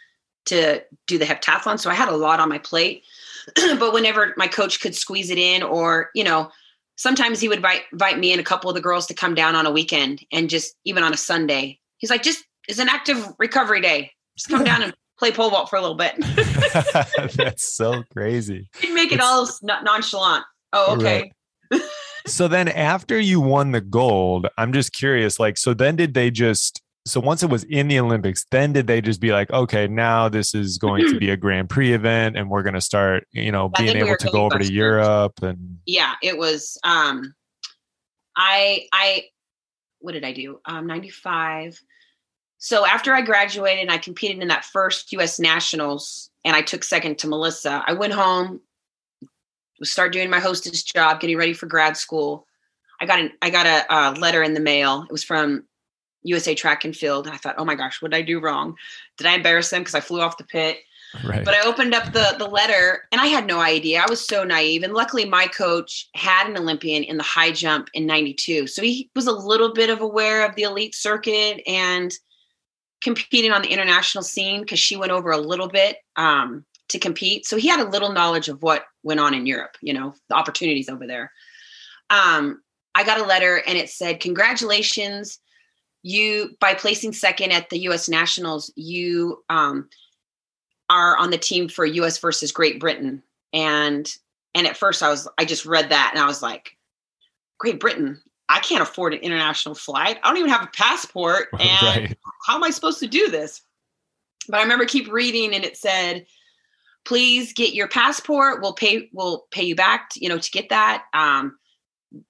to 0.47 0.82
do 1.09 1.18
the 1.18 1.24
heptathlon, 1.24 1.78
so 1.78 1.90
I 1.90 1.94
had 1.94 2.09
a 2.09 2.16
lot 2.16 2.38
on 2.38 2.49
my 2.49 2.59
plate. 2.59 3.03
but 3.57 3.92
whenever 3.92 4.32
my 4.36 4.47
coach 4.47 4.80
could 4.80 4.94
squeeze 4.94 5.30
it 5.30 5.38
in, 5.38 5.64
or 5.64 6.11
you 6.14 6.22
know, 6.22 6.51
sometimes 6.97 7.40
he 7.40 7.49
would 7.49 7.59
invite, 7.59 7.82
invite 7.92 8.18
me 8.18 8.32
and 8.32 8.40
a 8.40 8.44
couple 8.44 8.68
of 8.68 8.74
the 8.74 8.80
girls 8.80 9.07
to 9.07 9.14
come 9.14 9.34
down 9.34 9.55
on 9.55 9.66
a 9.66 9.70
weekend 9.70 10.24
and 10.32 10.51
just 10.51 10.74
even 10.84 11.03
on 11.03 11.12
a 11.12 11.16
Sunday. 11.16 11.78
He's 11.99 12.11
like, 12.11 12.22
just 12.22 12.44
it's 12.68 12.78
an 12.78 12.88
active 12.88 13.24
recovery 13.38 13.80
day. 13.80 14.11
Just 14.36 14.49
come 14.49 14.64
down 14.64 14.82
and 14.82 14.94
play 15.18 15.30
pole 15.30 15.51
vault 15.51 15.70
for 15.70 15.76
a 15.76 15.80
little 15.80 15.97
bit. 15.97 16.14
That's 17.36 17.74
so 17.74 18.03
crazy. 18.12 18.68
You 18.82 18.94
make 18.94 19.12
it 19.12 19.16
it's, 19.16 19.24
all 19.24 19.49
nonchalant. 19.82 20.44
Oh, 20.72 20.97
okay. 20.97 21.32
Right. 21.70 21.82
so 22.26 22.49
then 22.49 22.68
after 22.68 23.18
you 23.18 23.40
won 23.40 23.72
the 23.72 23.80
gold, 23.80 24.49
I'm 24.59 24.72
just 24.72 24.92
curious, 24.92 25.38
like, 25.38 25.57
so 25.57 25.74
then 25.74 25.97
did 25.97 26.14
they 26.14 26.30
just 26.30 26.82
so 27.07 27.21
once 27.21 27.43
it 27.45 27.51
was 27.51 27.63
in 27.65 27.87
the 27.87 28.01
Olympics, 28.01 28.45
then 28.51 28.73
did 28.73 28.89
they 28.89 29.01
just 29.01 29.21
be 29.21 29.31
like, 29.31 29.51
okay, 29.53 29.87
now 29.87 30.29
this 30.29 30.55
is 30.55 30.77
going 30.77 31.07
to 31.09 31.19
be 31.21 31.31
a 31.31 31.37
Grand 31.37 31.71
Prix 31.71 31.93
event, 31.93 32.37
and 32.37 32.51
we're 32.51 32.65
going 32.65 32.75
to 32.75 32.81
start, 32.81 33.29
you 33.31 33.53
know, 33.53 33.69
being 33.69 33.97
able 33.97 34.11
we 34.11 34.17
to 34.17 34.31
go 34.31 34.45
over 34.45 34.59
to 34.59 34.73
Europe 34.73 35.41
and 35.43 35.79
yeah, 35.87 36.15
it 36.23 36.37
was. 36.37 36.79
um 36.85 37.35
I 38.37 38.87
I 38.93 39.25
what 40.01 40.13
did 40.13 40.25
I 40.25 40.33
do? 40.33 40.61
Um, 40.67 40.87
ninety 40.87 41.11
five. 41.11 41.81
So 42.59 42.85
after 42.85 43.15
I 43.15 43.23
graduated 43.23 43.83
and 43.83 43.91
I 43.91 43.99
competed 43.99 44.41
in 44.41 44.49
that 44.49 44.65
first 44.65 45.13
U.S. 45.13 45.39
Nationals, 45.39 46.31
and 46.45 46.57
I 46.57 46.63
took 46.63 46.83
second 46.83 47.19
to 47.19 47.29
Melissa, 47.29 47.85
I 47.87 47.93
went 47.93 48.15
home, 48.15 48.61
start 49.83 50.13
doing 50.13 50.31
my 50.31 50.41
hostess 50.41 50.83
job, 50.83 51.21
getting 51.21 51.37
ready 51.37 51.53
for 51.53 51.67
grad 51.67 51.97
school. 51.97 52.47
I 53.01 53.07
got 53.07 53.21
an 53.21 53.33
I 53.43 53.51
got 53.51 53.67
a, 53.67 53.95
a 53.95 54.13
letter 54.19 54.43
in 54.43 54.55
the 54.55 54.61
mail. 54.61 55.05
It 55.09 55.13
was 55.13 55.23
from 55.23 55.65
USA 56.27 56.55
Track 56.55 56.85
and 56.85 56.97
Field. 56.97 57.27
And 57.27 57.35
I 57.35 57.39
thought, 57.39 57.57
oh 57.59 57.64
my 57.64 57.74
gosh, 57.74 58.01
what 58.01 58.11
did 58.11 58.18
I 58.18 58.22
do 58.22 58.41
wrong? 58.41 58.77
Did 59.16 59.27
I 59.27 59.35
embarrass 59.35 59.70
them 59.70 59.81
because 59.81 59.95
I 59.95 60.01
flew 60.01 60.20
off 60.20 60.39
the 60.39 60.45
pit? 60.45 60.79
Right. 61.24 61.45
But 61.45 61.55
I 61.55 61.66
opened 61.66 61.95
up 61.95 62.12
the 62.12 62.35
the 62.39 62.47
letter 62.49 63.05
and 63.12 63.20
I 63.20 63.27
had 63.27 63.47
no 63.47 63.61
idea. 63.61 64.03
I 64.03 64.11
was 64.11 64.27
so 64.27 64.45
naive. 64.45 64.83
And 64.83 64.93
luckily 64.93 65.24
my 65.24 65.47
coach 65.47 66.09
had 66.14 66.49
an 66.49 66.59
Olympian 66.59 67.05
in 67.05 67.16
the 67.16 67.22
high 67.22 67.53
jump 67.53 67.89
in 67.95 68.07
92. 68.07 68.66
So 68.66 68.83
he 68.83 69.11
was 69.14 69.27
a 69.27 69.33
little 69.33 69.72
bit 69.72 69.89
of 69.89 70.01
aware 70.01 70.47
of 70.47 70.57
the 70.57 70.62
elite 70.62 70.95
circuit 70.95 71.62
and 71.66 72.12
competing 73.03 73.53
on 73.53 73.62
the 73.62 73.68
international 73.68 74.24
scene 74.24 74.62
because 74.62 74.79
she 74.79 74.97
went 74.97 75.12
over 75.12 75.31
a 75.31 75.39
little 75.39 75.68
bit 75.68 75.99
um, 76.16 76.64
to 76.89 76.99
compete. 76.99 77.47
So 77.47 77.57
he 77.57 77.68
had 77.68 77.81
a 77.81 77.89
little 77.89 78.12
knowledge 78.12 78.49
of 78.49 78.62
what 78.62 78.85
went 79.03 79.20
on 79.20 79.35
in 79.35 79.47
Europe, 79.47 79.77
you 79.81 79.95
know, 79.95 80.14
the 80.29 80.35
opportunities 80.35 80.89
over 80.89 81.07
there. 81.07 81.31
Um, 82.11 82.62
I 82.95 83.05
got 83.05 83.20
a 83.20 83.24
letter 83.24 83.62
and 83.66 83.77
it 83.77 83.91
said, 83.91 84.20
Congratulations, 84.20 85.39
you, 86.07 86.57
by 86.61 86.73
placing 86.73 87.13
second 87.13 87.51
at 87.51 87.69
the 87.69 87.81
US 87.89 88.09
Nationals, 88.09 88.73
you 88.77 89.43
um, 89.49 89.89
are 90.89 91.17
on 91.17 91.31
the 91.31 91.39
team 91.39 91.69
for 91.69 91.85
US 91.85 92.19
versus 92.19 92.53
Great 92.53 92.79
Britain. 92.79 93.23
And 93.53 94.09
and 94.55 94.69
at 94.69 94.77
first 94.77 95.03
I 95.03 95.09
was 95.09 95.27
I 95.37 95.45
just 95.45 95.67
read 95.67 95.91
that 95.91 96.13
and 96.15 96.23
I 96.23 96.27
was 96.27 96.43
like, 96.43 96.77
Great 97.59 97.81
Britain, 97.81 98.23
I 98.49 98.61
can't 98.61 98.83
afford 98.83 99.15
an 99.15 99.21
international 99.21 99.75
flight. 99.75 100.19
I 100.23 100.29
don't 100.29 100.37
even 100.39 100.51
have 100.51 100.63
a 100.63 100.71
passport. 100.73 101.49
And 101.59 101.83
right. 101.83 102.19
how 102.47 102.55
am 102.55 102.63
I 102.63 102.71
supposed 102.71 103.01
to 103.01 103.09
do 103.09 103.29
this? 103.29 103.63
But 104.49 104.59
I 104.59 104.63
remember 104.63 104.85
keep 104.85 105.11
reading 105.11 105.55
and 105.55 105.65
it 105.65 105.77
said, 105.77 106.25
please 107.05 107.53
get 107.53 107.75
your 107.75 107.89
passport. 107.89 108.63
We'll 108.63 108.75
pay, 108.75 109.11
we'll 109.13 109.47
pay 109.51 109.65
you 109.65 109.75
back, 109.75 110.11
to, 110.11 110.21
you 110.21 110.29
know, 110.29 110.39
to 110.39 110.51
get 110.53 110.69
that. 110.69 111.05
Um, 111.15 111.59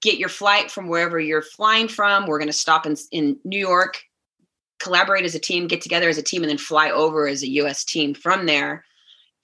get 0.00 0.18
your 0.18 0.28
flight 0.28 0.70
from 0.70 0.88
wherever 0.88 1.18
you're 1.18 1.42
flying 1.42 1.88
from. 1.88 2.26
We're 2.26 2.38
going 2.38 2.48
to 2.48 2.52
stop 2.52 2.86
in, 2.86 2.96
in 3.12 3.38
New 3.44 3.58
York, 3.58 4.00
collaborate 4.80 5.24
as 5.24 5.34
a 5.34 5.40
team, 5.40 5.66
get 5.66 5.80
together 5.80 6.08
as 6.08 6.18
a 6.18 6.22
team, 6.22 6.42
and 6.42 6.50
then 6.50 6.58
fly 6.58 6.90
over 6.90 7.26
as 7.28 7.42
a 7.42 7.48
US 7.48 7.84
team 7.84 8.14
from 8.14 8.46
there. 8.46 8.84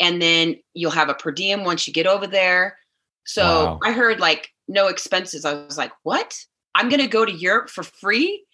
And 0.00 0.20
then 0.20 0.56
you'll 0.74 0.90
have 0.90 1.08
a 1.08 1.14
per 1.14 1.30
diem 1.30 1.64
once 1.64 1.86
you 1.86 1.92
get 1.92 2.06
over 2.06 2.26
there. 2.26 2.78
So 3.24 3.42
wow. 3.42 3.78
I 3.84 3.92
heard 3.92 4.20
like 4.20 4.50
no 4.68 4.88
expenses. 4.88 5.44
I 5.44 5.54
was 5.54 5.78
like, 5.78 5.92
what? 6.02 6.36
I'm 6.74 6.88
going 6.88 7.02
to 7.02 7.08
go 7.08 7.24
to 7.24 7.32
Europe 7.32 7.70
for 7.70 7.82
free. 7.82 8.44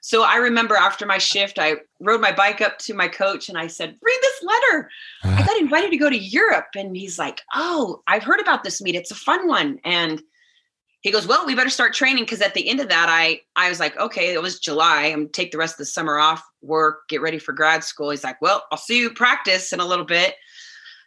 So 0.00 0.22
I 0.22 0.36
remember 0.36 0.76
after 0.76 1.06
my 1.06 1.18
shift, 1.18 1.58
I 1.58 1.76
rode 2.00 2.20
my 2.20 2.32
bike 2.32 2.60
up 2.60 2.78
to 2.78 2.94
my 2.94 3.08
coach 3.08 3.48
and 3.48 3.58
I 3.58 3.66
said, 3.66 3.96
Read 4.00 4.18
this 4.22 4.42
letter. 4.42 4.90
I 5.24 5.42
got 5.46 5.58
invited 5.58 5.90
to 5.90 5.96
go 5.96 6.10
to 6.10 6.16
Europe. 6.16 6.66
And 6.76 6.96
he's 6.96 7.18
like, 7.18 7.42
Oh, 7.54 8.02
I've 8.06 8.22
heard 8.22 8.40
about 8.40 8.62
this 8.64 8.80
meet. 8.80 8.94
It's 8.94 9.10
a 9.10 9.16
fun 9.16 9.48
one. 9.48 9.78
And 9.84 10.22
he 11.00 11.12
goes, 11.12 11.26
Well, 11.26 11.46
we 11.46 11.54
better 11.54 11.70
start 11.70 11.94
training. 11.94 12.26
Cause 12.26 12.40
at 12.40 12.54
the 12.54 12.68
end 12.68 12.80
of 12.80 12.88
that, 12.88 13.08
I 13.08 13.40
I 13.54 13.68
was 13.68 13.80
like, 13.80 13.96
okay, 13.98 14.32
it 14.32 14.42
was 14.42 14.58
July. 14.58 15.04
I'm 15.04 15.28
take 15.28 15.52
the 15.52 15.58
rest 15.58 15.74
of 15.74 15.78
the 15.78 15.86
summer 15.86 16.18
off, 16.18 16.42
work, 16.62 17.08
get 17.08 17.20
ready 17.20 17.38
for 17.38 17.52
grad 17.52 17.84
school. 17.84 18.10
He's 18.10 18.24
like, 18.24 18.40
Well, 18.40 18.64
I'll 18.72 18.78
see 18.78 18.98
you 18.98 19.10
practice 19.10 19.72
in 19.72 19.80
a 19.80 19.86
little 19.86 20.04
bit. 20.04 20.34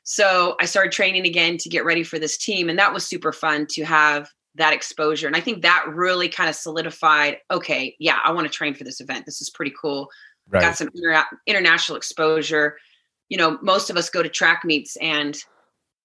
So 0.03 0.55
I 0.59 0.65
started 0.65 0.91
training 0.91 1.25
again 1.25 1.57
to 1.57 1.69
get 1.69 1.85
ready 1.85 2.03
for 2.03 2.17
this 2.17 2.37
team. 2.37 2.69
And 2.69 2.79
that 2.79 2.93
was 2.93 3.05
super 3.05 3.31
fun 3.31 3.67
to 3.71 3.83
have 3.83 4.29
that 4.55 4.73
exposure. 4.73 5.27
And 5.27 5.35
I 5.35 5.41
think 5.41 5.61
that 5.61 5.85
really 5.87 6.29
kind 6.29 6.49
of 6.49 6.55
solidified 6.55 7.37
okay, 7.51 7.95
yeah, 7.99 8.19
I 8.23 8.31
want 8.31 8.47
to 8.47 8.53
train 8.53 8.73
for 8.73 8.83
this 8.83 9.01
event. 9.01 9.25
This 9.25 9.41
is 9.41 9.49
pretty 9.49 9.73
cool. 9.79 10.09
Right. 10.47 10.61
Got 10.61 10.77
some 10.77 10.89
inter- 10.95 11.25
international 11.45 11.97
exposure. 11.97 12.77
You 13.29 13.37
know, 13.37 13.59
most 13.61 13.89
of 13.89 13.97
us 13.97 14.09
go 14.09 14.23
to 14.23 14.29
track 14.29 14.63
meets 14.65 14.95
and 14.97 15.37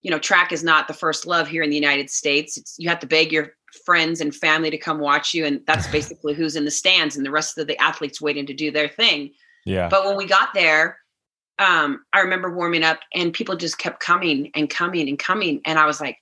you 0.05 0.11
know, 0.11 0.18
track 0.18 0.53
is 0.53 0.62
not 0.62 0.87
the 0.87 0.95
first 0.95 1.26
love 1.26 1.49
here 1.49 1.62
in 1.62 1.70
the 1.70 1.76
United 1.76 2.11
States. 2.11 2.59
It's 2.59 2.76
you 2.78 2.91
have 2.91 3.01
to 3.01 3.07
beg 3.07 3.32
your 3.32 3.55
friends 3.75 4.20
and 4.20 4.35
family 4.35 4.70
to 4.70 4.79
come 4.79 4.99
watch 4.99 5.35
you 5.35 5.45
and 5.45 5.61
that's 5.66 5.87
basically 5.89 6.35
who's 6.35 6.57
in 6.57 6.64
the 6.64 6.70
stands 6.70 7.16
and 7.16 7.25
the 7.25 7.31
rest 7.31 7.59
of 7.59 7.66
the 7.66 7.81
athletes 7.81 8.20
waiting 8.20 8.47
to 8.47 8.55
do 8.55 8.70
their 8.70 8.89
thing. 8.89 9.31
Yeah. 9.64 9.89
But 9.89 10.05
when 10.07 10.16
we 10.16 10.27
got 10.27 10.55
there, 10.55 10.99
um, 11.59 12.05
I 12.12 12.20
remember 12.20 12.55
warming 12.55 12.83
up 12.83 13.01
and 13.14 13.33
people 13.33 13.57
just 13.57 13.79
kept 13.79 14.01
coming 14.01 14.51
and 14.55 14.68
coming 14.68 15.09
and 15.09 15.18
coming. 15.18 15.61
And 15.64 15.79
I 15.79 15.87
was 15.87 16.01
like, 16.01 16.18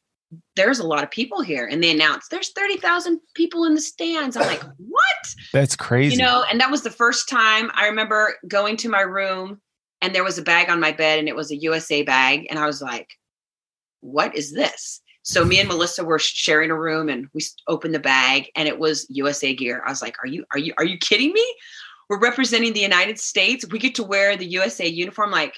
there's 0.56 0.78
a 0.78 0.86
lot 0.86 1.02
of 1.02 1.10
people 1.10 1.42
here. 1.42 1.66
And 1.66 1.82
they 1.82 1.90
announced 1.90 2.30
there's 2.30 2.52
30,000 2.52 3.20
people 3.34 3.64
in 3.64 3.74
the 3.74 3.80
stands. 3.80 4.36
I'm 4.36 4.46
like, 4.46 4.62
what? 4.78 5.34
That's 5.52 5.76
crazy. 5.76 6.16
You 6.16 6.22
know, 6.22 6.44
and 6.50 6.60
that 6.60 6.70
was 6.70 6.82
the 6.82 6.90
first 6.90 7.28
time 7.28 7.70
I 7.74 7.86
remember 7.86 8.34
going 8.48 8.76
to 8.78 8.88
my 8.88 9.00
room 9.00 9.60
and 10.00 10.14
there 10.14 10.24
was 10.24 10.38
a 10.38 10.42
bag 10.42 10.68
on 10.68 10.80
my 10.80 10.92
bed 10.92 11.18
and 11.18 11.28
it 11.28 11.36
was 11.36 11.50
a 11.50 11.56
USA 11.56 12.02
bag. 12.02 12.46
And 12.50 12.58
I 12.58 12.66
was 12.66 12.82
like, 12.82 13.10
what 14.00 14.36
is 14.36 14.52
this? 14.52 15.00
So 15.22 15.44
me 15.44 15.60
and 15.60 15.68
Melissa 15.68 16.04
were 16.04 16.18
sharing 16.18 16.70
a 16.70 16.78
room 16.78 17.08
and 17.08 17.28
we 17.32 17.42
opened 17.68 17.94
the 17.94 18.00
bag 18.00 18.50
and 18.56 18.68
it 18.68 18.78
was 18.78 19.06
USA 19.08 19.54
gear. 19.54 19.82
I 19.86 19.90
was 19.90 20.02
like, 20.02 20.16
are 20.22 20.26
you, 20.26 20.44
are 20.52 20.58
you, 20.58 20.74
are 20.78 20.84
you 20.84 20.98
kidding 20.98 21.32
me? 21.32 21.54
We're 22.08 22.18
representing 22.18 22.72
the 22.72 22.80
United 22.80 23.18
States. 23.18 23.64
We 23.70 23.78
get 23.78 23.94
to 23.96 24.04
wear 24.04 24.36
the 24.36 24.46
USA 24.46 24.86
uniform. 24.86 25.30
Like 25.30 25.54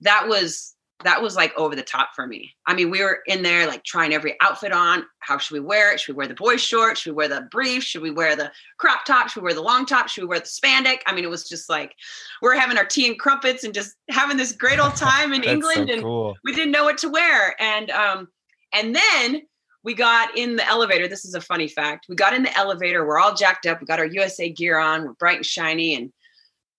that 0.00 0.28
was 0.28 0.76
that 1.04 1.20
was 1.20 1.36
like 1.36 1.52
over 1.58 1.76
the 1.76 1.82
top 1.82 2.10
for 2.14 2.26
me. 2.26 2.54
I 2.66 2.74
mean, 2.74 2.90
we 2.90 3.02
were 3.02 3.20
in 3.26 3.42
there 3.42 3.66
like 3.66 3.84
trying 3.84 4.14
every 4.14 4.34
outfit 4.40 4.72
on. 4.72 5.04
How 5.20 5.36
should 5.36 5.54
we 5.54 5.60
wear 5.60 5.92
it? 5.92 6.00
Should 6.00 6.14
we 6.14 6.18
wear 6.18 6.28
the 6.28 6.34
boy 6.34 6.56
shorts? 6.56 7.00
Should 7.00 7.10
we 7.10 7.16
wear 7.16 7.28
the 7.28 7.48
brief? 7.50 7.82
Should 7.82 8.00
we 8.00 8.10
wear 8.10 8.34
the 8.34 8.50
crop 8.78 9.04
top? 9.04 9.28
Should 9.28 9.42
we 9.42 9.46
wear 9.46 9.54
the 9.54 9.62
long 9.62 9.84
top? 9.84 10.08
Should 10.08 10.22
we 10.22 10.28
wear 10.28 10.40
the 10.40 10.46
spandex? 10.46 10.98
I 11.06 11.14
mean, 11.14 11.24
it 11.24 11.30
was 11.30 11.48
just 11.48 11.68
like 11.68 11.94
we're 12.40 12.56
having 12.56 12.78
our 12.78 12.84
tea 12.84 13.08
and 13.08 13.18
crumpets 13.18 13.64
and 13.64 13.74
just 13.74 13.94
having 14.08 14.38
this 14.38 14.52
great 14.52 14.78
old 14.78 14.96
time 14.96 15.32
in 15.34 15.44
England, 15.44 15.88
so 15.88 15.94
and 15.94 16.02
cool. 16.02 16.36
we 16.44 16.54
didn't 16.54 16.72
know 16.72 16.84
what 16.84 16.98
to 16.98 17.10
wear. 17.10 17.60
And 17.60 17.90
um, 17.90 18.28
and 18.76 18.94
then 18.94 19.42
we 19.82 19.94
got 19.94 20.36
in 20.36 20.56
the 20.56 20.66
elevator. 20.68 21.06
This 21.06 21.24
is 21.24 21.34
a 21.34 21.40
funny 21.40 21.68
fact. 21.68 22.06
We 22.08 22.16
got 22.16 22.34
in 22.34 22.42
the 22.42 22.56
elevator. 22.58 23.06
We're 23.06 23.20
all 23.20 23.34
jacked 23.34 23.66
up. 23.66 23.80
We 23.80 23.86
got 23.86 24.00
our 24.00 24.06
USA 24.06 24.48
gear 24.50 24.78
on. 24.78 25.04
We're 25.04 25.12
bright 25.12 25.36
and 25.36 25.46
shiny, 25.46 25.94
and 25.94 26.12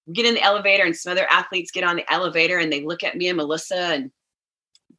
we 0.05 0.13
get 0.13 0.25
in 0.25 0.35
the 0.35 0.43
elevator 0.43 0.83
and 0.83 0.95
some 0.95 1.11
other 1.11 1.27
athletes 1.29 1.71
get 1.71 1.83
on 1.83 1.95
the 1.97 2.11
elevator 2.11 2.57
and 2.57 2.71
they 2.71 2.83
look 2.83 3.03
at 3.03 3.15
me 3.17 3.27
and 3.27 3.37
Melissa 3.37 3.75
and 3.75 4.11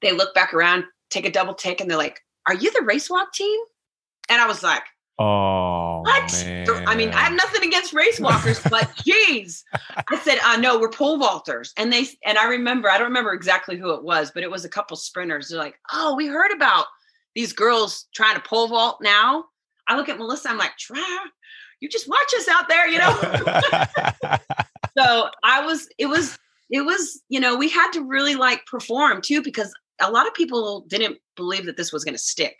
they 0.03 0.13
look 0.13 0.35
back 0.35 0.55
around, 0.55 0.85
take 1.11 1.27
a 1.27 1.33
double 1.33 1.55
take, 1.55 1.81
and 1.81 1.91
they're 1.91 1.99
like, 1.99 2.21
Are 2.47 2.55
you 2.55 2.73
the 2.73 2.83
race 2.83 3.11
walk 3.11 3.33
team? 3.33 3.59
And 4.29 4.41
I 4.41 4.47
was 4.47 4.63
like, 4.63 4.83
Oh, 5.19 6.03
what? 6.03 6.45
Man. 6.47 6.87
I 6.87 6.95
mean, 6.95 7.11
I 7.11 7.23
have 7.23 7.33
nothing 7.33 7.65
against 7.65 7.93
race 7.93 8.21
walkers, 8.21 8.61
but 8.71 8.89
geez, 9.05 9.65
I 9.97 10.19
said, 10.21 10.39
uh, 10.45 10.57
no, 10.57 10.79
we're 10.79 10.91
pole 10.91 11.19
vaulters. 11.19 11.73
And 11.77 11.93
they, 11.93 12.07
and 12.25 12.39
I 12.39 12.47
remember, 12.47 12.89
I 12.89 12.99
don't 12.99 13.09
remember 13.09 13.33
exactly 13.33 13.77
who 13.77 13.91
it 13.95 14.05
was, 14.05 14.31
but 14.31 14.45
it 14.45 14.51
was 14.51 14.65
a 14.65 14.69
couple 14.69 14.97
sprinters. 14.97 15.49
They're 15.49 15.59
like, 15.59 15.75
oh, 15.93 16.15
we 16.15 16.29
heard 16.29 16.53
about 16.53 16.87
these 17.35 17.53
girls 17.53 18.07
trying 18.15 18.37
to 18.37 18.43
pole 18.43 18.69
vault 18.69 18.99
now. 19.03 19.47
I 19.89 19.97
look 19.97 20.09
at 20.09 20.19
Melissa, 20.19 20.51
I'm 20.51 20.59
like, 20.59 20.77
try, 20.79 21.27
you 21.81 21.89
just 21.89 22.09
watch 22.09 22.33
us 22.37 22.49
out 22.49 22.69
there, 22.69 22.89
you 22.89 22.99
know. 22.99 23.19
so 24.99 25.31
I 25.43 25.65
was, 25.65 25.89
it 25.99 26.07
was, 26.07 26.39
it 26.71 26.83
was, 26.83 27.23
you 27.29 27.41
know, 27.41 27.57
we 27.57 27.69
had 27.69 27.91
to 27.93 28.05
really 28.05 28.35
like 28.35 28.67
perform 28.67 29.21
too 29.23 29.43
because 29.43 29.75
a 30.01 30.11
lot 30.11 30.27
of 30.27 30.35
people 30.35 30.85
didn't 30.89 31.19
believe 31.37 31.67
that 31.67 31.77
this 31.77 31.93
was 31.93 32.05
going 32.05 32.15
to 32.15 32.23
stick. 32.23 32.57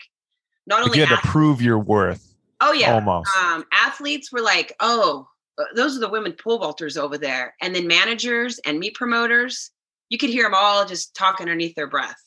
Not 0.67 0.81
only 0.81 0.97
you 0.97 1.05
had 1.05 1.13
athletes, 1.13 1.27
to 1.27 1.31
prove 1.31 1.61
your 1.61 1.79
worth. 1.79 2.35
Oh 2.61 2.73
yeah, 2.73 2.93
almost. 2.93 3.29
Um, 3.37 3.65
athletes 3.71 4.31
were 4.31 4.41
like, 4.41 4.75
oh, 4.79 5.27
uh, 5.57 5.63
those 5.75 5.95
are 5.95 5.99
the 5.99 6.09
women 6.09 6.33
pole 6.33 6.59
vaulters 6.59 6.97
over 6.97 7.17
there, 7.17 7.55
and 7.61 7.73
then 7.73 7.87
managers 7.87 8.59
and 8.65 8.79
meet 8.79 8.95
promoters. 8.95 9.71
You 10.09 10.17
could 10.17 10.29
hear 10.29 10.43
them 10.43 10.55
all 10.55 10.85
just 10.85 11.15
talking 11.15 11.45
underneath 11.45 11.75
their 11.75 11.87
breath. 11.87 12.19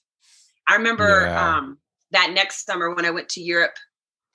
I 0.69 0.77
remember 0.77 1.27
yeah. 1.27 1.57
um, 1.57 1.79
that 2.13 2.33
next 2.33 2.65
summer 2.65 2.95
when 2.95 3.05
I 3.05 3.11
went 3.11 3.29
to 3.31 3.43
Europe. 3.43 3.75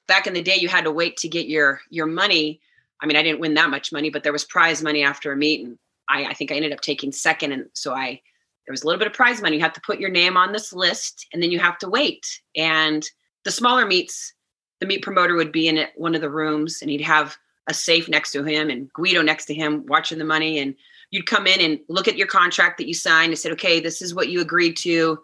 Back 0.07 0.27
in 0.27 0.33
the 0.33 0.41
day, 0.41 0.55
you 0.55 0.69
had 0.69 0.85
to 0.85 0.91
wait 0.91 1.17
to 1.17 1.27
get 1.27 1.47
your 1.47 1.81
your 1.89 2.05
money. 2.05 2.61
I 3.01 3.05
mean, 3.05 3.17
I 3.17 3.23
didn't 3.23 3.39
win 3.39 3.53
that 3.55 3.69
much 3.69 3.91
money, 3.91 4.09
but 4.09 4.23
there 4.23 4.33
was 4.33 4.45
prize 4.45 4.81
money 4.81 5.03
after 5.03 5.31
a 5.31 5.37
meet, 5.37 5.65
and 5.65 5.77
I, 6.09 6.25
I 6.25 6.33
think 6.33 6.51
I 6.51 6.55
ended 6.55 6.73
up 6.73 6.81
taking 6.81 7.11
second. 7.11 7.51
And 7.51 7.65
so 7.73 7.93
I 7.93 8.21
there 8.65 8.73
was 8.73 8.83
a 8.83 8.85
little 8.85 8.99
bit 8.99 9.07
of 9.07 9.13
prize 9.13 9.41
money. 9.41 9.55
You 9.55 9.63
have 9.63 9.73
to 9.73 9.81
put 9.81 9.99
your 9.99 10.09
name 10.09 10.37
on 10.37 10.51
this 10.51 10.73
list, 10.73 11.27
and 11.33 11.41
then 11.41 11.51
you 11.51 11.59
have 11.59 11.77
to 11.79 11.89
wait. 11.89 12.25
And 12.55 13.05
the 13.45 13.51
smaller 13.51 13.85
meets, 13.85 14.33
the 14.79 14.85
meet 14.85 15.01
promoter 15.01 15.35
would 15.35 15.51
be 15.51 15.67
in 15.67 15.85
one 15.95 16.15
of 16.15 16.21
the 16.21 16.29
rooms, 16.29 16.81
and 16.81 16.91
he'd 16.91 17.01
have 17.01 17.37
a 17.67 17.73
safe 17.73 18.07
next 18.07 18.31
to 18.31 18.43
him 18.43 18.69
and 18.69 18.91
Guido 18.93 19.21
next 19.21 19.45
to 19.45 19.53
him 19.53 19.85
watching 19.87 20.19
the 20.19 20.23
money. 20.23 20.57
And 20.57 20.73
you'd 21.11 21.25
come 21.25 21.47
in 21.47 21.59
and 21.59 21.79
look 21.89 22.07
at 22.07 22.17
your 22.17 22.27
contract 22.27 22.77
that 22.77 22.87
you 22.87 22.93
signed 22.93 23.31
and 23.31 23.39
said, 23.39 23.51
okay, 23.53 23.79
this 23.79 24.01
is 24.01 24.15
what 24.15 24.29
you 24.29 24.39
agreed 24.39 24.77
to 24.77 25.19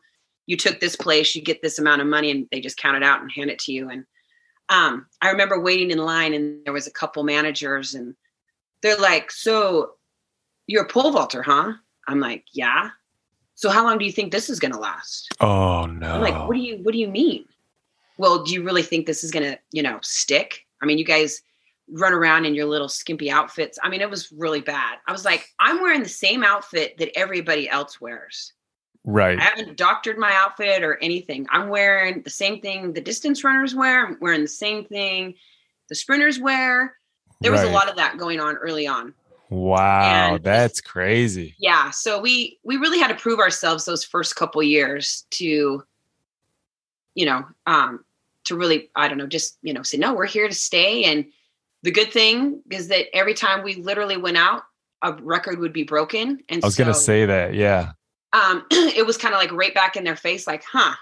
you 0.45 0.57
took 0.57 0.79
this 0.79 0.95
place, 0.95 1.35
you 1.35 1.41
get 1.41 1.61
this 1.61 1.79
amount 1.79 2.01
of 2.01 2.07
money, 2.07 2.31
and 2.31 2.47
they 2.51 2.59
just 2.59 2.77
count 2.77 2.97
it 2.97 3.03
out 3.03 3.21
and 3.21 3.31
hand 3.31 3.49
it 3.49 3.59
to 3.59 3.71
you. 3.71 3.89
And 3.89 4.05
um, 4.69 5.05
I 5.21 5.29
remember 5.29 5.59
waiting 5.59 5.91
in 5.91 5.99
line, 5.99 6.33
and 6.33 6.63
there 6.65 6.73
was 6.73 6.87
a 6.87 6.91
couple 6.91 7.23
managers, 7.23 7.93
and 7.93 8.15
they're 8.81 8.97
like, 8.97 9.31
"So, 9.31 9.93
you're 10.67 10.83
a 10.83 10.87
pole 10.87 11.11
vaulter, 11.11 11.43
huh?" 11.43 11.73
I'm 12.07 12.19
like, 12.19 12.45
"Yeah." 12.51 12.89
So, 13.55 13.69
how 13.69 13.83
long 13.83 13.97
do 13.97 14.05
you 14.05 14.11
think 14.11 14.31
this 14.31 14.49
is 14.49 14.59
going 14.59 14.73
to 14.73 14.79
last? 14.79 15.29
Oh 15.39 15.85
no! 15.85 16.15
I'm 16.15 16.21
like, 16.21 16.47
what 16.47 16.55
do 16.55 16.61
you 16.61 16.77
What 16.77 16.91
do 16.91 16.97
you 16.97 17.07
mean? 17.07 17.45
Well, 18.17 18.43
do 18.43 18.53
you 18.53 18.63
really 18.63 18.83
think 18.83 19.05
this 19.05 19.23
is 19.23 19.31
going 19.31 19.51
to, 19.51 19.59
you 19.71 19.81
know, 19.81 19.99
stick? 20.01 20.65
I 20.81 20.85
mean, 20.85 20.97
you 20.97 21.05
guys 21.05 21.41
run 21.89 22.13
around 22.13 22.45
in 22.45 22.55
your 22.55 22.65
little 22.65 22.89
skimpy 22.89 23.29
outfits. 23.29 23.77
I 23.83 23.89
mean, 23.89 24.01
it 24.01 24.09
was 24.09 24.31
really 24.31 24.61
bad. 24.61 24.97
I 25.07 25.11
was 25.11 25.25
like, 25.25 25.49
I'm 25.59 25.81
wearing 25.81 26.03
the 26.03 26.09
same 26.09 26.43
outfit 26.43 26.97
that 26.97 27.17
everybody 27.17 27.69
else 27.69 27.99
wears. 27.99 28.53
Right. 29.05 29.37
I 29.37 29.43
haven't 29.43 29.77
doctored 29.77 30.17
my 30.17 30.33
outfit 30.33 30.81
or 30.83 30.97
anything. 31.01 31.45
I'm 31.51 31.67
wearing 31.67 32.21
the 32.21 32.29
same 32.29 32.61
thing 32.61 32.93
the 32.93 33.01
distance 33.01 33.43
runners 33.43 33.75
wear. 33.75 34.07
I'm 34.07 34.17
wearing 34.21 34.41
the 34.41 34.47
same 34.47 34.85
thing 34.85 35.35
the 35.89 35.95
sprinters 35.95 36.39
wear. 36.39 36.95
There 37.41 37.51
was 37.51 37.63
a 37.63 37.69
lot 37.69 37.89
of 37.89 37.97
that 37.97 38.17
going 38.17 38.39
on 38.39 38.55
early 38.55 38.87
on. 38.87 39.13
Wow, 39.49 40.35
and 40.35 40.43
that's 40.43 40.79
crazy. 40.79 41.55
Yeah, 41.59 41.91
so 41.91 42.19
we 42.19 42.57
we 42.63 42.77
really 42.77 42.99
had 42.99 43.09
to 43.09 43.15
prove 43.15 43.39
ourselves 43.39 43.83
those 43.85 44.03
first 44.03 44.35
couple 44.35 44.63
years 44.63 45.25
to 45.31 45.83
you 47.15 47.25
know, 47.25 47.45
um 47.65 48.03
to 48.45 48.55
really 48.55 48.89
I 48.95 49.07
don't 49.07 49.17
know, 49.17 49.27
just, 49.27 49.57
you 49.61 49.73
know, 49.73 49.83
say 49.83 49.97
no, 49.97 50.13
we're 50.13 50.25
here 50.25 50.47
to 50.47 50.55
stay 50.55 51.03
and 51.05 51.25
the 51.83 51.91
good 51.91 52.11
thing 52.11 52.61
is 52.71 52.87
that 52.87 53.13
every 53.13 53.33
time 53.33 53.63
we 53.63 53.75
literally 53.75 54.15
went 54.15 54.37
out, 54.37 54.63
a 55.01 55.13
record 55.13 55.59
would 55.59 55.73
be 55.73 55.83
broken. 55.83 56.41
And 56.47 56.63
I 56.63 56.67
was 56.67 56.75
so, 56.75 56.83
gonna 56.83 56.93
say 56.93 57.25
that, 57.25 57.53
yeah 57.53 57.91
um, 58.33 58.65
it 58.71 59.05
was 59.05 59.17
kind 59.17 59.33
of 59.33 59.39
like 59.39 59.51
right 59.51 59.73
back 59.73 59.95
in 59.95 60.03
their 60.03 60.15
face, 60.15 60.45
like, 60.45 60.63
huh, 60.63 60.95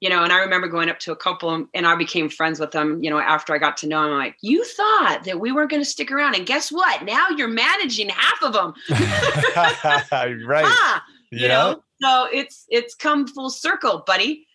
you 0.00 0.08
know, 0.08 0.22
and 0.22 0.32
I 0.32 0.38
remember 0.38 0.68
going 0.68 0.88
up 0.88 0.98
to 1.00 1.12
a 1.12 1.16
couple 1.16 1.66
and 1.74 1.86
I 1.86 1.96
became 1.96 2.28
friends 2.28 2.60
with 2.60 2.70
them, 2.70 3.02
you 3.02 3.10
know, 3.10 3.18
after 3.18 3.54
I 3.54 3.58
got 3.58 3.76
to 3.78 3.86
know 3.86 4.02
them. 4.02 4.12
I'm 4.12 4.18
like, 4.18 4.36
you 4.40 4.64
thought 4.64 5.22
that 5.24 5.40
we 5.40 5.52
weren't 5.52 5.70
going 5.70 5.82
to 5.82 5.88
stick 5.88 6.10
around. 6.10 6.34
And 6.34 6.46
guess 6.46 6.70
what? 6.70 7.04
Now 7.04 7.28
you're 7.30 7.48
managing 7.48 8.10
half 8.10 8.42
of 8.42 8.52
them. 8.52 8.74
right. 10.46 10.64
Huh, 10.66 11.00
you 11.32 11.48
know, 11.48 11.82
so 12.00 12.28
it's, 12.32 12.66
it's 12.68 12.94
come 12.94 13.26
full 13.26 13.50
circle, 13.50 14.04
buddy. 14.06 14.45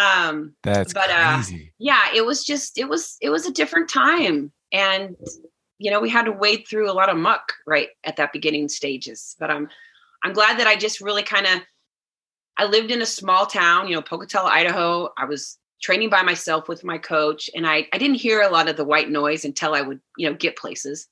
Um, 0.00 0.54
That's 0.62 0.92
but, 0.92 1.10
crazy. 1.10 1.66
Uh, 1.68 1.72
yeah, 1.78 2.04
it 2.14 2.24
was 2.24 2.44
just, 2.44 2.78
it 2.78 2.88
was, 2.88 3.16
it 3.20 3.30
was 3.30 3.46
a 3.46 3.52
different 3.52 3.90
time. 3.90 4.52
And, 4.72 5.16
you 5.78 5.90
know, 5.90 6.00
we 6.00 6.08
had 6.08 6.24
to 6.24 6.32
wade 6.32 6.66
through 6.68 6.90
a 6.90 6.92
lot 6.92 7.10
of 7.10 7.16
muck 7.16 7.52
right 7.66 7.88
at 8.04 8.16
that 8.16 8.32
beginning 8.32 8.68
stages, 8.68 9.36
but 9.38 9.50
I'm, 9.50 9.68
I'm 10.22 10.32
glad 10.32 10.58
that 10.58 10.66
I 10.66 10.76
just 10.76 11.00
really 11.00 11.22
kind 11.22 11.46
of 11.46 11.60
I 12.60 12.66
lived 12.66 12.90
in 12.90 13.00
a 13.00 13.06
small 13.06 13.46
town, 13.46 13.88
you 13.88 13.94
know, 13.94 14.02
Pocatello, 14.02 14.46
Idaho. 14.46 15.08
I 15.16 15.24
was 15.24 15.56
training 15.82 16.10
by 16.10 16.20
myself 16.20 16.68
with 16.68 16.84
my 16.84 16.98
coach, 16.98 17.48
and 17.54 17.66
I, 17.66 17.86
I 17.94 17.96
didn't 17.96 18.16
hear 18.16 18.42
a 18.42 18.50
lot 18.50 18.68
of 18.68 18.76
the 18.76 18.84
white 18.84 19.08
noise 19.08 19.46
until 19.46 19.74
I 19.74 19.80
would, 19.80 19.98
you 20.18 20.28
know, 20.28 20.36
get 20.36 20.56
places. 20.56 21.08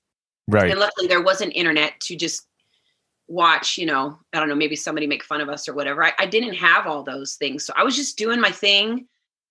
Right. 0.46 0.70
And 0.70 0.78
luckily, 0.78 1.06
there 1.06 1.22
wasn't 1.22 1.54
internet 1.54 1.98
to 2.00 2.16
just 2.16 2.46
watch, 3.28 3.76
you 3.76 3.86
know, 3.86 4.18
I 4.32 4.40
don't 4.40 4.48
know, 4.48 4.54
maybe 4.54 4.74
somebody 4.74 5.06
make 5.06 5.22
fun 5.22 5.40
of 5.40 5.48
us 5.48 5.68
or 5.68 5.74
whatever. 5.74 6.02
I, 6.02 6.12
I 6.18 6.26
didn't 6.26 6.54
have 6.54 6.86
all 6.86 7.02
those 7.02 7.34
things. 7.34 7.64
So 7.64 7.72
I 7.76 7.84
was 7.84 7.94
just 7.94 8.16
doing 8.16 8.40
my 8.40 8.50
thing. 8.50 9.06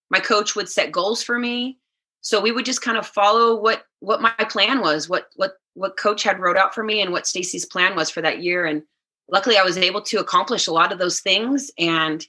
My 0.10 0.20
coach 0.20 0.56
would 0.56 0.68
set 0.68 0.92
goals 0.92 1.22
for 1.24 1.38
me. 1.38 1.78
So 2.22 2.42
we 2.42 2.52
would 2.52 2.66
just 2.66 2.82
kind 2.82 2.98
of 2.98 3.08
follow 3.08 3.62
what 3.62 3.84
what 4.00 4.22
my 4.22 4.32
plan 4.50 4.82
was, 4.82 5.08
what 5.08 5.28
what 5.36 5.54
what 5.76 5.98
coach 5.98 6.24
had 6.24 6.40
wrote 6.40 6.58
out 6.58 6.74
for 6.74 6.84
me 6.84 7.02
and 7.02 7.12
what 7.12 7.28
Stacy's 7.28 7.66
plan 7.66 7.96
was 7.96 8.10
for 8.10 8.22
that 8.22 8.42
year. 8.42 8.66
And 8.66 8.82
luckily 9.30 9.58
I 9.58 9.64
was 9.64 9.78
able 9.78 10.02
to 10.04 10.20
accomplish 10.20 10.68
a 10.68 10.74
lot 10.74 10.92
of 10.92 11.00
those 11.00 11.20
things 11.20 11.72
and 11.78 12.26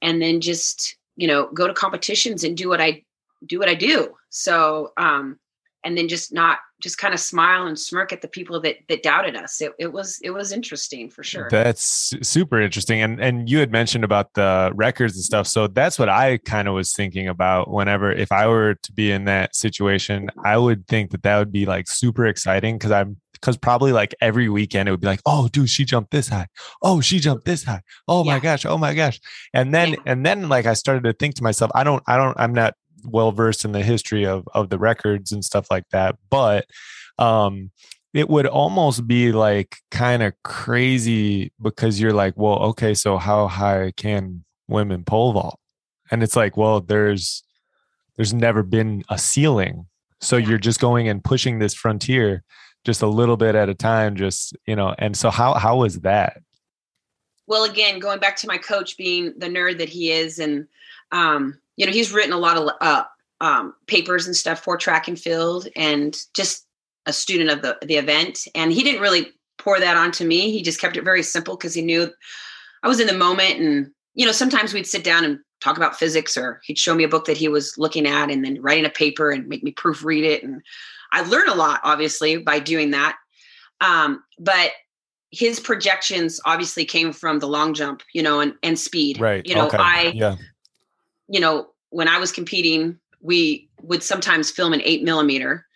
and 0.00 0.20
then 0.22 0.40
just 0.40 0.96
you 1.16 1.28
know 1.28 1.48
go 1.52 1.66
to 1.66 1.74
competitions 1.74 2.44
and 2.44 2.56
do 2.56 2.68
what 2.68 2.80
I 2.80 3.04
do 3.46 3.58
what 3.58 3.68
I 3.68 3.74
do. 3.74 4.14
So 4.30 4.92
um 4.96 5.38
and 5.84 5.96
then 5.96 6.08
just 6.08 6.32
not 6.32 6.58
just 6.80 6.98
kind 6.98 7.12
of 7.12 7.20
smile 7.20 7.66
and 7.66 7.78
smirk 7.78 8.12
at 8.12 8.22
the 8.22 8.28
people 8.28 8.60
that 8.60 8.76
that 8.88 9.02
doubted 9.02 9.36
us. 9.36 9.60
It, 9.60 9.72
it 9.78 9.92
was 9.92 10.18
it 10.22 10.30
was 10.30 10.52
interesting 10.52 11.10
for 11.10 11.22
sure. 11.22 11.48
That's 11.50 12.14
super 12.22 12.60
interesting. 12.60 13.02
And 13.02 13.20
and 13.20 13.48
you 13.48 13.58
had 13.58 13.72
mentioned 13.72 14.04
about 14.04 14.34
the 14.34 14.70
records 14.74 15.14
and 15.16 15.24
stuff. 15.24 15.46
So 15.46 15.66
that's 15.66 15.98
what 15.98 16.08
I 16.08 16.38
kind 16.38 16.68
of 16.68 16.74
was 16.74 16.92
thinking 16.92 17.28
about 17.28 17.70
whenever 17.70 18.12
if 18.12 18.30
I 18.32 18.46
were 18.46 18.74
to 18.74 18.92
be 18.92 19.10
in 19.10 19.24
that 19.24 19.56
situation, 19.56 20.30
I 20.44 20.56
would 20.56 20.86
think 20.86 21.10
that 21.10 21.22
that 21.22 21.38
would 21.38 21.52
be 21.52 21.66
like 21.66 21.88
super 21.88 22.26
exciting 22.26 22.78
because 22.78 22.92
I'm 22.92 23.16
because 23.40 23.56
probably 23.56 23.92
like 23.92 24.14
every 24.20 24.48
weekend 24.48 24.88
it 24.88 24.92
would 24.92 25.00
be 25.00 25.06
like, 25.06 25.22
oh, 25.26 25.48
dude, 25.48 25.70
she 25.70 25.84
jumped 25.84 26.10
this 26.10 26.28
high. 26.28 26.46
Oh, 26.82 27.00
she 27.00 27.18
jumped 27.18 27.44
this 27.44 27.64
high. 27.64 27.82
Oh 28.06 28.24
yeah. 28.24 28.34
my 28.34 28.40
gosh. 28.40 28.66
Oh 28.66 28.78
my 28.78 28.94
gosh. 28.94 29.20
And 29.54 29.72
then, 29.72 29.90
yeah. 29.90 29.96
and 30.06 30.26
then 30.26 30.48
like 30.48 30.66
I 30.66 30.74
started 30.74 31.04
to 31.04 31.12
think 31.12 31.36
to 31.36 31.42
myself, 31.42 31.70
I 31.74 31.84
don't, 31.84 32.02
I 32.06 32.16
don't, 32.16 32.38
I'm 32.38 32.52
not 32.52 32.74
well 33.04 33.32
versed 33.32 33.64
in 33.64 33.72
the 33.72 33.82
history 33.82 34.26
of 34.26 34.48
of 34.54 34.70
the 34.70 34.78
records 34.78 35.32
and 35.32 35.44
stuff 35.44 35.70
like 35.70 35.88
that, 35.90 36.16
but 36.30 36.66
um 37.18 37.70
it 38.14 38.28
would 38.28 38.46
almost 38.46 39.06
be 39.06 39.32
like 39.32 39.76
kind 39.90 40.22
of 40.22 40.32
crazy 40.42 41.52
because 41.60 42.00
you're 42.00 42.14
like, 42.14 42.32
well, 42.36 42.58
okay, 42.58 42.94
so 42.94 43.18
how 43.18 43.46
high 43.46 43.92
can 43.96 44.44
women 44.66 45.04
pole 45.04 45.32
vault? 45.34 45.60
And 46.10 46.22
it's 46.22 46.34
like, 46.34 46.56
well, 46.56 46.80
there's 46.80 47.42
there's 48.16 48.34
never 48.34 48.62
been 48.62 49.04
a 49.08 49.18
ceiling. 49.18 49.86
So 50.20 50.36
you're 50.36 50.58
just 50.58 50.80
going 50.80 51.08
and 51.08 51.22
pushing 51.22 51.58
this 51.58 51.74
frontier 51.74 52.42
just 52.84 53.02
a 53.02 53.06
little 53.06 53.36
bit 53.36 53.54
at 53.54 53.68
a 53.68 53.74
time 53.74 54.16
just 54.16 54.56
you 54.66 54.74
know 54.74 54.94
and 54.98 55.16
so 55.16 55.30
how 55.30 55.54
how 55.54 55.76
was 55.76 56.00
that 56.00 56.40
well 57.46 57.64
again 57.64 57.98
going 57.98 58.18
back 58.18 58.36
to 58.36 58.46
my 58.46 58.56
coach 58.56 58.96
being 58.96 59.34
the 59.38 59.46
nerd 59.46 59.78
that 59.78 59.88
he 59.88 60.10
is 60.10 60.38
and 60.38 60.66
um 61.12 61.58
you 61.78 61.86
know 61.86 61.92
he's 61.92 62.12
written 62.12 62.32
a 62.32 62.38
lot 62.38 62.56
of 62.56 62.68
uh, 62.80 63.04
um, 63.40 63.74
papers 63.86 64.26
and 64.26 64.36
stuff 64.36 64.62
for 64.62 64.76
track 64.76 65.08
and 65.08 65.18
field 65.18 65.68
and 65.76 66.18
just 66.34 66.66
a 67.06 67.12
student 67.12 67.50
of 67.50 67.62
the 67.62 67.78
the 67.86 67.96
event 67.96 68.40
and 68.54 68.72
he 68.72 68.82
didn't 68.82 69.00
really 69.00 69.28
pour 69.56 69.80
that 69.80 69.96
onto 69.96 70.26
me 70.26 70.50
he 70.50 70.62
just 70.62 70.80
kept 70.80 70.96
it 70.96 71.04
very 71.04 71.22
simple 71.22 71.56
because 71.56 71.74
he 71.74 71.82
knew 71.82 72.10
i 72.82 72.88
was 72.88 73.00
in 73.00 73.06
the 73.06 73.14
moment 73.14 73.58
and 73.58 73.90
you 74.14 74.26
know 74.26 74.32
sometimes 74.32 74.74
we'd 74.74 74.86
sit 74.86 75.02
down 75.02 75.24
and 75.24 75.38
talk 75.60 75.76
about 75.76 75.98
physics 75.98 76.36
or 76.36 76.60
he'd 76.64 76.78
show 76.78 76.94
me 76.94 77.02
a 77.02 77.08
book 77.08 77.24
that 77.24 77.36
he 77.36 77.48
was 77.48 77.76
looking 77.78 78.06
at 78.06 78.30
and 78.30 78.44
then 78.44 78.60
writing 78.60 78.84
a 78.84 78.90
paper 78.90 79.30
and 79.30 79.48
make 79.48 79.64
me 79.64 79.72
proofread 79.72 80.22
it 80.22 80.42
and 80.42 80.62
I 81.12 81.22
learned 81.22 81.48
a 81.48 81.54
lot, 81.54 81.80
obviously, 81.84 82.36
by 82.36 82.58
doing 82.58 82.90
that. 82.90 83.16
Um, 83.80 84.22
but 84.38 84.72
his 85.30 85.60
projections 85.60 86.40
obviously 86.44 86.84
came 86.84 87.12
from 87.12 87.38
the 87.38 87.48
long 87.48 87.74
jump, 87.74 88.02
you 88.14 88.22
know, 88.22 88.40
and, 88.40 88.54
and 88.62 88.78
speed. 88.78 89.20
Right. 89.20 89.46
You 89.46 89.54
know, 89.54 89.66
okay. 89.66 89.78
I, 89.78 90.12
yeah. 90.14 90.36
You 91.28 91.40
know, 91.40 91.68
when 91.90 92.08
I 92.08 92.18
was 92.18 92.32
competing, 92.32 92.98
we 93.20 93.68
would 93.82 94.02
sometimes 94.02 94.50
film 94.50 94.72
an 94.72 94.82
eight 94.84 95.02
millimeter. 95.02 95.66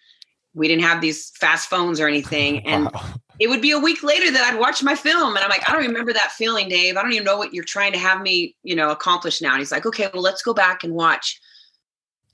We 0.54 0.68
didn't 0.68 0.84
have 0.84 1.00
these 1.00 1.30
fast 1.30 1.68
phones 1.68 2.00
or 2.00 2.08
anything. 2.08 2.62
And 2.66 2.84
wow. 2.86 3.14
it 3.38 3.48
would 3.48 3.62
be 3.62 3.72
a 3.72 3.78
week 3.78 4.02
later 4.02 4.30
that 4.30 4.52
I'd 4.52 4.60
watch 4.60 4.82
my 4.82 4.94
film. 4.94 5.34
And 5.34 5.44
I'm 5.44 5.50
like, 5.50 5.68
I 5.68 5.72
don't 5.72 5.86
remember 5.86 6.12
that 6.12 6.32
feeling, 6.32 6.68
Dave. 6.68 6.96
I 6.96 7.02
don't 7.02 7.12
even 7.12 7.24
know 7.24 7.38
what 7.38 7.54
you're 7.54 7.64
trying 7.64 7.92
to 7.92 7.98
have 7.98 8.20
me, 8.20 8.56
you 8.62 8.76
know, 8.76 8.90
accomplish 8.90 9.40
now. 9.40 9.50
And 9.50 9.58
he's 9.58 9.72
like, 9.72 9.86
okay, 9.86 10.08
well, 10.12 10.22
let's 10.22 10.42
go 10.42 10.54
back 10.54 10.84
and 10.84 10.94
watch 10.94 11.40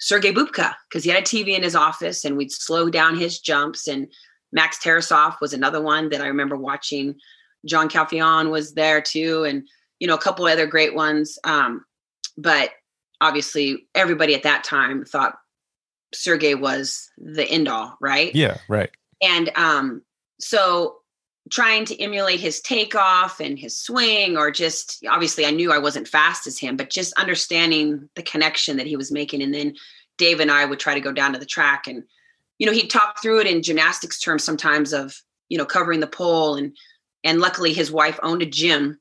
Sergey 0.00 0.32
Bubka 0.32 0.74
because 0.88 1.04
he 1.04 1.10
had 1.10 1.22
a 1.22 1.26
TV 1.26 1.56
in 1.56 1.62
his 1.62 1.74
office 1.74 2.24
and 2.24 2.36
we'd 2.36 2.52
slow 2.52 2.90
down 2.90 3.16
his 3.16 3.38
jumps. 3.38 3.88
And 3.88 4.08
Max 4.52 4.78
Tarasov 4.78 5.40
was 5.40 5.52
another 5.52 5.80
one 5.80 6.08
that 6.10 6.20
I 6.20 6.26
remember 6.26 6.56
watching. 6.56 7.14
Jean 7.64 7.88
Galfione 7.88 8.50
was 8.50 8.74
there 8.74 9.00
too, 9.00 9.44
and 9.44 9.66
you 9.98 10.06
know 10.06 10.14
a 10.14 10.20
couple 10.20 10.46
other 10.46 10.66
great 10.66 10.94
ones. 10.94 11.38
Um, 11.44 11.84
but 12.36 12.70
obviously, 13.20 13.86
everybody 13.94 14.34
at 14.34 14.42
that 14.44 14.64
time 14.64 15.04
thought 15.04 15.38
Sergey 16.12 16.54
was 16.54 17.10
the 17.18 17.44
end 17.44 17.68
all, 17.68 17.96
right? 18.00 18.34
Yeah, 18.34 18.58
right. 18.68 18.90
And 19.22 19.50
um, 19.56 20.02
so 20.40 20.96
trying 21.50 21.84
to 21.86 22.00
emulate 22.00 22.40
his 22.40 22.60
takeoff 22.60 23.40
and 23.40 23.58
his 23.58 23.78
swing, 23.78 24.36
or 24.36 24.50
just 24.50 25.04
obviously 25.08 25.46
I 25.46 25.50
knew 25.50 25.72
I 25.72 25.78
wasn't 25.78 26.08
fast 26.08 26.46
as 26.46 26.58
him, 26.58 26.76
but 26.76 26.90
just 26.90 27.12
understanding 27.18 28.08
the 28.14 28.22
connection 28.22 28.76
that 28.76 28.86
he 28.86 28.96
was 28.96 29.10
making. 29.10 29.42
And 29.42 29.54
then 29.54 29.74
Dave 30.18 30.40
and 30.40 30.50
I 30.50 30.64
would 30.64 30.78
try 30.78 30.94
to 30.94 31.00
go 31.00 31.12
down 31.12 31.32
to 31.32 31.38
the 31.38 31.46
track 31.46 31.86
and, 31.86 32.04
you 32.58 32.66
know, 32.66 32.72
he'd 32.72 32.90
talk 32.90 33.22
through 33.22 33.40
it 33.40 33.46
in 33.46 33.62
gymnastics 33.62 34.20
terms 34.20 34.44
sometimes 34.44 34.92
of, 34.92 35.22
you 35.48 35.56
know, 35.56 35.64
covering 35.64 36.00
the 36.00 36.06
pole. 36.06 36.56
And, 36.56 36.76
and 37.24 37.40
luckily 37.40 37.72
his 37.72 37.90
wife 37.90 38.18
owned 38.22 38.42
a 38.42 38.46
gym 38.46 38.98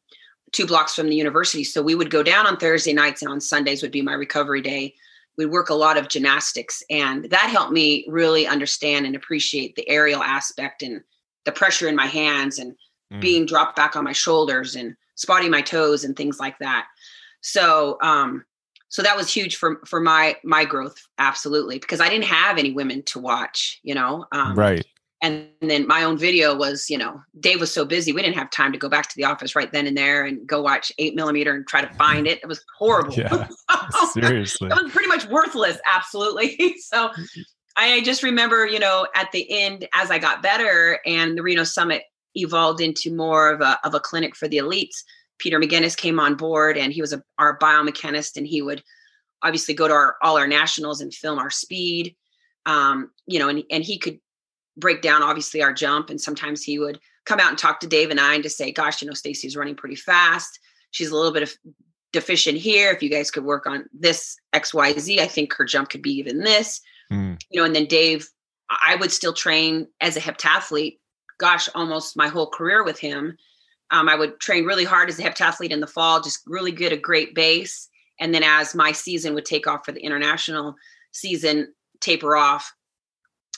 two 0.52 0.66
blocks 0.66 0.96
from 0.96 1.10
the 1.10 1.16
university. 1.16 1.64
So 1.64 1.82
we 1.82 1.96
would 1.96 2.10
go 2.10 2.24
down 2.24 2.48
on 2.48 2.58
Thursday 2.58 2.94
nights 2.94 3.22
and 3.22 3.32
on 3.32 3.42
Sundays 3.42 3.82
would 3.82 3.92
be 3.92 4.02
my 4.02 4.14
recovery 4.14 4.62
day. 4.62 4.94
We'd 5.38 5.48
work 5.48 5.70
a 5.70 5.76
lot 5.76 5.98
of 5.98 6.10
gymnastics. 6.10 6.82
And 6.90 7.26
that 7.26 7.50
helped 7.50 7.72
me 7.72 8.06
really 8.08 8.48
understand 8.48 9.06
and 9.06 9.16
appreciate 9.16 9.76
the 9.76 9.88
aerial 9.90 10.24
aspect 10.24 10.82
and 10.82 11.02
the 11.46 11.52
pressure 11.52 11.88
in 11.88 11.96
my 11.96 12.08
hands 12.08 12.60
and 12.60 12.76
mm. 13.14 13.22
being 13.22 13.46
dropped 13.46 13.76
back 13.76 13.96
on 13.96 14.04
my 14.04 14.14
shoulders 14.14 14.76
and 14.76 14.96
spotting 15.16 15.52
my 15.52 15.62
toes 15.62 16.04
and 16.04 16.16
things 16.16 16.40
like 16.40 16.58
that. 16.60 16.88
So, 17.42 17.98
um, 18.02 18.46
so 18.90 19.02
that 19.04 19.18
was 19.18 19.32
huge 19.32 19.58
for 19.58 19.82
for 19.86 20.00
my 20.00 20.38
my 20.44 20.64
growth 20.66 21.08
absolutely 21.18 21.78
because 21.80 22.00
i 22.00 22.10
didn't 22.10 22.24
have 22.24 22.58
any 22.58 22.72
women 22.72 23.04
to 23.04 23.20
watch 23.20 23.80
you 23.84 23.94
know 23.94 24.26
um, 24.32 24.56
right 24.56 24.86
and 25.22 25.48
then 25.62 25.88
my 25.88 26.04
own 26.04 26.18
video 26.18 26.56
was 26.56 26.90
you 26.90 26.98
know 26.98 27.20
dave 27.40 27.60
was 27.60 27.74
so 27.74 27.86
busy 27.86 28.12
we 28.12 28.22
didn't 28.22 28.38
have 28.38 28.50
time 28.52 28.72
to 28.72 28.78
go 28.78 28.90
back 28.90 29.10
to 29.10 29.16
the 29.16 29.24
office 29.24 29.56
right 29.56 29.72
then 29.72 29.88
and 29.88 29.98
there 29.98 30.26
and 30.26 30.46
go 30.48 30.62
watch 30.62 30.92
eight 30.98 31.16
millimeter 31.16 31.54
and 31.54 31.68
try 31.68 31.82
to 31.82 31.94
find 31.96 32.28
it. 32.28 32.40
It 32.44 32.48
was 32.48 32.64
horrible. 32.78 33.14
Yeah 33.14 33.48
seriously. 34.12 34.70
It 34.70 34.84
was 34.84 34.92
pretty 34.92 35.08
much 35.08 35.26
worthless 35.28 35.78
absolutely. 35.88 36.58
So 36.80 37.12
i 37.76 38.02
just 38.02 38.24
remember 38.24 38.66
you 38.66 38.80
know 38.80 39.08
at 39.14 39.32
the 39.32 39.46
end 39.52 39.88
as 39.94 40.10
i 40.10 40.18
got 40.18 40.42
better 40.42 41.00
and 41.06 41.38
the 41.38 41.44
reno 41.44 41.64
summit 41.64 42.04
evolved 42.36 42.82
into 42.82 43.14
more 43.14 43.52
of 43.52 43.62
a, 43.62 43.78
of 43.84 43.94
a 43.94 44.00
clinic 44.00 44.36
for 44.36 44.48
the 44.48 44.58
elites 44.58 45.04
peter 45.38 45.60
mcginnis 45.60 45.98
came 45.98 46.20
on 46.20 46.36
board 46.36 46.78
and 46.78 46.94
he 46.94 47.02
was 47.02 47.14
a, 47.14 47.22
our 47.38 47.58
biomechanist 47.60 48.38
and 48.38 48.48
he 48.48 48.62
would 48.62 48.82
obviously 49.44 49.74
go 49.74 49.88
to 49.88 49.94
our 49.94 50.16
all 50.22 50.38
our 50.38 50.48
nationals 50.48 51.02
and 51.02 51.14
film 51.14 51.40
our 51.40 51.50
speed. 51.50 52.16
Um, 52.66 53.12
you 53.28 53.40
know 53.40 53.50
and, 53.50 53.64
and 53.72 53.84
he 53.84 53.98
could 53.98 54.20
break 54.78 55.02
down 55.02 55.24
obviously 55.24 55.62
our 55.62 55.74
jump 55.74 56.10
and 56.10 56.22
sometimes 56.22 56.64
he 56.64 56.80
would 56.80 57.00
come 57.26 57.40
out 57.40 57.50
and 57.50 57.58
talk 57.58 57.80
to 57.80 57.88
dave 57.88 58.10
and 58.10 58.20
i 58.20 58.36
and 58.36 58.44
just 58.44 58.58
say 58.58 58.72
gosh 58.72 59.02
you 59.02 59.08
know 59.08 59.14
stacy's 59.14 59.58
running 59.58 59.76
pretty 59.76 59.96
fast. 59.96 60.60
She's 60.92 61.10
a 61.10 61.16
little 61.16 61.34
bit 61.34 61.44
of 61.44 61.54
deficient 62.14 62.58
here. 62.58 62.92
If 62.92 63.04
you 63.04 63.10
guys 63.10 63.30
could 63.30 63.44
work 63.44 63.68
on 63.68 63.86
this 63.94 64.38
xyz 64.54 65.20
i 65.20 65.28
think 65.28 65.54
her 65.54 65.66
jump 65.66 65.90
could 65.90 66.02
be 66.02 66.14
even 66.14 66.40
this. 66.42 66.82
Mm. 67.12 67.42
you 67.50 67.60
know 67.60 67.66
and 67.66 67.76
then 67.76 67.86
dave 67.86 68.28
i 68.70 68.96
would 68.96 69.12
still 69.12 69.34
train 69.34 69.88
as 70.02 70.18
a 70.18 70.22
heptathlete. 70.22 71.00
Gosh 71.40 71.70
almost 71.76 72.18
my 72.18 72.28
whole 72.28 72.50
career 72.50 72.84
with 72.84 73.00
him. 73.00 73.38
Um, 73.92 74.10
i 74.10 74.16
would 74.16 74.40
train 74.40 74.66
really 74.66 74.86
hard 74.86 75.10
as 75.10 75.20
a 75.20 75.24
heptathlete 75.24 75.72
in 75.72 75.80
the 75.80 75.88
fall 75.88 76.22
just 76.22 76.42
really 76.46 76.72
get 76.72 76.94
a 76.94 76.98
great 76.98 77.34
base. 77.34 77.90
And 78.20 78.34
then 78.34 78.44
as 78.44 78.74
my 78.74 78.92
season 78.92 79.34
would 79.36 79.46
take 79.46 79.68
off 79.68 79.86
for 79.86 79.92
the 79.92 80.04
international 80.04 80.76
season 81.12 81.74
taper 82.02 82.36
off 82.36 82.74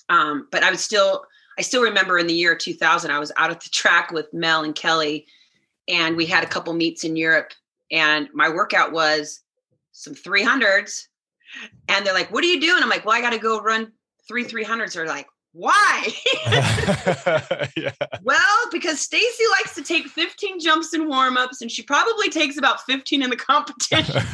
um, 0.10 0.48
but 0.52 0.64
I 0.64 0.72
was 0.72 0.82
still, 0.82 1.26
I 1.58 1.62
still 1.62 1.82
remember 1.82 2.18
in 2.18 2.28
the 2.28 2.34
year 2.34 2.56
2000, 2.56 3.12
I 3.12 3.20
was 3.20 3.32
out 3.38 3.52
at 3.52 3.62
the 3.62 3.70
track 3.70 4.12
with 4.12 4.34
Mel 4.34 4.64
and 4.64 4.76
Kelly, 4.76 5.26
and 5.88 6.16
we 6.16 6.26
had 6.26 6.44
a 6.44 6.48
couple 6.48 6.74
meets 6.74 7.04
in 7.04 7.16
Europe. 7.16 7.54
And 7.92 8.30
my 8.34 8.50
workout 8.50 8.92
was 8.92 9.42
some 9.92 10.14
300s. 10.14 11.08
And 11.88 12.06
they're 12.06 12.14
like, 12.14 12.32
What 12.32 12.44
are 12.44 12.48
you 12.48 12.62
doing? 12.62 12.84
I'm 12.84 12.90
like, 12.90 13.06
Well, 13.06 13.18
I 13.18 13.22
got 13.22 13.32
to 13.32 13.40
go 13.40 13.60
run 13.60 13.92
three 14.28 14.46
300s. 14.46 14.94
They're 14.94 15.08
like, 15.08 15.28
why? 15.54 16.08
yeah. 17.76 17.92
Well, 18.24 18.70
because 18.72 19.02
Stacy 19.02 19.44
likes 19.60 19.74
to 19.76 19.82
take 19.82 20.08
15 20.08 20.60
jumps 20.60 20.94
in 20.94 21.08
warm-ups 21.08 21.62
and 21.62 21.72
she 21.72 21.82
probably 21.82 22.30
takes 22.30 22.58
about 22.58 22.82
15 22.82 23.24
in 23.24 23.30
the 23.30 23.36
competition. 23.36 24.16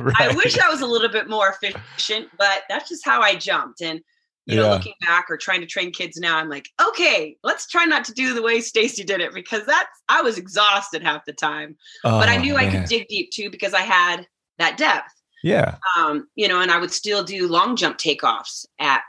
right. 0.00 0.20
I 0.20 0.32
wish 0.34 0.58
I 0.58 0.68
was 0.68 0.80
a 0.80 0.86
little 0.86 1.08
bit 1.08 1.28
more 1.28 1.48
efficient, 1.60 2.28
but 2.38 2.62
that's 2.68 2.88
just 2.88 3.04
how 3.04 3.20
I 3.20 3.34
jumped. 3.34 3.82
And 3.82 4.00
you 4.46 4.56
know, 4.56 4.70
looking 4.70 4.94
back 5.00 5.26
or 5.30 5.36
trying 5.36 5.60
to 5.60 5.66
train 5.66 5.90
kids 5.90 6.18
now, 6.18 6.36
I'm 6.36 6.50
like, 6.50 6.68
okay, 6.88 7.36
let's 7.42 7.66
try 7.66 7.84
not 7.86 8.04
to 8.04 8.12
do 8.12 8.34
the 8.34 8.42
way 8.42 8.60
Stacy 8.60 9.02
did 9.02 9.20
it 9.20 9.32
because 9.32 9.64
that's 9.64 9.88
I 10.08 10.20
was 10.20 10.36
exhausted 10.36 11.02
half 11.02 11.24
the 11.24 11.32
time. 11.32 11.76
Oh, 12.04 12.18
but 12.18 12.28
I 12.28 12.36
oh, 12.36 12.40
knew 12.40 12.54
man. 12.54 12.68
I 12.68 12.70
could 12.70 12.88
dig 12.88 13.08
deep 13.08 13.30
too 13.30 13.50
because 13.50 13.72
I 13.72 13.80
had 13.80 14.26
that 14.58 14.76
depth. 14.76 15.12
Yeah. 15.42 15.76
Um, 15.96 16.28
you 16.34 16.48
know, 16.48 16.60
and 16.60 16.70
I 16.70 16.78
would 16.78 16.92
still 16.92 17.24
do 17.24 17.48
long 17.48 17.76
jump 17.76 17.98
takeoffs 17.98 18.66
at 18.78 19.02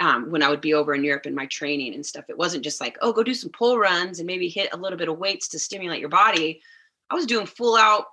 um, 0.00 0.30
when 0.30 0.42
I 0.42 0.48
would 0.48 0.60
be 0.60 0.74
over 0.74 0.94
in 0.94 1.04
Europe 1.04 1.26
in 1.26 1.34
my 1.34 1.46
training 1.46 1.94
and 1.94 2.06
stuff. 2.06 2.24
It 2.28 2.38
wasn't 2.38 2.64
just 2.64 2.80
like, 2.80 2.96
oh, 3.00 3.12
go 3.12 3.22
do 3.22 3.34
some 3.34 3.50
pull 3.50 3.78
runs 3.78 4.20
and 4.20 4.26
maybe 4.26 4.48
hit 4.48 4.72
a 4.72 4.76
little 4.76 4.98
bit 4.98 5.08
of 5.08 5.18
weights 5.18 5.48
to 5.48 5.58
stimulate 5.58 6.00
your 6.00 6.08
body. 6.08 6.60
I 7.10 7.14
was 7.14 7.26
doing 7.26 7.46
full 7.46 7.76
out 7.76 8.04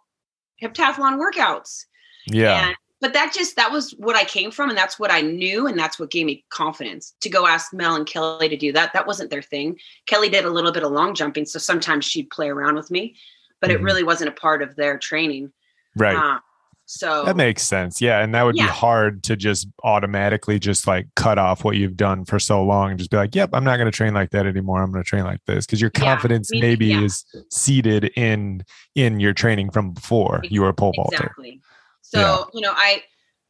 heptathlon 0.61 1.19
workouts. 1.19 1.85
Yeah. 2.27 2.67
And 2.67 2.75
but 3.01 3.13
that 3.13 3.33
just 3.33 3.55
that 3.55 3.71
was 3.71 3.91
what 3.97 4.15
I 4.15 4.23
came 4.23 4.51
from 4.51 4.69
and 4.69 4.77
that's 4.77 4.97
what 4.97 5.11
I 5.11 5.21
knew 5.21 5.67
and 5.67 5.77
that's 5.77 5.99
what 5.99 6.11
gave 6.11 6.25
me 6.25 6.45
confidence 6.49 7.15
to 7.21 7.29
go 7.29 7.45
ask 7.45 7.73
Mel 7.73 7.95
and 7.95 8.05
Kelly 8.05 8.49
to 8.49 8.57
do 8.57 8.71
that. 8.73 8.93
That 8.93 9.07
wasn't 9.07 9.29
their 9.29 9.41
thing. 9.41 9.77
Kelly 10.07 10.29
did 10.29 10.45
a 10.45 10.49
little 10.49 10.71
bit 10.71 10.83
of 10.83 10.91
long 10.91 11.13
jumping, 11.13 11.45
so 11.45 11.59
sometimes 11.59 12.05
she'd 12.05 12.29
play 12.29 12.49
around 12.49 12.75
with 12.75 12.89
me, 12.89 13.15
but 13.59 13.69
mm-hmm. 13.69 13.79
it 13.79 13.83
really 13.83 14.03
wasn't 14.03 14.29
a 14.29 14.33
part 14.33 14.61
of 14.61 14.75
their 14.75 14.97
training. 14.97 15.51
Right. 15.95 16.15
Uh, 16.15 16.39
so 16.87 17.25
that 17.25 17.35
makes 17.35 17.63
sense. 17.63 17.99
Yeah. 17.99 18.23
And 18.23 18.33
that 18.35 18.43
would 18.43 18.55
yeah. 18.55 18.67
be 18.67 18.71
hard 18.71 19.23
to 19.23 19.35
just 19.35 19.67
automatically 19.83 20.59
just 20.59 20.85
like 20.85 21.07
cut 21.15 21.39
off 21.39 21.63
what 21.63 21.77
you've 21.77 21.97
done 21.97 22.25
for 22.25 22.39
so 22.39 22.63
long 22.63 22.91
and 22.91 22.99
just 22.99 23.09
be 23.09 23.17
like, 23.17 23.33
yep, 23.33 23.49
I'm 23.53 23.63
not 23.63 23.77
going 23.77 23.91
to 23.91 23.95
train 23.95 24.13
like 24.13 24.29
that 24.31 24.45
anymore. 24.45 24.83
I'm 24.83 24.91
going 24.91 25.03
to 25.03 25.07
train 25.07 25.23
like 25.23 25.43
this. 25.47 25.65
Cause 25.65 25.81
your 25.81 25.89
confidence 25.89 26.49
yeah, 26.53 26.61
maybe 26.61 26.87
yeah. 26.87 27.01
is 27.01 27.25
seated 27.49 28.05
in, 28.15 28.63
in 28.93 29.19
your 29.19 29.33
training 29.33 29.71
from 29.71 29.91
before 29.91 30.41
you 30.43 30.61
were 30.61 30.69
a 30.69 30.73
pole 30.73 30.93
vaulter. 30.95 31.15
Exactly. 31.15 31.61
So, 32.15 32.21
yeah. 32.21 32.43
you 32.53 32.61
know, 32.61 32.73
I, 32.75 33.03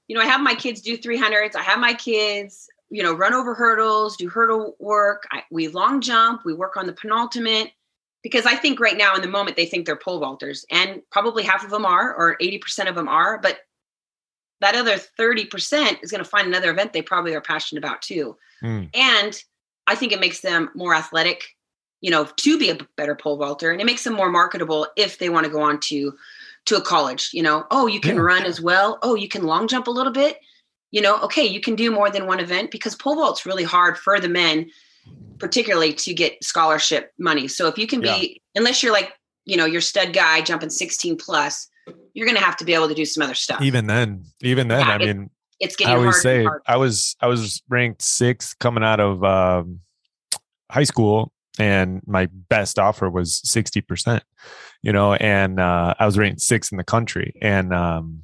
you 0.08 0.16
know, 0.16 0.22
I 0.22 0.26
have 0.26 0.42
my 0.42 0.56
kids 0.56 0.82
do 0.82 0.98
300s. 0.98 1.56
I 1.56 1.62
have 1.62 1.80
my 1.80 1.94
kids, 1.94 2.68
you 2.90 3.04
know, 3.04 3.14
run 3.14 3.34
over 3.34 3.54
hurdles, 3.54 4.18
do 4.18 4.30
hurdle 4.30 4.76
work. 4.80 5.24
I, 5.32 5.44
we 5.52 5.68
long 5.68 6.02
jump. 6.02 6.46
We 6.46 6.54
work 6.54 6.78
on 6.78 6.86
the 6.86 6.94
penultimate 6.94 7.72
because 8.26 8.46
I 8.46 8.56
think 8.56 8.80
right 8.80 8.98
now 8.98 9.16
in 9.16 9.22
the 9.22 9.28
moment 9.28 9.56
they 9.56 9.68
think 9.68 9.86
they're 9.86 9.96
pole 9.96 10.20
vaulters, 10.20 10.66
and 10.72 11.02
probably 11.12 11.44
half 11.44 11.64
of 11.64 11.70
them 11.70 11.86
are, 11.86 12.12
or 12.16 12.38
80% 12.42 12.90
of 12.90 12.96
them 12.96 13.08
are. 13.08 13.40
But 13.40 13.60
that 14.62 14.76
other 14.76 14.96
30% 14.98 16.04
is 16.04 16.10
going 16.10 16.24
to 16.24 16.30
find 16.30 16.48
another 16.48 16.72
event 16.72 16.92
they 16.92 17.02
probably 17.02 17.36
are 17.36 17.42
passionate 17.42 17.84
about 17.84 18.02
too. 18.02 18.36
Mm. 18.64 18.90
And 18.96 19.44
I 19.86 19.96
think 19.96 20.12
it 20.12 20.20
makes 20.20 20.42
them 20.42 20.72
more 20.74 20.96
athletic, 20.96 21.44
you 22.02 22.10
know, 22.10 22.26
to 22.26 22.58
be 22.58 22.70
a 22.70 22.78
better 22.98 23.16
pole 23.16 23.38
vaulter, 23.38 23.72
and 23.72 23.80
it 23.80 23.86
makes 23.86 24.04
them 24.04 24.14
more 24.14 24.32
marketable 24.32 24.88
if 24.96 25.20
they 25.20 25.30
want 25.30 25.46
to 25.46 25.52
go 25.52 25.62
on 25.62 25.80
to 25.82 26.14
to 26.66 26.76
a 26.76 26.82
college 26.82 27.30
you 27.34 27.44
know 27.44 27.66
oh 27.72 27.88
you 27.88 28.00
can 28.00 28.16
yeah. 28.16 28.22
run 28.22 28.44
as 28.44 28.62
well. 28.62 29.00
Oh 29.02 29.16
you 29.16 29.28
can 29.28 29.44
long 29.44 29.68
jump 29.68 29.88
a 29.88 29.92
little 29.92 30.12
bit. 30.12 30.38
You 30.92 31.02
know 31.02 31.20
okay 31.22 31.46
you 31.46 31.62
can 31.62 31.76
do 31.76 31.92
more 31.92 32.10
than 32.10 32.28
one 32.28 32.40
event 32.40 32.72
because 32.72 32.96
pole 32.96 33.16
vault's 33.16 33.46
really 33.46 33.64
hard 33.64 33.98
for 33.98 34.20
the 34.20 34.30
men 34.30 34.70
particularly 35.38 35.94
to 35.94 36.14
get 36.14 36.44
scholarship 36.44 37.12
money. 37.20 37.48
So 37.48 37.68
if 37.68 37.78
you 37.78 37.88
can 37.88 38.02
be 38.02 38.08
yeah. 38.08 38.60
unless 38.60 38.82
you're 38.82 38.94
like 38.94 39.14
you 39.46 39.58
know 39.58 39.66
your 39.66 39.82
stud 39.82 40.14
guy 40.14 40.42
jumping 40.42 40.70
16 40.70 41.18
plus 41.18 41.70
you're 42.14 42.26
going 42.26 42.38
to 42.38 42.44
have 42.44 42.58
to 42.58 42.66
be 42.66 42.74
able 42.74 42.88
to 42.88 42.96
do 42.96 43.06
some 43.06 43.22
other 43.22 43.36
stuff. 43.36 43.62
Even 43.62 43.88
then 43.88 44.26
even 44.42 44.68
then 44.68 44.86
yeah, 44.86 44.94
i 44.94 44.98
mean 44.98 45.30
it's 45.60 45.76
getting 45.76 45.94
i 45.94 45.98
always 45.98 46.22
say 46.22 46.46
i 46.68 46.76
was 46.76 47.16
i 47.22 47.28
was 47.28 47.62
ranked 47.70 48.02
sixth 48.02 48.58
coming 48.60 48.84
out 48.84 49.00
of 49.00 49.24
um, 49.24 49.80
high 50.70 50.84
school 50.84 51.32
and 51.60 52.02
my 52.06 52.28
best 52.50 52.80
offer 52.80 53.10
was 53.10 53.42
60% 53.46 54.22
you 54.82 54.92
know 54.92 55.14
and 55.16 55.60
uh, 55.60 55.94
i 56.00 56.06
was 56.06 56.18
ranked 56.18 56.42
sixth 56.42 56.72
in 56.72 56.78
the 56.78 56.84
country 56.84 57.34
and 57.42 57.74
um, 57.74 58.24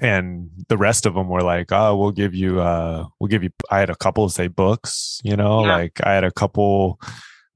and 0.00 0.50
the 0.68 0.76
rest 0.76 1.06
of 1.06 1.14
them 1.14 1.28
were 1.28 1.42
like 1.42 1.72
oh 1.72 1.96
we'll 1.96 2.12
give 2.12 2.34
you 2.34 2.60
uh 2.60 3.04
we'll 3.18 3.28
give 3.28 3.42
you 3.42 3.50
i 3.70 3.78
had 3.78 3.90
a 3.90 3.96
couple 3.96 4.28
say 4.28 4.46
books 4.46 5.20
you 5.24 5.36
know 5.36 5.64
yeah. 5.64 5.76
like 5.76 6.00
i 6.04 6.12
had 6.12 6.24
a 6.24 6.30
couple 6.30 7.00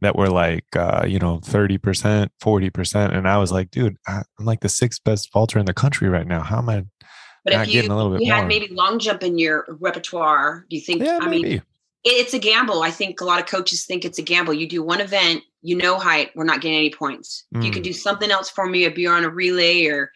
that 0.00 0.16
were 0.16 0.28
like 0.28 0.64
uh 0.76 1.04
you 1.06 1.18
know 1.18 1.38
30% 1.38 2.28
40% 2.42 3.16
and 3.16 3.28
i 3.28 3.38
was 3.38 3.52
like 3.52 3.70
dude 3.70 3.96
i'm 4.08 4.24
like 4.40 4.60
the 4.60 4.68
sixth 4.68 5.04
best 5.04 5.32
vaulter 5.32 5.58
in 5.58 5.66
the 5.66 5.74
country 5.74 6.08
right 6.08 6.26
now 6.26 6.42
how 6.42 6.58
am 6.58 6.68
i 6.68 6.84
but 7.44 7.52
if 7.52 7.74
you, 7.74 7.82
you 7.82 8.32
had 8.32 8.48
maybe 8.48 8.68
long 8.68 8.98
jump 8.98 9.22
in 9.22 9.38
your 9.38 9.66
repertoire 9.80 10.66
do 10.68 10.76
you 10.76 10.82
think 10.82 11.02
yeah, 11.02 11.18
i 11.22 11.28
maybe. 11.28 11.48
mean 11.48 11.62
it's 12.04 12.34
a 12.34 12.38
gamble. 12.38 12.82
I 12.82 12.90
think 12.90 13.20
a 13.20 13.24
lot 13.24 13.40
of 13.40 13.46
coaches 13.46 13.84
think 13.84 14.04
it's 14.04 14.18
a 14.18 14.22
gamble. 14.22 14.54
You 14.54 14.68
do 14.68 14.82
one 14.82 15.00
event, 15.00 15.42
you 15.62 15.76
know 15.76 15.98
height, 15.98 16.30
we're 16.34 16.44
not 16.44 16.60
getting 16.60 16.76
any 16.76 16.90
points. 16.90 17.44
Mm. 17.54 17.64
You 17.64 17.70
can 17.70 17.82
do 17.82 17.92
something 17.92 18.30
else 18.30 18.50
for 18.50 18.66
me, 18.66 18.84
if 18.84 18.98
you're 18.98 19.14
on 19.14 19.24
a 19.24 19.30
relay 19.30 19.86
or 19.86 20.10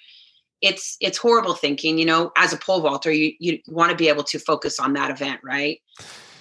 it's 0.60 0.96
it's 1.00 1.18
horrible 1.18 1.54
thinking, 1.54 1.98
you 1.98 2.04
know, 2.04 2.32
as 2.36 2.52
a 2.52 2.56
pole 2.56 2.80
vaulter, 2.80 3.12
you 3.12 3.32
you 3.38 3.58
want 3.68 3.90
to 3.90 3.96
be 3.96 4.08
able 4.08 4.24
to 4.24 4.38
focus 4.38 4.78
on 4.78 4.92
that 4.94 5.10
event, 5.10 5.40
right? 5.42 5.80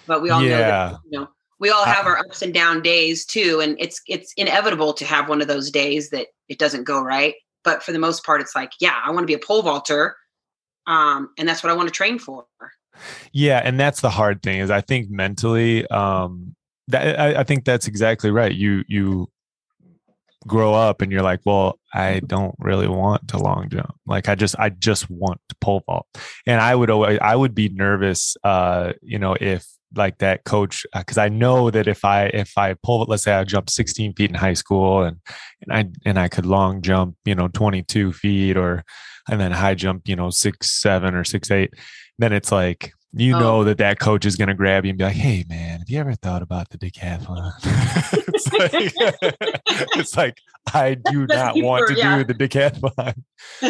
But 0.06 0.22
we 0.22 0.30
all 0.30 0.42
yeah. 0.42 0.50
know 0.50 0.58
that, 0.58 1.00
you 1.06 1.20
know, 1.20 1.28
we 1.60 1.70
all 1.70 1.86
have 1.86 2.06
our 2.06 2.18
ups 2.18 2.42
and 2.42 2.54
down 2.54 2.82
days 2.82 3.26
too. 3.26 3.62
And 3.62 3.78
it's 3.80 4.02
it's 4.08 4.34
inevitable 4.36 4.94
to 4.94 5.06
have 5.06 5.30
one 5.30 5.42
of 5.42 5.48
those 5.48 5.72
days 5.72 6.10
that 6.10 6.28
it 6.50 6.60
doesn't 6.60 6.84
go 6.84 7.02
right. 7.02 7.36
But 7.64 7.84
for 7.84 7.92
the 7.92 8.00
most 8.00 8.26
part, 8.26 8.42
it's 8.42 8.56
like, 8.56 8.72
yeah, 8.80 8.96
I 9.04 9.12
want 9.12 9.24
to 9.24 9.28
be 9.28 9.34
a 9.34 9.46
pole 9.46 9.62
vaulter. 9.62 10.16
Um, 10.88 11.30
and 11.38 11.48
that's 11.48 11.64
what 11.64 11.70
I 11.70 11.76
want 11.76 11.90
to 11.90 11.94
train 11.94 12.18
for. 12.18 12.46
Yeah, 13.32 13.62
and 13.64 13.80
that's 13.80 14.02
the 14.02 14.10
hard 14.10 14.42
thing 14.42 14.60
is 14.60 14.72
I 14.72 14.82
think 14.82 15.10
mentally 15.10 15.88
um 15.88 16.56
that 16.90 17.20
I, 17.20 17.42
I 17.42 17.44
think 17.44 17.66
that's 17.66 17.88
exactly 17.88 18.32
right. 18.32 18.54
You 18.54 18.84
you 18.88 19.30
grow 20.46 20.74
up 20.74 21.02
and 21.02 21.12
you're 21.12 21.22
like, 21.22 21.42
well, 21.46 21.80
I 21.94 22.22
don't 22.26 22.56
really 22.60 22.88
want 22.88 23.28
to 23.30 23.38
long 23.38 23.70
jump. 23.70 23.96
Like 24.06 24.30
I 24.30 24.36
just 24.36 24.56
I 24.58 24.70
just 24.70 25.10
want 25.10 25.42
to 25.50 25.56
pole 25.60 25.84
vault. 25.86 26.08
And 26.46 26.62
I 26.62 26.74
would 26.76 26.90
always 26.90 27.20
I 27.22 27.36
would 27.36 27.54
be 27.54 27.70
nervous 27.70 28.38
uh, 28.44 28.94
you 29.02 29.20
know, 29.20 29.36
if 29.40 29.68
like 29.96 30.18
that 30.20 30.44
coach 30.44 30.86
because 30.94 31.18
uh, 31.18 31.22
I 31.22 31.30
know 31.30 31.70
that 31.72 31.88
if 31.88 32.04
I 32.04 32.26
if 32.26 32.58
I 32.58 32.76
pull 32.84 33.06
let's 33.08 33.24
say 33.24 33.34
I 33.34 33.44
jump 33.46 33.70
16 33.70 34.14
feet 34.14 34.30
in 34.30 34.36
high 34.36 34.54
school 34.54 35.04
and 35.04 35.18
and 35.62 35.74
I 35.74 35.86
and 36.06 36.20
I 36.20 36.28
could 36.28 36.46
long 36.46 36.82
jump 36.82 37.16
you 37.24 37.36
know 37.36 37.48
22 37.48 38.12
feet 38.12 38.58
or 38.58 38.84
and 39.30 39.40
then 39.40 39.52
high 39.54 39.76
jump 39.76 40.08
you 40.08 40.16
know 40.16 40.30
six 40.30 40.72
seven 40.82 41.16
or 41.16 41.24
six 41.24 41.50
eight 41.52 41.74
then 42.20 42.34
it's 42.34 42.52
like 42.52 42.94
you 43.14 43.36
oh. 43.36 43.40
know 43.40 43.64
that 43.64 43.78
that 43.78 44.00
coach 44.00 44.26
is 44.26 44.36
going 44.36 44.50
to 44.50 44.54
grab 44.54 44.86
you 44.86 44.90
and 44.90 44.98
be 44.98 45.04
like, 45.04 45.16
"Hey, 45.16 45.46
man, 45.48 45.80
have 45.80 45.90
you 45.90 46.00
ever 46.00 46.14
thought 46.14 46.42
about 46.42 46.70
the 46.70 46.78
decathlon?" 46.78 47.52
it's, 48.28 48.54
like, 48.54 48.72
it's, 49.96 50.18
like, 50.18 50.38
I 50.74 50.94
do 51.12 51.26
not 51.26 51.56
want 51.56 51.88
to 51.88 51.96
yeah. 51.96 52.18
do 52.18 52.26
the 52.26 52.34
decathlon, 52.34 53.24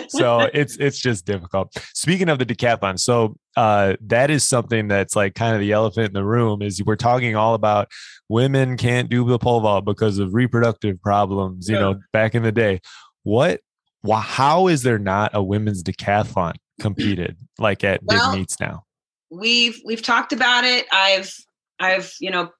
so 0.09 0.49
it's 0.53 0.75
it's 0.77 0.99
just 0.99 1.25
difficult. 1.25 1.73
Speaking 1.93 2.29
of 2.29 2.39
the 2.39 2.45
decathlon, 2.45 2.99
so 2.99 3.37
uh, 3.55 3.95
that 4.01 4.29
is 4.31 4.43
something 4.43 4.87
that's 4.87 5.15
like 5.15 5.35
kind 5.35 5.53
of 5.53 5.61
the 5.61 5.71
elephant 5.71 6.07
in 6.07 6.13
the 6.13 6.25
room. 6.25 6.61
Is 6.61 6.83
we're 6.83 6.95
talking 6.95 7.35
all 7.35 7.53
about 7.53 7.89
women 8.29 8.75
can't 8.75 9.09
do 9.09 9.25
the 9.25 9.39
pole 9.39 9.61
vault 9.61 9.85
because 9.85 10.17
of 10.19 10.33
reproductive 10.33 11.01
problems. 11.01 11.69
You 11.69 11.75
yeah. 11.75 11.81
know, 11.81 11.99
back 12.11 12.35
in 12.35 12.43
the 12.43 12.51
day, 12.51 12.81
what? 13.23 13.61
How 14.09 14.67
is 14.67 14.83
there 14.83 14.99
not 14.99 15.31
a 15.33 15.43
women's 15.43 15.83
decathlon 15.83 16.55
competed 16.79 17.37
like 17.59 17.83
at 17.83 18.01
well, 18.03 18.31
big 18.31 18.39
meets 18.39 18.59
now? 18.59 18.85
we've 19.29 19.81
we've 19.85 20.01
talked 20.01 20.33
about 20.33 20.63
it. 20.63 20.85
I've 20.91 21.33
I've 21.79 22.13
you 22.19 22.31
know 22.31 22.51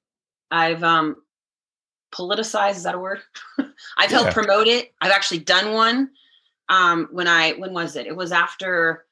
I've 0.50 0.82
um 0.82 1.16
politicized 2.12 2.76
is 2.76 2.82
that 2.84 2.94
a 2.94 2.98
word? 2.98 3.20
I've 3.58 4.10
yeah. 4.10 4.18
helped 4.18 4.32
promote 4.34 4.66
it. 4.66 4.92
I've 5.00 5.12
actually 5.12 5.40
done 5.40 5.72
one. 5.72 6.10
Um 6.68 7.08
when 7.10 7.28
I 7.28 7.52
when 7.52 7.72
was 7.72 7.96
it? 7.96 8.06
It 8.06 8.16
was 8.16 8.32
after 8.32 9.04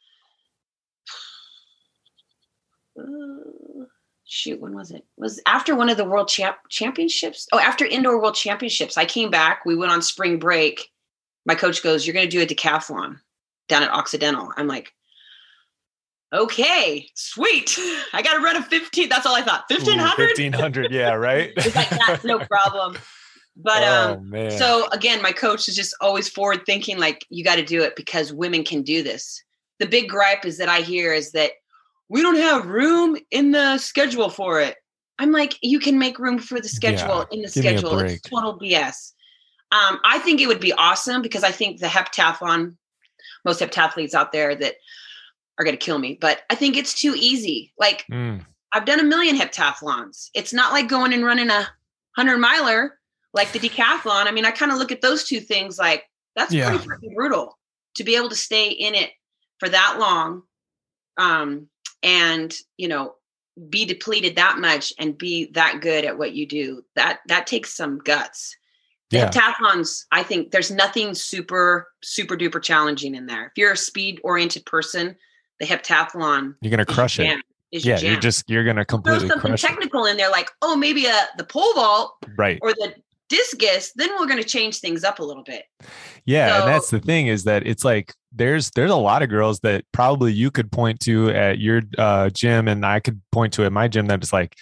uh, 2.98 3.04
shoot 4.24 4.60
when 4.60 4.74
was 4.74 4.90
it? 4.90 4.96
it 4.96 5.04
was 5.16 5.40
after 5.46 5.74
one 5.74 5.88
of 5.88 5.96
the 5.96 6.04
world 6.04 6.26
champ- 6.26 6.56
championships 6.68 7.46
oh 7.52 7.60
after 7.60 7.84
indoor 7.84 8.20
world 8.20 8.34
championships 8.34 8.96
i 8.96 9.04
came 9.04 9.30
back 9.30 9.64
we 9.64 9.76
went 9.76 9.92
on 9.92 10.02
spring 10.02 10.36
break 10.36 10.90
my 11.44 11.54
coach 11.54 11.80
goes 11.80 12.04
you're 12.04 12.12
going 12.12 12.28
to 12.28 12.36
do 12.36 12.42
a 12.42 12.46
decathlon 12.46 13.20
down 13.68 13.84
at 13.84 13.92
occidental 13.92 14.52
i'm 14.56 14.66
like 14.66 14.95
okay, 16.36 17.08
sweet. 17.14 17.78
I 18.12 18.22
got 18.22 18.34
to 18.34 18.40
run 18.40 18.56
a 18.56 18.62
15. 18.62 19.08
That's 19.08 19.26
all 19.26 19.34
I 19.34 19.42
thought. 19.42 19.64
1500? 19.68 20.28
1500. 20.38 20.92
Yeah, 20.92 21.12
right. 21.12 21.52
it's 21.56 21.74
like, 21.74 21.90
that's 21.90 22.24
no 22.24 22.38
problem. 22.50 22.96
But 23.56 23.82
oh, 23.82 24.12
um, 24.14 24.30
man. 24.30 24.50
so 24.50 24.88
again, 24.92 25.22
my 25.22 25.32
coach 25.32 25.68
is 25.68 25.74
just 25.74 25.94
always 26.00 26.28
forward 26.28 26.66
thinking, 26.66 26.98
like, 26.98 27.24
you 27.30 27.42
got 27.42 27.56
to 27.56 27.64
do 27.64 27.82
it 27.82 27.96
because 27.96 28.32
women 28.32 28.64
can 28.64 28.82
do 28.82 29.02
this. 29.02 29.42
The 29.78 29.86
big 29.86 30.08
gripe 30.08 30.44
is 30.44 30.58
that 30.58 30.68
I 30.68 30.80
hear 30.80 31.12
is 31.12 31.32
that 31.32 31.52
we 32.08 32.22
don't 32.22 32.36
have 32.36 32.66
room 32.66 33.16
in 33.30 33.52
the 33.52 33.78
schedule 33.78 34.28
for 34.28 34.60
it. 34.60 34.76
I'm 35.18 35.32
like, 35.32 35.54
you 35.62 35.78
can 35.78 35.98
make 35.98 36.18
room 36.18 36.38
for 36.38 36.60
the 36.60 36.68
schedule 36.68 37.26
yeah, 37.30 37.36
in 37.36 37.42
the 37.42 37.48
schedule. 37.48 37.98
It's 38.00 38.20
total 38.20 38.58
BS. 38.58 39.12
Um, 39.72 39.98
I 40.04 40.18
think 40.18 40.40
it 40.40 40.46
would 40.46 40.60
be 40.60 40.72
awesome 40.74 41.22
because 41.22 41.42
I 41.42 41.50
think 41.50 41.80
the 41.80 41.86
heptathlon, 41.86 42.76
most 43.44 43.60
heptathletes 43.60 44.14
out 44.14 44.32
there 44.32 44.54
that 44.54 44.74
are 45.58 45.64
going 45.64 45.76
to 45.76 45.84
kill 45.84 45.98
me, 45.98 46.18
but 46.20 46.42
I 46.50 46.54
think 46.54 46.76
it's 46.76 46.94
too 46.94 47.14
easy. 47.16 47.72
Like 47.78 48.04
mm. 48.10 48.44
I've 48.72 48.84
done 48.84 49.00
a 49.00 49.04
million 49.04 49.36
heptathlons. 49.36 50.30
It's 50.34 50.52
not 50.52 50.72
like 50.72 50.88
going 50.88 51.12
and 51.12 51.24
running 51.24 51.50
a 51.50 51.68
hundred 52.16 52.38
miler 52.38 52.98
like 53.36 53.52
the 53.52 53.58
decathlon. 53.58 54.26
I 54.26 54.32
mean, 54.32 54.46
I 54.46 54.50
kind 54.50 54.72
of 54.72 54.78
look 54.78 54.90
at 54.90 55.02
those 55.02 55.24
two 55.24 55.40
things 55.40 55.78
like 55.78 56.04
that's 56.34 56.52
yeah. 56.52 56.76
pretty 56.76 57.14
brutal 57.14 57.58
to 57.96 58.04
be 58.04 58.16
able 58.16 58.30
to 58.30 58.36
stay 58.36 58.70
in 58.70 58.94
it 58.94 59.10
for 59.58 59.68
that 59.68 59.98
long. 59.98 60.42
Um, 61.18 61.68
and 62.02 62.54
you 62.76 62.88
know, 62.88 63.14
be 63.68 63.84
depleted 63.84 64.36
that 64.36 64.58
much 64.58 64.92
and 64.98 65.16
be 65.16 65.50
that 65.52 65.80
good 65.80 66.04
at 66.04 66.18
what 66.18 66.34
you 66.34 66.46
do. 66.46 66.82
That 66.96 67.20
that 67.28 67.46
takes 67.46 67.74
some 67.74 67.98
guts. 67.98 68.56
The 69.10 69.18
yeah. 69.18 69.30
heptathlons, 69.30 70.04
I 70.10 70.24
think 70.24 70.50
there's 70.50 70.70
nothing 70.70 71.14
super, 71.14 71.88
super 72.02 72.36
duper 72.36 72.60
challenging 72.60 73.14
in 73.14 73.26
there. 73.26 73.46
If 73.46 73.52
you're 73.56 73.72
a 73.72 73.76
speed 73.76 74.20
oriented 74.24 74.66
person, 74.66 75.14
the 75.60 75.66
heptathlon. 75.66 76.54
You're 76.60 76.70
gonna 76.70 76.86
crush 76.86 77.18
it. 77.18 77.40
yeah, 77.70 77.98
you're 77.98 78.20
just 78.20 78.48
you're 78.48 78.64
gonna 78.64 78.84
completely 78.84 79.28
Throw 79.28 79.40
something 79.40 79.56
technical 79.56 80.06
in 80.06 80.16
there, 80.16 80.30
like 80.30 80.50
oh 80.62 80.76
maybe 80.76 81.06
a 81.06 81.28
the 81.36 81.44
pole 81.44 81.74
vault, 81.74 82.14
right, 82.36 82.58
or 82.62 82.72
the 82.72 82.94
discus. 83.28 83.92
Then 83.96 84.10
we're 84.18 84.26
gonna 84.26 84.44
change 84.44 84.78
things 84.80 85.04
up 85.04 85.18
a 85.18 85.24
little 85.24 85.42
bit. 85.42 85.64
Yeah, 86.24 86.48
so, 86.48 86.60
and 86.60 86.74
that's 86.74 86.90
the 86.90 87.00
thing 87.00 87.26
is 87.26 87.44
that 87.44 87.66
it's 87.66 87.84
like 87.84 88.12
there's 88.32 88.70
there's 88.72 88.90
a 88.90 88.96
lot 88.96 89.22
of 89.22 89.28
girls 89.28 89.60
that 89.60 89.84
probably 89.92 90.32
you 90.32 90.50
could 90.50 90.70
point 90.70 91.00
to 91.00 91.30
at 91.30 91.58
your 91.58 91.82
uh, 91.98 92.30
gym, 92.30 92.68
and 92.68 92.84
I 92.84 93.00
could 93.00 93.20
point 93.32 93.52
to 93.54 93.64
at 93.64 93.72
my 93.72 93.88
gym 93.88 94.06
that 94.06 94.22
is 94.22 94.32
like 94.32 94.56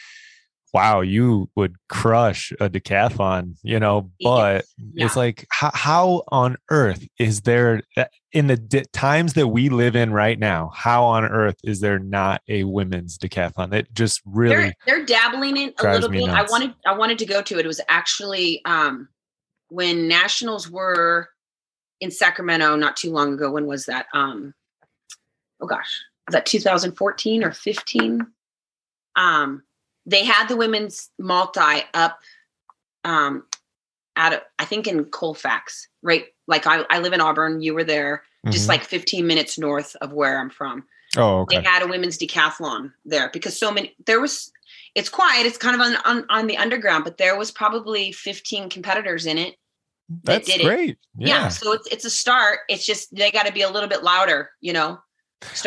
wow, 0.74 1.00
you 1.00 1.48
would 1.54 1.76
crush 1.88 2.52
a 2.58 2.68
decathlon, 2.68 3.56
you 3.62 3.78
know, 3.78 4.10
but 4.20 4.56
yes. 4.56 4.74
yeah. 4.92 5.06
it's 5.06 5.16
like, 5.16 5.46
how, 5.50 5.70
how, 5.72 6.22
on 6.28 6.56
earth 6.68 7.06
is 7.20 7.42
there, 7.42 7.82
uh, 7.96 8.06
in 8.32 8.48
the 8.48 8.56
di- 8.56 8.84
times 8.92 9.34
that 9.34 9.46
we 9.46 9.68
live 9.68 9.94
in 9.94 10.12
right 10.12 10.36
now, 10.36 10.72
how 10.74 11.04
on 11.04 11.24
earth 11.24 11.54
is 11.62 11.78
there 11.78 12.00
not 12.00 12.42
a 12.48 12.64
women's 12.64 13.16
decathlon? 13.16 13.72
It 13.72 13.94
just 13.94 14.20
really, 14.26 14.56
they're, 14.56 14.74
they're 14.84 15.06
dabbling 15.06 15.56
in 15.56 15.72
a 15.78 15.92
little 15.92 16.08
bit. 16.10 16.28
I 16.28 16.42
wanted, 16.42 16.74
I 16.84 16.92
wanted 16.92 17.20
to 17.20 17.26
go 17.26 17.40
to 17.40 17.58
it. 17.58 17.64
It 17.64 17.68
was 17.68 17.80
actually 17.88 18.60
um, 18.64 19.08
when 19.68 20.08
nationals 20.08 20.68
were 20.68 21.28
in 22.00 22.10
Sacramento 22.10 22.74
not 22.74 22.96
too 22.96 23.12
long 23.12 23.34
ago. 23.34 23.52
When 23.52 23.66
was 23.66 23.86
that? 23.86 24.06
Um, 24.12 24.52
oh 25.60 25.66
gosh, 25.66 26.02
was 26.26 26.32
that 26.32 26.46
2014 26.46 27.44
or 27.44 27.52
15? 27.52 28.26
Um, 29.16 29.62
they 30.06 30.24
had 30.24 30.48
the 30.48 30.56
women's 30.56 31.10
multi 31.18 31.82
up 31.94 32.18
um 33.04 33.44
at 34.16 34.44
I 34.58 34.64
think 34.64 34.86
in 34.86 35.04
Colfax, 35.06 35.88
right? 36.02 36.26
Like 36.46 36.66
I, 36.66 36.84
I 36.90 36.98
live 37.00 37.12
in 37.12 37.20
Auburn, 37.20 37.60
you 37.60 37.74
were 37.74 37.84
there, 37.84 38.22
mm-hmm. 38.44 38.52
just 38.52 38.68
like 38.68 38.84
15 38.84 39.26
minutes 39.26 39.58
north 39.58 39.96
of 40.00 40.12
where 40.12 40.38
I'm 40.38 40.50
from. 40.50 40.84
Oh, 41.16 41.40
okay. 41.40 41.58
They 41.58 41.64
had 41.64 41.82
a 41.82 41.86
women's 41.86 42.18
decathlon 42.18 42.92
there 43.04 43.30
because 43.32 43.58
so 43.58 43.72
many 43.72 43.94
there 44.06 44.20
was 44.20 44.52
it's 44.94 45.08
quiet, 45.08 45.46
it's 45.46 45.58
kind 45.58 45.74
of 45.74 45.80
on, 45.80 45.96
on, 46.04 46.26
on 46.28 46.46
the 46.46 46.56
underground, 46.56 47.04
but 47.04 47.18
there 47.18 47.36
was 47.36 47.50
probably 47.50 48.12
15 48.12 48.70
competitors 48.70 49.26
in 49.26 49.38
it. 49.38 49.56
That 50.22 50.44
That's 50.44 50.62
great. 50.62 50.98
Yeah. 51.16 51.28
yeah. 51.28 51.48
So 51.48 51.72
it's 51.72 51.86
it's 51.88 52.04
a 52.04 52.10
start. 52.10 52.60
It's 52.68 52.84
just 52.84 53.14
they 53.14 53.30
got 53.30 53.46
to 53.46 53.52
be 53.52 53.62
a 53.62 53.70
little 53.70 53.88
bit 53.88 54.02
louder, 54.02 54.50
you 54.60 54.72
know. 54.72 54.98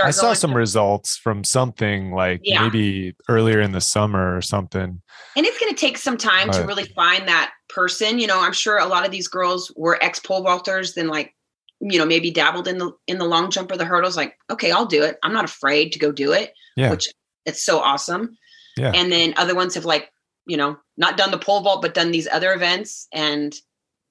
I 0.03 0.11
saw 0.11 0.33
some 0.33 0.53
results 0.55 1.17
from 1.17 1.43
something 1.43 2.11
like 2.11 2.41
yeah. 2.43 2.63
maybe 2.63 3.15
earlier 3.29 3.61
in 3.61 3.71
the 3.71 3.81
summer 3.81 4.35
or 4.35 4.41
something. 4.41 5.01
And 5.35 5.45
it's 5.45 5.59
going 5.59 5.73
to 5.73 5.79
take 5.79 5.97
some 5.97 6.17
time 6.17 6.47
but, 6.47 6.57
to 6.57 6.65
really 6.65 6.85
find 6.85 7.27
that 7.27 7.51
person. 7.69 8.19
You 8.19 8.27
know, 8.27 8.41
I'm 8.41 8.53
sure 8.53 8.77
a 8.77 8.85
lot 8.85 9.05
of 9.05 9.11
these 9.11 9.27
girls 9.27 9.71
were 9.75 10.01
ex 10.03 10.19
pole 10.19 10.43
vaulters, 10.43 10.95
then 10.95 11.07
like, 11.07 11.35
you 11.79 11.99
know, 11.99 12.05
maybe 12.05 12.31
dabbled 12.31 12.67
in 12.67 12.79
the 12.79 12.91
in 13.05 13.19
the 13.19 13.25
long 13.25 13.51
jump 13.51 13.71
or 13.71 13.77
the 13.77 13.85
hurdles. 13.85 14.17
Like, 14.17 14.35
okay, 14.49 14.71
I'll 14.71 14.85
do 14.85 15.03
it. 15.03 15.17
I'm 15.23 15.33
not 15.33 15.45
afraid 15.45 15.91
to 15.93 15.99
go 15.99 16.11
do 16.11 16.31
it. 16.31 16.53
Yeah. 16.75 16.89
Which 16.89 17.07
it's 17.45 17.63
so 17.63 17.79
awesome. 17.79 18.37
Yeah. 18.77 18.91
And 18.93 19.11
then 19.11 19.33
other 19.37 19.55
ones 19.55 19.75
have 19.75 19.85
like, 19.85 20.11
you 20.45 20.57
know, 20.57 20.77
not 20.97 21.17
done 21.17 21.31
the 21.31 21.37
pole 21.37 21.61
vault, 21.61 21.81
but 21.81 21.93
done 21.93 22.11
these 22.11 22.27
other 22.27 22.53
events 22.53 23.07
and 23.13 23.53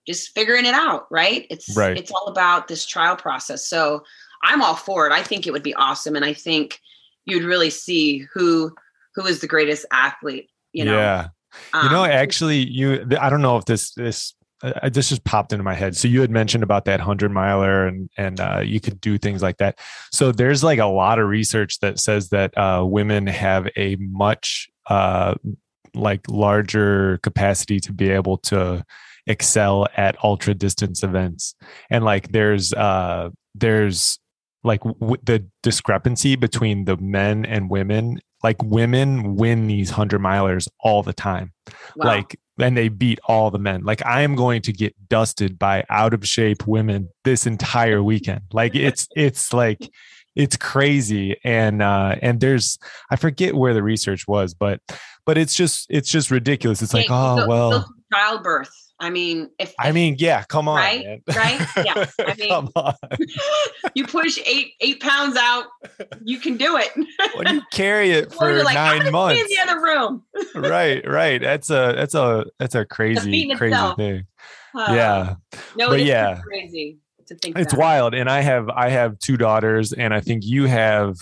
just 0.07 0.33
figuring 0.35 0.65
it 0.65 0.75
out. 0.75 1.07
Right. 1.11 1.47
It's 1.51 1.77
right. 1.77 1.97
it's 1.97 2.13
all 2.13 2.29
about 2.29 2.69
this 2.69 2.87
trial 2.87 3.17
process. 3.17 3.67
So 3.67 4.05
I'm 4.43 4.63
all 4.63 4.77
for 4.77 5.07
it. 5.07 5.13
I 5.13 5.23
think 5.23 5.47
it 5.47 5.53
would 5.53 5.63
be 5.63 5.75
awesome, 5.75 6.17
and 6.17 6.25
I 6.25 6.33
think 6.33 6.81
you'd 7.25 7.45
really 7.45 7.71
see 7.71 8.27
who 8.33 8.75
who 9.15 9.27
is 9.27 9.41
the 9.41 9.47
greatest 9.47 9.87
athlete. 9.93 10.51
You 10.73 10.85
know. 10.85 10.97
Yeah. 10.97 11.29
Um, 11.73 11.87
you 11.87 11.91
know, 11.91 12.05
um, 12.05 12.11
actually, 12.11 12.59
you. 12.59 13.07
I 13.19 13.31
don't 13.31 13.43
know 13.43 13.57
if 13.57 13.65
this 13.65 13.93
this 13.95 14.35
uh, 14.63 14.89
this 14.89 15.09
just 15.09 15.25
popped 15.25 15.53
into 15.53 15.63
my 15.63 15.75
head. 15.75 15.97
So 15.97 16.09
you 16.09 16.21
had 16.21 16.31
mentioned 16.31 16.63
about 16.63 16.87
that 16.87 17.01
hundred 17.01 17.31
miler, 17.31 17.87
and 17.87 18.09
and 18.17 18.41
uh, 18.41 18.63
you 18.65 18.81
could 18.81 19.01
do 19.01 19.19
things 19.19 19.43
like 19.43 19.59
that. 19.59 19.79
So 20.13 20.33
there's 20.33 20.65
like 20.65 20.79
a 20.79 20.87
lot 20.87 21.19
of 21.19 21.29
research 21.29 21.81
that 21.81 21.99
says 21.99 22.31
that 22.31 22.57
uh, 22.57 22.85
women 22.85 23.27
have 23.27 23.69
a 23.77 23.97
much 23.97 24.69
uh, 24.87 25.35
like 25.95 26.23
larger 26.29 27.19
capacity 27.23 27.81
to 27.81 27.93
be 27.93 28.11
able 28.11 28.39
to 28.39 28.85
excel 29.27 29.89
at 29.97 30.17
ultra 30.23 30.55
distance 30.55 31.03
events, 31.03 31.55
and 31.91 32.05
like 32.05 32.33
there's 32.33 32.73
uh 32.73 33.31
there's 33.55 34.19
like 34.67 34.83
w- 34.83 35.17
the 35.23 35.47
discrepancy 35.63 36.37
between 36.37 36.85
the 36.85 36.97
men 36.99 37.45
and 37.45 37.71
women 37.71 38.19
like 38.43 38.63
women 38.63 39.37
win 39.37 39.67
these 39.67 39.91
100 39.91 40.21
milers 40.21 40.69
all 40.81 41.03
the 41.03 41.13
time 41.13 41.53
wow. 41.97 42.07
like 42.07 42.39
and 42.59 42.77
they 42.77 42.89
beat 42.89 43.19
all 43.27 43.51
the 43.51 43.59
men 43.59 43.83
like 43.85 44.05
i 44.05 44.23
am 44.23 44.35
going 44.35 44.61
to 44.63 44.73
get 44.73 44.95
dusted 45.09 45.59
by 45.59 45.85
out 45.89 46.13
of 46.13 46.27
shape 46.27 46.67
women 46.67 47.09
this 47.25 47.47
entire 47.47 48.03
weekend 48.03 48.43
like 48.53 48.75
it's 48.75 49.09
it's 49.17 49.53
like 49.53 49.91
it's 50.35 50.57
crazy 50.57 51.37
and 51.45 51.81
uh 51.81 52.15
and 52.21 52.41
there's 52.41 52.79
i 53.11 53.17
forget 53.17 53.55
where 53.55 53.73
the 53.73 53.83
research 53.83 54.29
was 54.29 54.53
but 54.53 54.81
but 55.27 55.37
it's 55.37 55.55
just 55.55 55.87
it's 55.91 56.09
just 56.09 56.31
ridiculous. 56.31 56.81
It's 56.81 56.95
like, 56.95 57.09
oh 57.11 57.47
well. 57.47 57.85
childbirth. 58.15 58.71
I 58.99 59.11
mean, 59.11 59.51
if, 59.59 59.75
I 59.79 59.93
mean, 59.93 60.17
yeah, 60.19 60.43
come 60.45 60.69
on, 60.69 60.77
Right? 60.77 61.05
man. 61.05 61.23
Right? 61.37 61.61
Yeah, 61.85 62.07
I 62.21 62.35
mean- 62.39 62.49
come 62.49 62.71
on. 62.77 62.95
you 63.95 64.07
push 64.07 64.39
eight 64.47 64.73
eight 64.81 65.01
pounds 65.01 65.37
out, 65.37 65.67
you 66.25 66.39
can 66.39 66.57
do 66.57 66.79
it. 66.79 66.89
When 67.37 67.55
you 67.55 67.63
carry 67.73 68.11
it 68.13 68.33
for 68.35 68.63
like, 68.63 68.75
nine 68.75 69.13
months, 69.13 69.41
in 69.43 69.47
the 69.49 69.59
other 69.71 69.83
room. 69.83 70.23
right, 70.55 71.07
right. 71.07 71.41
That's 71.41 71.69
a 71.71 71.93
that's 71.95 72.15
a 72.15 72.47
that's 72.59 72.75
a 72.75 72.85
crazy 72.87 73.49
crazy 73.55 73.73
itself. 73.75 73.97
thing. 73.97 74.27
Uh, 74.75 74.87
yeah, 74.91 75.35
no, 75.77 75.89
but 75.91 76.03
yeah. 76.05 76.41
crazy 76.43 76.99
to 77.27 77.35
think 77.35 77.59
it's 77.59 77.73
that. 77.73 77.79
wild. 77.81 78.15
And 78.15 78.31
I 78.31 78.41
have 78.41 78.69
I 78.71 78.89
have 78.89 79.19
two 79.19 79.37
daughters, 79.37 79.93
and 79.93 80.15
I 80.15 80.21
think 80.21 80.45
you 80.45 80.65
have 80.67 81.17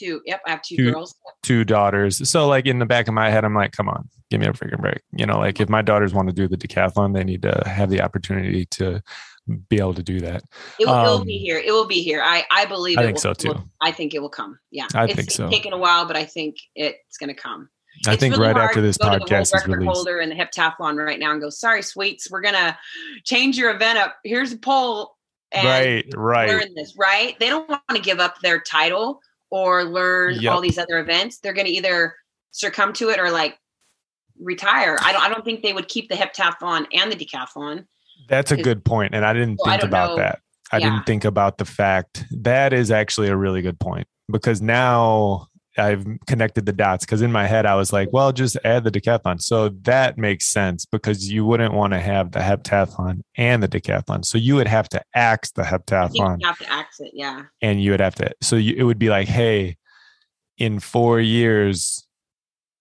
Two. 0.00 0.20
Yep, 0.24 0.40
I 0.46 0.50
have 0.50 0.62
two, 0.62 0.76
Two- 0.76 0.92
girls. 0.92 1.14
two 1.42 1.64
daughters. 1.64 2.28
So 2.28 2.48
like 2.48 2.66
in 2.66 2.78
the 2.78 2.86
back 2.86 3.06
of 3.08 3.14
my 3.14 3.30
head, 3.30 3.44
I'm 3.44 3.54
like, 3.54 3.72
come 3.72 3.88
on, 3.88 4.08
give 4.30 4.40
me 4.40 4.46
a 4.46 4.52
freaking 4.52 4.80
break. 4.80 5.00
You 5.12 5.26
know, 5.26 5.38
like 5.38 5.60
if 5.60 5.68
my 5.68 5.82
daughters 5.82 6.14
want 6.14 6.28
to 6.28 6.34
do 6.34 6.48
the 6.48 6.56
decathlon, 6.56 7.14
they 7.14 7.24
need 7.24 7.42
to 7.42 7.62
have 7.66 7.90
the 7.90 8.00
opportunity 8.00 8.64
to 8.66 9.02
be 9.68 9.78
able 9.78 9.94
to 9.94 10.02
do 10.02 10.20
that. 10.20 10.42
It 10.78 10.86
will, 10.86 10.94
it 10.94 11.02
will 11.02 11.18
Um, 11.20 11.26
be 11.26 11.38
here. 11.38 11.58
It 11.58 11.72
will 11.72 11.86
be 11.86 12.02
here. 12.02 12.22
I 12.24 12.44
I 12.50 12.64
believe. 12.66 12.98
I 12.98 13.02
it 13.02 13.04
think 13.06 13.16
will- 13.16 13.20
so, 13.22 13.34
too. 13.34 13.48
will- 13.48 13.64
I 13.80 13.90
think 13.92 14.14
it 14.14 14.20
will 14.20 14.28
come. 14.30 14.58
Yeah, 14.70 14.86
I 14.94 15.04
it's, 15.04 15.14
think 15.14 15.26
it's 15.28 15.36
so. 15.36 15.50
taken 15.50 15.72
a 15.72 15.78
while, 15.78 16.06
but 16.06 16.16
I 16.16 16.24
think 16.24 16.56
it's 16.74 17.16
going 17.18 17.34
to 17.34 17.40
come. 17.40 17.68
I 18.06 18.12
It's 18.12 18.20
think 18.20 18.36
really 18.36 18.52
right 18.52 18.56
after 18.56 18.80
this 18.80 18.96
go 18.96 19.06
to 19.06 19.10
the 19.10 19.18
world 19.18 19.30
podcast 19.30 19.54
is 19.56 19.66
released. 19.66 19.92
holder 19.92 20.20
in 20.20 20.28
the 20.30 20.34
heptathlon 20.36 20.96
right 21.04 21.18
now 21.18 21.32
and 21.32 21.40
go, 21.40 21.50
sorry, 21.50 21.82
sweets, 21.82 22.30
we're 22.30 22.40
gonna 22.40 22.78
change 23.24 23.58
your 23.58 23.70
event 23.74 23.98
up. 23.98 24.14
Here's 24.24 24.52
a 24.52 24.58
pole. 24.58 25.16
And 25.52 25.66
Right, 25.66 26.04
right. 26.16 26.48
Learn 26.48 26.74
this, 26.76 26.94
right? 26.96 27.36
They 27.40 27.48
don't 27.48 27.68
want 27.68 27.82
to 27.92 28.00
give 28.00 28.20
up 28.20 28.36
their 28.40 28.60
title 28.60 29.20
or 29.50 29.84
learn 29.84 30.34
Yep. 30.40 30.52
all 30.52 30.60
these 30.60 30.78
other 30.78 30.98
events. 30.98 31.38
They're 31.38 31.52
gonna 31.52 31.68
either 31.68 32.14
succumb 32.52 32.92
to 32.94 33.10
it 33.10 33.18
or 33.20 33.30
like 33.30 33.58
retire. 34.40 34.96
I 35.02 35.12
don't 35.12 35.22
I 35.22 35.28
don't 35.28 35.44
think 35.44 35.62
they 35.62 35.72
would 35.72 35.88
keep 35.88 36.08
the 36.08 36.14
heptathlon 36.14 36.86
and 36.92 37.12
the 37.12 37.16
decathlon. 37.16 37.86
That's 38.28 38.52
a 38.52 38.56
good 38.56 38.84
point, 38.84 39.14
and 39.14 39.24
I 39.24 39.32
didn't 39.32 39.58
So 39.58 39.64
think 39.70 39.80
don't 39.80 39.88
about 39.90 40.10
know. 40.10 40.16
that. 40.22 40.40
I 40.72 40.78
Yeah. 40.78 40.90
didn't 40.90 41.06
think 41.06 41.24
about 41.24 41.58
the 41.58 41.64
fact 41.64 42.24
that 42.30 42.72
is 42.72 42.90
actually 42.90 43.28
a 43.28 43.36
really 43.36 43.60
good 43.62 43.78
point 43.80 44.06
because 44.30 44.62
now 44.62 45.48
I've 45.78 46.04
connected 46.26 46.66
the 46.66 46.72
dots. 46.72 47.04
Because 47.04 47.22
in 47.22 47.30
my 47.32 47.46
head, 47.46 47.64
I 47.66 47.74
was 47.76 47.92
like, 47.92 48.08
well, 48.12 48.32
just 48.32 48.56
add 48.64 48.84
the 48.84 48.90
decathlon. 48.90 49.40
So 49.40 49.68
that 49.82 50.18
makes 50.18 50.46
sense 50.46 50.84
because 50.84 51.30
you 51.30 51.44
wouldn't 51.44 51.72
want 51.74 51.92
to 51.92 52.00
have 52.00 52.32
the 52.32 52.40
heptathlon 52.40 53.20
and 53.36 53.62
the 53.62 53.68
decathlon. 53.68 54.24
So 54.24 54.36
you 54.38 54.56
would 54.56 54.66
have 54.68 54.88
to 54.90 55.02
axe 55.14 55.52
the 55.52 55.62
heptathlon 55.62 56.38
you 56.40 56.46
have 56.46 56.58
to 56.58 56.72
axe 56.72 57.00
it. 57.00 57.12
Yeah. 57.14 57.42
and 57.62 57.82
you 57.82 57.92
would 57.92 58.00
have 58.00 58.14
to. 58.16 58.30
So 58.42 58.56
you, 58.56 58.74
it 58.76 58.82
would 58.82 58.98
be 58.98 59.08
like, 59.10 59.28
hey, 59.28 59.76
in 60.58 60.80
four 60.80 61.20
years, 61.20 62.06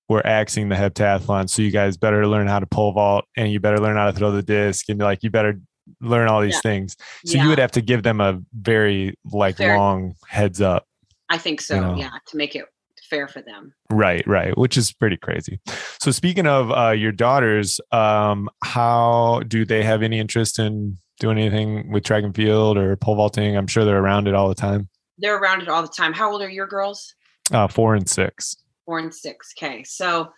we're 0.10 0.22
axing 0.26 0.70
the 0.70 0.76
heptathlon. 0.76 1.50
So 1.50 1.62
you 1.62 1.70
guys 1.72 1.96
better 1.96 2.26
learn 2.26 2.48
how 2.48 2.60
to 2.60 2.66
pole 2.66 2.92
vault 2.94 3.26
and 3.38 3.52
you 3.52 3.60
better 3.60 3.78
learn 3.78 3.96
how 3.96 4.08
to 4.08 4.18
throw 4.18 4.32
the 4.32 4.42
disc 4.42 4.90
and 4.90 5.00
like 5.00 5.22
you 5.22 5.30
better 5.30 5.60
learn 6.02 6.28
all 6.28 6.42
these 6.42 6.56
Yeah. 6.56 6.62
things. 6.72 6.96
So 7.26 7.38
yeah. 7.38 7.44
you 7.44 7.50
would 7.50 7.60
have 7.60 7.72
to 7.74 7.82
give 7.82 8.02
them 8.02 8.20
a 8.20 8.40
very 8.54 9.16
like 9.32 9.58
Fair. 9.58 9.78
long 9.78 10.16
heads 10.28 10.60
up. 10.62 10.86
I 11.30 11.38
think 11.38 11.62
so. 11.62 11.76
you 11.76 11.82
know. 11.82 11.96
Yeah, 11.96 12.10
to 12.30 12.38
make 12.38 12.56
it 12.56 12.66
fair 13.10 13.28
for 13.28 13.42
them. 13.42 13.74
Right, 13.90 14.26
right, 14.28 14.58
which 14.58 14.78
is 14.78 14.94
pretty 14.94 15.18
crazy. 15.18 15.60
So 16.00 16.12
speaking 16.12 16.48
of 16.48 16.72
uh, 16.72 16.92
your 16.92 17.12
daughters, 17.12 17.80
um, 17.92 18.50
how 18.64 19.42
do 19.48 19.66
they 19.66 19.84
have 19.84 20.02
any 20.02 20.20
interest 20.20 20.60
in 20.60 20.98
doing 21.20 21.38
anything 21.38 21.92
with 21.92 22.04
track 22.04 22.24
and 22.24 22.36
field 22.36 22.78
or 22.78 22.96
pole 22.96 23.16
vaulting? 23.16 23.58
I'm 23.58 23.68
sure 23.68 23.86
they're 23.86 24.00
around 24.02 24.28
it 24.28 24.36
all 24.36 24.48
the 24.48 24.56
time. 24.56 24.90
They're 25.18 25.38
around 25.38 25.62
it 25.62 25.70
all 25.70 25.82
the 25.82 25.90
time. 25.90 26.14
How 26.14 26.32
old 26.32 26.42
are 26.42 26.50
your 26.50 26.68
girls? 26.68 27.14
Uh, 27.52 27.68
four 27.68 27.96
and 27.96 28.10
six. 28.10 28.56
Four 28.86 29.00
and 29.00 29.14
six. 29.14 29.54
Okay. 29.58 29.84
So 29.84 30.32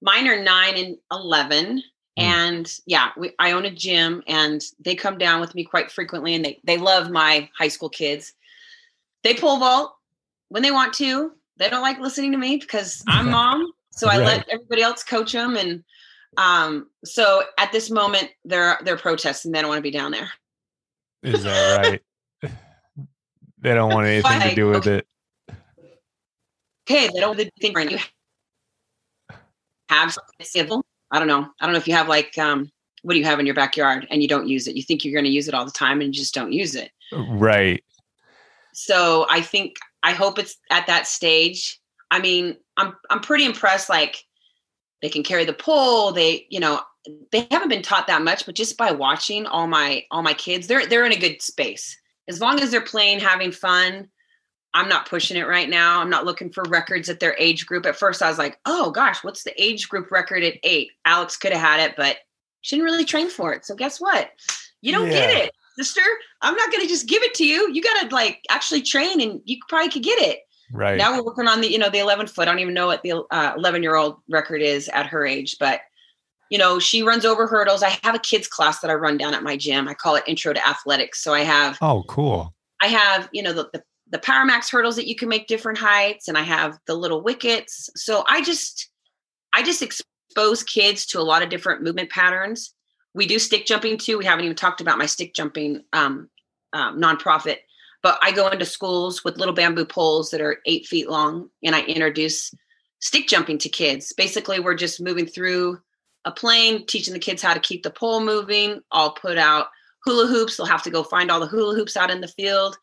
mine 0.00 0.28
are 0.28 0.40
nine 0.40 0.76
and 0.76 0.96
11. 1.10 1.82
Mm. 2.18 2.22
And 2.22 2.72
yeah, 2.86 3.10
we, 3.16 3.32
I 3.38 3.52
own 3.52 3.64
a 3.64 3.70
gym 3.70 4.22
and 4.26 4.62
they 4.84 4.94
come 4.94 5.18
down 5.18 5.40
with 5.40 5.54
me 5.54 5.64
quite 5.64 5.90
frequently 5.90 6.34
and 6.34 6.44
they, 6.44 6.60
they 6.64 6.76
love 6.76 7.10
my 7.10 7.48
high 7.58 7.68
school 7.68 7.88
kids. 7.88 8.32
They 9.24 9.34
pole 9.34 9.58
vault 9.58 9.94
when 10.48 10.62
they 10.62 10.70
want 10.70 10.94
to. 10.94 11.32
They 11.58 11.68
don't 11.68 11.82
like 11.82 11.98
listening 11.98 12.32
to 12.32 12.38
me 12.38 12.56
because 12.56 13.02
I'm 13.08 13.30
mom. 13.30 13.72
So 13.90 14.08
I 14.08 14.18
Right. 14.18 14.26
let 14.26 14.48
everybody 14.48 14.82
else 14.82 15.02
coach 15.02 15.32
them. 15.32 15.56
And 15.56 15.82
um, 16.36 16.88
so 17.04 17.42
at 17.58 17.72
this 17.72 17.90
moment, 17.90 18.30
they're 18.44 18.78
they're 18.84 18.96
protesting. 18.96 19.52
They 19.52 19.60
don't 19.60 19.68
want 19.68 19.78
to 19.78 19.82
be 19.82 19.90
down 19.90 20.12
there. 20.12 20.30
Is 21.22 21.42
that 21.42 21.78
right? 21.84 22.02
they 23.58 23.74
don't 23.74 23.92
want 23.92 24.06
anything 24.06 24.40
to 24.40 24.54
do 24.54 24.68
with 24.68 24.86
okay. 24.86 24.98
it. 24.98 25.06
okay, 26.88 27.10
they 27.12 27.20
don't 27.20 27.36
think 27.60 27.76
right. 27.76 27.90
You 27.90 27.98
have 29.88 30.12
something 30.12 30.46
civil. 30.46 30.84
I 31.10 31.18
don't 31.18 31.28
know. 31.28 31.48
I 31.60 31.66
don't 31.66 31.72
know 31.72 31.78
if 31.78 31.88
you 31.88 31.94
have 31.94 32.08
like 32.08 32.38
um 32.38 32.70
what 33.02 33.14
do 33.14 33.18
you 33.18 33.24
have 33.24 33.40
in 33.40 33.46
your 33.46 33.54
backyard 33.54 34.06
and 34.10 34.22
you 34.22 34.28
don't 34.28 34.48
use 34.48 34.68
it. 34.68 34.76
You 34.76 34.82
think 34.82 35.04
you're 35.04 35.14
going 35.14 35.24
to 35.24 35.30
use 35.30 35.48
it 35.48 35.54
all 35.54 35.64
the 35.64 35.70
time 35.70 36.00
and 36.00 36.14
you 36.14 36.20
just 36.20 36.34
don't 36.34 36.52
use 36.52 36.74
it. 36.74 36.90
Right. 37.12 37.82
So 38.74 39.26
I 39.30 39.40
think 39.40 39.76
I 40.02 40.12
hope 40.12 40.38
it's 40.38 40.56
at 40.70 40.86
that 40.86 41.06
stage. 41.06 41.80
I 42.10 42.20
mean, 42.20 42.56
I'm 42.76 42.94
I'm 43.10 43.20
pretty 43.20 43.44
impressed 43.44 43.88
like 43.88 44.24
they 45.02 45.08
can 45.08 45.22
carry 45.22 45.44
the 45.44 45.52
pole, 45.52 46.12
they, 46.12 46.46
you 46.48 46.60
know, 46.60 46.80
they 47.32 47.46
haven't 47.50 47.68
been 47.68 47.82
taught 47.82 48.08
that 48.08 48.22
much, 48.22 48.44
but 48.44 48.54
just 48.54 48.76
by 48.76 48.90
watching 48.90 49.46
all 49.46 49.66
my 49.66 50.04
all 50.10 50.22
my 50.22 50.34
kids, 50.34 50.66
they're 50.66 50.86
they're 50.86 51.06
in 51.06 51.12
a 51.12 51.18
good 51.18 51.40
space. 51.40 51.96
As 52.28 52.40
long 52.40 52.60
as 52.60 52.70
they're 52.70 52.80
playing, 52.80 53.20
having 53.20 53.52
fun, 53.52 54.08
I'm 54.74 54.88
not 54.88 55.08
pushing 55.08 55.36
it 55.36 55.46
right 55.46 55.68
now. 55.68 56.00
I'm 56.00 56.10
not 56.10 56.26
looking 56.26 56.50
for 56.50 56.62
records 56.64 57.08
at 57.08 57.20
their 57.20 57.34
age 57.38 57.64
group. 57.64 57.86
At 57.86 57.96
first, 57.96 58.22
I 58.22 58.28
was 58.28 58.38
like, 58.38 58.58
oh 58.66 58.90
gosh, 58.90 59.24
what's 59.24 59.44
the 59.44 59.62
age 59.62 59.88
group 59.88 60.10
record 60.10 60.42
at 60.42 60.58
eight? 60.62 60.90
Alex 61.04 61.36
could 61.36 61.52
have 61.52 61.60
had 61.60 61.80
it, 61.88 61.96
but 61.96 62.18
she 62.60 62.76
didn't 62.76 62.90
really 62.90 63.04
train 63.04 63.30
for 63.30 63.52
it. 63.52 63.64
So 63.64 63.74
guess 63.74 64.00
what? 64.00 64.30
You 64.82 64.92
don't 64.92 65.08
get 65.08 65.30
it, 65.30 65.52
sister. 65.78 66.02
I'm 66.42 66.54
not 66.54 66.70
going 66.70 66.82
to 66.82 66.88
just 66.88 67.06
give 67.06 67.22
it 67.22 67.34
to 67.34 67.46
you. 67.46 67.72
You 67.72 67.82
got 67.82 68.08
to 68.08 68.14
like 68.14 68.40
actually 68.50 68.82
train, 68.82 69.20
and 69.20 69.40
you 69.44 69.58
probably 69.68 69.90
could 69.90 70.02
get 70.02 70.18
it. 70.20 70.40
Right. 70.72 70.98
Now 70.98 71.16
we're 71.16 71.24
working 71.24 71.48
on 71.48 71.60
the, 71.60 71.70
you 71.70 71.78
know, 71.78 71.88
the 71.88 71.98
11 71.98 72.26
foot. 72.26 72.46
I 72.46 72.50
don't 72.50 72.58
even 72.58 72.74
know 72.74 72.86
what 72.86 73.02
the 73.02 73.24
uh, 73.30 73.54
11 73.56 73.82
year 73.82 73.94
old 73.94 74.16
record 74.28 74.60
is 74.60 74.88
at 74.88 75.06
her 75.06 75.24
age, 75.24 75.56
but 75.58 75.80
you 76.50 76.58
know, 76.58 76.78
she 76.78 77.02
runs 77.02 77.24
over 77.24 77.46
hurdles. 77.46 77.82
I 77.82 77.98
have 78.02 78.14
a 78.14 78.18
kids 78.18 78.48
class 78.48 78.80
that 78.80 78.90
I 78.90 78.94
run 78.94 79.18
down 79.18 79.34
at 79.34 79.42
my 79.42 79.56
gym. 79.56 79.86
I 79.86 79.94
call 79.94 80.16
it 80.16 80.24
Intro 80.26 80.52
to 80.52 80.68
Athletics. 80.68 81.22
So 81.22 81.34
I 81.34 81.40
have 81.40 81.76
oh, 81.82 82.04
cool. 82.04 82.54
I 82.80 82.86
have, 82.86 83.28
you 83.32 83.42
know, 83.42 83.52
the, 83.52 83.68
the 83.72 83.82
the 84.10 84.18
Power 84.18 84.46
Max 84.46 84.70
hurdles 84.70 84.96
that 84.96 85.06
you 85.06 85.14
can 85.14 85.28
make 85.28 85.46
different 85.46 85.78
heights, 85.78 86.28
and 86.28 86.38
I 86.38 86.42
have 86.42 86.78
the 86.86 86.94
little 86.94 87.22
wickets. 87.22 87.90
So 87.96 88.24
I 88.26 88.42
just 88.42 88.88
I 89.52 89.62
just 89.62 89.82
expose 89.82 90.62
kids 90.62 91.04
to 91.06 91.20
a 91.20 91.22
lot 91.22 91.42
of 91.42 91.50
different 91.50 91.82
movement 91.82 92.10
patterns. 92.10 92.72
We 93.14 93.26
do 93.26 93.38
stick 93.38 93.66
jumping 93.66 93.98
too. 93.98 94.18
We 94.18 94.24
haven't 94.24 94.44
even 94.44 94.56
talked 94.56 94.80
about 94.80 94.98
my 94.98 95.06
stick 95.06 95.34
jumping 95.34 95.82
um, 95.92 96.28
um, 96.72 97.00
nonprofit, 97.00 97.58
but 98.02 98.18
I 98.22 98.32
go 98.32 98.48
into 98.48 98.64
schools 98.64 99.24
with 99.24 99.38
little 99.38 99.54
bamboo 99.54 99.86
poles 99.86 100.30
that 100.30 100.40
are 100.40 100.58
eight 100.66 100.86
feet 100.86 101.08
long, 101.08 101.50
and 101.62 101.74
I 101.74 101.82
introduce 101.82 102.54
stick 103.00 103.28
jumping 103.28 103.58
to 103.58 103.68
kids. 103.68 104.12
Basically, 104.12 104.60
we're 104.60 104.74
just 104.74 105.00
moving 105.00 105.26
through 105.26 105.78
a 106.24 106.32
plane, 106.32 106.86
teaching 106.86 107.14
the 107.14 107.20
kids 107.20 107.42
how 107.42 107.54
to 107.54 107.60
keep 107.60 107.82
the 107.82 107.90
pole 107.90 108.20
moving. 108.20 108.80
I'll 108.92 109.12
put 109.12 109.38
out 109.38 109.68
hula 110.04 110.26
hoops. 110.26 110.56
They'll 110.56 110.66
have 110.66 110.82
to 110.82 110.90
go 110.90 111.02
find 111.02 111.30
all 111.30 111.40
the 111.40 111.46
hula 111.46 111.74
hoops 111.74 111.96
out 111.96 112.10
in 112.10 112.20
the 112.20 112.28
field. 112.28 112.76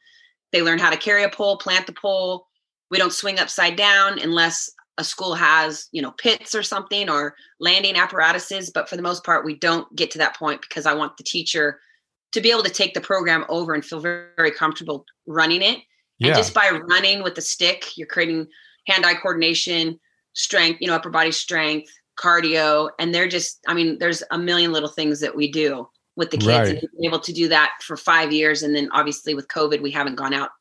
They 0.52 0.62
learn 0.62 0.80
how 0.80 0.90
to 0.90 0.98
carry 0.98 1.24
a 1.24 1.30
pole, 1.30 1.58
plant 1.58 1.86
the 1.86 1.94
pole. 1.94 2.48
We 2.90 2.98
don't 2.98 3.14
swing 3.14 3.40
upside 3.40 3.76
down 3.76 4.20
unless 4.20 4.70
a 4.98 5.04
school 5.04 5.36
has, 5.36 5.88
you 5.92 6.02
know, 6.02 6.12
pits 6.12 6.56
or 6.56 6.64
something 6.64 7.10
or 7.10 7.36
landing 7.60 7.96
apparatuses. 7.96 8.70
But 8.70 8.88
for 8.88 8.96
the 8.96 9.02
most 9.02 9.24
part, 9.24 9.46
we 9.46 9.56
don't 9.56 9.94
get 9.96 10.12
to 10.12 10.18
that 10.20 10.38
point 10.38 10.62
because 10.62 10.86
I 10.86 10.94
want 10.94 11.18
the 11.18 11.24
teacher 11.24 11.80
to 12.32 12.42
be 12.42 12.52
able 12.52 12.64
to 12.64 12.70
take 12.70 12.94
the 12.94 13.02
program 13.02 13.46
over 13.50 13.74
and 13.74 13.84
feel 13.84 14.00
very, 14.00 14.28
very 14.36 14.52
comfortable 14.52 15.06
running 15.26 15.62
it. 15.62 15.80
Yeah. 16.18 16.30
And 16.30 16.38
just 16.38 16.54
by 16.54 16.70
running 16.90 17.24
with 17.24 17.36
the 17.36 17.42
stick, 17.42 17.98
you're 17.98 18.08
creating 18.08 18.48
hand-eye 18.88 19.16
coordination, 19.16 20.00
strength, 20.34 20.80
you 20.82 20.88
know, 20.88 20.96
upper 20.96 21.10
body 21.10 21.32
strength, 21.32 21.92
cardio, 22.18 22.90
and 23.00 23.14
they're 23.14 23.28
just, 23.28 23.60
I 23.68 23.74
mean, 23.74 23.98
there's 24.00 24.24
a 24.32 24.38
million 24.38 24.72
little 24.72 24.90
things 24.90 25.20
that 25.20 25.36
we 25.36 25.52
do 25.52 25.90
with 26.16 26.32
the 26.32 26.38
kids 26.38 26.48
Right. 26.48 26.70
and 26.70 26.80
been 26.80 27.06
able 27.06 27.20
to 27.20 27.34
do 27.34 27.50
that 27.50 27.74
for 27.82 27.98
five 27.98 28.32
years. 28.32 28.64
And 28.64 28.74
then 28.74 28.90
obviously 28.94 29.34
with 29.34 29.50
COVID, 29.50 29.82
we 29.82 29.92
haven't 29.92 30.16
gone 30.16 30.34
out 30.34 30.52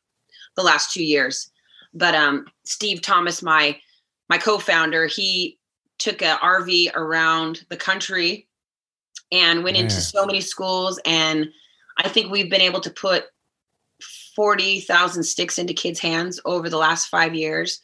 the 0.57 0.63
last 0.63 0.91
two 0.91 1.03
years. 1.03 1.49
But 1.93 2.13
um, 2.13 2.45
Steve 2.65 3.01
Thomas, 3.01 3.41
my 3.41 3.79
my 4.29 4.37
co-founder, 4.37 5.07
he 5.07 5.57
took 5.97 6.21
a 6.21 6.37
RV 6.41 6.95
around 6.95 7.65
the 7.69 7.77
country 7.77 8.47
and 9.31 9.63
went 9.63 9.77
into 9.77 10.01
so 10.01 10.25
many 10.25 10.41
schools. 10.41 10.99
And 11.05 11.49
I 11.97 12.09
think 12.09 12.31
we've 12.31 12.49
been 12.49 12.61
able 12.61 12.81
to 12.81 12.89
put 12.89 13.25
40,000 14.35 15.23
sticks 15.23 15.57
into 15.57 15.73
kids' 15.73 15.99
hands 15.99 16.39
over 16.45 16.69
the 16.69 16.77
last 16.77 17.07
five 17.07 17.33
years. 17.33 17.79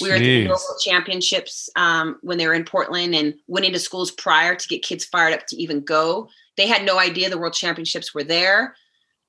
We 0.00 0.08
were 0.08 0.16
at 0.16 0.20
the 0.20 0.48
local 0.48 0.76
championships 0.82 1.70
um, 1.76 2.18
when 2.22 2.38
they 2.38 2.46
were 2.46 2.54
in 2.54 2.64
Portland 2.64 3.14
and 3.14 3.34
went 3.46 3.66
into 3.66 3.78
schools 3.78 4.10
prior 4.10 4.54
to 4.54 4.68
get 4.68 4.82
kids 4.82 5.04
fired 5.04 5.32
up 5.32 5.46
to 5.48 5.56
even 5.56 5.80
go. 5.80 6.28
They 6.56 6.66
had 6.66 6.84
no 6.84 6.98
idea 6.98 7.30
the 7.30 7.38
world 7.38 7.54
championships 7.54 8.14
were 8.14 8.24
there. 8.24 8.76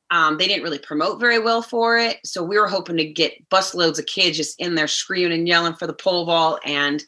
Um, 0.09 0.37
they 0.37 0.47
didn't 0.47 0.63
really 0.63 0.79
promote 0.79 1.19
very 1.19 1.39
well 1.39 1.61
for 1.61 1.97
it. 1.97 2.17
So 2.23 2.41
we 2.41 2.57
were 2.57 2.67
hoping 2.67 2.97
to 2.97 3.05
get 3.05 3.49
busloads 3.49 3.99
of 3.99 4.05
kids 4.05 4.37
just 4.37 4.59
in 4.59 4.75
there 4.75 4.87
screaming 4.87 5.37
and 5.37 5.47
yelling 5.47 5.73
for 5.73 5.85
the 5.85 5.93
pole 5.93 6.25
vault. 6.25 6.61
And 6.65 7.03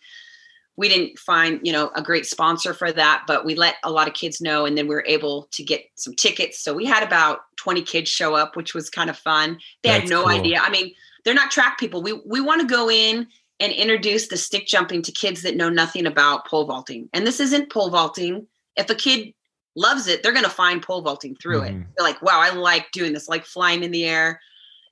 we 0.79 0.87
didn't 0.87 1.19
find 1.19 1.59
you 1.61 1.73
know 1.73 1.91
a 1.95 2.01
great 2.01 2.25
sponsor 2.25 2.73
for 2.73 2.89
that 2.91 3.25
but 3.27 3.43
we 3.43 3.53
let 3.53 3.75
a 3.83 3.91
lot 3.91 4.07
of 4.07 4.13
kids 4.13 4.39
know 4.39 4.65
and 4.65 4.77
then 4.77 4.87
we 4.87 4.95
were 4.95 5.05
able 5.05 5.49
to 5.51 5.61
get 5.61 5.83
some 5.95 6.15
tickets 6.15 6.59
so 6.63 6.73
we 6.73 6.85
had 6.85 7.03
about 7.03 7.41
20 7.57 7.81
kids 7.81 8.09
show 8.09 8.33
up 8.33 8.55
which 8.55 8.73
was 8.73 8.89
kind 8.89 9.09
of 9.09 9.17
fun 9.17 9.59
they 9.83 9.89
That's 9.89 10.03
had 10.03 10.09
no 10.09 10.23
cool. 10.23 10.31
idea 10.31 10.61
i 10.61 10.69
mean 10.69 10.93
they're 11.25 11.33
not 11.33 11.51
track 11.51 11.77
people 11.77 12.01
we 12.01 12.13
we 12.25 12.39
want 12.39 12.61
to 12.61 12.67
go 12.67 12.89
in 12.89 13.27
and 13.59 13.73
introduce 13.73 14.29
the 14.29 14.37
stick 14.37 14.67
jumping 14.67 15.01
to 15.01 15.11
kids 15.11 15.41
that 15.41 15.57
know 15.57 15.69
nothing 15.69 16.05
about 16.05 16.47
pole 16.47 16.65
vaulting 16.65 17.09
and 17.11 17.27
this 17.27 17.41
isn't 17.41 17.69
pole 17.69 17.89
vaulting 17.89 18.47
if 18.77 18.89
a 18.89 18.95
kid 18.95 19.33
loves 19.75 20.07
it 20.07 20.21
they're 20.23 20.31
going 20.33 20.43
to 20.43 20.49
find 20.49 20.81
pole 20.81 21.01
vaulting 21.01 21.35
through 21.35 21.61
it. 21.61 21.71
Mhm. 21.73 21.85
they're 21.95 22.05
like 22.05 22.21
wow 22.21 22.39
i 22.41 22.49
like 22.49 22.91
doing 22.91 23.13
this 23.13 23.29
like 23.29 23.45
flying 23.45 23.83
in 23.83 23.91
the 23.91 24.05
air. 24.05 24.41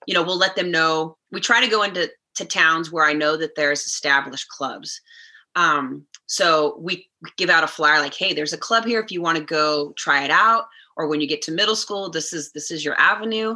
You 0.05 0.13
know 0.13 0.23
we'll 0.23 0.37
let 0.37 0.55
them 0.55 0.71
know. 0.71 1.17
We 1.31 1.41
try 1.41 1.59
to 1.61 1.67
go 1.69 1.83
into 1.83 2.09
to 2.35 2.45
towns 2.45 2.91
where 2.91 3.05
i 3.05 3.13
know 3.13 3.35
that 3.37 3.55
there's 3.55 3.81
established 3.85 4.47
clubs. 4.49 5.01
Um, 5.55 6.05
so 6.27 6.77
we 6.79 7.09
give 7.37 7.49
out 7.49 7.63
a 7.63 7.67
flyer 7.67 7.99
like 7.99 8.13
hey 8.13 8.33
there's 8.33 8.53
a 8.53 8.57
club 8.57 8.85
here 8.85 8.99
if 9.01 9.11
you 9.11 9.21
want 9.21 9.37
to 9.39 9.43
go 9.43 9.93
try 9.97 10.23
it 10.23 10.29
out 10.31 10.65
or 10.95 11.07
when 11.07 11.19
you 11.21 11.27
get 11.27 11.41
to 11.43 11.51
middle 11.51 11.75
school 11.75 12.09
this 12.09 12.31
is 12.33 12.51
this 12.51 12.69
is 12.71 12.85
your 12.85 12.99
avenue. 12.99 13.55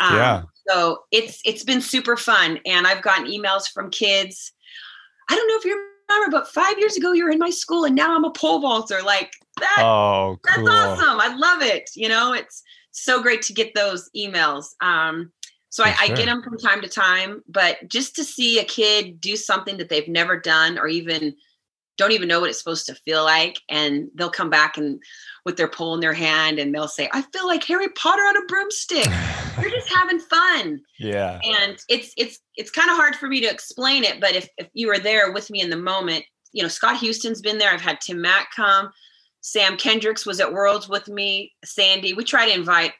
Um, 0.00 0.16
Yeah. 0.16 0.42
so 0.68 1.04
it's 1.10 1.40
it's 1.44 1.64
been 1.64 1.80
super 1.80 2.16
fun 2.16 2.60
and 2.66 2.86
i've 2.86 3.02
gotten 3.02 3.26
emails 3.26 3.66
from 3.72 3.90
kids. 3.90 4.52
I 5.30 5.34
don't 5.36 5.48
know 5.48 5.56
if 5.56 5.64
you 5.64 5.88
remember 6.08 6.38
but 6.38 6.48
five 6.48 6.78
years 6.78 6.96
ago 6.96 7.12
you 7.12 7.24
were 7.24 7.30
in 7.30 7.38
my 7.38 7.50
school 7.50 7.84
and 7.84 7.94
now 7.94 8.14
i'm 8.14 8.24
a 8.24 8.30
pole 8.30 8.60
vaulter 8.60 9.02
like 9.02 9.32
that 9.58 9.82
Oh, 9.82 10.38
that's 10.44 10.58
awesome. 10.58 11.20
I 11.20 11.34
love 11.36 11.62
it. 11.62 11.90
You 11.94 12.08
know, 12.08 12.32
it's 12.32 12.62
so 12.90 13.22
great 13.22 13.42
to 13.42 13.52
get 13.52 13.74
those 13.74 14.10
emails. 14.16 14.74
Um, 14.80 15.32
so 15.70 15.84
I, 15.84 15.92
For 15.92 16.02
I 16.02 16.06
get 16.08 16.26
them 16.26 16.42
from 16.42 16.58
time 16.58 16.82
to 16.82 16.88
time, 16.88 17.42
but 17.48 17.88
just 17.88 18.14
to 18.16 18.24
see 18.24 18.58
a 18.58 18.64
kid 18.64 19.20
do 19.20 19.36
something 19.36 19.78
that 19.78 19.88
they've 19.88 20.08
never 20.08 20.38
done 20.38 20.78
or 20.78 20.86
even 20.86 21.34
don't 21.98 22.12
even 22.12 22.28
know 22.28 22.40
what 22.40 22.50
it's 22.50 22.58
supposed 22.58 22.86
to 22.86 22.94
feel 22.94 23.22
like, 23.24 23.60
and 23.68 24.08
they'll 24.14 24.30
come 24.30 24.50
back 24.50 24.78
and 24.78 25.00
with 25.44 25.56
their 25.56 25.68
pole 25.68 25.94
in 25.94 26.00
their 26.00 26.14
hand 26.14 26.58
and 26.58 26.74
they'll 26.74 26.88
say, 26.88 27.08
"I 27.12 27.22
feel 27.32 27.46
like 27.46 27.64
Harry 27.64 27.88
Potter 27.90 28.22
on 28.22 28.36
a 28.36 28.46
broomstick." 28.46 29.08
They're 29.56 29.70
just 29.70 29.92
having 29.92 30.18
fun. 30.20 30.80
Yeah. 30.98 31.40
and 31.44 31.78
it's 31.88 32.12
it's 32.16 32.38
it's 32.56 32.70
kind 32.70 32.90
of 32.90 32.96
hard 32.96 33.16
for 33.16 33.28
me 33.28 33.40
to 33.40 33.46
explain 33.50 34.04
it 34.04 34.20
but 34.20 34.34
if, 34.34 34.48
if 34.56 34.68
you 34.72 34.86
were 34.86 34.98
there 34.98 35.32
with 35.32 35.50
me 35.50 35.60
in 35.60 35.70
the 35.70 35.76
moment 35.76 36.24
you 36.52 36.62
know 36.62 36.68
scott 36.68 36.96
houston's 36.96 37.40
been 37.40 37.58
there. 37.58 37.72
I've 37.72 37.80
had 37.80 38.00
tim 38.00 38.20
mack 38.20 38.48
come. 38.54 38.90
Sam 39.40 39.76
kendricks 39.76 40.24
was 40.24 40.38
at 40.38 40.52
worlds 40.52 40.88
with 40.88 41.08
me. 41.08 41.52
Sandy 41.64 42.14
we 42.14 42.24
try 42.24 42.46
to 42.46 42.54
invite 42.54 42.92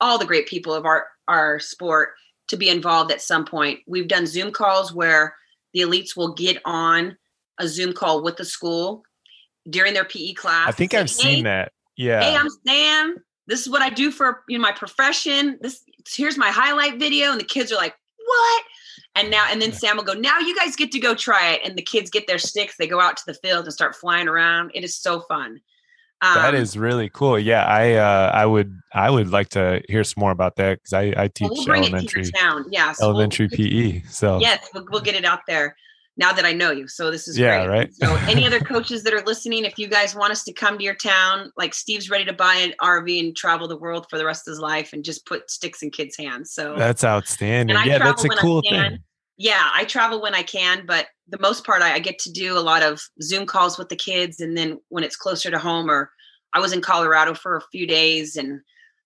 all 0.00 0.18
the 0.18 0.26
great 0.26 0.46
people 0.46 0.72
of 0.74 0.84
our 0.86 1.06
our 1.26 1.58
sport 1.58 2.10
to 2.48 2.56
be 2.56 2.68
involved 2.68 3.10
at 3.10 3.20
some 3.20 3.44
point. 3.44 3.80
We've 3.86 4.08
done 4.08 4.26
zoom 4.26 4.52
calls 4.52 4.94
where 4.94 5.34
the 5.74 5.80
elites 5.80 6.16
will 6.16 6.32
get 6.34 6.62
on 6.64 7.16
a 7.58 7.68
zoom 7.68 7.92
call 7.92 8.22
with 8.22 8.36
the 8.36 8.44
school 8.44 9.02
during 9.68 9.92
their 9.92 10.04
pe 10.04 10.32
class 10.32 10.68
I 10.68 10.72
think 10.72 10.94
and 10.94 11.02
I've 11.02 11.10
say, 11.10 11.28
"Hey, 11.28 11.34
seen 11.34 11.44
that. 11.44 11.72
Yeah. 11.96 12.22
Hey 12.22 12.36
i'm 12.36 12.48
sam. 12.66 13.16
This 13.48 13.60
is 13.62 13.70
what 13.70 13.82
i 13.82 13.90
do 13.90 14.10
for 14.10 14.44
you 14.48 14.58
know 14.58 14.62
my 14.62 14.72
profession. 14.72 15.58
This 15.60 15.82
here's 16.14 16.36
my 16.38 16.50
highlight 16.50 16.98
video 16.98 17.30
and 17.32 17.40
the 17.40 17.44
kids 17.44 17.72
are 17.72 17.76
like 17.76 17.94
what? 18.24 18.64
And 19.14 19.30
now 19.30 19.46
and 19.50 19.60
then 19.60 19.72
sam 19.72 19.96
will 19.96 20.04
go 20.04 20.12
now 20.14 20.38
you 20.38 20.54
guys 20.56 20.76
get 20.76 20.92
to 20.92 21.00
go 21.00 21.14
try 21.14 21.52
it 21.52 21.60
and 21.64 21.76
the 21.76 21.82
kids 21.82 22.10
get 22.10 22.26
their 22.26 22.38
sticks 22.38 22.76
they 22.76 22.86
go 22.86 23.00
out 23.00 23.16
to 23.16 23.22
the 23.26 23.34
field 23.34 23.64
and 23.64 23.72
start 23.72 23.96
flying 23.96 24.28
around. 24.28 24.70
It 24.74 24.84
is 24.84 24.96
so 24.96 25.20
fun. 25.22 25.60
That 26.20 26.48
Um, 26.54 26.54
is 26.56 26.76
really 26.76 27.08
cool. 27.10 27.38
Yeah, 27.38 27.64
I 27.64 27.92
uh, 27.94 28.30
I 28.34 28.44
would 28.44 28.76
I 28.92 29.08
would 29.08 29.30
like 29.30 29.50
to 29.50 29.80
hear 29.88 30.02
some 30.04 30.20
more 30.20 30.32
about 30.32 30.56
that 30.56 30.78
because 30.78 30.92
I 30.92 31.14
I 31.16 31.28
teach 31.28 31.48
well, 31.50 31.64
we'll 31.66 31.76
elementary 31.76 32.24
yeah 32.70 32.92
so 32.92 33.06
we'll- 33.06 33.10
elementary 33.16 33.48
PE. 33.48 34.02
So. 34.08 34.40
Yes 34.40 34.68
we'll, 34.74 34.84
we'll 34.90 35.00
get 35.00 35.14
it 35.14 35.24
out 35.24 35.40
there 35.46 35.76
now 36.18 36.32
that 36.32 36.44
i 36.44 36.52
know 36.52 36.70
you 36.70 36.86
so 36.86 37.10
this 37.10 37.26
is 37.26 37.38
Yeah, 37.38 37.64
great 37.64 37.78
right. 37.78 37.94
so 37.94 38.14
any 38.28 38.44
other 38.46 38.60
coaches 38.60 39.02
that 39.04 39.14
are 39.14 39.22
listening 39.24 39.64
if 39.64 39.78
you 39.78 39.88
guys 39.88 40.14
want 40.14 40.32
us 40.32 40.44
to 40.44 40.52
come 40.52 40.76
to 40.76 40.84
your 40.84 40.94
town 40.94 41.50
like 41.56 41.72
steve's 41.72 42.10
ready 42.10 42.24
to 42.26 42.32
buy 42.34 42.54
an 42.56 42.74
rv 42.82 43.18
and 43.20 43.34
travel 43.36 43.66
the 43.68 43.78
world 43.78 44.06
for 44.10 44.18
the 44.18 44.26
rest 44.26 44.46
of 44.46 44.52
his 44.52 44.60
life 44.60 44.92
and 44.92 45.04
just 45.04 45.24
put 45.24 45.50
sticks 45.50 45.82
in 45.82 45.90
kids 45.90 46.16
hands 46.18 46.52
so 46.52 46.74
that's 46.76 47.04
outstanding. 47.04 47.76
Yeah, 47.86 47.98
that's 47.98 48.22
a 48.24 48.26
travel 48.26 48.28
when 48.28 48.38
I 48.38 48.42
cool 48.42 48.62
thing. 48.62 48.98
yeah 49.38 49.70
i 49.74 49.84
travel 49.84 50.20
when 50.20 50.34
i 50.34 50.42
can 50.42 50.84
but 50.86 51.06
the 51.28 51.38
most 51.40 51.64
part 51.64 51.82
I, 51.82 51.94
I 51.94 51.98
get 52.00 52.18
to 52.20 52.32
do 52.32 52.58
a 52.58 52.60
lot 52.60 52.82
of 52.82 53.00
zoom 53.22 53.46
calls 53.46 53.78
with 53.78 53.88
the 53.88 53.96
kids 53.96 54.40
and 54.40 54.56
then 54.56 54.78
when 54.88 55.04
it's 55.04 55.16
closer 55.16 55.50
to 55.50 55.58
home 55.58 55.90
or 55.90 56.10
i 56.54 56.58
was 56.60 56.72
in 56.72 56.80
colorado 56.80 57.34
for 57.34 57.56
a 57.56 57.62
few 57.72 57.86
days 57.86 58.36
and 58.36 58.60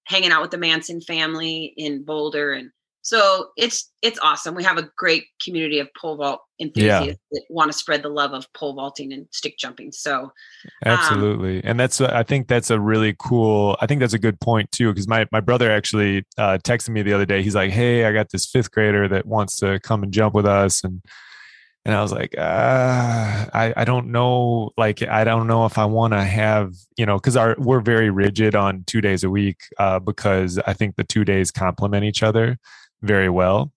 hanging 0.05 0.32
out 0.32 0.43
with 0.43 0.51
the 0.51 0.59
manson 0.59 1.01
family 1.01 1.74
in 1.76 2.02
boulder 2.02 2.52
and 2.52 2.70
so 3.03 3.49
it's 3.57 3.93
it's 4.01 4.19
awesome 4.23 4.55
we 4.55 4.65
have 4.65 4.79
a 4.79 4.89
great 4.97 5.24
community 5.45 5.79
of 5.79 5.89
pole 6.01 6.16
vault 6.16 6.41
enthusiasts 6.61 7.20
that 7.33 7.43
want 7.51 7.70
to 7.70 7.77
spread 7.77 8.03
the 8.03 8.09
love 8.09 8.33
of 8.33 8.47
pole 8.53 8.74
vaulting 8.74 9.12
and 9.12 9.27
stick 9.33 9.59
jumping 9.59 9.91
so 9.93 10.31
Um, 10.87 10.93
Absolutely. 10.93 11.62
and 11.65 11.79
that's, 11.79 12.01
I 12.01 12.23
think 12.23 12.49
that's 12.49 12.70
a 12.70 12.79
really 12.79 13.15
cool, 13.19 13.77
I 13.81 13.87
think 13.87 14.01
that's 14.01 14.15
a 14.15 14.19
good 14.19 14.41
point 14.41 14.70
too. 14.73 14.93
Cause 14.95 15.09
my, 15.09 15.27
my 15.33 15.41
brother 15.41 15.70
actually 15.70 16.24
uh, 16.39 16.59
texted 16.62 16.91
me 16.91 17.03
the 17.03 17.12
other 17.12 17.27
day. 17.27 17.43
He's 17.43 17.55
like, 17.55 17.70
Hey, 17.70 18.05
I 18.05 18.12
got 18.12 18.31
this 18.31 18.47
fifth 18.47 18.70
grader 18.70 19.09
that 19.09 19.27
wants 19.27 19.59
to 19.59 19.81
come 19.81 20.03
and 20.03 20.12
jump 20.12 20.35
with 20.35 20.47
us. 20.47 20.85
And, 20.85 21.03
and 21.85 21.95
I 21.97 22.03
was 22.03 22.12
like, 22.12 22.37
uh, 22.39 23.47
I, 23.53 23.74
I 23.77 23.85
don't 23.85 24.12
know. 24.12 24.70
Like, 24.77 25.03
I 25.03 25.24
don't 25.24 25.49
know 25.49 25.66
if 25.66 25.79
I 25.79 25.85
want 25.85 26.12
to 26.12 26.23
have, 26.23 26.74
you 26.97 27.07
know, 27.07 27.19
cause 27.19 27.37
our, 27.37 27.57
we're 27.59 27.81
very 27.81 28.11
rigid 28.11 28.55
on 28.55 28.85
two 28.87 29.01
days 29.01 29.24
a 29.24 29.31
week 29.31 29.59
uh, 29.79 29.99
because 29.99 30.61
I 30.65 30.74
think 30.74 30.95
the 30.95 31.05
two 31.05 31.24
days 31.24 31.51
complement 31.51 32.05
each 32.05 32.23
other 32.23 32.59
very 33.03 33.29
well. 33.29 33.73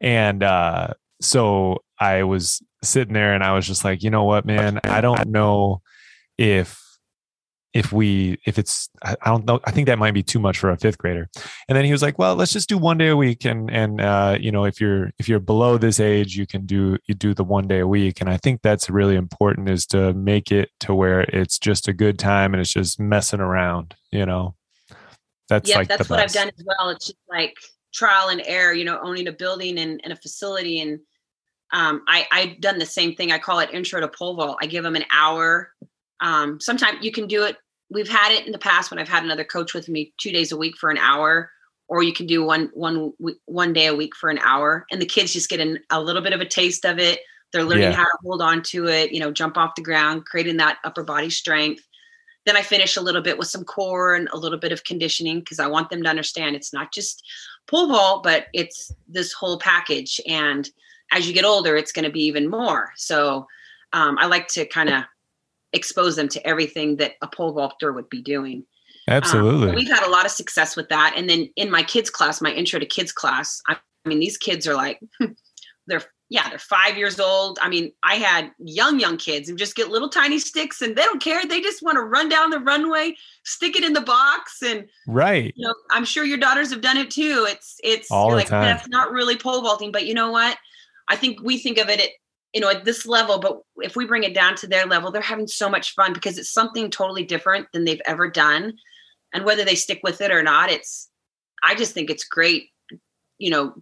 And 0.00 0.42
uh, 0.42 0.94
so 1.20 1.82
I 1.98 2.24
was 2.24 2.62
sitting 2.82 3.14
there 3.14 3.34
and 3.34 3.44
I 3.44 3.52
was 3.52 3.66
just 3.66 3.84
like, 3.84 4.02
you 4.02 4.10
know 4.10 4.24
what, 4.24 4.44
man, 4.44 4.80
I 4.84 5.00
don't 5.00 5.28
know 5.28 5.82
if 6.38 6.78
if 7.72 7.92
we 7.92 8.36
if 8.44 8.58
it's 8.58 8.88
I 9.00 9.14
don't 9.26 9.44
know 9.44 9.60
I 9.64 9.70
think 9.70 9.86
that 9.86 9.98
might 9.98 10.12
be 10.12 10.24
too 10.24 10.40
much 10.40 10.58
for 10.58 10.70
a 10.70 10.76
fifth 10.76 10.98
grader. 10.98 11.28
And 11.68 11.76
then 11.76 11.84
he 11.84 11.92
was 11.92 12.02
like, 12.02 12.18
well, 12.18 12.34
let's 12.34 12.52
just 12.52 12.68
do 12.68 12.76
one 12.76 12.98
day 12.98 13.08
a 13.08 13.16
week 13.16 13.44
and 13.44 13.70
and 13.70 14.00
uh, 14.00 14.36
you 14.40 14.50
know 14.50 14.64
if 14.64 14.80
you're 14.80 15.12
if 15.18 15.28
you're 15.28 15.38
below 15.38 15.78
this 15.78 16.00
age, 16.00 16.36
you 16.36 16.46
can 16.46 16.66
do 16.66 16.98
you 17.06 17.14
do 17.14 17.32
the 17.32 17.44
one 17.44 17.68
day 17.68 17.78
a 17.78 17.86
week. 17.86 18.20
And 18.20 18.28
I 18.28 18.38
think 18.38 18.62
that's 18.62 18.90
really 18.90 19.14
important 19.14 19.68
is 19.68 19.86
to 19.86 20.12
make 20.14 20.50
it 20.50 20.70
to 20.80 20.94
where 20.94 21.20
it's 21.20 21.60
just 21.60 21.86
a 21.86 21.92
good 21.92 22.18
time 22.18 22.54
and 22.54 22.60
it's 22.60 22.72
just 22.72 22.98
messing 22.98 23.40
around. 23.40 23.94
You 24.10 24.26
know, 24.26 24.56
that's 25.50 25.68
yeah 25.68 25.76
like 25.76 25.88
that's 25.88 26.08
what 26.08 26.20
i've 26.20 26.32
done 26.32 26.48
as 26.48 26.64
well 26.64 26.88
it's 26.88 27.06
just 27.06 27.18
like 27.28 27.54
trial 27.92 28.28
and 28.28 28.42
error 28.46 28.72
you 28.72 28.84
know 28.84 29.00
owning 29.02 29.28
a 29.28 29.32
building 29.32 29.78
and, 29.78 30.00
and 30.04 30.12
a 30.12 30.16
facility. 30.16 30.80
And 30.80 31.00
um, 31.72 32.02
I, 32.08 32.26
i've 32.32 32.60
done 32.60 32.78
the 32.78 32.86
same 32.86 33.14
thing. 33.14 33.30
I 33.32 33.38
call 33.38 33.60
it 33.60 33.70
intro 33.72 34.00
to 34.00 34.08
pole 34.08 34.34
vault. 34.36 34.58
I 34.62 34.66
give 34.66 34.82
them 34.84 34.96
an 34.96 35.04
hour. 35.12 35.72
Um, 36.20 36.60
sometimes 36.60 36.98
you 37.04 37.12
can 37.12 37.26
do 37.26 37.44
it. 37.44 37.56
We've 37.90 38.08
had 38.08 38.32
it 38.32 38.46
in 38.46 38.52
the 38.52 38.58
past 38.58 38.90
when 38.90 38.98
i've 39.00 39.08
had 39.08 39.24
another 39.24 39.44
coach 39.44 39.74
with 39.74 39.88
me 39.88 40.12
two 40.20 40.32
days 40.32 40.52
a 40.52 40.56
week 40.56 40.76
for 40.76 40.90
an 40.90 40.98
hour 40.98 41.50
or 41.88 42.04
you 42.04 42.12
can 42.12 42.26
do 42.26 42.44
one 42.44 42.70
one 42.72 43.12
one 43.46 43.72
day 43.72 43.86
a 43.86 43.94
week 43.94 44.14
for 44.14 44.30
an 44.30 44.38
hour. 44.38 44.86
And 44.92 45.02
the 45.02 45.06
kids 45.06 45.32
just 45.32 45.50
get 45.50 45.58
an, 45.60 45.80
a 45.90 46.00
little 46.00 46.22
bit 46.22 46.32
of 46.32 46.40
a 46.40 46.44
taste 46.44 46.84
of 46.86 46.98
it. 47.00 47.18
They're 47.52 47.64
learning 47.64 47.90
Yeah. 47.90 47.96
how 47.96 48.04
to 48.04 48.18
hold 48.24 48.40
on 48.42 48.62
to 48.64 48.86
it 48.86 49.12
you 49.12 49.18
know 49.18 49.32
jump 49.32 49.56
off 49.58 49.74
the 49.74 49.82
ground 49.82 50.24
creating 50.24 50.58
that 50.58 50.78
upper 50.84 51.02
body 51.02 51.30
strength. 51.30 51.84
Then 52.46 52.56
I 52.56 52.62
finish 52.62 52.96
a 52.96 53.02
little 53.02 53.20
bit 53.22 53.38
with 53.38 53.48
some 53.48 53.64
core 53.64 54.14
and 54.14 54.28
a 54.32 54.36
little 54.38 54.58
bit 54.58 54.72
of 54.72 54.84
conditioning 54.84 55.40
because 55.40 55.58
I 55.58 55.66
want 55.66 55.90
them 55.90 56.02
to 56.04 56.08
understand 56.08 56.54
it's 56.56 56.72
not 56.72 56.92
just 56.92 57.22
pole 57.66 57.88
vault, 57.88 58.22
but 58.22 58.46
it's 58.52 58.92
this 59.08 59.32
whole 59.32 59.58
package. 59.58 60.20
And 60.26 60.68
as 61.12 61.26
you 61.26 61.34
get 61.34 61.44
older, 61.44 61.76
it's 61.76 61.92
going 61.92 62.04
to 62.04 62.10
be 62.10 62.24
even 62.24 62.48
more. 62.48 62.92
So 62.96 63.46
um, 63.92 64.18
I 64.18 64.26
like 64.26 64.48
to 64.48 64.66
kind 64.66 64.88
of 64.88 65.04
expose 65.72 66.16
them 66.16 66.28
to 66.28 66.46
everything 66.46 66.96
that 66.96 67.12
a 67.22 67.28
pole 67.28 67.52
vaulter 67.52 67.92
would 67.92 68.08
be 68.08 68.22
doing. 68.22 68.64
Um, 69.08 69.16
Absolutely. 69.16 69.68
so 69.68 69.74
we've 69.74 69.88
had 69.88 70.06
a 70.06 70.10
lot 70.10 70.26
of 70.26 70.30
success 70.30 70.76
with 70.76 70.88
that. 70.88 71.14
And 71.16 71.28
then 71.28 71.48
in 71.56 71.70
my 71.70 71.82
kids 71.82 72.10
class, 72.10 72.40
my 72.40 72.52
intro 72.52 72.78
to 72.78 72.86
kids 72.86 73.12
class, 73.12 73.60
I, 73.68 73.76
I 74.04 74.08
mean, 74.08 74.20
these 74.20 74.36
kids 74.36 74.66
are 74.66 74.74
like, 74.74 75.00
they're, 75.86 76.02
yeah, 76.30 76.48
they're 76.48 76.60
five 76.60 76.96
years 76.96 77.18
old. 77.18 77.58
I 77.60 77.68
mean, 77.68 77.92
I 78.04 78.14
had 78.14 78.52
young, 78.58 79.00
young 79.00 79.16
kids 79.16 79.48
who 79.48 79.56
just 79.56 79.74
get 79.74 79.90
little 79.90 80.08
tiny 80.08 80.38
sticks 80.38 80.80
and 80.80 80.94
they 80.94 81.02
don't 81.02 81.20
care. 81.20 81.44
They 81.44 81.60
just 81.60 81.82
want 81.82 81.96
to 81.96 82.02
run 82.02 82.28
down 82.28 82.50
the 82.50 82.60
runway, 82.60 83.16
stick 83.42 83.74
it 83.74 83.82
in 83.82 83.94
the 83.94 84.00
box. 84.00 84.62
And, 84.62 84.88
right. 85.08 85.52
you 85.56 85.66
know, 85.66 85.74
I'm 85.90 86.04
sure 86.04 86.24
your 86.24 86.38
daughters 86.38 86.70
have 86.70 86.82
done 86.82 86.96
it 86.96 87.10
too. 87.10 87.46
It's, 87.48 87.80
it's 87.82 88.12
All 88.12 88.30
like, 88.30 88.46
time. 88.46 88.62
that's 88.62 88.86
not 88.86 89.10
really 89.10 89.36
pole 89.36 89.60
vaulting, 89.60 89.90
but 89.90 90.06
you 90.06 90.14
know 90.14 90.30
what? 90.30 90.56
I 91.08 91.16
think 91.16 91.42
we 91.42 91.58
think 91.58 91.78
of 91.78 91.88
it 91.88 92.00
at, 92.00 92.10
you 92.54 92.60
know, 92.60 92.70
at 92.70 92.84
this 92.84 93.06
level, 93.06 93.40
but 93.40 93.60
if 93.78 93.96
we 93.96 94.06
bring 94.06 94.22
it 94.22 94.32
down 94.32 94.54
to 94.56 94.68
their 94.68 94.86
level, 94.86 95.10
they're 95.10 95.22
having 95.22 95.48
so 95.48 95.68
much 95.68 95.96
fun 95.96 96.12
because 96.12 96.38
it's 96.38 96.52
something 96.52 96.90
totally 96.90 97.24
different 97.24 97.66
than 97.72 97.84
they've 97.84 98.02
ever 98.06 98.30
done. 98.30 98.74
And 99.34 99.44
whether 99.44 99.64
they 99.64 99.74
stick 99.74 99.98
with 100.04 100.20
it 100.20 100.30
or 100.30 100.44
not, 100.44 100.70
it's, 100.70 101.08
I 101.64 101.74
just 101.74 101.92
think 101.92 102.08
it's 102.08 102.24
great, 102.24 102.68
you 103.38 103.50
know, 103.50 103.74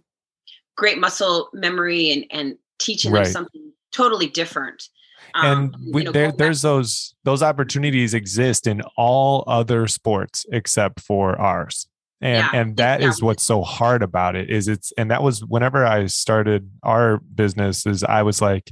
great 0.79 0.97
muscle 0.97 1.49
memory 1.53 2.11
and, 2.11 2.25
and 2.31 2.57
teaching 2.79 3.11
Right. 3.11 3.25
them 3.25 3.31
something 3.33 3.71
totally 3.91 4.27
different. 4.27 4.83
and 5.35 5.75
Um, 5.75 5.81
we, 5.93 6.01
you 6.01 6.05
know, 6.05 6.11
there, 6.11 6.29
back- 6.29 6.37
there's 6.37 6.61
those 6.61 7.13
those 7.23 7.43
opportunities 7.43 8.13
exist 8.13 8.65
in 8.65 8.81
all 8.97 9.43
other 9.47 9.87
sports 9.87 10.45
except 10.51 10.99
for 11.01 11.39
ours 11.39 11.87
and 12.21 12.37
Yeah, 12.37 12.49
and 12.59 12.77
that 12.77 13.01
is 13.01 13.05
exactly. 13.07 13.25
what's 13.27 13.43
so 13.43 13.61
hard 13.61 14.01
about 14.03 14.35
it 14.35 14.49
is 14.49 14.67
it's 14.67 14.91
and 14.97 15.11
that 15.11 15.21
was 15.21 15.45
whenever 15.45 15.85
i 15.85 16.07
started 16.07 16.69
our 16.83 17.19
business 17.41 17.85
is 17.85 18.03
i 18.03 18.21
was 18.23 18.41
like 18.41 18.71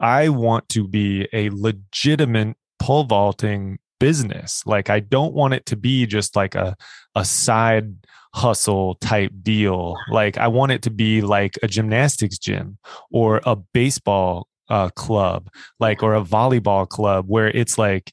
I 0.00 0.28
want 0.28 0.68
to 0.70 0.88
be 0.88 1.28
a 1.32 1.50
legitimate 1.50 2.56
pole 2.80 3.04
vaulting 3.04 3.78
business. 4.00 4.62
Like 4.66 4.90
I 4.90 4.98
don't 5.00 5.32
want 5.34 5.54
it 5.54 5.64
to 5.66 5.76
be 5.76 6.04
just 6.06 6.34
like 6.36 6.54
a 6.56 6.76
a 7.14 7.24
side 7.24 7.94
hustle 8.34 8.96
type 8.96 9.30
deal. 9.42 9.96
Like 10.10 10.36
I 10.38 10.48
want 10.48 10.72
it 10.72 10.82
to 10.82 10.90
be 10.90 11.22
like 11.22 11.56
a 11.62 11.68
gymnastics 11.68 12.36
gym 12.36 12.78
or 13.12 13.40
a 13.46 13.54
baseball 13.54 14.48
uh, 14.68 14.88
club, 14.90 15.48
like 15.78 16.02
or 16.02 16.16
a 16.16 16.22
volleyball 16.22 16.88
club 16.88 17.26
where 17.28 17.48
it's 17.48 17.78
like, 17.78 18.12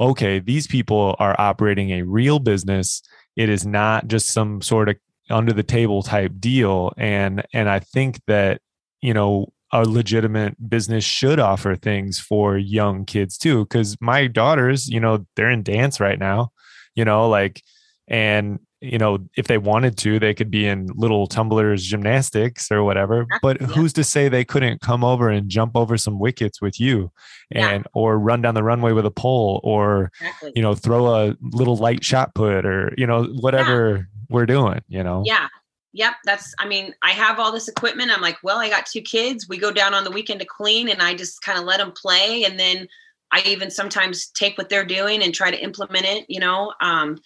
okay, 0.00 0.38
these 0.38 0.68
people 0.68 1.16
are 1.18 1.34
operating 1.40 1.90
a 1.90 2.02
real 2.02 2.38
business. 2.38 3.02
It 3.36 3.48
is 3.48 3.66
not 3.66 4.06
just 4.06 4.28
some 4.28 4.62
sort 4.62 4.88
of 4.88 4.96
under 5.28 5.52
the 5.52 5.64
table 5.64 6.02
type 6.04 6.32
deal. 6.38 6.92
And 6.96 7.44
and 7.52 7.68
I 7.68 7.80
think 7.80 8.20
that 8.28 8.60
you 9.02 9.12
know 9.12 9.52
a 9.72 9.82
legitimate 9.82 10.70
business 10.70 11.04
should 11.04 11.40
offer 11.40 11.74
things 11.74 12.20
for 12.20 12.56
young 12.56 13.04
kids 13.04 13.36
too 13.36 13.64
because 13.64 13.96
my 14.00 14.26
daughters 14.26 14.88
you 14.88 14.98
know 14.98 15.26
they're 15.36 15.50
in 15.50 15.62
dance 15.62 16.00
right 16.00 16.18
now 16.18 16.50
you 16.94 17.04
know 17.04 17.28
like 17.28 17.62
and 18.08 18.58
you 18.80 18.98
know 18.98 19.18
if 19.36 19.46
they 19.48 19.58
wanted 19.58 19.96
to 19.96 20.18
they 20.18 20.32
could 20.32 20.50
be 20.50 20.66
in 20.66 20.86
little 20.94 21.26
tumblers 21.26 21.84
gymnastics 21.84 22.70
or 22.70 22.84
whatever 22.84 23.26
but 23.42 23.60
yeah. 23.60 23.66
who's 23.68 23.92
to 23.92 24.04
say 24.04 24.28
they 24.28 24.44
couldn't 24.44 24.80
come 24.80 25.02
over 25.02 25.28
and 25.28 25.48
jump 25.48 25.76
over 25.76 25.96
some 25.96 26.18
wickets 26.18 26.60
with 26.60 26.78
you 26.78 27.10
and 27.50 27.82
yeah. 27.84 27.90
or 27.92 28.18
run 28.18 28.40
down 28.40 28.54
the 28.54 28.62
runway 28.62 28.92
with 28.92 29.04
a 29.04 29.10
pole 29.10 29.60
or 29.64 30.12
exactly. 30.20 30.52
you 30.54 30.62
know 30.62 30.74
throw 30.74 31.06
a 31.06 31.36
little 31.40 31.76
light 31.76 32.04
shot 32.04 32.34
put 32.34 32.64
or 32.64 32.94
you 32.96 33.06
know 33.06 33.24
whatever 33.40 33.96
yeah. 33.96 34.02
we're 34.28 34.46
doing 34.46 34.80
you 34.88 35.02
know 35.02 35.22
yeah 35.26 35.48
yep 35.92 36.14
that's 36.24 36.54
i 36.60 36.66
mean 36.66 36.94
i 37.02 37.10
have 37.10 37.40
all 37.40 37.50
this 37.50 37.66
equipment 37.66 38.10
i'm 38.14 38.22
like 38.22 38.36
well 38.44 38.58
i 38.58 38.68
got 38.68 38.86
two 38.86 39.02
kids 39.02 39.48
we 39.48 39.58
go 39.58 39.72
down 39.72 39.92
on 39.92 40.04
the 40.04 40.10
weekend 40.10 40.38
to 40.38 40.46
clean 40.46 40.88
and 40.88 41.02
i 41.02 41.14
just 41.14 41.42
kind 41.42 41.58
of 41.58 41.64
let 41.64 41.78
them 41.78 41.90
play 41.92 42.44
and 42.44 42.60
then 42.60 42.86
i 43.32 43.42
even 43.44 43.70
sometimes 43.70 44.28
take 44.28 44.56
what 44.56 44.68
they're 44.68 44.84
doing 44.84 45.20
and 45.22 45.34
try 45.34 45.50
to 45.50 45.60
implement 45.60 46.04
it 46.04 46.24
you 46.28 46.38
know 46.38 46.72
um, 46.80 47.18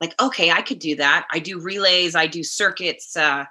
like 0.00 0.14
okay 0.20 0.50
i 0.50 0.62
could 0.62 0.78
do 0.78 0.96
that. 0.96 1.26
I 1.32 1.38
do 1.38 1.58
relays 1.58 2.14
i 2.14 2.26
do 2.26 2.42
circuits 2.42 3.16
uh, 3.16 3.44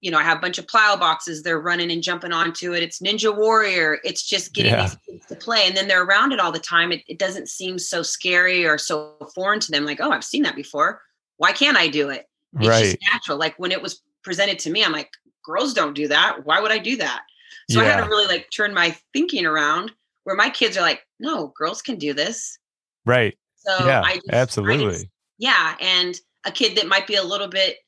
you 0.00 0.10
know 0.10 0.18
i 0.18 0.22
have 0.22 0.38
a 0.38 0.40
bunch 0.40 0.58
of 0.58 0.66
plyo 0.66 0.98
boxes 0.98 1.42
they're 1.42 1.60
running 1.60 1.90
and 1.90 2.02
jumping 2.02 2.32
onto 2.32 2.72
it. 2.74 2.82
It's 2.82 3.00
ninja 3.00 3.36
warrior. 3.36 3.98
It's 4.04 4.26
just 4.26 4.54
getting 4.54 4.72
yeah. 4.72 4.82
these 4.82 4.96
kids 5.08 5.26
to 5.26 5.36
play. 5.36 5.64
And 5.66 5.76
then 5.76 5.88
they're 5.88 6.04
around 6.04 6.32
it 6.32 6.40
all 6.40 6.52
the 6.52 6.58
time. 6.58 6.92
It, 6.92 7.02
it 7.06 7.18
doesn't 7.18 7.48
seem 7.48 7.78
so 7.78 8.02
scary 8.02 8.66
or 8.66 8.78
so 8.78 9.14
foreign 9.34 9.60
to 9.60 9.70
them 9.70 9.84
like 9.84 10.00
oh 10.00 10.10
i've 10.10 10.24
seen 10.24 10.42
that 10.42 10.56
before. 10.56 11.02
Why 11.36 11.52
can't 11.52 11.76
i 11.76 11.88
do 11.88 12.10
it? 12.10 12.28
It's 12.58 12.66
right. 12.66 12.84
just 12.84 12.98
natural. 13.12 13.38
Like 13.38 13.58
when 13.58 13.72
it 13.72 13.82
was 13.82 14.02
presented 14.22 14.58
to 14.60 14.70
me 14.70 14.84
i'm 14.84 14.92
like 14.92 15.10
girls 15.44 15.72
don't 15.72 15.94
do 15.94 16.08
that. 16.08 16.44
Why 16.44 16.60
would 16.60 16.72
i 16.72 16.78
do 16.78 16.96
that? 16.96 17.22
So 17.70 17.80
yeah. 17.80 17.86
i 17.86 17.90
had 17.90 18.04
to 18.04 18.08
really 18.08 18.26
like 18.26 18.48
turn 18.54 18.74
my 18.74 18.96
thinking 19.12 19.46
around 19.46 19.92
where 20.24 20.36
my 20.36 20.50
kids 20.50 20.76
are 20.76 20.82
like 20.82 21.06
no 21.18 21.52
girls 21.56 21.82
can 21.82 21.96
do 21.96 22.12
this. 22.12 22.58
Right. 23.06 23.36
So 23.56 23.86
yeah 23.86 24.02
I 24.02 24.14
just, 24.14 24.30
absolutely 24.32 24.86
I 24.86 24.90
just, 24.92 25.06
yeah 25.40 25.74
and 25.80 26.14
a 26.46 26.52
kid 26.52 26.76
that 26.76 26.86
might 26.86 27.08
be 27.08 27.16
a 27.16 27.24
little 27.24 27.48
bit 27.48 27.78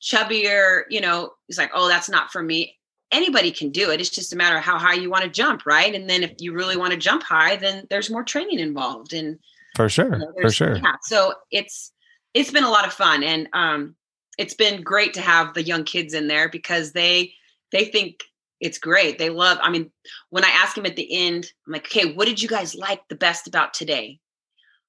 chubbier 0.00 0.82
you 0.88 1.00
know 1.00 1.32
is 1.48 1.58
like 1.58 1.72
oh 1.74 1.88
that's 1.88 2.08
not 2.08 2.30
for 2.30 2.42
me. 2.42 2.76
Anybody 3.10 3.50
can 3.50 3.70
do 3.70 3.90
it 3.90 4.00
it's 4.00 4.10
just 4.10 4.32
a 4.32 4.36
matter 4.36 4.56
of 4.56 4.62
how 4.62 4.78
high 4.78 4.94
you 4.94 5.10
want 5.10 5.24
to 5.24 5.30
jump 5.30 5.66
right? 5.66 5.94
And 5.94 6.08
then 6.08 6.22
if 6.22 6.34
you 6.38 6.52
really 6.52 6.76
want 6.76 6.92
to 6.92 6.98
jump 6.98 7.22
high 7.24 7.56
then 7.56 7.86
there's 7.90 8.10
more 8.10 8.22
training 8.22 8.60
involved 8.60 9.12
and 9.12 9.38
for 9.74 9.88
sure 9.88 10.12
you 10.12 10.18
know, 10.18 10.32
for 10.40 10.50
sure. 10.50 10.76
yeah 10.76 10.94
so 11.02 11.32
it's 11.50 11.92
it's 12.34 12.50
been 12.50 12.64
a 12.64 12.70
lot 12.70 12.86
of 12.86 12.92
fun 12.92 13.22
and 13.22 13.48
um 13.54 13.94
it's 14.36 14.54
been 14.54 14.82
great 14.82 15.14
to 15.14 15.20
have 15.20 15.54
the 15.54 15.62
young 15.62 15.84
kids 15.84 16.14
in 16.14 16.28
there 16.28 16.48
because 16.48 16.92
they 16.92 17.32
they 17.72 17.84
think 17.84 18.20
it's 18.60 18.78
great 18.78 19.18
they 19.18 19.30
love 19.30 19.58
i 19.62 19.70
mean 19.70 19.90
when 20.30 20.44
i 20.44 20.48
ask 20.48 20.74
them 20.74 20.86
at 20.86 20.96
the 20.96 21.08
end 21.12 21.50
i'm 21.66 21.72
like 21.72 21.86
okay 21.86 22.12
what 22.12 22.26
did 22.26 22.42
you 22.42 22.48
guys 22.48 22.74
like 22.74 23.00
the 23.08 23.14
best 23.14 23.46
about 23.46 23.72
today 23.72 24.18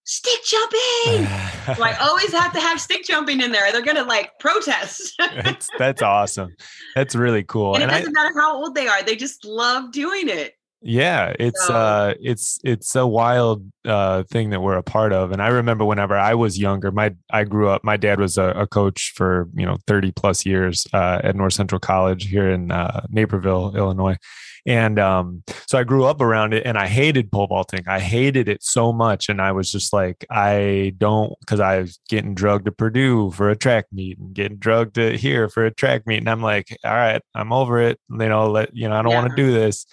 stick 0.09 0.43
jumping. 0.43 1.27
so 1.75 1.83
I 1.83 1.95
always 2.01 2.31
have 2.33 2.51
to 2.53 2.59
have 2.59 2.81
stick 2.81 3.03
jumping 3.05 3.41
in 3.41 3.51
there. 3.51 3.71
They're 3.71 3.83
gonna 3.83 4.03
like 4.03 4.39
protest. 4.39 5.13
that's 5.19 5.69
that's 5.77 6.01
awesome. 6.01 6.55
That's 6.95 7.15
really 7.15 7.43
cool. 7.43 7.75
And, 7.75 7.83
and 7.83 7.91
it 7.91 7.99
doesn't 7.99 8.17
I, 8.17 8.23
matter 8.23 8.39
how 8.39 8.57
old 8.57 8.75
they 8.75 8.87
are; 8.87 9.03
they 9.03 9.15
just 9.15 9.45
love 9.45 9.91
doing 9.91 10.27
it. 10.27 10.55
Yeah, 10.81 11.33
it's 11.37 11.67
so. 11.67 11.73
uh 11.73 12.13
it's 12.21 12.57
it's 12.63 12.95
a 12.95 13.05
wild 13.05 13.69
uh 13.83 14.23
thing 14.23 14.51
that 14.51 14.61
we're 14.61 14.77
a 14.77 14.83
part 14.83 15.11
of. 15.11 15.31
And 15.31 15.41
I 15.41 15.49
remember 15.49 15.83
whenever 15.83 16.17
I 16.17 16.35
was 16.35 16.57
younger, 16.57 16.91
my 16.91 17.13
I 17.29 17.43
grew 17.43 17.67
up, 17.67 17.83
my 17.83 17.97
dad 17.97 18.19
was 18.19 18.37
a, 18.37 18.49
a 18.51 18.65
coach 18.67 19.11
for, 19.15 19.49
you 19.53 19.65
know, 19.65 19.77
30 19.87 20.11
plus 20.11 20.45
years 20.45 20.87
uh 20.93 21.19
at 21.23 21.35
North 21.35 21.53
Central 21.53 21.79
College 21.79 22.27
here 22.29 22.49
in 22.49 22.71
uh 22.71 23.05
Naperville, 23.09 23.75
Illinois. 23.75 24.17
And 24.65 24.99
um, 24.99 25.43
so 25.67 25.77
I 25.77 25.83
grew 25.83 26.05
up 26.05 26.21
around 26.21 26.53
it 26.53 26.65
and 26.65 26.77
I 26.77 26.87
hated 26.87 27.31
pole 27.31 27.47
vaulting. 27.47 27.83
I 27.87 27.99
hated 27.99 28.47
it 28.47 28.61
so 28.61 28.91
much. 28.91 29.29
And 29.29 29.41
I 29.41 29.51
was 29.51 29.71
just 29.71 29.93
like, 29.93 30.25
I 30.29 30.93
don't, 30.97 31.33
because 31.39 31.59
I 31.59 31.79
was 31.79 31.99
getting 32.09 32.35
drugged 32.35 32.65
to 32.65 32.71
Purdue 32.71 33.31
for 33.31 33.49
a 33.49 33.55
track 33.55 33.85
meet 33.91 34.19
and 34.19 34.33
getting 34.33 34.57
drugged 34.57 34.95
to 34.95 35.17
here 35.17 35.49
for 35.49 35.65
a 35.65 35.73
track 35.73 36.05
meet. 36.05 36.17
And 36.17 36.29
I'm 36.29 36.41
like, 36.41 36.77
all 36.83 36.93
right, 36.93 37.21
I'm 37.33 37.53
over 37.53 37.79
it. 37.79 37.99
You 38.09 38.29
know, 38.29 38.51
let, 38.51 38.75
you 38.75 38.87
know, 38.87 38.95
I 38.95 39.01
don't 39.01 39.11
yeah. 39.11 39.21
want 39.21 39.29
to 39.31 39.35
do 39.35 39.51
this. 39.51 39.85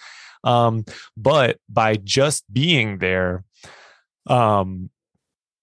Um, 0.47 0.85
but 1.15 1.57
by 1.69 1.95
just 1.95 2.45
being 2.51 2.99
there, 2.99 3.43
um, 4.27 4.89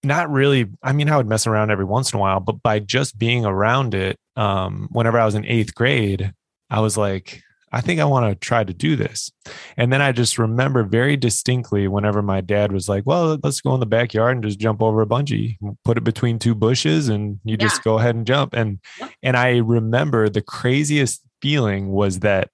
not 0.03 0.29
really 0.29 0.67
i 0.83 0.93
mean 0.93 1.09
i 1.09 1.17
would 1.17 1.27
mess 1.27 1.47
around 1.47 1.71
every 1.71 1.83
once 1.83 2.13
in 2.13 2.17
a 2.17 2.21
while 2.21 2.39
but 2.39 2.61
by 2.61 2.77
just 2.77 3.17
being 3.17 3.43
around 3.43 3.95
it 3.95 4.19
um, 4.35 4.87
whenever 4.91 5.19
i 5.19 5.25
was 5.25 5.33
in 5.33 5.43
eighth 5.45 5.73
grade 5.73 6.31
i 6.69 6.79
was 6.79 6.95
like 6.95 7.41
I 7.71 7.81
think 7.81 7.99
I 7.99 8.05
want 8.05 8.31
to 8.31 8.35
try 8.35 8.63
to 8.63 8.73
do 8.73 8.95
this. 8.95 9.29
And 9.75 9.91
then 9.91 10.01
I 10.01 10.13
just 10.13 10.37
remember 10.37 10.83
very 10.83 11.17
distinctly 11.17 11.89
whenever 11.89 12.21
my 12.21 12.39
dad 12.39 12.71
was 12.71 12.87
like, 12.87 13.05
well, 13.05 13.37
let's 13.43 13.59
go 13.59 13.73
in 13.73 13.81
the 13.81 13.85
backyard 13.85 14.37
and 14.37 14.45
just 14.45 14.59
jump 14.59 14.81
over 14.81 15.01
a 15.01 15.05
bungee, 15.05 15.57
put 15.83 15.97
it 15.97 16.05
between 16.05 16.39
two 16.39 16.55
bushes 16.55 17.09
and 17.09 17.37
you 17.43 17.57
yeah. 17.59 17.67
just 17.67 17.83
go 17.83 17.99
ahead 17.99 18.15
and 18.15 18.25
jump. 18.25 18.53
And, 18.53 18.79
and 19.21 19.35
I 19.35 19.57
remember 19.57 20.29
the 20.29 20.41
craziest 20.41 21.21
feeling 21.41 21.91
was 21.91 22.19
that 22.19 22.49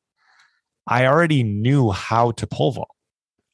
I 0.87 1.05
already 1.05 1.43
knew 1.43 1.91
how 1.91 2.31
to 2.31 2.47
pole 2.47 2.71
vault. 2.71 2.95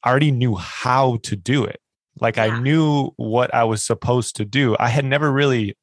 I 0.02 0.10
already 0.10 0.30
knew 0.30 0.54
how 0.56 1.18
to 1.24 1.36
do 1.36 1.64
it. 1.64 1.80
Like 2.20 2.36
yeah. 2.36 2.44
I 2.44 2.60
knew 2.60 3.10
what 3.16 3.54
I 3.54 3.64
was 3.64 3.82
supposed 3.82 4.36
to 4.36 4.44
do. 4.44 4.76
I 4.78 4.88
had 4.88 5.04
never 5.04 5.30
really 5.30 5.76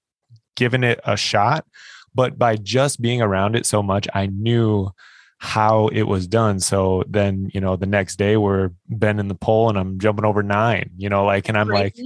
given 0.55 0.84
it 0.84 0.99
a 1.03 1.17
shot, 1.17 1.65
but 2.13 2.38
by 2.38 2.55
just 2.55 3.01
being 3.01 3.22
around 3.22 3.55
it 3.55 3.65
so 3.65 3.84
much, 3.84 4.07
I 4.13 4.27
knew 4.27 4.89
how 5.38 5.88
it 5.89 6.03
was 6.03 6.27
done. 6.27 6.59
So 6.59 7.03
then, 7.07 7.51
you 7.53 7.61
know, 7.61 7.76
the 7.76 7.85
next 7.85 8.15
day 8.15 8.38
we're 8.38 8.72
bending 8.88 9.27
the 9.27 9.35
pole 9.35 9.69
and 9.69 9.77
I'm 9.77 9.99
jumping 9.99 10.26
over 10.26 10.41
nine, 10.41 10.91
you 10.97 11.09
know, 11.09 11.26
like, 11.26 11.49
and 11.49 11.57
I'm 11.57 11.67
like, 11.67 11.97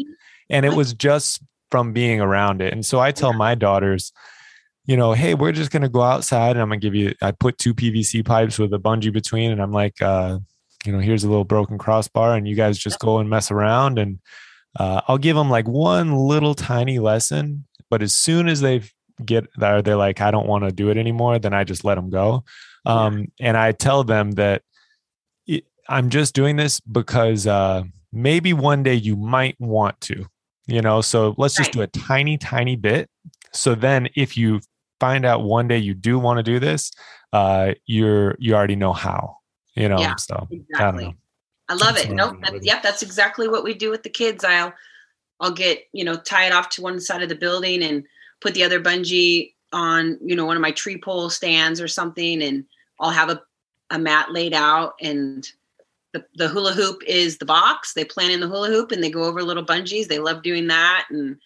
and 0.50 0.66
it 0.66 0.74
was 0.74 0.94
just 0.94 1.42
from 1.70 1.94
being 1.94 2.20
around 2.20 2.62
it. 2.62 2.74
And 2.74 2.86
so 2.86 3.00
I 3.00 3.12
tell 3.12 3.34
my 3.34 3.56
daughters, 3.56 4.12
you 4.90 4.98
know, 4.98 5.14
hey, 5.14 5.36
we're 5.36 5.52
just 5.52 5.70
going 5.70 5.84
to 5.84 5.88
go 5.88 6.02
outside 6.02 6.54
and 6.54 6.62
I'm 6.62 6.68
going 6.68 6.80
to 6.80 6.84
give 6.88 6.96
you, 6.96 7.14
I 7.22 7.30
put 7.30 7.60
two 7.60 7.76
PVC 7.76 8.26
pipes 8.26 8.58
with 8.58 8.74
a 8.74 8.80
bungee 8.80 9.14
between 9.14 9.52
and 9.52 9.62
I'm 9.62 9.72
like, 9.72 10.02
uh, 10.02 10.40
you 10.84 10.92
know, 10.92 10.98
here's 10.98 11.24
a 11.24 11.30
little 11.30 11.44
broken 11.44 11.78
crossbar 11.78 12.36
and 12.36 12.48
you 12.48 12.56
guys 12.56 12.76
just 12.76 12.98
go 12.98 13.20
and 13.20 13.30
mess 13.30 13.52
around. 13.52 14.00
And 14.00 14.18
uh, 14.80 15.02
I'll 15.08 15.20
give 15.20 15.36
them 15.36 15.48
like 15.48 15.68
one 15.68 16.16
little 16.16 16.56
tiny 16.56 16.98
lesson. 16.98 17.68
But 17.92 18.02
as 18.02 18.14
soon 18.14 18.50
as 18.50 18.62
they 18.62 18.82
get 19.24 19.46
there, 19.58 19.84
they're 19.84 19.96
like, 19.96 20.22
I 20.22 20.32
don't 20.32 20.48
want 20.48 20.64
to 20.64 20.72
do 20.72 20.90
it 20.90 20.98
anymore, 20.98 21.38
then 21.38 21.54
I 21.54 21.66
just 21.66 21.86
let 21.86 21.94
them 21.94 22.10
go. 22.10 22.44
Um, 22.84 23.28
yeah. 23.38 23.50
And 23.50 23.58
I 23.58 23.74
tell 23.74 24.04
them 24.04 24.32
that 24.32 24.64
it, 25.46 25.66
I'm 25.88 26.10
just 26.10 26.34
doing 26.34 26.56
this 26.56 26.80
because 26.80 27.46
uh, 27.46 27.84
maybe 28.12 28.54
one 28.54 28.82
day 28.82 28.96
you 28.96 29.16
might 29.16 29.56
want 29.60 30.02
to, 30.02 30.26
you 30.66 30.82
know, 30.82 31.02
so 31.02 31.36
let's 31.38 31.56
just 31.56 31.74
do 31.74 31.84
a 31.84 31.88
tiny, 31.88 32.40
tiny 32.40 32.76
bit. 32.76 33.08
So 33.52 33.76
then 33.76 34.10
if 34.16 34.36
you 34.36 34.62
find 35.00 35.26
out 35.26 35.44
one 35.44 35.68
day 35.68 35.78
you 35.78 35.94
do 35.94 36.20
want 36.20 36.38
to 36.38 36.44
do 36.44 36.60
this, 36.60 36.92
uh, 37.34 37.74
you're, 37.86 38.36
you 38.40 38.54
already 38.54 38.76
know 38.76 38.94
how, 38.94 39.38
you 39.76 39.88
know, 39.88 40.00
yeah, 40.00 40.16
so 40.16 40.48
exactly. 40.52 41.06
I, 41.06 41.08
know. 41.08 41.16
I 41.70 41.74
love 41.74 41.96
that's 41.96 42.06
it. 42.06 42.12
No, 42.12 42.32
nope, 42.32 42.62
yep. 42.62 42.82
That's 42.82 43.04
exactly 43.04 43.48
what 43.48 43.64
we 43.64 43.74
do 43.74 43.92
with 43.92 44.04
the 44.04 44.10
kids. 44.10 44.44
I'll, 44.44 44.74
I'll 45.40 45.52
get, 45.52 45.84
you 45.94 46.04
know, 46.04 46.18
tie 46.18 46.48
it 46.48 46.54
off 46.54 46.70
to 46.70 46.82
one 46.82 47.00
side 47.00 47.22
of 47.22 47.30
the 47.30 47.36
building 47.36 47.84
and 47.84 48.04
put 48.42 48.54
the 48.54 48.64
other 48.64 48.82
bungee 48.82 49.54
on, 49.72 50.18
you 50.24 50.36
know, 50.36 50.46
one 50.46 50.58
of 50.58 50.62
my 50.62 50.72
tree 50.72 50.98
pole 50.98 51.30
stands 51.30 51.80
or 51.80 51.88
something. 51.88 52.42
And 52.42 52.66
I'll 53.00 53.12
have 53.12 53.30
a, 53.30 53.42
a 53.92 54.00
mat 54.00 54.32
laid 54.32 54.54
out 54.54 54.94
and 55.02 55.48
the, 56.12 56.26
the 56.36 56.48
hula 56.48 56.74
hoop 56.74 57.04
is 57.06 57.38
the 57.38 57.46
box. 57.46 57.94
They 57.94 58.04
plan 58.04 58.32
in 58.32 58.40
the 58.40 58.48
hula 58.48 58.70
hoop 58.70 58.92
and 58.92 59.04
they 59.04 59.12
go 59.12 59.24
over 59.24 59.44
little 59.44 59.66
bungees. 59.66 60.08
They 60.08 60.20
love 60.20 60.42
doing 60.42 60.68
that. 60.68 61.06
And 61.12 61.38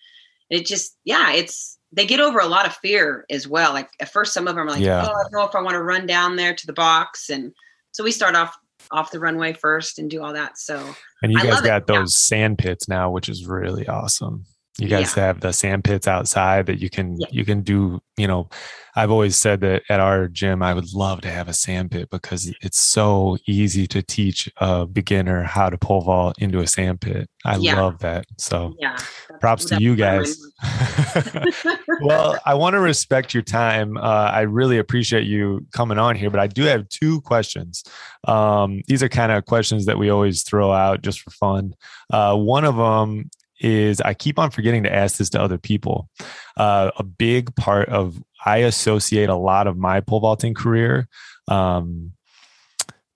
it 0.49 0.65
just, 0.65 0.97
yeah, 1.03 1.33
it's, 1.33 1.72
they 1.93 2.05
get 2.05 2.19
over 2.19 2.39
a 2.39 2.47
lot 2.47 2.65
of 2.65 2.75
fear 2.77 3.25
as 3.29 3.47
well. 3.47 3.73
Like 3.73 3.89
at 3.99 4.11
first, 4.11 4.33
some 4.33 4.47
of 4.47 4.55
them 4.55 4.67
are 4.67 4.71
like, 4.71 4.81
yeah. 4.81 5.05
oh, 5.05 5.13
I 5.13 5.23
don't 5.23 5.31
know 5.31 5.43
if 5.43 5.55
I 5.55 5.61
want 5.61 5.75
to 5.75 5.83
run 5.83 6.07
down 6.07 6.35
there 6.35 6.55
to 6.55 6.65
the 6.65 6.73
box. 6.73 7.29
And 7.29 7.53
so 7.91 8.03
we 8.03 8.11
start 8.11 8.35
off 8.35 8.57
off 8.91 9.11
the 9.11 9.19
runway 9.19 9.53
first 9.53 9.97
and 9.97 10.09
do 10.09 10.21
all 10.21 10.33
that. 10.33 10.57
So 10.57 10.95
and 11.21 11.31
you 11.31 11.41
guys 11.41 11.61
got 11.61 11.83
it. 11.83 11.87
those 11.87 12.13
yeah. 12.13 12.37
sand 12.37 12.57
pits 12.57 12.87
now, 12.87 13.11
which 13.11 13.29
is 13.29 13.45
really 13.45 13.87
awesome. 13.87 14.45
You 14.79 14.87
guys 14.87 15.15
Yeah. 15.15 15.25
have 15.27 15.39
the 15.41 15.51
sand 15.53 15.83
pits 15.83 16.07
outside 16.07 16.65
that 16.65 16.79
you 16.79 16.89
can 16.89 17.17
Yeah. 17.19 17.27
you 17.31 17.45
can 17.45 17.61
do 17.61 18.01
you 18.17 18.27
know 18.27 18.49
i've 18.95 19.11
always 19.11 19.35
said 19.35 19.61
that 19.61 19.83
at 19.89 19.99
our 19.99 20.27
gym 20.27 20.63
i 20.63 20.73
would 20.73 20.91
love 20.93 21.21
to 21.21 21.29
have 21.31 21.47
a 21.47 21.53
sand 21.53 21.91
pit 21.91 22.09
because 22.09 22.51
it's 22.61 22.79
so 22.79 23.37
easy 23.47 23.85
to 23.87 24.01
teach 24.01 24.49
a 24.57 24.85
beginner 24.87 25.43
how 25.43 25.69
to 25.69 25.77
pole 25.77 26.01
vault 26.01 26.35
into 26.39 26.59
a 26.59 26.65
sand 26.67 27.01
pit 27.01 27.29
i 27.45 27.55
Yeah. 27.57 27.79
love 27.79 27.99
that 27.99 28.25
so 28.39 28.73
Yeah. 28.79 28.97
props 29.39 29.65
to 29.65 29.79
you 29.79 29.95
guys 29.95 30.37
well 32.01 32.39
i 32.45 32.53
want 32.53 32.73
to 32.73 32.79
respect 32.79 33.33
your 33.33 33.43
time 33.43 33.97
uh, 33.97 34.01
i 34.33 34.41
really 34.41 34.77
appreciate 34.77 35.25
you 35.25 35.65
coming 35.71 35.97
on 35.99 36.15
here 36.15 36.29
but 36.29 36.39
i 36.39 36.47
do 36.47 36.63
have 36.63 36.87
two 36.89 37.21
questions 37.21 37.83
um, 38.27 38.81
these 38.87 39.03
are 39.03 39.09
kind 39.09 39.31
of 39.31 39.45
questions 39.45 39.85
that 39.85 39.97
we 39.97 40.09
always 40.09 40.43
throw 40.43 40.71
out 40.71 41.01
just 41.01 41.21
for 41.21 41.29
fun 41.31 41.73
uh, 42.11 42.35
one 42.35 42.63
of 42.65 42.75
them 42.75 43.29
is 43.63 44.01
i 44.01 44.13
keep 44.13 44.37
on 44.37 44.51
forgetting 44.51 44.83
to 44.83 44.93
ask 44.93 45.17
this 45.17 45.29
to 45.29 45.41
other 45.41 45.57
people. 45.57 46.09
Uh, 46.57 46.91
a 46.97 47.03
big 47.03 47.55
part 47.55 47.89
of 47.89 48.21
i 48.45 48.57
associate 48.57 49.29
a 49.29 49.35
lot 49.35 49.67
of 49.67 49.77
my 49.77 50.01
pole 50.01 50.19
vaulting 50.19 50.53
career 50.53 51.07
um, 51.47 52.11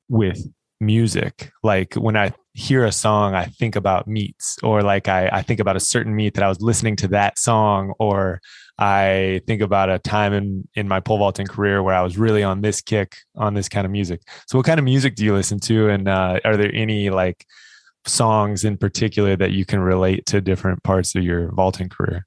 with 0.09 0.47
music. 0.79 1.51
Like 1.63 1.95
when 1.95 2.15
i 2.15 2.33
hear 2.53 2.85
a 2.85 2.91
song 2.91 3.35
i 3.35 3.45
think 3.45 3.75
about 3.75 4.07
meets 4.07 4.57
or 4.63 4.81
like 4.81 5.07
I, 5.07 5.27
I 5.27 5.41
think 5.43 5.59
about 5.59 5.75
a 5.75 5.79
certain 5.79 6.15
meet 6.15 6.33
that 6.33 6.43
i 6.43 6.49
was 6.49 6.59
listening 6.59 6.95
to 6.95 7.07
that 7.09 7.37
song 7.37 7.93
or 7.99 8.41
i 8.79 9.41
think 9.45 9.61
about 9.61 9.91
a 9.91 9.99
time 9.99 10.33
in 10.33 10.67
in 10.73 10.87
my 10.87 10.99
pole 10.99 11.19
vaulting 11.19 11.45
career 11.45 11.83
where 11.83 11.93
i 11.93 12.01
was 12.01 12.17
really 12.17 12.41
on 12.41 12.61
this 12.61 12.81
kick 12.81 13.15
on 13.35 13.53
this 13.53 13.69
kind 13.69 13.85
of 13.85 13.91
music. 13.91 14.21
So 14.47 14.57
what 14.57 14.65
kind 14.65 14.79
of 14.79 14.85
music 14.85 15.15
do 15.15 15.23
you 15.23 15.35
listen 15.35 15.59
to? 15.61 15.89
And 15.89 16.07
uh, 16.07 16.39
are 16.43 16.57
there 16.57 16.71
any 16.73 17.11
like 17.11 17.45
songs 18.07 18.63
in 18.63 18.77
particular 18.77 19.35
that 19.35 19.51
you 19.51 19.65
can 19.65 19.79
relate 19.79 20.25
to 20.27 20.41
different 20.41 20.81
parts 20.83 21.15
of 21.15 21.23
your 21.23 21.51
vaulting 21.51 21.89
career 21.89 22.25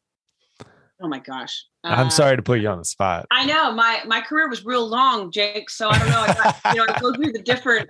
Oh 1.02 1.09
my 1.09 1.19
gosh. 1.19 1.65
i'm 1.82 2.09
Uh, 2.09 2.11
sorry 2.11 2.36
to 2.36 2.43
put 2.43 2.61
you 2.61 2.69
on 2.69 2.77
the 2.78 2.85
spot 2.85 3.24
I 3.31 3.47
know 3.47 3.73
my 3.73 4.02
my 4.07 4.20
career 4.20 4.48
was 4.51 4.66
real 4.66 4.86
long, 4.86 5.32
Jake. 5.32 5.70
So 5.70 5.89
I 5.89 5.98
don't 5.98 6.09
know. 6.11 6.24
I, 6.27 6.73
you 6.74 6.74
know, 6.77 6.93
I 6.94 7.01
go 7.01 7.15
through 7.15 7.32
the 7.32 7.40
different 7.43 7.89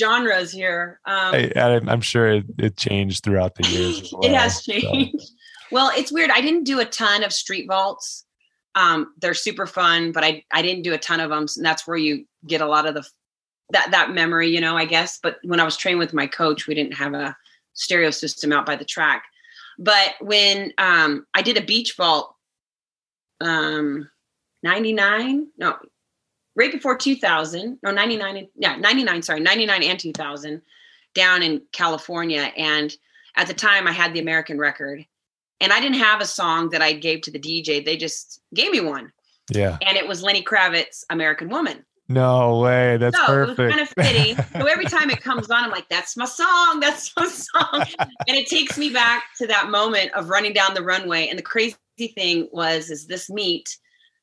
genres 0.00 0.50
here. 0.50 0.98
Um, 1.04 1.34
I, 1.34 1.52
i'm 1.88 2.00
sure 2.00 2.28
it, 2.28 2.46
it 2.58 2.76
changed 2.78 3.22
throughout 3.24 3.54
the 3.56 3.68
years 3.68 4.00
as 4.00 4.12
it 4.12 4.18
well, 4.18 4.34
has 4.34 4.64
so. 4.64 4.72
changed. 4.72 5.30
Well, 5.70 5.90
it's 5.94 6.10
weird. 6.10 6.30
I 6.30 6.40
didn't 6.40 6.64
do 6.64 6.80
a 6.80 6.86
ton 6.86 7.22
of 7.22 7.30
street 7.34 7.66
vaults. 7.68 8.24
Um, 8.74 9.12
they're 9.20 9.34
super 9.34 9.66
fun, 9.66 10.12
but 10.12 10.24
I 10.24 10.42
I 10.50 10.62
didn't 10.62 10.82
do 10.84 10.94
a 10.94 10.98
ton 10.98 11.20
of 11.20 11.28
them, 11.28 11.44
and 11.54 11.66
that's 11.66 11.86
where 11.86 11.98
you 11.98 12.24
get 12.46 12.62
a 12.62 12.66
lot 12.66 12.86
of 12.86 12.94
the 12.94 13.04
that 13.70 13.90
that 13.90 14.12
memory, 14.12 14.48
you 14.48 14.60
know. 14.60 14.76
I 14.76 14.84
guess. 14.84 15.18
But 15.22 15.38
when 15.42 15.60
I 15.60 15.64
was 15.64 15.76
training 15.76 15.98
with 15.98 16.12
my 16.12 16.26
coach, 16.26 16.66
we 16.66 16.74
didn't 16.74 16.94
have 16.94 17.14
a 17.14 17.36
stereo 17.74 18.10
system 18.10 18.52
out 18.52 18.66
by 18.66 18.76
the 18.76 18.84
track. 18.84 19.24
But 19.78 20.14
when 20.20 20.72
um, 20.78 21.26
I 21.34 21.42
did 21.42 21.56
a 21.56 21.64
beach 21.64 21.94
vault, 21.96 22.34
um, 23.40 24.10
ninety 24.62 24.92
nine, 24.92 25.48
no, 25.56 25.76
right 26.56 26.72
before 26.72 26.96
two 26.96 27.16
thousand, 27.16 27.78
no 27.82 27.90
ninety 27.90 28.16
nine, 28.16 28.48
yeah 28.56 28.76
ninety 28.76 29.04
nine, 29.04 29.22
sorry 29.22 29.40
ninety 29.40 29.66
nine 29.66 29.82
and 29.82 29.98
two 29.98 30.12
thousand, 30.12 30.62
down 31.14 31.42
in 31.42 31.62
California, 31.72 32.52
and 32.56 32.96
at 33.36 33.46
the 33.46 33.54
time 33.54 33.86
I 33.86 33.92
had 33.92 34.14
the 34.14 34.20
American 34.20 34.58
record 34.58 35.06
and 35.60 35.72
I 35.72 35.80
didn't 35.80 35.98
have 35.98 36.20
a 36.20 36.24
song 36.26 36.70
that 36.70 36.82
I 36.82 36.92
gave 36.92 37.22
to 37.22 37.32
the 37.32 37.38
DJ. 37.38 37.84
They 37.84 37.96
just 37.96 38.40
gave 38.54 38.70
me 38.70 38.80
one 38.80 39.12
yeah 39.50 39.78
and 39.82 39.96
it 39.96 40.06
was 40.06 40.22
Lenny 40.22 40.42
Kravitz 40.42 41.04
American 41.10 41.48
Woman. 41.48 41.84
No 42.08 42.58
way 42.58 42.96
that's 42.96 43.16
so 43.16 43.26
perfect 43.26 43.58
it 43.58 43.62
was 43.62 43.74
kind 43.74 43.80
of 43.80 43.88
fitting. 43.90 44.36
so 44.60 44.66
every 44.66 44.84
time 44.96 45.10
it 45.10 45.22
comes 45.22 45.50
on 45.50 45.64
I'm 45.64 45.70
like 45.70 45.88
that's 45.88 46.16
my 46.16 46.24
song, 46.24 46.80
that's 46.80 47.12
my 47.16 47.26
song. 47.26 47.84
and 48.26 48.36
it 48.36 48.46
takes 48.46 48.78
me 48.78 48.90
back 48.90 49.24
to 49.38 49.46
that 49.46 49.70
moment 49.70 50.12
of 50.14 50.28
running 50.28 50.52
down 50.52 50.74
the 50.74 50.82
runway 50.82 51.28
and 51.28 51.38
the 51.38 51.42
crazy 51.42 51.76
thing 51.98 52.48
was 52.52 52.90
is 52.90 53.06
this 53.06 53.28
meet 53.28 53.78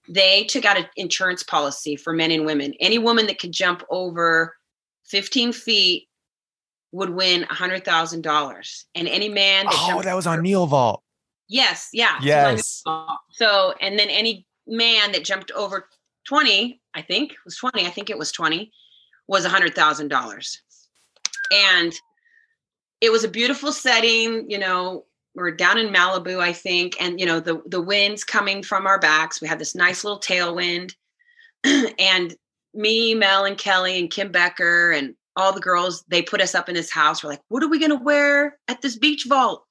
they 0.07 0.44
took 0.44 0.66
out 0.66 0.78
an 0.78 0.86
insurance 0.95 1.41
policy 1.41 1.95
for 1.95 2.14
men 2.14 2.30
and 2.30 2.45
women. 2.45 2.76
Any 2.80 2.99
woman 2.99 3.26
that 3.26 3.40
could 3.40 3.52
jump 3.52 3.84
over 3.90 4.56
15 5.07 5.52
feet 5.52 6.07
would 6.91 7.10
win 7.10 7.41
$100,000. 7.41 8.84
And 8.94 9.07
any 9.07 9.30
man 9.30 9.66
that 9.66 9.90
oh 9.91 10.03
that 10.03 10.14
was 10.14 10.28
on 10.28 10.44
neil 10.44 10.68
vault 10.68 11.02
Yes, 11.48 11.90
yeah. 11.94 12.18
Yes. 12.22 12.84
So, 13.32 13.74
and 13.80 13.99
then 13.99 14.10
any 14.10 14.48
man 14.68 15.12
that 15.12 15.24
jumped 15.24 15.52
over 15.52 15.88
20, 16.28 16.82
I 16.96 17.02
think 17.02 17.34
it 17.34 17.38
was 17.46 17.58
20, 17.58 17.86
I 17.86 17.90
think 17.90 18.10
it 18.10 18.18
was 18.18 18.32
20, 18.32 18.72
was 19.28 19.46
$100,000. 19.46 20.58
And 21.54 21.94
it 23.02 23.12
was 23.12 23.24
a 23.24 23.30
beautiful 23.30 23.72
setting, 23.72 24.50
you 24.50 24.58
know, 24.58 25.06
we're 25.36 25.52
down 25.52 25.78
in 25.78 25.94
Malibu, 25.94 26.40
I 26.40 26.54
think, 26.54 26.96
and 27.00 27.20
you 27.20 27.26
know, 27.26 27.40
the 27.40 27.62
the 27.66 27.82
winds 27.82 28.24
coming 28.24 28.64
from 28.64 28.88
our 28.88 28.98
backs. 28.98 29.42
We 29.42 29.48
had 29.48 29.60
this 29.60 29.76
nice 29.76 30.04
little 30.04 30.20
tailwind. 30.20 30.96
and 32.00 32.36
me, 32.74 33.14
Mel 33.14 33.46
and 33.46 33.58
Kelly 33.58 34.00
and 34.00 34.10
Kim 34.10 34.32
Becker 34.32 34.92
and 34.92 35.16
all 35.36 35.52
the 35.52 35.60
girls, 35.60 36.04
they 36.08 36.22
put 36.22 36.42
us 36.42 36.56
up 36.56 36.70
in 36.70 36.76
this 36.76 36.92
house. 36.92 37.24
We're 37.24 37.32
like, 37.32 37.42
what 37.50 37.64
are 37.64 37.68
we 37.68 37.80
gonna 37.80 38.02
wear 38.02 38.58
at 38.68 38.82
this 38.82 38.98
beach 38.98 39.26
vault? 39.28 39.66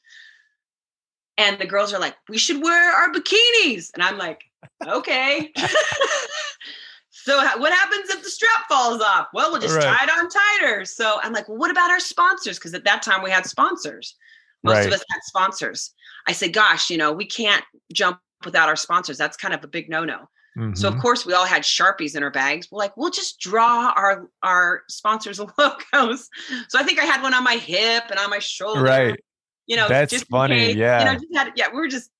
And 1.39 1.59
the 1.59 1.67
girls 1.67 1.93
are 1.93 2.01
like, 2.01 2.15
we 2.29 2.39
should 2.39 2.63
wear 2.63 2.93
our 2.93 3.13
bikinis. 3.13 3.91
And 3.95 4.03
I'm 4.03 4.19
like, 4.19 4.43
okay. 4.87 5.51
so 7.25 7.37
what 7.59 7.73
happens 7.73 8.11
if 8.11 8.23
the 8.23 8.29
strap 8.31 8.69
falls 8.69 9.01
off? 9.01 9.29
Well, 9.33 9.51
we'll 9.51 9.61
just 9.61 9.77
Right. 9.77 9.85
tie 9.85 10.05
it 10.05 10.11
on 10.11 10.29
tighter. 10.29 10.85
So 10.85 11.19
I'm 11.23 11.33
like, 11.33 11.49
well, 11.49 11.59
what 11.59 11.71
about 11.71 11.91
our 11.91 12.01
sponsors? 12.01 12.59
Because 12.59 12.75
at 12.75 12.85
that 12.85 13.03
time 13.03 13.23
we 13.23 13.31
had 13.31 13.47
sponsors. 13.47 14.17
Most 14.63 14.75
Right. 14.77 14.87
of 14.87 14.93
us 14.93 15.05
had 15.11 15.21
sponsors. 15.25 15.93
I 16.29 16.33
said, 16.33 16.53
gosh, 16.53 16.91
you 16.91 16.97
know, 16.99 17.13
we 17.13 17.27
can't 17.27 17.65
jump 17.93 18.19
without 18.45 18.69
our 18.69 18.77
sponsors. 18.77 19.17
That's 19.19 19.37
kind 19.37 19.55
of 19.55 19.65
a 19.65 19.69
big 19.69 19.89
no-no. 19.89 20.29
So 20.75 20.87
of 20.87 20.95
Mhm. 20.95 21.01
course 21.01 21.27
we 21.27 21.33
all 21.35 21.47
had 21.47 21.63
sharpies 21.65 22.15
in 22.15 22.23
our 22.23 22.31
bags. 22.31 22.69
We're 22.71 22.79
like, 22.79 22.97
we'll 22.97 23.11
just 23.11 23.41
draw 23.41 23.93
our 23.97 24.29
our 24.45 24.85
sponsors' 24.89 25.41
logos. 25.59 26.29
So 26.69 26.79
I 26.79 26.85
think 26.85 27.01
I 27.01 27.05
had 27.05 27.23
one 27.23 27.35
on 27.35 27.43
my 27.43 27.57
hip 27.57 28.05
and 28.09 28.21
on 28.21 28.31
my 28.31 28.39
shoulder 28.39 28.83
right 28.83 29.19
you 29.67 29.77
know 29.77 29.89
That's 29.89 30.13
just 30.13 30.29
funny, 30.29 30.59
case, 30.59 30.77
yeah. 30.77 30.99
you 31.01 31.05
know 31.07 31.15
just 31.15 31.27
had, 31.35 31.53
yeah 31.57 31.69
we 31.71 31.77
were 31.79 31.89
just 31.89 32.11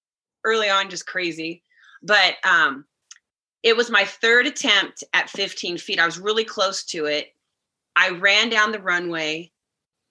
early 0.45 0.69
on 0.71 0.89
just 0.91 1.07
crazy 1.07 1.63
but 2.03 2.37
um 2.43 2.87
it 3.65 3.77
was 3.77 3.91
my 3.91 4.05
third 4.05 4.47
attempt 4.47 5.03
at 5.13 5.31
15 5.31 5.79
feet 5.79 5.99
i 5.99 6.07
was 6.07 6.19
really 6.19 6.45
close 6.45 6.85
to 6.85 7.07
it 7.07 7.35
i 7.97 8.11
ran 8.11 8.49
down 8.49 8.71
the 8.71 8.79
runway 8.79 9.51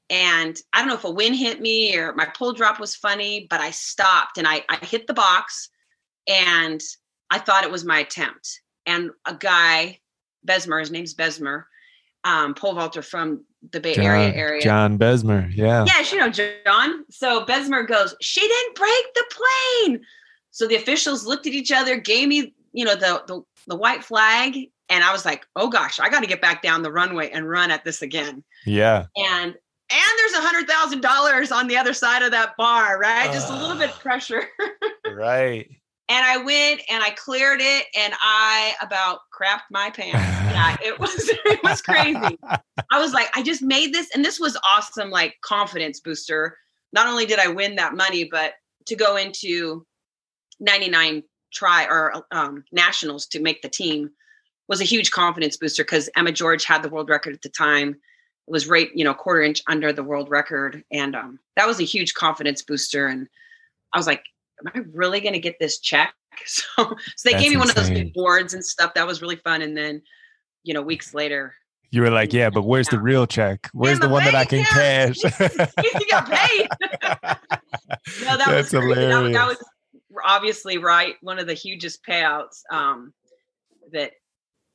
and 0.10 0.58
i 0.74 0.80
don't 0.80 0.90
know 0.90 0.96
if 0.96 1.06
a 1.06 1.10
wind 1.10 1.36
hit 1.36 1.62
me 1.62 1.96
or 1.96 2.14
my 2.14 2.26
pole 2.36 2.52
drop 2.52 2.80
was 2.80 2.96
funny 2.96 3.48
but 3.50 3.62
i 3.62 3.72
stopped 3.72 4.38
and 4.38 4.48
i, 4.48 4.64
I 4.68 4.84
hit 4.84 5.08
the 5.08 5.14
box 5.14 5.70
and 6.28 6.82
i 7.30 7.40
thought 7.40 7.64
it 7.64 7.72
was 7.72 7.86
my 7.86 8.00
attempt 8.00 8.62
and 8.86 9.12
a 9.26 9.36
guy 9.36 10.00
besmer 10.46 10.82
his 10.82 10.92
name's 10.92 11.14
besmer 11.14 11.64
um, 12.26 12.54
pole 12.54 12.74
vaulter 12.74 13.02
from 13.02 13.44
the 13.72 13.80
bay 13.80 13.96
area 13.96 14.30
John, 14.30 14.40
area 14.40 14.62
John 14.62 14.98
Besmer. 14.98 15.52
Yeah. 15.54 15.86
Yes, 15.86 16.12
you 16.12 16.20
know, 16.20 16.30
John. 16.30 17.06
So 17.10 17.46
Besmer 17.46 17.88
goes, 17.88 18.16
She 18.22 18.42
didn't 18.42 18.76
break 18.76 19.14
the 19.14 19.26
plane. 19.32 20.02
So 20.52 20.68
the 20.68 20.76
officials 20.76 21.26
looked 21.26 21.48
at 21.48 21.54
each 21.54 21.72
other, 21.72 21.98
gave 21.98 22.28
me, 22.28 22.54
you 22.74 22.84
know, 22.86 22.96
the 22.96 23.24
the, 23.28 23.42
the 23.68 23.76
white 23.76 24.04
flag. 24.04 24.58
And 24.90 25.04
I 25.04 25.12
was 25.14 25.24
like, 25.26 25.46
oh 25.56 25.70
gosh, 25.70 26.00
I 26.00 26.10
got 26.10 26.20
to 26.20 26.28
get 26.28 26.42
back 26.42 26.62
down 26.62 26.82
the 26.84 26.92
runway 26.92 27.30
and 27.32 27.50
run 27.50 27.72
at 27.72 27.84
this 27.86 28.02
again. 28.02 28.44
Yeah. 28.66 29.06
And 29.16 29.56
and 29.92 30.12
there's 30.18 30.34
a 30.34 30.42
hundred 30.42 30.68
thousand 30.68 31.02
dollars 31.02 31.52
on 31.52 31.68
the 31.68 31.78
other 31.78 31.94
side 31.94 32.22
of 32.22 32.32
that 32.32 32.56
bar, 32.58 33.00
right? 33.00 33.32
Just 33.32 33.50
a 33.50 33.56
little 33.56 33.78
bit 33.78 33.90
of 33.90 33.96
Ah. 33.96 34.02
pressure. 34.02 34.44
Right. 35.16 35.68
and 36.10 36.26
I 36.26 36.38
went 36.38 36.82
and 36.90 37.04
I 37.04 37.12
cleared 37.12 37.60
it 37.62 37.86
and 37.96 38.14
I 38.22 38.74
about 38.82 39.20
crapped 39.38 39.70
my 39.72 39.90
pants. 39.90 40.14
Yeah, 40.52 40.76
it 40.84 41.00
was 41.00 41.14
it 41.46 41.60
was 41.64 41.82
crazy. 41.82 42.38
I 42.92 43.00
was 43.00 43.14
like, 43.14 43.30
I 43.36 43.44
just 43.44 43.62
made 43.62 43.94
this, 43.94 44.10
and 44.16 44.24
this 44.26 44.40
was 44.40 44.58
awesome, 44.66 45.10
like 45.12 45.36
confidence 45.42 46.00
booster. 46.00 46.58
Not 46.94 47.08
only 47.08 47.26
did 47.26 47.40
I 47.40 47.48
win 47.48 47.76
that 47.76 47.94
money, 47.96 48.24
but 48.26 48.54
to 48.88 48.96
go 48.96 49.16
into 49.18 49.86
99 50.60 51.24
try 51.54 51.86
or 51.86 52.26
um, 52.32 52.66
nationals 52.72 53.26
to 53.28 53.40
make 53.42 53.62
the 53.62 53.70
team 53.70 54.12
was 54.68 54.82
a 54.82 54.86
huge 54.86 55.12
confidence 55.12 55.58
booster 55.58 55.84
because 55.84 56.10
Emma 56.16 56.32
George 56.32 56.66
had 56.66 56.84
the 56.84 56.90
world 56.90 57.10
record 57.10 57.34
at 57.34 57.42
the 57.42 57.50
time. 57.50 57.90
It 58.48 58.52
was 58.52 58.68
right, 58.68 58.90
you 58.94 59.04
know, 59.04 59.14
quarter 59.14 59.42
inch 59.42 59.62
under 59.68 59.94
the 59.94 60.04
world 60.04 60.30
record, 60.30 60.84
and 60.92 61.16
um, 61.16 61.40
that 61.56 61.68
was 61.68 61.80
a 61.80 61.84
huge 61.84 62.14
confidence 62.14 62.62
booster. 62.62 63.08
And 63.08 63.28
I 63.94 63.98
was 63.98 64.08
like, 64.08 64.24
"Am 64.66 64.72
I 64.74 64.80
really 64.94 65.22
going 65.22 65.34
to 65.34 65.40
get 65.40 65.60
this 65.60 65.80
check?" 65.80 66.14
So, 66.46 66.66
so 66.78 66.96
they 67.24 67.32
That's 67.34 67.44
gave 67.44 67.52
me 67.52 67.58
one 67.58 67.70
of 67.70 67.76
those 67.76 67.92
big 67.92 68.12
boards 68.14 68.56
and 68.56 68.66
stuff. 68.66 68.96
That 68.96 69.06
was 69.06 69.22
really 69.22 69.36
fun. 69.36 69.62
And 69.62 69.78
then, 69.78 70.02
you 70.64 70.74
know, 70.74 70.82
weeks 70.82 71.14
later, 71.14 71.54
You 71.92 72.02
were 72.02 72.10
like, 72.10 72.34
yeah, 72.34 72.50
but 72.50 72.64
where's 72.64 72.88
the 72.88 73.00
real 73.00 73.28
check? 73.28 73.70
Where's 73.72 74.00
my 74.00 74.08
the 74.08 74.12
one 74.12 74.24
that 74.24 74.34
I 74.34 74.44
can 74.44 74.62
account. 74.62 75.16
cash? 75.22 75.94
you 76.02 76.08
got 76.10 76.28
paid. 76.28 76.68
no, 78.24 78.38
that 78.38 78.48
was 78.48 78.48
That's. 78.48 78.72
That, 78.72 78.82
hilarious. 78.82 79.36
that 79.36 79.48
was 79.48 79.64
obviously 80.26 80.78
right. 80.78 81.16
One 81.22 81.40
of 81.40 81.48
the 81.48 81.54
hugest 81.54 82.06
payouts 82.06 82.62
um, 82.72 83.14
that 83.92 84.12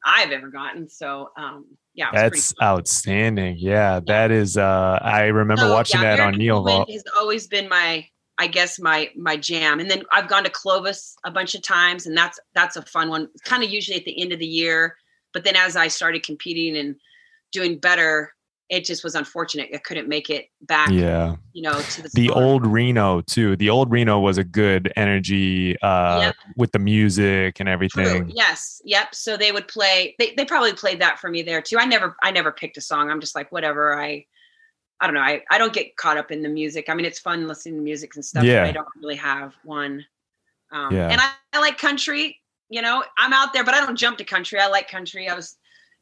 I've 0.05 0.31
ever 0.31 0.49
gotten. 0.49 0.89
So 0.89 1.31
um, 1.37 1.67
yeah, 1.95 2.09
it 2.09 2.13
was 2.13 2.21
pretty 2.21 2.37
That's 2.37 2.55
outstanding. 2.63 3.57
Yeah, 3.59 4.01
that 4.07 4.31
is. 4.31 4.57
uh 4.57 4.99
I 5.03 5.25
remember 5.27 5.63
So, 5.63 5.73
watching 5.73 6.01
yeah, 6.01 6.17
that 6.17 6.21
on 6.21 6.35
Neil 6.35 6.63
Vault. 6.63 6.91
Has 6.91 7.05
always 7.19 7.47
been 7.47 7.69
my 7.69 8.07
I 8.39 8.47
guess 8.47 8.79
my 8.79 9.11
my 9.17 9.37
jam. 9.37 9.81
And 9.81 9.91
then 9.91 10.05
I've 10.13 10.29
gone 10.29 10.45
to 10.45 10.51
Clovis 10.51 11.17
a 11.25 11.31
bunch 11.31 11.55
of 11.57 11.63
times, 11.63 12.07
and 12.07 12.17
that's 12.17 12.39
that's 12.55 12.77
a 12.77 12.83
fun 12.83 13.09
one. 13.11 13.29
Kind 13.45 13.65
of 13.65 13.71
usually 13.71 13.99
at 13.99 14.05
the 14.05 14.21
end 14.21 14.33
of 14.33 14.39
the 14.39 14.47
year, 14.47 14.97
but 15.33 15.45
then 15.45 15.57
as 15.57 15.77
I 15.77 15.89
started 15.89 16.23
competing 16.23 16.77
and 16.77 16.95
doing 17.51 17.79
better, 17.79 18.33
it 18.69 18.85
just 18.85 19.03
was 19.03 19.15
unfortunate. 19.15 19.71
I 19.73 19.79
couldn't 19.79 20.09
make 20.09 20.29
it 20.29 20.51
back. 20.63 20.91
Yeah. 20.91 21.37
You 21.53 21.63
know, 21.63 21.81
to 21.81 22.03
the, 22.03 22.11
the 22.13 22.31
old 22.31 22.67
Reno 22.67 23.23
too. 23.23 23.57
The 23.57 23.71
old 23.71 23.91
Reno 23.91 24.19
was 24.21 24.37
a 24.37 24.45
good 24.45 24.93
energy 24.97 25.81
uh 25.81 26.21
yep. 26.21 26.37
with 26.57 26.73
the 26.73 26.79
music 26.79 27.61
and 27.61 27.69
everything. 27.69 28.25
True. 28.25 28.33
Yes. 28.35 28.83
Yep. 28.85 29.15
So 29.15 29.37
they 29.37 29.53
would 29.53 29.69
play 29.69 30.15
they, 30.19 30.35
they 30.35 30.45
probably 30.45 30.75
played 30.75 31.01
that 31.01 31.19
for 31.19 31.31
me 31.31 31.43
there 31.43 31.63
too. 31.63 31.79
I 31.79 31.87
never 31.87 32.17
I 32.23 32.31
never 32.31 32.53
picked 32.53 32.77
a 32.77 32.83
song. 32.83 33.11
I'm 33.11 33.21
just 33.21 33.35
like 33.35 33.51
whatever. 33.51 33.99
I 33.99 34.27
I 35.01 35.07
don't 35.07 35.15
know. 35.15 35.21
I, 35.21 35.43
I 35.51 35.59
don't 35.59 35.73
get 35.73 35.97
caught 35.97 36.19
up 36.19 36.31
in 36.31 36.43
the 36.43 36.49
music. 36.49 36.87
I 36.89 36.95
mean 36.95 37.07
it's 37.07 37.19
fun 37.19 37.49
listening 37.49 37.77
to 37.77 37.83
music 37.83 38.17
and 38.17 38.25
stuff, 38.25 38.45
yeah. 38.45 38.65
I 38.65 38.73
don't 38.73 38.89
really 39.01 39.17
have 39.17 39.55
one. 39.65 40.05
Um 40.73 40.95
yeah. 40.95 41.09
and 41.09 41.21
I, 41.21 41.31
I 41.55 41.61
like 41.61 41.79
country. 41.79 42.39
You 42.69 42.83
know, 42.83 43.03
I'm 43.17 43.33
out 43.33 43.55
there, 43.55 43.65
but 43.65 43.73
I 43.73 43.81
don't 43.81 43.97
jump 43.97 44.19
to 44.19 44.25
country. 44.25 44.61
I 44.61 44.67
like 44.67 44.91
country. 44.91 45.27
I 45.27 45.35
was 45.35 45.57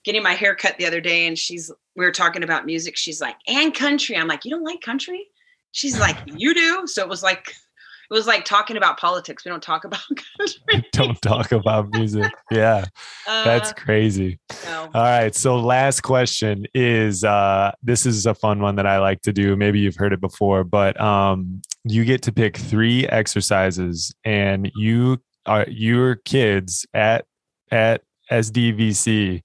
getting 0.06 0.22
my 0.22 0.34
hair 0.34 0.54
cut 0.54 0.78
the 0.78 0.86
other 0.86 1.00
day 1.00 1.26
and 1.26 1.36
she's 1.36 1.70
we 1.96 2.04
were 2.04 2.12
talking 2.12 2.44
about 2.44 2.64
music. 2.64 2.96
She's 2.96 3.20
like 3.20 3.36
and 3.46 3.74
country. 3.74 4.16
I'm 4.16 4.28
like 4.28 4.44
you 4.44 4.50
don't 4.52 4.64
like 4.64 4.80
country? 4.80 5.26
She's 5.72 5.98
like 6.06 6.16
you 6.26 6.54
do. 6.54 6.86
So 6.86 7.02
it 7.02 7.08
was 7.08 7.22
like 7.22 7.48
it 7.48 8.14
was 8.14 8.28
like 8.28 8.44
talking 8.44 8.76
about 8.76 9.00
politics. 9.00 9.44
We 9.44 9.50
don't 9.50 9.62
talk 9.62 9.84
about 9.84 10.00
country. 10.38 10.88
Don't 10.92 11.20
talk 11.20 11.50
about 11.50 11.90
music. 11.90 12.32
Yeah. 12.52 12.84
Uh, 13.26 13.44
that's 13.44 13.72
crazy. 13.72 14.38
no. 14.64 14.88
all 14.94 15.02
right. 15.02 15.34
So 15.34 15.58
last 15.58 16.02
question 16.02 16.66
is 16.72 17.24
uh 17.24 17.72
this 17.82 18.06
is 18.06 18.26
a 18.26 18.34
fun 18.34 18.60
one 18.60 18.76
that 18.76 18.86
i 18.86 18.98
like 19.00 19.22
to 19.22 19.32
do. 19.32 19.56
Maybe 19.56 19.80
you've 19.80 19.96
heard 19.96 20.12
it 20.12 20.20
before 20.20 20.62
but 20.62 20.98
um 21.00 21.60
you 21.82 22.04
get 22.04 22.22
to 22.22 22.32
pick 22.32 22.56
three 22.56 23.08
exercises 23.08 24.14
and 24.24 24.70
you 24.76 25.18
are 25.46 25.66
your 25.68 26.16
kids 26.16 26.86
at 26.94 27.24
at 27.70 28.02
sdvc 28.30 29.42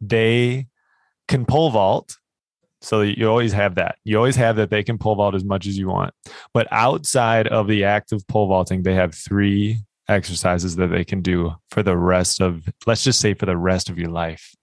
they 0.00 0.66
can 1.28 1.44
pole 1.44 1.70
vault. 1.70 2.16
So 2.82 3.02
you 3.02 3.28
always 3.28 3.52
have 3.52 3.74
that. 3.74 3.96
You 4.04 4.16
always 4.16 4.36
have 4.36 4.56
that 4.56 4.70
they 4.70 4.82
can 4.82 4.96
pole 4.96 5.14
vault 5.14 5.34
as 5.34 5.44
much 5.44 5.66
as 5.66 5.76
you 5.76 5.88
want. 5.88 6.14
But 6.54 6.66
outside 6.70 7.46
of 7.48 7.68
the 7.68 7.84
act 7.84 8.12
of 8.12 8.26
pole 8.26 8.48
vaulting, 8.48 8.82
they 8.82 8.94
have 8.94 9.14
three 9.14 9.80
exercises 10.08 10.76
that 10.76 10.88
they 10.88 11.04
can 11.04 11.20
do 11.20 11.54
for 11.70 11.82
the 11.82 11.96
rest 11.96 12.40
of, 12.40 12.68
let's 12.86 13.04
just 13.04 13.20
say 13.20 13.34
for 13.34 13.46
the 13.46 13.56
rest 13.56 13.90
of 13.90 13.98
your 13.98 14.10
life. 14.10 14.54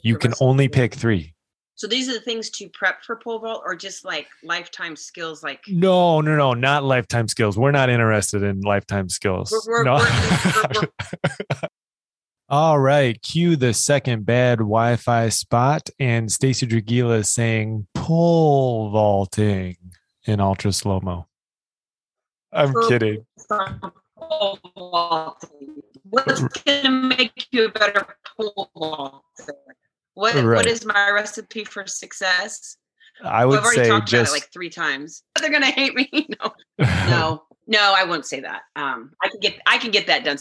You 0.00 0.16
can 0.18 0.34
only 0.40 0.68
pick 0.68 0.94
three. 0.94 1.34
So 1.74 1.88
these 1.88 2.08
are 2.08 2.12
the 2.12 2.20
things 2.20 2.48
to 2.50 2.68
prep 2.68 3.02
for 3.02 3.16
pole 3.16 3.40
vault 3.40 3.62
or 3.64 3.74
just 3.74 4.04
like 4.04 4.28
lifetime 4.44 4.94
skills 4.94 5.42
like 5.42 5.64
No, 5.66 6.20
no, 6.20 6.36
no, 6.36 6.54
not 6.54 6.84
lifetime 6.84 7.26
skills. 7.28 7.58
We're 7.58 7.72
not 7.72 7.90
interested 7.90 8.42
in 8.42 8.60
lifetime 8.60 9.08
skills. 9.08 9.50
We're, 9.66 9.78
we're, 9.78 9.84
no. 9.84 9.96
We're, 10.74 10.88
all 12.48 12.78
right, 12.78 13.20
cue 13.22 13.56
the 13.56 13.72
second 13.72 14.26
bad 14.26 14.58
Wi-Fi 14.58 15.28
spot, 15.30 15.88
and 15.98 16.30
Stacy 16.30 16.66
Dragila 16.66 17.18
is 17.20 17.32
saying 17.32 17.86
pole 17.94 18.90
vaulting 18.90 19.76
in 20.26 20.40
ultra 20.40 20.72
slow 20.72 21.00
mo. 21.00 21.26
I'm 22.52 22.74
kidding. 22.88 23.24
What's 26.10 26.40
going 26.40 26.82
to 26.82 26.90
make 26.90 27.46
you 27.50 27.66
a 27.66 27.70
better 27.70 28.06
pole 28.36 28.70
vaulter? 28.76 29.54
What 30.14 30.34
right. 30.34 30.56
What 30.56 30.66
is 30.66 30.84
my 30.84 31.10
recipe 31.10 31.64
for 31.64 31.86
success? 31.86 32.76
I 33.24 33.46
would 33.46 33.58
I've 33.58 33.64
already 33.64 33.84
say 33.84 33.88
talked 33.88 34.08
just 34.08 34.30
about 34.30 34.36
it 34.36 34.40
like 34.40 34.52
three 34.52 34.70
times. 34.70 35.22
They're 35.40 35.50
gonna 35.50 35.66
hate 35.66 35.94
me. 35.94 36.10
no, 36.42 36.52
no, 36.78 37.42
no. 37.66 37.94
I 37.96 38.04
won't 38.04 38.26
say 38.26 38.40
that. 38.40 38.62
Um, 38.76 39.12
I 39.22 39.28
can 39.28 39.40
get 39.40 39.60
I 39.66 39.78
can 39.78 39.90
get 39.90 40.06
that 40.08 40.24
done 40.24 40.38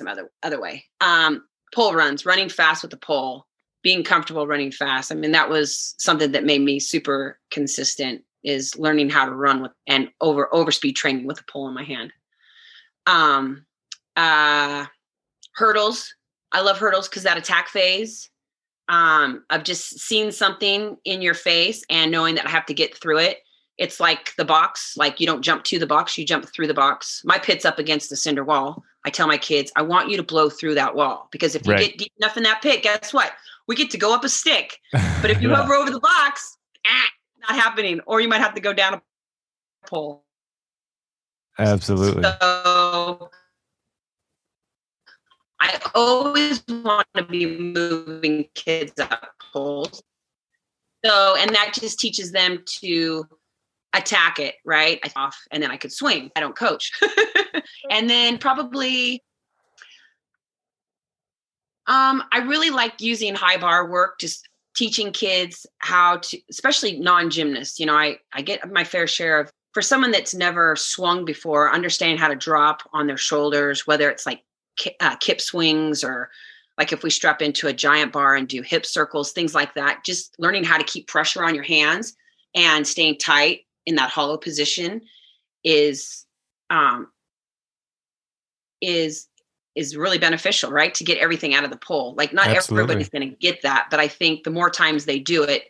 some 0.00 0.08
other 0.08 0.30
other 0.42 0.60
way. 0.60 0.84
Um, 1.00 1.44
pole 1.74 1.94
runs, 1.94 2.24
running 2.24 2.48
fast 2.48 2.82
with 2.82 2.90
the 2.90 2.96
pole, 2.96 3.46
being 3.82 4.02
comfortable 4.02 4.46
running 4.46 4.72
fast. 4.72 5.12
I 5.12 5.14
mean, 5.14 5.32
that 5.32 5.50
was 5.50 5.94
something 5.98 6.32
that 6.32 6.44
made 6.44 6.62
me 6.62 6.80
super 6.80 7.38
consistent. 7.50 8.24
Is 8.42 8.78
learning 8.78 9.10
how 9.10 9.26
to 9.26 9.34
run 9.34 9.60
with 9.60 9.72
and 9.86 10.08
over 10.22 10.52
over 10.54 10.72
speed 10.72 10.96
training 10.96 11.26
with 11.26 11.40
a 11.40 11.44
pole 11.44 11.68
in 11.68 11.74
my 11.74 11.84
hand. 11.84 12.10
Um, 13.06 13.66
uh, 14.16 14.86
hurdles. 15.54 16.14
I 16.50 16.62
love 16.62 16.78
hurdles 16.78 17.06
because 17.06 17.24
that 17.24 17.36
attack 17.36 17.68
phase 17.68 18.30
um, 18.88 19.44
of 19.50 19.62
just 19.62 20.00
seeing 20.00 20.30
something 20.30 20.96
in 21.04 21.20
your 21.20 21.34
face 21.34 21.84
and 21.90 22.10
knowing 22.10 22.34
that 22.36 22.46
I 22.46 22.50
have 22.50 22.64
to 22.66 22.74
get 22.74 22.96
through 22.96 23.18
it. 23.18 23.38
It's 23.76 24.00
like 24.00 24.34
the 24.36 24.44
box, 24.44 24.94
like 24.96 25.20
you 25.20 25.26
don't 25.26 25.42
jump 25.42 25.64
to 25.64 25.78
the 25.78 25.86
box, 25.86 26.16
you 26.16 26.24
jump 26.24 26.46
through 26.48 26.66
the 26.66 26.74
box. 26.74 27.22
My 27.24 27.38
pit's 27.38 27.64
up 27.64 27.78
against 27.78 28.08
the 28.08 28.16
cinder 28.16 28.44
wall. 28.44 28.82
I 29.04 29.10
tell 29.10 29.26
my 29.26 29.38
kids, 29.38 29.72
I 29.76 29.82
want 29.82 30.10
you 30.10 30.16
to 30.16 30.22
blow 30.22 30.50
through 30.50 30.74
that 30.74 30.94
wall 30.94 31.28
because 31.32 31.54
if 31.54 31.66
you 31.66 31.72
right. 31.72 31.88
get 31.88 31.98
deep 31.98 32.12
enough 32.20 32.36
in 32.36 32.42
that 32.42 32.60
pit, 32.62 32.82
guess 32.82 33.14
what? 33.14 33.32
We 33.66 33.74
get 33.74 33.90
to 33.90 33.98
go 33.98 34.14
up 34.14 34.24
a 34.24 34.28
stick. 34.28 34.78
But 35.22 35.30
if 35.30 35.42
you 35.42 35.50
yeah. 35.50 35.56
hover 35.56 35.74
over 35.74 35.90
the 35.90 36.00
box, 36.00 36.56
ah, 36.86 37.08
not 37.48 37.58
happening. 37.58 38.00
Or 38.06 38.20
you 38.20 38.28
might 38.28 38.40
have 38.40 38.54
to 38.54 38.60
go 38.60 38.72
down 38.72 38.94
a 38.94 39.02
pole. 39.86 40.24
Absolutely. 41.58 42.22
So 42.22 43.30
I 45.60 45.78
always 45.94 46.62
want 46.66 47.06
to 47.16 47.24
be 47.24 47.46
moving 47.46 48.48
kids 48.54 48.98
up 48.98 49.28
poles. 49.52 50.02
So, 51.04 51.36
and 51.36 51.54
that 51.54 51.74
just 51.74 51.98
teaches 51.98 52.32
them 52.32 52.62
to 52.80 53.26
attack 53.92 54.38
it, 54.38 54.56
right? 54.64 55.00
Off 55.16 55.36
and 55.50 55.62
then 55.62 55.70
I 55.70 55.76
could 55.76 55.92
swing. 55.92 56.30
I 56.36 56.40
don't 56.40 56.56
coach. 56.56 56.92
and 57.90 58.08
then 58.08 58.38
probably 58.38 59.22
um 61.86 62.22
I 62.32 62.38
really 62.38 62.70
like 62.70 63.00
using 63.00 63.34
high 63.34 63.56
bar 63.56 63.88
work 63.90 64.20
just 64.20 64.48
teaching 64.76 65.12
kids 65.12 65.66
how 65.78 66.18
to 66.18 66.38
especially 66.50 66.98
non-gymnasts. 66.98 67.80
You 67.80 67.86
know, 67.86 67.96
I 67.96 68.18
I 68.32 68.42
get 68.42 68.70
my 68.70 68.84
fair 68.84 69.06
share 69.06 69.40
of 69.40 69.50
for 69.72 69.82
someone 69.82 70.10
that's 70.10 70.34
never 70.34 70.76
swung 70.76 71.24
before, 71.24 71.72
understanding 71.72 72.18
how 72.18 72.28
to 72.28 72.34
drop 72.34 72.82
on 72.92 73.06
their 73.06 73.16
shoulders, 73.16 73.86
whether 73.86 74.10
it's 74.10 74.26
like 74.26 74.42
uh, 75.00 75.16
kip 75.16 75.40
swings 75.40 76.02
or 76.02 76.30
like 76.78 76.92
if 76.92 77.02
we 77.02 77.10
strap 77.10 77.42
into 77.42 77.68
a 77.68 77.72
giant 77.72 78.12
bar 78.12 78.34
and 78.34 78.48
do 78.48 78.62
hip 78.62 78.86
circles, 78.86 79.32
things 79.32 79.54
like 79.54 79.74
that, 79.74 80.02
just 80.04 80.34
learning 80.38 80.64
how 80.64 80.78
to 80.78 80.84
keep 80.84 81.06
pressure 81.06 81.44
on 81.44 81.54
your 81.54 81.64
hands 81.64 82.16
and 82.54 82.86
staying 82.86 83.18
tight 83.18 83.60
in 83.86 83.96
that 83.96 84.10
hollow 84.10 84.36
position 84.36 85.02
is 85.64 86.26
um 86.70 87.08
is 88.80 89.26
is 89.76 89.96
really 89.96 90.18
beneficial 90.18 90.70
right? 90.70 90.94
To 90.94 91.04
get 91.04 91.18
everything 91.18 91.54
out 91.54 91.64
of 91.64 91.70
the 91.70 91.76
pole 91.76 92.14
like 92.16 92.32
not 92.32 92.48
Absolutely. 92.48 92.82
everybody's 92.82 93.08
going 93.08 93.30
to 93.30 93.36
get 93.36 93.62
that 93.62 93.88
but 93.90 94.00
i 94.00 94.08
think 94.08 94.44
the 94.44 94.50
more 94.50 94.70
times 94.70 95.04
they 95.04 95.18
do 95.18 95.42
it 95.42 95.68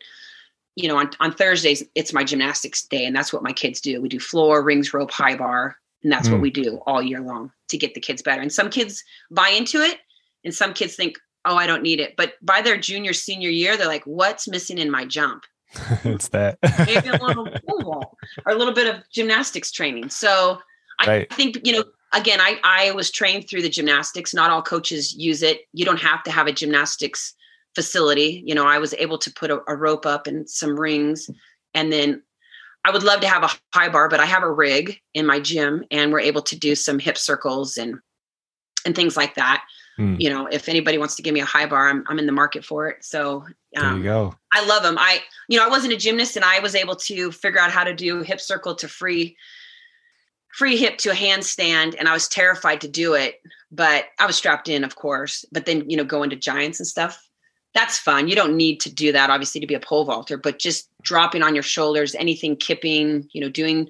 you 0.76 0.88
know 0.88 0.96
on, 0.96 1.10
on 1.20 1.32
thursdays 1.32 1.82
it's 1.94 2.12
my 2.12 2.24
gymnastics 2.24 2.82
day 2.84 3.04
and 3.04 3.14
that's 3.14 3.32
what 3.32 3.42
my 3.42 3.52
kids 3.52 3.80
do. 3.80 4.00
We 4.00 4.08
do 4.08 4.20
floor 4.20 4.62
rings 4.62 4.94
rope 4.94 5.10
high 5.10 5.36
bar 5.36 5.76
and 6.02 6.10
that's 6.10 6.28
mm. 6.28 6.32
what 6.32 6.40
we 6.40 6.50
do 6.50 6.80
all 6.86 7.02
year 7.02 7.20
long 7.20 7.52
to 7.68 7.76
get 7.76 7.94
the 7.94 8.00
kids 8.00 8.22
better. 8.22 8.40
And 8.40 8.52
some 8.52 8.70
kids 8.70 9.04
buy 9.30 9.48
into 9.50 9.80
it 9.80 9.98
and 10.44 10.54
some 10.54 10.72
kids 10.72 10.94
think 10.94 11.18
oh 11.44 11.56
i 11.56 11.66
don't 11.66 11.82
need 11.82 12.00
it. 12.00 12.16
But 12.16 12.34
by 12.42 12.62
their 12.62 12.78
junior 12.78 13.12
senior 13.12 13.50
year 13.50 13.76
they're 13.76 13.86
like 13.86 14.04
what's 14.04 14.48
missing 14.48 14.78
in 14.78 14.90
my 14.90 15.04
jump 15.04 15.44
it's 16.04 16.28
that 16.28 16.58
maybe 16.86 17.08
a 17.08 17.24
little 17.24 17.48
pool 17.68 18.18
or 18.44 18.52
a 18.52 18.56
little 18.56 18.74
bit 18.74 18.92
of 18.92 19.02
gymnastics 19.10 19.70
training. 19.70 20.10
So 20.10 20.58
right. 21.06 21.26
I 21.30 21.34
think 21.34 21.60
you 21.64 21.72
know 21.72 21.84
again 22.12 22.40
I 22.40 22.58
I 22.64 22.90
was 22.92 23.10
trained 23.10 23.48
through 23.48 23.62
the 23.62 23.68
gymnastics. 23.68 24.34
Not 24.34 24.50
all 24.50 24.62
coaches 24.62 25.14
use 25.14 25.42
it. 25.42 25.60
You 25.72 25.84
don't 25.84 26.00
have 26.00 26.22
to 26.24 26.30
have 26.30 26.46
a 26.46 26.52
gymnastics 26.52 27.34
facility. 27.74 28.42
You 28.44 28.54
know 28.54 28.66
I 28.66 28.78
was 28.78 28.94
able 28.94 29.18
to 29.18 29.32
put 29.32 29.50
a, 29.50 29.60
a 29.68 29.76
rope 29.76 30.06
up 30.06 30.26
and 30.26 30.48
some 30.48 30.78
rings, 30.78 31.30
and 31.74 31.92
then 31.92 32.22
I 32.84 32.90
would 32.90 33.02
love 33.02 33.20
to 33.20 33.28
have 33.28 33.44
a 33.44 33.50
high 33.74 33.90
bar, 33.90 34.08
but 34.08 34.20
I 34.20 34.26
have 34.26 34.42
a 34.42 34.50
rig 34.50 34.98
in 35.14 35.26
my 35.26 35.38
gym, 35.38 35.84
and 35.90 36.12
we're 36.12 36.20
able 36.20 36.42
to 36.42 36.58
do 36.58 36.74
some 36.74 36.98
hip 36.98 37.18
circles 37.18 37.76
and 37.76 37.98
and 38.84 38.96
things 38.96 39.16
like 39.16 39.34
that. 39.34 39.62
Mm. 40.00 40.18
You 40.18 40.30
know, 40.30 40.46
if 40.46 40.66
anybody 40.68 40.96
wants 40.96 41.14
to 41.16 41.22
give 41.22 41.34
me 41.34 41.40
a 41.40 41.44
high 41.44 41.66
bar, 41.66 41.90
I'm 41.90 42.04
I'm 42.08 42.18
in 42.18 42.24
the 42.24 42.32
market 42.32 42.64
for 42.64 42.88
it. 42.88 43.04
So 43.04 43.44
um, 43.76 43.82
there 43.82 43.96
you 43.96 44.02
go. 44.02 44.34
I 44.52 44.64
love 44.64 44.82
them. 44.82 44.96
I 44.98 45.20
you 45.48 45.58
know 45.58 45.66
I 45.66 45.68
wasn't 45.68 45.92
a 45.92 45.98
gymnast, 45.98 46.36
and 46.36 46.44
I 46.44 46.58
was 46.60 46.74
able 46.74 46.96
to 46.96 47.30
figure 47.30 47.60
out 47.60 47.70
how 47.70 47.84
to 47.84 47.94
do 47.94 48.22
hip 48.22 48.40
circle 48.40 48.74
to 48.76 48.88
free 48.88 49.36
free 50.56 50.78
hip 50.78 50.96
to 50.98 51.10
a 51.10 51.14
handstand, 51.14 51.96
and 51.98 52.08
I 52.08 52.14
was 52.14 52.28
terrified 52.28 52.80
to 52.80 52.88
do 52.88 53.12
it, 53.12 53.42
but 53.70 54.06
I 54.18 54.26
was 54.26 54.36
strapped 54.36 54.68
in, 54.68 54.84
of 54.84 54.96
course. 54.96 55.44
But 55.52 55.66
then 55.66 55.88
you 55.90 55.98
know 55.98 56.04
going 56.04 56.30
to 56.30 56.36
giants 56.36 56.80
and 56.80 56.86
stuff. 56.86 57.28
That's 57.74 57.98
fun. 57.98 58.26
You 58.26 58.34
don't 58.34 58.56
need 58.56 58.80
to 58.80 58.92
do 58.92 59.12
that 59.12 59.30
obviously 59.30 59.60
to 59.60 59.66
be 59.66 59.74
a 59.74 59.80
pole 59.80 60.04
vaulter, 60.06 60.38
but 60.38 60.58
just 60.58 60.88
dropping 61.02 61.42
on 61.42 61.54
your 61.54 61.62
shoulders, 61.62 62.14
anything 62.14 62.56
kipping, 62.56 63.28
you 63.32 63.40
know, 63.40 63.50
doing 63.50 63.88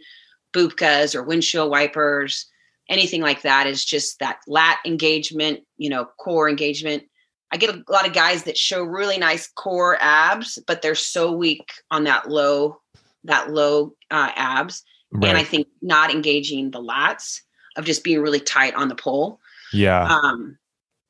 bubkas 0.53 1.15
or 1.15 1.23
windshield 1.23 1.71
wipers, 1.71 2.50
anything 2.91 3.23
like 3.23 3.43
that 3.43 3.67
is 3.67 3.85
just 3.85 4.19
that 4.19 4.41
lat 4.47 4.79
engagement, 4.85 5.61
you 5.79 5.89
know, 5.89 6.05
core 6.19 6.51
engagement. 6.51 7.05
I 7.53 7.57
get 7.57 7.75
a 7.75 7.83
lot 7.89 8.07
of 8.07 8.13
guys 8.13 8.43
that 8.45 8.59
show 8.59 8.83
really 8.83 9.17
nice 9.19 9.47
core 9.49 9.97
abs, 10.01 10.59
but 10.67 10.83
they're 10.83 10.95
so 10.95 11.33
weak 11.33 11.73
on 11.91 12.05
that 12.05 12.29
low, 12.29 12.81
that 13.25 13.51
low 13.51 13.95
uh, 14.11 14.31
abs. 14.37 14.83
and 15.13 15.37
I 15.39 15.43
think 15.43 15.67
not 15.83 16.11
engaging 16.13 16.71
the 16.71 16.81
lats 16.83 17.41
of 17.77 17.85
just 17.85 18.05
being 18.05 18.21
really 18.21 18.39
tight 18.41 18.75
on 18.75 18.89
the 18.89 18.95
pole 18.95 19.41
Yeah. 19.73 20.05
um, 20.05 20.59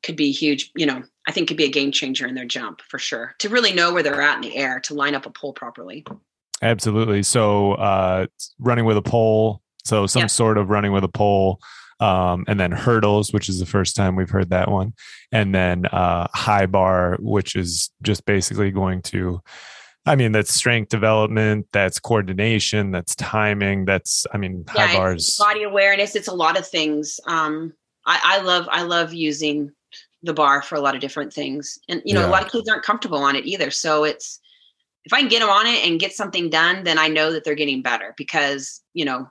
could 0.03 0.15
be 0.15 0.31
huge. 0.31 0.71
You 0.75 0.85
know, 0.87 1.03
I 1.27 1.31
think 1.31 1.47
could 1.47 1.57
be 1.57 1.65
a 1.65 1.69
game 1.69 1.91
changer 1.91 2.25
in 2.25 2.33
their 2.33 2.45
jump 2.45 2.81
for 2.89 2.97
sure. 2.97 3.35
To 3.39 3.49
really 3.49 3.73
know 3.73 3.93
where 3.93 4.01
they're 4.01 4.21
at 4.21 4.35
in 4.35 4.41
the 4.41 4.55
air 4.55 4.79
to 4.81 4.93
line 4.95 5.13
up 5.13 5.27
a 5.27 5.29
pole 5.29 5.53
properly. 5.53 6.03
Absolutely. 6.63 7.21
So 7.23 7.73
uh 7.73 8.25
running 8.59 8.85
with 8.85 8.97
a 8.97 9.01
pole, 9.01 9.61
so 9.85 10.07
some 10.07 10.21
Yeah. 10.21 10.27
sort 10.27 10.57
of 10.57 10.69
running 10.69 10.91
with 10.91 11.03
a 11.03 11.07
pole, 11.09 11.59
um, 11.99 12.45
and 12.47 12.59
then 12.59 12.71
hurdles, 12.71 13.31
which 13.31 13.47
is 13.49 13.59
the 13.59 13.65
first 13.65 13.95
time 13.95 14.15
we've 14.15 14.29
heard 14.29 14.49
that 14.49 14.69
one, 14.71 14.93
and 15.31 15.53
then 15.53 15.85
uh 15.87 16.27
high 16.33 16.65
bar, 16.65 17.17
which 17.19 17.55
is 17.55 17.91
just 18.01 18.25
basically 18.25 18.71
going 18.71 19.01
to 19.03 19.41
I 20.03 20.15
mean, 20.15 20.31
that's 20.31 20.51
strength 20.51 20.89
development, 20.89 21.67
that's 21.71 21.99
coordination, 21.99 22.89
that's 22.89 23.13
timing, 23.15 23.85
that's 23.85 24.25
I 24.33 24.37
mean, 24.37 24.63
Yeah, 24.73 24.87
high 24.87 24.93
bars. 24.97 25.37
Body 25.37 25.61
awareness. 25.61 26.15
It's 26.15 26.27
a 26.27 26.33
lot 26.33 26.57
of 26.57 26.67
things. 26.67 27.19
Um, 27.27 27.73
I, 28.07 28.19
I 28.23 28.41
love 28.41 28.67
I 28.71 28.81
love 28.81 29.13
using 29.13 29.71
the 30.23 30.33
bar 30.33 30.63
for 30.63 30.73
a 30.75 30.81
lot 30.81 30.95
of 30.95 31.01
different 31.01 31.31
things, 31.31 31.77
and 31.87 32.01
you 32.03 32.15
know, 32.15 32.21
Yeah. 32.21 32.29
a 32.29 32.31
lot 32.31 32.43
of 32.43 32.51
kids 32.51 32.67
aren't 32.67 32.81
comfortable 32.83 33.19
on 33.19 33.35
it 33.35 33.45
either. 33.45 33.69
So 33.69 34.03
it's 34.03 34.39
if 35.05 35.13
I 35.13 35.19
can 35.19 35.29
get 35.29 35.39
them 35.41 35.49
on 35.49 35.67
it 35.67 35.85
and 35.85 35.99
get 35.99 36.13
something 36.13 36.49
done, 36.49 36.83
then 36.83 36.97
I 36.97 37.07
know 37.07 37.31
that 37.31 37.43
they're 37.43 37.53
getting 37.53 37.83
better 37.83 38.15
because 38.17 38.81
you 38.95 39.05
know. 39.05 39.29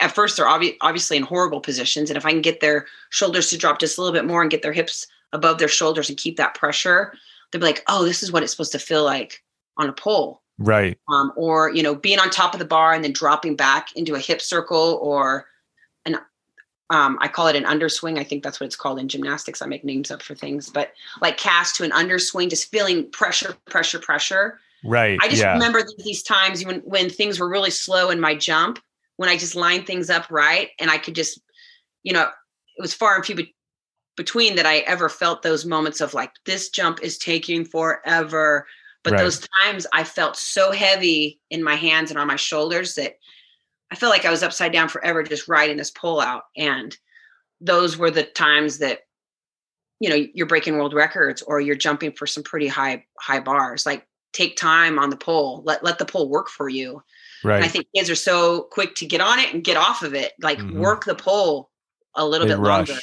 At 0.00 0.14
first, 0.14 0.36
they're 0.36 0.46
obvi- 0.46 0.76
obviously 0.80 1.16
in 1.16 1.22
horrible 1.22 1.60
positions, 1.60 2.10
and 2.10 2.16
if 2.16 2.24
I 2.26 2.30
can 2.30 2.42
get 2.42 2.60
their 2.60 2.86
shoulders 3.10 3.50
to 3.50 3.58
drop 3.58 3.78
just 3.78 3.98
a 3.98 4.00
little 4.00 4.12
bit 4.14 4.26
more 4.26 4.42
and 4.42 4.50
get 4.50 4.62
their 4.62 4.72
hips 4.72 5.06
above 5.32 5.58
their 5.58 5.68
shoulders 5.68 6.08
and 6.08 6.18
keep 6.18 6.36
that 6.36 6.54
pressure, 6.54 7.12
they'll 7.50 7.60
be 7.60 7.66
like, 7.66 7.82
"Oh, 7.88 8.04
this 8.04 8.22
is 8.22 8.30
what 8.32 8.42
it's 8.42 8.52
supposed 8.52 8.72
to 8.72 8.78
feel 8.78 9.04
like 9.04 9.42
on 9.76 9.88
a 9.88 9.92
pole." 9.92 10.40
Right. 10.58 10.98
um, 11.10 11.32
or 11.34 11.70
you 11.74 11.82
know 11.82 11.94
being 11.94 12.18
on 12.20 12.28
top 12.30 12.52
of 12.52 12.60
the 12.60 12.66
bar 12.66 12.92
and 12.92 13.02
then 13.02 13.12
dropping 13.12 13.56
back 13.56 13.88
into 13.96 14.14
a 14.14 14.18
hip 14.20 14.40
circle 14.40 14.98
or 15.02 15.46
an 16.04 16.16
um, 16.90 17.18
i 17.20 17.26
call 17.26 17.48
it 17.48 17.56
an 17.56 17.64
underswing 17.64 18.18
i 18.18 18.22
think 18.22 18.44
that's 18.44 18.60
what 18.60 18.66
it's 18.66 18.76
called 18.76 19.00
in 19.00 19.08
gymnastics 19.08 19.62
i 19.62 19.66
make 19.66 19.82
names 19.82 20.10
up 20.10 20.22
for 20.22 20.34
things 20.36 20.68
but 20.68 20.92
like 21.22 21.36
cast 21.38 21.74
to 21.76 21.84
an 21.84 21.90
underswing 21.92 22.48
just 22.50 22.70
feeling 22.70 23.10
pressure 23.10 23.56
pressure 23.64 23.98
pressure 23.98 24.60
Right. 24.84 25.18
i 25.22 25.28
just 25.28 25.40
yeah. 25.42 25.54
remember 25.54 25.80
these 26.04 26.22
times 26.22 26.64
when 26.64 26.80
when 26.80 27.08
things 27.08 27.40
were 27.40 27.48
really 27.48 27.70
slow 27.70 28.10
in 28.10 28.20
my 28.20 28.34
jump 28.34 28.78
when 29.22 29.30
i 29.30 29.36
just 29.36 29.56
lined 29.56 29.86
things 29.86 30.10
up 30.10 30.28
right 30.30 30.70
and 30.78 30.90
i 30.90 30.98
could 30.98 31.14
just 31.14 31.40
you 32.02 32.12
know 32.12 32.22
it 32.76 32.82
was 32.82 32.92
far 32.92 33.14
and 33.14 33.24
few 33.24 33.34
be- 33.36 33.54
between 34.16 34.56
that 34.56 34.66
i 34.66 34.78
ever 34.80 35.08
felt 35.08 35.42
those 35.42 35.64
moments 35.64 36.00
of 36.00 36.12
like 36.12 36.32
this 36.44 36.68
jump 36.68 37.00
is 37.02 37.16
taking 37.16 37.64
forever 37.64 38.66
but 39.04 39.14
Right. 39.14 39.18
those 39.18 39.48
times 39.60 39.86
I 39.92 40.04
felt 40.04 40.36
so 40.36 40.70
heavy 40.70 41.40
in 41.50 41.62
my 41.62 41.74
hands 41.74 42.10
and 42.10 42.18
on 42.18 42.28
my 42.28 42.36
shoulders 42.36 42.94
that 42.94 43.14
I 43.90 43.96
felt 43.96 44.10
like 44.12 44.24
I 44.24 44.30
was 44.30 44.42
upside 44.42 44.72
down 44.72 44.88
forever 44.88 45.22
just 45.22 45.48
riding 45.48 45.76
this 45.76 45.90
pole 45.90 46.20
out. 46.20 46.44
And 46.56 46.96
those 47.60 47.96
were 47.98 48.10
the 48.10 48.22
times 48.22 48.78
that, 48.78 49.00
you 50.00 50.08
know, 50.08 50.24
you're 50.34 50.46
breaking 50.46 50.76
world 50.76 50.94
records 50.94 51.42
or 51.42 51.60
you're 51.60 51.74
jumping 51.74 52.12
for 52.12 52.26
some 52.26 52.42
pretty 52.42 52.68
high, 52.68 53.04
high 53.18 53.40
bars. 53.40 53.84
Like 53.84 54.06
take 54.32 54.56
time 54.56 54.98
on 54.98 55.10
the 55.10 55.16
pole. 55.16 55.62
Let 55.64 55.84
let 55.84 55.98
the 55.98 56.06
pole 56.06 56.28
work 56.28 56.48
for 56.48 56.68
you. 56.68 57.02
And 57.44 57.64
I 57.64 57.68
think 57.68 57.86
kids 57.94 58.08
are 58.10 58.14
so 58.14 58.62
quick 58.70 58.94
to 58.96 59.06
get 59.06 59.20
on 59.20 59.38
it 59.38 59.52
and 59.52 59.62
get 59.64 59.76
off 59.76 60.02
of 60.02 60.14
it. 60.14 60.32
Like 60.40 60.58
Mhm. 60.58 60.74
work 60.74 61.04
the 61.04 61.14
pole 61.14 61.70
a 62.14 62.24
little 62.26 62.46
They 62.46 62.54
bit 62.54 62.60
rush. 62.60 62.88
longer. 62.88 63.02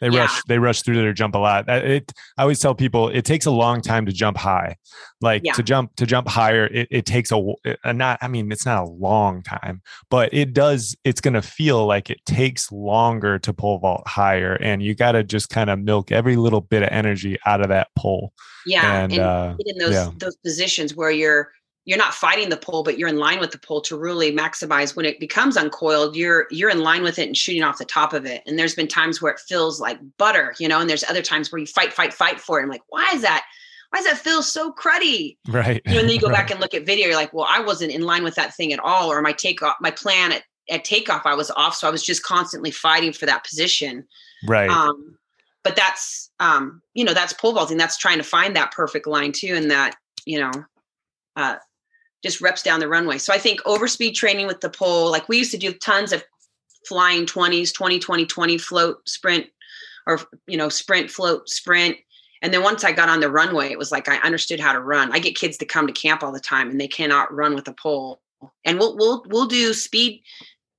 They 0.00 0.08
Yeah. 0.10 0.20
rush. 0.20 0.42
They 0.48 0.58
rush 0.58 0.82
through 0.82 0.96
their 0.96 1.12
jump 1.12 1.34
a 1.34 1.38
lot. 1.38 1.68
It. 1.68 2.12
I 2.36 2.42
always 2.42 2.58
tell 2.60 2.74
people 2.74 3.08
it 3.08 3.24
takes 3.24 3.46
a 3.46 3.50
long 3.50 3.80
time 3.80 4.06
to 4.06 4.12
jump 4.12 4.36
high. 4.36 4.76
Like 5.20 5.42
Yeah. 5.44 5.52
to 5.54 5.62
jump 5.62 5.96
to 5.96 6.06
jump 6.06 6.28
higher, 6.28 6.66
it, 6.66 6.88
it 6.90 7.06
takes 7.06 7.32
a 7.32 7.54
not. 7.92 8.18
I 8.20 8.28
mean, 8.28 8.52
it's 8.52 8.66
not 8.66 8.82
a 8.82 8.86
long 8.86 9.42
time, 9.42 9.82
but 10.10 10.32
it 10.34 10.52
does. 10.52 10.94
It's 11.04 11.20
going 11.20 11.34
to 11.34 11.42
feel 11.42 11.86
like 11.86 12.10
it 12.10 12.24
takes 12.26 12.70
longer 12.70 13.38
to 13.40 13.52
pole 13.52 13.78
vault 13.78 14.06
higher, 14.06 14.54
and 14.60 14.82
you 14.82 14.94
got 14.94 15.12
to 15.12 15.24
just 15.24 15.48
kind 15.48 15.70
of 15.70 15.78
milk 15.80 16.12
every 16.12 16.36
little 16.36 16.60
bit 16.60 16.82
of 16.82 16.90
energy 16.90 17.38
out 17.46 17.60
of 17.60 17.68
that 17.68 17.88
pole. 17.96 18.32
Yeah. 18.66 19.02
And, 19.02 19.12
And, 19.12 19.20
uh, 19.22 19.54
get 19.64 19.74
in 19.74 19.78
those 19.78 19.94
yeah. 19.94 20.10
those 20.18 20.36
positions 20.36 20.94
where 20.94 21.10
you're 21.10 21.50
you're 21.88 21.96
not 21.96 22.12
fighting 22.12 22.50
the 22.50 22.56
pole, 22.58 22.82
but 22.82 22.98
you're 22.98 23.08
in 23.08 23.16
line 23.16 23.40
with 23.40 23.50
the 23.50 23.58
pole 23.58 23.80
to 23.80 23.96
really 23.96 24.30
maximize 24.30 24.94
when 24.94 25.06
it 25.06 25.18
becomes 25.18 25.56
uncoiled, 25.56 26.14
you're 26.14 26.46
you're 26.50 26.68
in 26.68 26.80
line 26.80 27.02
with 27.02 27.18
it 27.18 27.26
and 27.26 27.34
shooting 27.34 27.62
off 27.62 27.78
the 27.78 27.84
top 27.86 28.12
of 28.12 28.26
it. 28.26 28.42
And 28.44 28.58
there's 28.58 28.74
been 28.74 28.88
times 28.88 29.22
where 29.22 29.32
it 29.32 29.40
feels 29.40 29.80
like 29.80 29.98
butter, 30.18 30.54
you 30.58 30.68
know, 30.68 30.80
and 30.80 30.90
there's 30.90 31.02
other 31.04 31.22
times 31.22 31.50
where 31.50 31.58
you 31.58 31.64
fight, 31.66 31.94
fight, 31.94 32.12
fight 32.12 32.40
for 32.40 32.60
it. 32.60 32.64
I'm 32.64 32.68
like, 32.68 32.82
why 32.90 33.10
is 33.14 33.22
that? 33.22 33.46
Why 33.88 34.00
does 34.00 34.06
that 34.06 34.18
feel 34.18 34.42
so 34.42 34.70
cruddy? 34.70 35.38
Right. 35.48 35.80
You 35.86 35.94
know, 35.94 36.00
and 36.00 36.08
then 36.10 36.14
you 36.14 36.20
go 36.20 36.26
Right. 36.28 36.36
back 36.36 36.50
and 36.50 36.60
look 36.60 36.74
at 36.74 36.84
video, 36.84 37.06
you're 37.06 37.16
like, 37.16 37.32
well, 37.32 37.46
I 37.48 37.60
wasn't 37.60 37.90
in 37.90 38.02
line 38.02 38.22
with 38.22 38.34
that 38.34 38.54
thing 38.54 38.74
at 38.74 38.80
all, 38.80 39.10
or 39.10 39.22
my 39.22 39.32
take 39.32 39.62
off, 39.62 39.76
my 39.80 39.90
plan 39.90 40.32
at, 40.32 40.42
at 40.68 40.84
takeoff, 40.84 41.24
I 41.24 41.32
was 41.34 41.50
off. 41.52 41.74
So 41.74 41.88
I 41.88 41.90
was 41.90 42.02
just 42.02 42.22
constantly 42.22 42.70
fighting 42.70 43.14
for 43.14 43.24
that 43.24 43.44
position. 43.44 44.06
Right. 44.46 44.68
Um, 44.68 45.16
but 45.64 45.74
that's 45.74 46.30
um, 46.38 46.82
you 46.92 47.02
know, 47.02 47.14
that's 47.14 47.32
pole 47.32 47.54
vaulting. 47.54 47.78
That's 47.78 47.96
trying 47.96 48.18
to 48.18 48.24
find 48.24 48.54
that 48.56 48.72
perfect 48.72 49.06
line 49.06 49.32
too, 49.32 49.54
and 49.54 49.70
that, 49.70 49.96
you 50.26 50.38
know, 50.38 50.52
uh 51.36 51.56
just 52.22 52.40
reps 52.40 52.62
down 52.62 52.80
the 52.80 52.88
runway. 52.88 53.18
So 53.18 53.32
I 53.32 53.38
think 53.38 53.60
overspeed 53.62 54.14
training 54.14 54.46
with 54.46 54.60
the 54.60 54.70
pole, 54.70 55.10
like 55.10 55.28
we 55.28 55.38
used 55.38 55.52
to 55.52 55.58
do 55.58 55.72
tons 55.72 56.12
of 56.12 56.24
flying 56.86 57.26
20s, 57.26 57.72
20, 57.72 57.98
20, 57.98 58.26
20 58.26 58.58
float 58.58 59.08
sprint 59.08 59.46
or 60.06 60.20
you 60.46 60.56
know, 60.56 60.68
sprint, 60.68 61.10
float, 61.10 61.48
sprint. 61.48 61.96
And 62.40 62.52
then 62.52 62.62
once 62.62 62.84
I 62.84 62.92
got 62.92 63.08
on 63.08 63.20
the 63.20 63.30
runway, 63.30 63.70
it 63.70 63.78
was 63.78 63.92
like 63.92 64.08
I 64.08 64.16
understood 64.18 64.60
how 64.60 64.72
to 64.72 64.80
run. 64.80 65.12
I 65.12 65.18
get 65.18 65.36
kids 65.36 65.56
to 65.58 65.66
come 65.66 65.86
to 65.86 65.92
camp 65.92 66.22
all 66.22 66.32
the 66.32 66.40
time 66.40 66.70
and 66.70 66.80
they 66.80 66.88
cannot 66.88 67.34
run 67.34 67.54
with 67.54 67.68
a 67.68 67.72
pole. 67.72 68.20
And 68.64 68.78
we'll 68.78 68.96
we'll 68.96 69.24
we'll 69.28 69.46
do 69.46 69.74
speed 69.74 70.22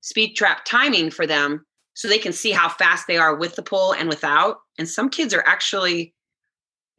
speed 0.01 0.33
trap 0.33 0.63
timing 0.65 1.11
for 1.11 1.27
them 1.27 1.65
so 1.93 2.07
they 2.07 2.17
can 2.17 2.31
see 2.31 2.51
how 2.51 2.69
fast 2.69 3.07
they 3.07 3.17
are 3.17 3.35
with 3.35 3.55
the 3.55 3.61
pole 3.61 3.93
and 3.93 4.07
without. 4.07 4.61
And 4.77 4.87
some 4.87 5.09
kids 5.09 5.33
are 5.33 5.43
actually 5.45 6.13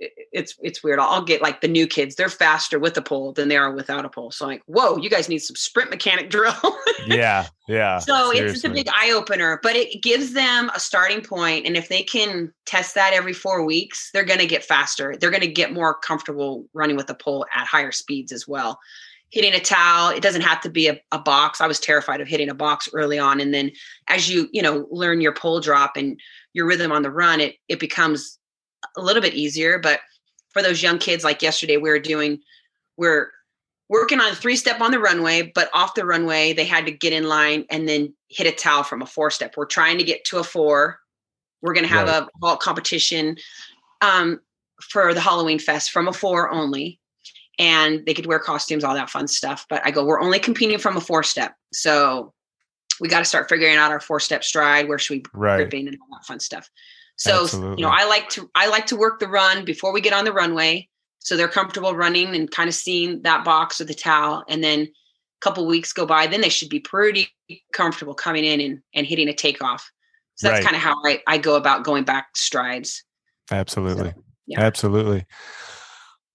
it's 0.01 0.57
it's 0.63 0.83
weird. 0.83 0.99
I'll, 0.99 1.23
get 1.23 1.43
like 1.43 1.61
the 1.61 1.69
new 1.69 1.87
kids; 1.87 2.15
they're 2.15 2.29
faster 2.29 2.79
with 2.79 2.97
a 2.97 3.03
pole 3.03 3.33
than 3.33 3.49
they 3.49 3.57
are 3.57 3.73
without 3.73 4.05
a 4.05 4.09
pole. 4.09 4.31
So 4.31 4.47
I'm 4.47 4.53
like, 4.53 4.63
whoa, 4.67 4.97
you 4.97 5.11
guys 5.11 5.29
need 5.29 5.41
some 5.41 5.57
sprint 5.57 5.91
mechanic 5.91 6.31
drill. 6.31 6.55
yeah. 7.07 7.47
Yeah. 7.69 7.99
so 7.99 8.33
it's, 8.33 8.55
it's 8.55 8.65
a 8.65 8.71
big 8.71 8.89
eye 8.89 9.13
opener, 9.13 9.61
but 9.63 9.77
it 9.77 10.03
gives 10.03 10.33
them 10.33 10.71
a 10.75 10.81
starting 10.81 11.21
point, 11.21 11.67
and 11.67 11.77
if 11.77 11.89
they 11.89 12.03
can 12.03 12.53
test 12.67 12.95
that 12.95 13.13
every 13.13 13.33
four 13.33 13.65
weeks, 13.65 14.11
they're 14.13 14.25
going 14.25 14.41
to 14.41 14.47
get 14.47 14.65
faster. 14.65 15.17
They're 15.17 15.31
going 15.31 15.43
to 15.43 15.47
get 15.47 15.73
more 15.73 15.95
comfortable 15.95 16.67
running 16.73 16.97
with 16.97 17.11
a 17.11 17.15
pole 17.15 17.47
at 17.55 17.67
higher 17.67 17.93
speeds 17.93 18.33
as 18.33 18.49
well. 18.49 18.79
Hitting 19.31 19.55
a 19.55 19.61
towel, 19.61 20.11
it 20.11 20.23
doesn't 20.23 20.43
have 20.43 20.61
to 20.63 20.71
be 20.71 20.89
a, 20.89 21.01
a 21.13 21.19
box. 21.19 21.61
I 21.61 21.69
was 21.69 21.79
terrified 21.79 22.21
of 22.21 22.27
hitting 22.27 22.49
a 22.49 22.55
box 22.55 22.89
early 22.93 23.19
on, 23.19 23.41
and 23.41 23.55
then 23.55 23.71
as 24.09 24.29
you 24.29 24.49
you 24.53 24.63
know 24.63 24.89
learn 24.91 25.21
your 25.21 25.35
pole 25.35 25.61
drop 25.61 25.97
and 25.97 26.19
your 26.53 26.67
rhythm 26.67 26.91
on 26.91 27.03
the 27.03 27.11
run, 27.11 27.41
it 27.41 27.57
it 27.69 27.79
becomes 27.79 28.40
a 29.01 29.05
little 29.05 29.23
bit 29.23 29.35
easier. 29.35 29.79
But 29.79 30.01
for 30.51 30.63
those 30.63 30.83
young 30.83 30.99
kids, 30.99 31.25
like 31.25 31.43
yesterday, 31.43 31.77
we 31.77 31.91
were 31.91 31.99
doing, 31.99 32.41
we're 32.97 33.29
working 33.89 34.21
on 34.21 34.35
three 34.35 34.57
step 34.57 34.81
on 34.81 34.91
the 34.91 34.99
runway, 34.99 35.51
but 35.55 35.71
off 35.75 35.95
the 35.95 36.05
runway, 36.05 36.53
they 36.53 36.65
had 36.65 36.87
to 36.87 36.93
get 36.93 37.13
in 37.13 37.25
line 37.25 37.65
and 37.71 37.89
then 37.89 38.15
hit 38.29 38.47
a 38.47 38.53
towel 38.53 38.83
from 38.83 39.03
a 39.03 39.07
four 39.07 39.31
step. 39.31 39.55
We're 39.57 39.67
trying 39.67 39.99
to 39.99 40.05
get 40.05 40.25
to 40.27 40.39
a 40.39 40.45
four. 40.45 40.99
We're 41.63 41.75
going 41.75 41.87
to 41.87 41.93
have 41.95 42.09
Right. 42.09 42.23
a 42.23 42.29
vault 42.41 42.61
competition 42.61 43.37
um, 44.01 44.41
for 44.81 45.13
the 45.13 45.21
Halloween 45.21 45.59
fest 45.59 45.91
from 45.91 46.09
a 46.09 46.13
four 46.13 46.51
only. 46.51 46.99
And 47.59 48.07
they 48.07 48.15
could 48.15 48.25
wear 48.27 48.39
costumes, 48.39 48.85
all 48.85 48.95
that 48.95 49.11
fun 49.11 49.29
stuff. 49.29 49.67
But 49.69 49.83
I 49.85 49.91
go, 49.91 50.05
we're 50.05 50.21
only 50.23 50.39
competing 50.39 50.79
from 50.79 50.97
a 50.97 51.01
four 51.01 51.23
step. 51.23 51.55
So 51.75 52.33
we 53.01 53.09
got 53.09 53.19
to 53.19 53.25
start 53.27 53.49
figuring 53.51 53.77
out 53.77 53.91
our 53.91 54.01
four 54.01 54.19
step 54.21 54.43
stride. 54.45 54.89
Where 54.89 54.99
should 54.99 55.15
we 55.15 55.19
be 55.21 55.31
Right. 55.35 55.57
gripping 55.57 55.87
and 55.89 55.99
all 56.01 56.17
that 56.19 56.25
fun 56.25 56.41
stuff. 56.41 56.71
So 57.21 57.43
Absolutely. 57.43 57.83
you 57.83 57.85
know, 57.87 57.93
I 57.95 58.07
like 58.07 58.31
to 58.31 58.51
I 58.55 58.67
like 58.69 58.87
to 58.87 58.97
work 58.97 59.21
the 59.21 59.29
run 59.29 59.67
before 59.67 59.93
we 59.93 60.01
get 60.01 60.15
on 60.15 60.25
the 60.25 60.33
runway, 60.33 60.89
so 61.19 61.37
they're 61.37 61.49
comfortable 61.49 61.95
running 61.95 62.35
and 62.35 62.51
kind 62.51 62.67
of 62.67 62.75
seeing 62.75 63.21
that 63.23 63.45
box 63.45 63.79
or 63.79 63.85
the 63.85 63.93
towel, 63.93 64.43
and 64.49 64.65
then 64.65 64.81
a 64.81 64.89
couple 65.43 65.67
weeks 65.67 65.93
go 65.93 66.07
by, 66.07 66.27
then 66.27 66.41
they 66.41 66.49
should 66.49 66.71
be 66.71 66.81
pretty 66.81 67.29
comfortable 67.75 68.15
coming 68.15 68.45
in 68.45 68.59
and, 68.61 68.81
and 68.95 69.07
hitting 69.07 69.29
a 69.29 69.35
takeoff. 69.35 69.91
So 70.37 70.49
that's 70.49 70.61
Right. 70.61 70.65
kind 70.65 70.77
of 70.77 70.81
how 70.83 70.95
I, 71.05 71.21
I 71.27 71.37
go 71.37 71.57
about 71.57 71.85
going 71.85 72.05
back 72.05 72.29
strides. 72.37 73.05
Absolutely. 73.51 74.15
yeah. 74.47 74.61
Absolutely. 74.63 75.27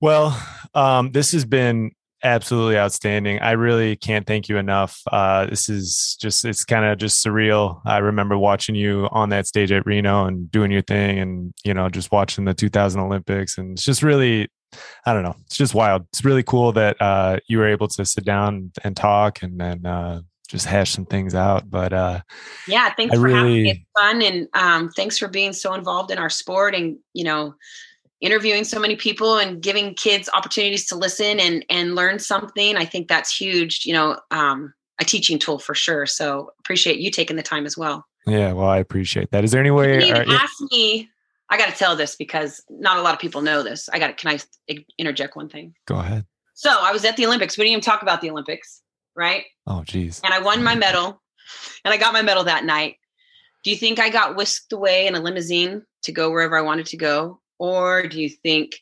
Well, 0.01 0.39
um, 0.75 1.11
this 1.13 1.31
has 1.31 1.45
been 1.45 1.91
absolutely 2.23 2.77
outstanding. 2.77 3.39
I 3.39 3.51
really 3.51 3.95
can't 3.95 4.25
thank 4.25 4.49
you 4.49 4.57
enough. 4.57 5.01
Uh, 5.11 5.45
this 5.45 5.69
is 5.69 6.17
just, 6.19 6.45
it's 6.45 6.65
kind 6.65 6.85
of 6.85 6.97
just 6.97 7.25
surreal. 7.25 7.81
I 7.85 7.99
remember 7.99 8.37
watching 8.37 8.75
you 8.75 9.07
on 9.11 9.29
that 9.29 9.47
stage 9.47 9.71
at 9.71 9.85
Reno 9.85 10.25
and 10.25 10.49
doing 10.51 10.71
your 10.71 10.81
thing 10.81 11.19
and, 11.19 11.53
you 11.63 11.73
know, 11.73 11.89
just 11.89 12.11
watching 12.11 12.45
the 12.45 12.53
2000 12.53 12.99
Olympics. 12.99 13.57
And 13.57 13.73
it's 13.73 13.83
just 13.83 14.01
really, 14.01 14.49
I 15.05 15.13
don't 15.13 15.23
know, 15.23 15.35
it's 15.45 15.57
just 15.57 15.75
wild. 15.75 16.07
It's 16.11 16.25
really 16.25 16.43
cool 16.43 16.71
that 16.73 16.97
uh, 17.01 17.39
you 17.47 17.59
were 17.59 17.67
able 17.67 17.87
to 17.89 18.05
sit 18.05 18.25
down 18.25 18.71
and 18.83 18.95
talk 18.95 19.41
and 19.41 19.59
then 19.59 19.85
uh, 19.85 20.21
just 20.47 20.65
hash 20.65 20.91
some 20.91 21.05
things 21.05 21.35
out. 21.35 21.69
But 21.69 21.93
uh, 21.93 22.21
Yeah, 22.67 22.93
thanks 22.93 23.15
I 23.15 23.19
for 23.19 23.29
having 23.29 23.53
me. 23.53 23.69
It's 23.71 23.79
fun, 23.97 24.21
and 24.21 24.47
um, 24.53 24.89
thanks 24.89 25.17
for 25.17 25.27
being 25.27 25.53
so 25.53 25.73
involved 25.73 26.11
in 26.11 26.17
our 26.17 26.29
sport, 26.29 26.75
and 26.75 26.97
you 27.13 27.23
know, 27.23 27.55
interviewing 28.21 28.63
so 28.63 28.79
many 28.79 28.95
people 28.95 29.37
and 29.37 29.61
giving 29.61 29.93
kids 29.93 30.29
opportunities 30.33 30.85
to 30.87 30.95
listen 30.95 31.39
and 31.39 31.65
and 31.69 31.95
learn 31.95 32.19
something. 32.19 32.75
I 32.77 32.85
think 32.85 33.07
that's 33.07 33.35
huge. 33.35 33.85
You 33.85 33.93
know, 33.93 34.19
um, 34.31 34.73
a 34.99 35.05
teaching 35.05 35.39
tool 35.39 35.59
for 35.59 35.75
sure. 35.75 36.05
So 36.05 36.51
appreciate 36.59 36.99
you 36.99 37.11
taking 37.11 37.35
the 37.35 37.43
time 37.43 37.65
as 37.65 37.77
well. 37.77 38.05
Yeah, 38.25 38.53
well, 38.53 38.67
I 38.67 38.77
appreciate 38.77 39.31
that. 39.31 39.43
Is 39.43 39.51
there 39.51 39.61
any 39.61 39.71
way? 39.71 39.99
You 39.99 40.15
even 40.15 40.31
ask 40.31 40.53
me. 40.71 41.09
I 41.47 41.57
got 41.57 41.69
to 41.69 41.75
tell 41.75 41.95
this 41.95 42.15
because 42.15 42.63
not 42.69 42.97
a 42.97 43.01
lot 43.03 43.13
of 43.13 43.19
people 43.19 43.41
know 43.41 43.61
this. 43.61 43.87
I 43.89 43.99
got 43.99 44.07
to. 44.07 44.13
Can 44.13 44.39
I 44.69 44.77
interject 44.97 45.35
one 45.35 45.49
thing? 45.49 45.75
Go 45.85 45.95
ahead. 45.95 46.25
So 46.55 46.75
I 46.81 46.91
was 46.91 47.05
at 47.05 47.17
the 47.17 47.25
Olympics. 47.25 47.57
We 47.57 47.65
didn't 47.65 47.73
even 47.73 47.81
talk 47.81 48.01
about 48.01 48.21
the 48.21 48.31
Olympics, 48.31 48.81
right? 49.15 49.43
Oh, 49.67 49.83
geez. 49.83 50.21
And 50.23 50.33
I 50.33 50.39
won 50.39 50.63
my 50.63 50.73
medal, 50.75 51.21
and 51.83 51.93
I 51.93 51.97
got 51.97 52.13
my 52.13 52.23
medal 52.23 52.45
that 52.45 52.65
night. 52.65 52.95
Do 53.63 53.69
you 53.69 53.75
think 53.75 53.99
I 53.99 54.09
got 54.09 54.35
whisked 54.35 54.73
away 54.73 55.05
in 55.05 55.15
a 55.15 55.19
limousine 55.19 55.83
to 56.03 56.11
go 56.11 56.31
wherever 56.31 56.57
I 56.57 56.61
wanted 56.61 56.85
to 56.87 56.97
go, 56.97 57.41
or 57.59 58.07
do 58.07 58.21
you 58.21 58.29
think 58.29 58.75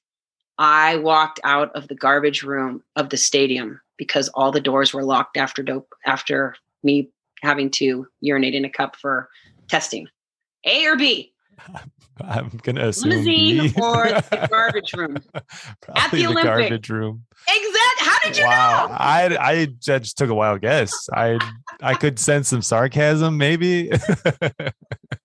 I 0.57 0.97
walked 0.97 1.39
out 1.43 1.71
of 1.75 1.87
the 1.87 1.95
garbage 1.95 2.43
room 2.43 2.83
of 2.95 3.09
the 3.09 3.17
stadium 3.17 3.81
because 3.97 4.29
all 4.29 4.51
the 4.51 4.61
doors 4.61 4.93
were 4.93 5.03
locked 5.03 5.37
after 5.37 5.63
dope 5.63 5.93
after 6.05 6.55
me 6.83 7.09
having 7.41 7.69
to 7.71 8.07
urinate 8.21 8.55
in 8.55 8.65
a 8.65 8.69
cup 8.69 8.95
for 8.95 9.29
testing? 9.67 10.07
A 10.65 10.85
or 10.85 10.95
B? 10.95 11.33
I'm 12.21 12.49
gonna 12.61 12.87
assume 12.87 13.09
limousine 13.09 13.69
B. 13.69 13.81
or 13.81 14.03
the 14.05 14.47
garbage 14.51 14.93
room 14.93 15.17
at 15.95 16.11
the, 16.11 16.17
the 16.17 16.25
Olympics. 16.27 16.43
garbage 16.43 16.89
room. 16.89 17.25
Exactly. 17.47 18.07
How 18.07 18.17
did 18.23 18.37
you 18.37 18.45
wow, 18.45 18.87
know? 18.87 18.95
I 18.99 19.37
I 19.39 19.65
just 19.65 20.17
took 20.17 20.29
a 20.29 20.35
wild 20.35 20.61
guess. 20.61 21.09
I 21.11 21.39
I 21.81 21.95
could 21.95 22.19
sense 22.19 22.49
some 22.49 22.61
sarcasm, 22.61 23.37
maybe. 23.37 23.91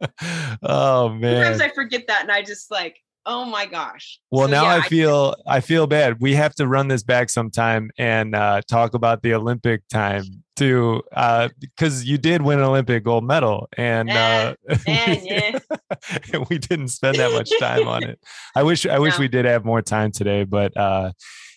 oh 0.62 1.08
man. 1.10 1.44
Sometimes 1.44 1.60
I 1.60 1.68
forget 1.74 2.06
that, 2.08 2.22
and 2.22 2.32
I 2.32 2.42
just 2.42 2.70
like, 2.70 3.00
oh 3.26 3.44
my 3.44 3.66
gosh. 3.66 4.18
Well, 4.30 4.46
So, 4.46 4.52
now 4.52 4.64
yeah, 4.64 4.76
I 4.76 4.80
feel 4.88 5.34
I 5.46 5.60
feel 5.60 5.86
bad. 5.86 6.20
We 6.20 6.34
have 6.34 6.54
to 6.56 6.66
run 6.66 6.88
this 6.88 7.02
back 7.02 7.30
sometime 7.30 7.90
and 7.98 8.34
uh, 8.34 8.62
talk 8.68 8.94
about 8.94 9.22
the 9.22 9.34
Olympic 9.34 9.82
time 9.88 10.24
too, 10.56 11.02
uh, 11.14 11.48
because 11.60 12.04
you 12.04 12.18
did 12.18 12.42
win 12.42 12.58
an 12.58 12.64
Olympic 12.64 13.04
gold 13.04 13.24
medal, 13.24 13.68
and 13.76 14.10
uh, 14.10 14.54
man, 14.86 15.20
yeah. 15.24 15.58
we 16.50 16.58
didn't 16.58 16.88
spend 16.88 17.16
that 17.18 17.32
much 17.32 17.50
time 17.60 17.86
on 17.86 18.02
it. 18.02 18.18
I 18.56 18.62
wish 18.62 18.86
I 18.86 18.98
wish 18.98 19.14
No. 19.14 19.20
we 19.20 19.28
did 19.28 19.44
have 19.44 19.64
more 19.64 19.82
time 19.82 20.10
today, 20.10 20.44
but 20.44 20.76
uh, 20.76 21.12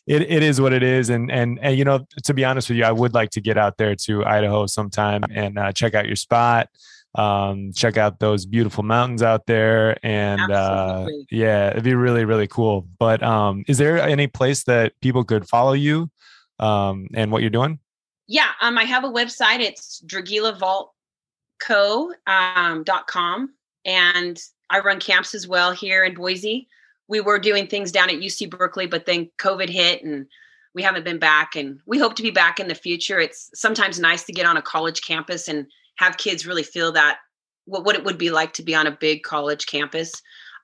it, 0.08 0.24
it 0.24 0.44
is 0.44 0.60
what 0.60 0.74
it 0.74 0.84
is. 0.84 1.10
And, 1.10 1.32
and 1.32 1.58
and 1.62 1.78
you 1.78 1.86
know, 1.86 2.06
to 2.26 2.34
be 2.34 2.44
honest 2.46 2.70
with 2.70 2.78
you, 2.78 2.84
I 2.84 2.92
would 2.92 3.14
like 3.14 3.30
to 3.32 3.42
get 3.42 3.58
out 3.58 3.78
there 3.78 3.96
to 3.96 4.26
Idaho 4.26 4.66
sometime 4.68 5.24
and 5.34 5.58
uh, 5.58 5.72
check 5.72 5.96
out 5.96 6.06
your 6.06 6.16
spot. 6.16 6.68
Um, 7.14 7.74
check 7.74 7.98
out 7.98 8.20
those 8.20 8.46
beautiful 8.46 8.84
mountains 8.84 9.22
out 9.22 9.46
there, 9.46 9.98
and 10.02 10.50
uh, 10.50 11.08
yeah, 11.30 11.72
it'd 11.72 11.84
be 11.84 11.94
really 11.94 12.24
really 12.24 12.48
cool. 12.48 12.88
But 13.00 13.22
um, 13.22 13.66
is 13.68 13.78
there 13.78 14.00
any 14.00 14.28
place 14.28 14.64
that 14.64 14.94
people 15.02 15.26
could 15.26 15.50
follow 15.50 15.74
you 15.74 16.10
um, 16.60 17.10
and 17.14 17.30
what 17.30 17.42
you're 17.42 17.50
doing? 17.50 17.80
Yeah, 18.28 18.52
um, 18.62 18.78
I 18.78 18.84
have 18.84 19.04
a 19.04 19.10
website. 19.10 19.60
It's 19.60 20.02
dragilavaultco 20.08 22.12
um, 22.28 22.84
dot 22.86 23.08
com, 23.08 23.56
and 23.84 24.42
I 24.70 24.80
run 24.80 25.02
camps 25.02 25.36
as 25.36 25.50
well 25.50 25.74
here 25.74 26.06
in 26.06 26.14
Boise. 26.14 26.70
We 27.10 27.20
were 27.20 27.40
doing 27.40 27.68
things 27.68 27.92
down 27.92 28.10
at 28.10 28.22
UC 28.22 28.50
Berkeley, 28.50 28.88
but 28.88 29.06
then 29.06 29.30
COVID 29.38 29.68
hit, 29.68 30.02
and 30.02 30.28
we 30.74 30.82
haven't 30.82 31.04
been 31.04 31.20
back. 31.20 31.58
And 31.58 31.82
we 31.86 32.00
hope 32.00 32.16
to 32.16 32.24
be 32.24 32.32
back 32.32 32.58
in 32.58 32.70
the 32.70 32.76
future. 32.76 33.20
It's 33.20 33.50
sometimes 33.54 34.00
nice 34.00 34.24
to 34.24 34.32
get 34.32 34.46
on 34.46 34.56
a 34.56 34.62
college 34.62 35.02
campus 35.02 35.50
and 35.50 35.68
have 35.96 36.18
kids 36.18 36.48
really 36.48 36.64
feel 36.64 36.92
that 36.94 37.20
what, 37.66 37.86
what 37.86 37.96
it 37.96 38.04
would 38.04 38.18
be 38.18 38.32
like 38.32 38.54
to 38.54 38.64
be 38.64 38.76
on 38.76 38.88
a 38.88 38.92
big 38.92 39.24
college 39.24 39.66
campus. 39.68 40.12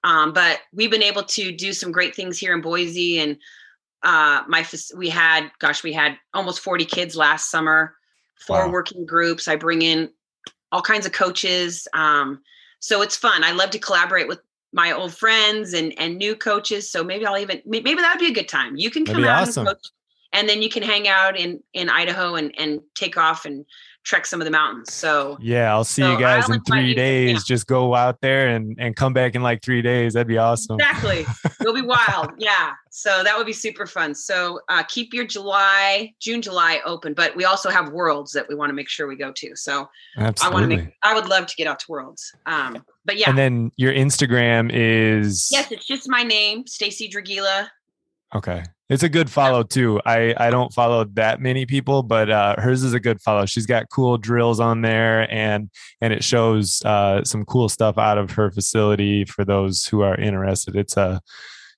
Um, 0.04 0.34
but 0.34 0.60
we've 0.74 0.91
been 0.91 1.04
able 1.04 1.24
to 1.24 1.52
do 1.52 1.74
some 1.74 1.91
great 1.91 2.16
things 2.16 2.38
here 2.38 2.54
in 2.54 2.62
Boise, 2.62 3.20
and 3.20 3.38
uh, 4.04 4.44
my 4.48 4.66
we 4.95 5.10
had 5.10 5.49
gosh, 5.60 5.84
we 5.84 5.94
had 5.94 6.18
almost 6.34 6.60
forty 6.60 6.86
kids 6.86 7.16
last 7.16 7.49
summer. 7.49 7.95
Four 8.36 8.68
Wow. 8.68 8.72
working 8.72 9.06
groups. 9.06 9.48
I 9.48 9.56
bring 9.56 9.82
in 9.82 10.12
all 10.72 10.82
kinds 10.82 11.08
of 11.08 11.12
coaches, 11.12 11.88
um, 11.94 12.41
so 12.80 13.02
it's 13.02 13.18
fun. 13.18 13.44
I 13.44 13.52
love 13.52 13.72
to 13.72 13.80
collaborate 13.80 14.28
with 14.28 14.40
my 14.72 14.91
old 14.91 15.14
friends 15.16 15.74
and 15.74 15.94
and 15.98 16.18
new 16.18 16.36
coaches. 16.36 16.91
So 16.91 17.04
maybe 17.04 17.26
I'll 17.26 17.38
even 17.40 17.62
maybe 17.66 17.95
that 17.95 18.14
would 18.14 18.24
be 18.24 18.32
a 18.32 18.36
good 18.36 18.48
time. 18.48 18.78
You 18.78 18.91
can 18.91 19.06
come 19.06 19.24
out 19.24 19.41
awesome. 19.41 19.66
and 19.68 19.76
coach, 19.76 19.88
and 20.34 20.48
then 20.48 20.62
you 20.62 20.70
can 20.70 20.84
hang 20.84 21.08
out 21.08 21.38
in 21.38 21.62
in 21.74 21.90
Idaho 21.90 22.36
and 22.36 22.54
and 22.60 22.82
take 22.95 23.18
off 23.18 23.45
and 23.45 23.66
trek 24.07 24.25
some 24.25 24.39
of 24.39 24.45
the 24.45 24.51
mountains. 24.51 24.93
So 24.93 25.38
Yeah, 25.41 25.73
I'll 25.73 25.84
see 25.84 26.01
So 26.01 26.13
you 26.13 26.19
guys 26.19 26.49
in 26.49 26.61
three 26.61 26.93
days. 26.95 27.34
camp. 27.35 27.45
Just 27.45 27.67
go 27.67 27.93
out 27.93 28.21
there 28.21 28.47
and 28.47 28.75
and 28.79 28.95
come 28.95 29.11
back 29.13 29.35
in 29.35 29.43
like 29.43 29.61
three 29.61 29.81
days. 29.81 30.13
That'd 30.13 30.27
be 30.27 30.38
awesome. 30.38 30.79
Exactly. 30.79 31.25
It'll 31.61 31.73
be 31.73 31.81
wild. 31.81 32.31
Yeah. 32.38 32.71
So 32.89 33.21
that 33.23 33.38
would 33.38 33.45
be 33.45 33.53
super 33.53 33.85
fun. 33.85 34.15
So 34.15 34.61
uh, 34.69 34.84
keep 34.84 35.13
your 35.13 35.25
July, 35.27 36.13
June, 36.21 36.41
July 36.41 36.79
open. 36.85 37.13
But 37.13 37.35
we 37.35 37.43
also 37.45 37.69
have 37.69 37.91
worlds 37.91 38.31
that 38.31 38.47
we 38.47 38.55
want 38.55 38.69
to 38.69 38.73
make 38.73 38.88
sure 38.89 39.07
we 39.07 39.17
go 39.17 39.31
to. 39.34 39.55
So 39.55 39.88
I 40.17 40.21
want 40.23 40.35
to 40.38 40.43
Absolutely. 40.45 40.75
make, 40.77 40.93
I 41.03 41.13
would 41.13 41.27
love 41.27 41.45
to 41.47 41.55
get 41.55 41.67
out 41.67 41.79
to 41.79 41.85
worlds. 41.89 42.34
Um, 42.45 42.84
but 43.03 43.17
yeah. 43.17 43.29
And 43.29 43.38
then 43.38 43.71
your 43.75 43.91
Instagram 43.93 44.71
is 44.73 45.49
yes, 45.51 45.71
it's 45.71 45.85
just 45.85 46.07
my 46.09 46.23
name, 46.23 46.65
Stacy 46.65 47.09
Dragila. 47.09 47.67
okay. 48.34 48.63
It's 48.89 49.03
a 49.03 49.09
good 49.09 49.30
follow 49.30 49.64
too. 49.64 49.99
I 50.05 50.34
I 50.38 50.49
don't 50.49 50.73
follow 50.73 51.03
that 51.15 51.41
many 51.41 51.65
people, 51.65 52.03
but 52.03 52.30
uh, 52.30 52.55
hers 52.57 52.84
is 52.84 52.93
a 52.93 52.99
good 53.01 53.22
follow. 53.22 53.45
She's 53.45 53.65
got 53.65 53.89
cool 53.89 54.18
drills 54.18 54.61
on 54.61 54.81
there, 54.81 55.30
and 55.31 55.69
and 55.99 56.14
it 56.14 56.23
shows 56.23 56.81
uh, 56.85 57.23
some 57.26 57.43
cool 57.45 57.68
stuff 57.68 57.97
out 57.97 58.18
of 58.18 58.31
her 58.31 58.49
facility 58.49 59.26
for 59.26 59.43
those 59.43 59.85
who 59.85 60.01
are 60.01 60.15
interested. 60.15 60.76
It's 60.77 60.95
a, 60.95 61.19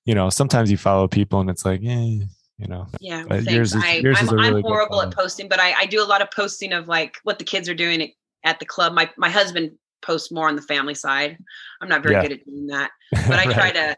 you 0.04 0.14
know, 0.14 0.30
sometimes 0.30 0.70
you 0.70 0.76
follow 0.76 1.08
people 1.08 1.40
and 1.40 1.50
it's 1.50 1.64
like, 1.64 1.80
eh, 1.84 2.20
you 2.58 2.68
know, 2.68 2.86
Yeah. 3.00 3.24
Yours 3.40 3.74
is- 3.74 3.82
I, 3.82 3.94
yours 3.94 4.18
I'm, 4.20 4.24
is 4.26 4.32
a 4.32 4.36
I'm 4.36 4.40
really 4.50 4.62
horrible 4.62 5.02
at 5.02 5.12
posting, 5.12 5.48
but 5.48 5.58
I, 5.58 5.72
I 5.80 5.86
do 5.86 6.00
a 6.02 6.06
lot 6.06 6.22
of 6.22 6.30
posting 6.30 6.72
of 6.72 6.86
like 6.86 7.16
what 7.24 7.38
the 7.40 7.44
kids 7.44 7.68
are 7.68 7.74
doing 7.74 8.02
at, 8.02 8.10
at 8.44 8.58
the 8.60 8.66
club. 8.66 8.92
My 8.92 9.10
my 9.16 9.30
husband 9.30 9.72
posts 10.02 10.30
more 10.30 10.48
on 10.48 10.54
the 10.56 10.62
family 10.62 10.94
side. 10.94 11.36
I'm 11.82 11.88
not 11.88 12.02
very 12.04 12.14
Yeah. 12.14 12.22
good 12.22 12.32
at 12.32 12.44
doing 12.46 12.66
that. 12.68 12.90
but 13.12 13.38
I 13.38 13.46
try 13.52 13.70
to 13.72 13.96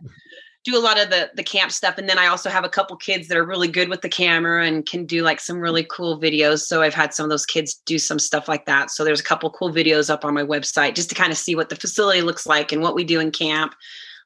do 0.65 0.79
a 0.79 0.81
lot 0.81 1.01
of 1.01 1.11
the 1.11 1.31
the 1.35 1.43
camp 1.43 1.73
stuff. 1.73 1.99
And 1.99 2.09
then 2.09 2.19
I 2.19 2.27
also 2.27 2.49
have 2.49 2.65
a 2.65 2.69
couple 2.69 2.97
kids 2.97 3.29
that 3.29 3.37
are 3.37 3.45
really 3.45 3.69
good 3.69 3.89
with 3.89 4.03
the 4.03 4.09
camera 4.09 4.65
and 4.65 4.87
can 4.87 5.05
do 5.07 5.23
like 5.23 5.41
some 5.41 5.59
really 5.59 5.85
cool 5.85 6.21
videos. 6.21 6.61
So 6.61 6.83
I've 6.83 6.95
had 6.95 7.13
some 7.13 7.25
of 7.25 7.31
those 7.31 7.47
kids 7.47 7.75
do 7.85 7.99
some 7.99 8.19
stuff 8.19 8.49
like 8.49 8.67
that. 8.67 8.91
So 8.91 9.05
there's 9.05 9.21
a 9.21 9.25
couple 9.25 9.51
cool 9.51 9.73
videos 9.73 10.09
up 10.09 10.25
on 10.25 10.35
my 10.35 10.45
website 10.45 10.95
just 10.95 11.09
to 11.09 11.15
kind 11.15 11.33
of 11.33 11.39
see 11.39 11.57
what 11.57 11.69
the 11.69 11.77
facility 11.77 12.23
looks 12.23 12.47
like 12.47 12.71
and 12.73 12.83
what 12.83 12.95
we 12.95 13.05
do 13.05 13.19
in 13.19 13.31
camp. 13.31 13.75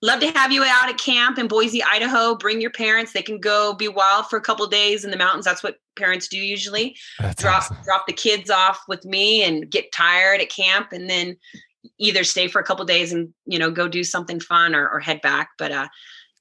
Love 0.03 0.21
to 0.21 0.31
have 0.33 0.53
you 0.53 0.63
out 0.63 0.91
at 0.91 0.99
camp 0.99 1.39
in 1.39 1.49
Boise 1.49 1.83
Idaho. 1.83 2.35
Bring 2.35 2.61
your 2.61 2.71
parents. 2.71 3.13
They 3.13 3.23
can 3.23 3.41
go 3.41 3.73
be 3.73 3.89
wild 3.89 4.27
for 4.27 4.37
a 4.37 4.43
couple 4.43 4.67
days 4.67 5.05
in 5.05 5.11
the 5.11 5.17
mountains. 5.17 5.45
That's 5.45 5.63
what 5.63 5.77
parents 5.97 6.29
do 6.29 6.37
usually. 6.37 6.97
That's 7.19 7.43
drop 7.43 7.63
awesome. 7.63 7.79
drop 7.85 8.07
the 8.07 8.13
kids 8.13 8.51
off 8.51 8.81
with 8.89 9.05
me 9.07 9.43
and 9.43 9.71
get 9.71 9.93
tired 9.93 10.43
at 10.43 10.51
camp 10.51 10.89
and 10.93 11.09
then 11.09 11.37
either 11.99 12.25
stay 12.25 12.47
for 12.49 12.61
a 12.61 12.65
couple 12.65 12.85
days 12.85 13.13
and 13.13 13.33
you 13.47 13.59
know 13.59 13.71
go 13.71 13.89
do 13.89 14.05
something 14.05 14.39
fun 14.39 14.75
or, 14.75 14.87
or 14.89 15.01
head 15.01 15.23
back. 15.23 15.51
But 15.57 15.73
uh 15.73 15.89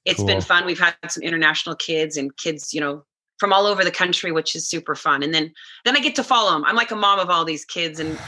it's 0.06 0.22
been 0.22 0.40
fun. 0.40 0.64
We've 0.64 0.78
had 0.78 0.94
some 1.08 1.22
international 1.22 1.74
kids 1.76 2.16
and 2.16 2.36
kids 2.36 2.72
you 2.72 2.80
know 2.80 3.04
from 3.38 3.52
all 3.52 3.66
over 3.66 3.84
the 3.84 3.90
country 3.90 4.32
which 4.32 4.56
is 4.56 4.68
super 4.68 4.94
fun. 4.94 5.22
And 5.22 5.34
then 5.34 5.52
then 5.84 5.96
i 5.96 6.00
get 6.00 6.14
to 6.16 6.24
follow 6.24 6.52
them 6.52 6.64
i'm 6.64 6.76
like 6.76 6.90
a 6.90 6.96
mom 6.96 7.18
of 7.18 7.28
all 7.28 7.44
these 7.44 7.64
kids 7.64 8.00
and 8.00 8.18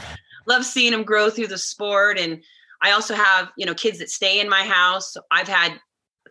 love 0.47 0.65
seeing 0.65 0.91
them 0.91 1.03
grow 1.03 1.29
through 1.29 1.47
the 1.47 1.57
sport. 1.57 2.19
And 2.19 2.43
i 2.81 2.91
also 2.91 3.15
have 3.15 3.51
you 3.57 3.65
know 3.65 3.73
kids 3.73 3.99
that 3.99 4.09
stay 4.09 4.39
in 4.39 4.49
my 4.49 4.63
house. 4.63 5.15
I've 5.31 5.47
had 5.47 5.79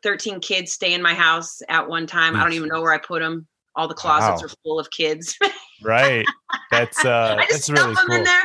13 0.02 0.40
kids 0.40 0.72
stay 0.72 0.94
in 0.94 1.02
my 1.02 1.14
house 1.14 1.60
at 1.68 1.88
one 1.88 2.06
time. 2.06 2.36
I 2.36 2.42
don't 2.44 2.52
even 2.52 2.68
know 2.68 2.80
where 2.82 2.92
i 2.92 2.98
put 2.98 3.20
them 3.20 3.48
all 3.74 3.88
the 3.88 3.94
closets 3.94 4.42
Wow. 4.42 4.46
are 4.46 4.54
full 4.62 4.78
of 4.78 4.90
kids. 4.90 5.36
Right. 5.82 6.26
That's 6.72 7.04
uh 7.04 7.36
I 7.38 7.42
just 7.42 7.68
that's 7.68 7.70
really 7.70 7.94
them 7.94 8.10
in 8.10 8.24
there. 8.24 8.42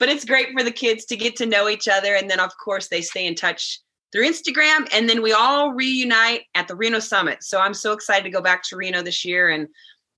But 0.00 0.08
it's 0.08 0.24
great 0.24 0.48
for 0.52 0.64
the 0.64 0.72
kids 0.72 1.04
to 1.06 1.16
get 1.16 1.36
to 1.36 1.46
know 1.46 1.68
each 1.68 1.86
other. 1.86 2.16
And 2.16 2.28
then, 2.28 2.40
of 2.40 2.50
course, 2.58 2.88
they 2.88 3.02
stay 3.02 3.24
in 3.24 3.36
touch 3.36 3.78
through 4.12 4.28
Instagram. 4.28 4.88
And 4.92 5.08
then 5.08 5.22
we 5.22 5.32
all 5.32 5.72
reunite 5.72 6.42
at 6.54 6.68
the 6.68 6.74
Reno 6.74 6.98
Summit. 6.98 7.42
So 7.42 7.58
I'm 7.60 7.74
so 7.74 7.92
excited 7.92 8.24
to 8.24 8.30
go 8.30 8.40
back 8.40 8.62
to 8.64 8.76
Reno 8.76 9.02
this 9.02 9.24
year. 9.24 9.48
And 9.48 9.66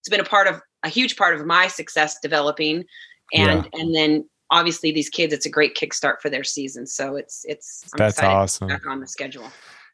it's 0.00 0.08
been 0.10 0.20
a 0.20 0.24
part 0.24 0.48
of 0.48 0.60
a 0.82 0.88
huge 0.88 1.16
part 1.16 1.34
of 1.34 1.46
my 1.46 1.68
success 1.68 2.18
developing. 2.20 2.84
And 3.32 3.68
and 3.72 3.94
then 3.94 4.28
obviously 4.50 4.92
these 4.92 5.08
kids, 5.08 5.32
it's 5.32 5.46
a 5.46 5.50
great 5.50 5.74
kickstart 5.74 6.20
for 6.20 6.28
their 6.28 6.44
season. 6.44 6.86
So 6.86 7.16
it's 7.16 7.44
it's 7.48 7.84
I'm 7.94 7.98
That's 7.98 8.18
excited 8.18 8.28
to 8.28 8.34
be 8.34 8.42
awesome. 8.42 8.68
back 8.68 8.86
on 8.86 9.00
the 9.00 9.06
schedule. 9.06 9.50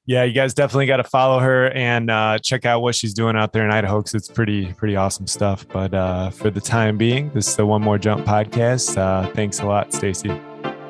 Yeah, 0.06 0.24
you 0.24 0.32
guys 0.32 0.55
definitely 0.55 0.86
got 0.86 0.97
to 0.97 1.05
follow 1.05 1.39
her 1.39 1.70
and 1.70 2.10
uh, 2.10 2.39
check 2.39 2.64
out 2.64 2.81
what 2.81 2.94
she's 2.94 3.14
doing 3.14 3.36
out 3.36 3.52
there 3.52 3.64
in 3.64 3.70
Idaho 3.70 3.98
because 3.98 4.14
it's 4.14 4.28
pretty 4.28 4.72
pretty 4.72 4.97
awesome 4.97 5.27
stuff. 5.27 5.66
But 5.68 5.94
uh, 5.94 6.31
for 6.31 6.51
the 6.51 6.60
time 6.60 6.97
being, 6.97 7.31
this 7.31 7.48
is 7.48 7.56
the 7.56 7.66
One 7.66 7.82
More 7.82 7.98
Jump 7.98 8.27
podcast. 8.27 8.97
Uh, 8.97 9.31
thanks 9.35 9.60
a 9.60 9.66
lot, 9.66 9.93
Stacy. 9.93 10.31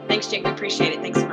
Thanks, 0.09 0.29
Jake. 0.29 0.45
We 0.45 0.51
appreciate 0.51 0.93
it. 0.93 1.01
Thanks. 1.01 1.30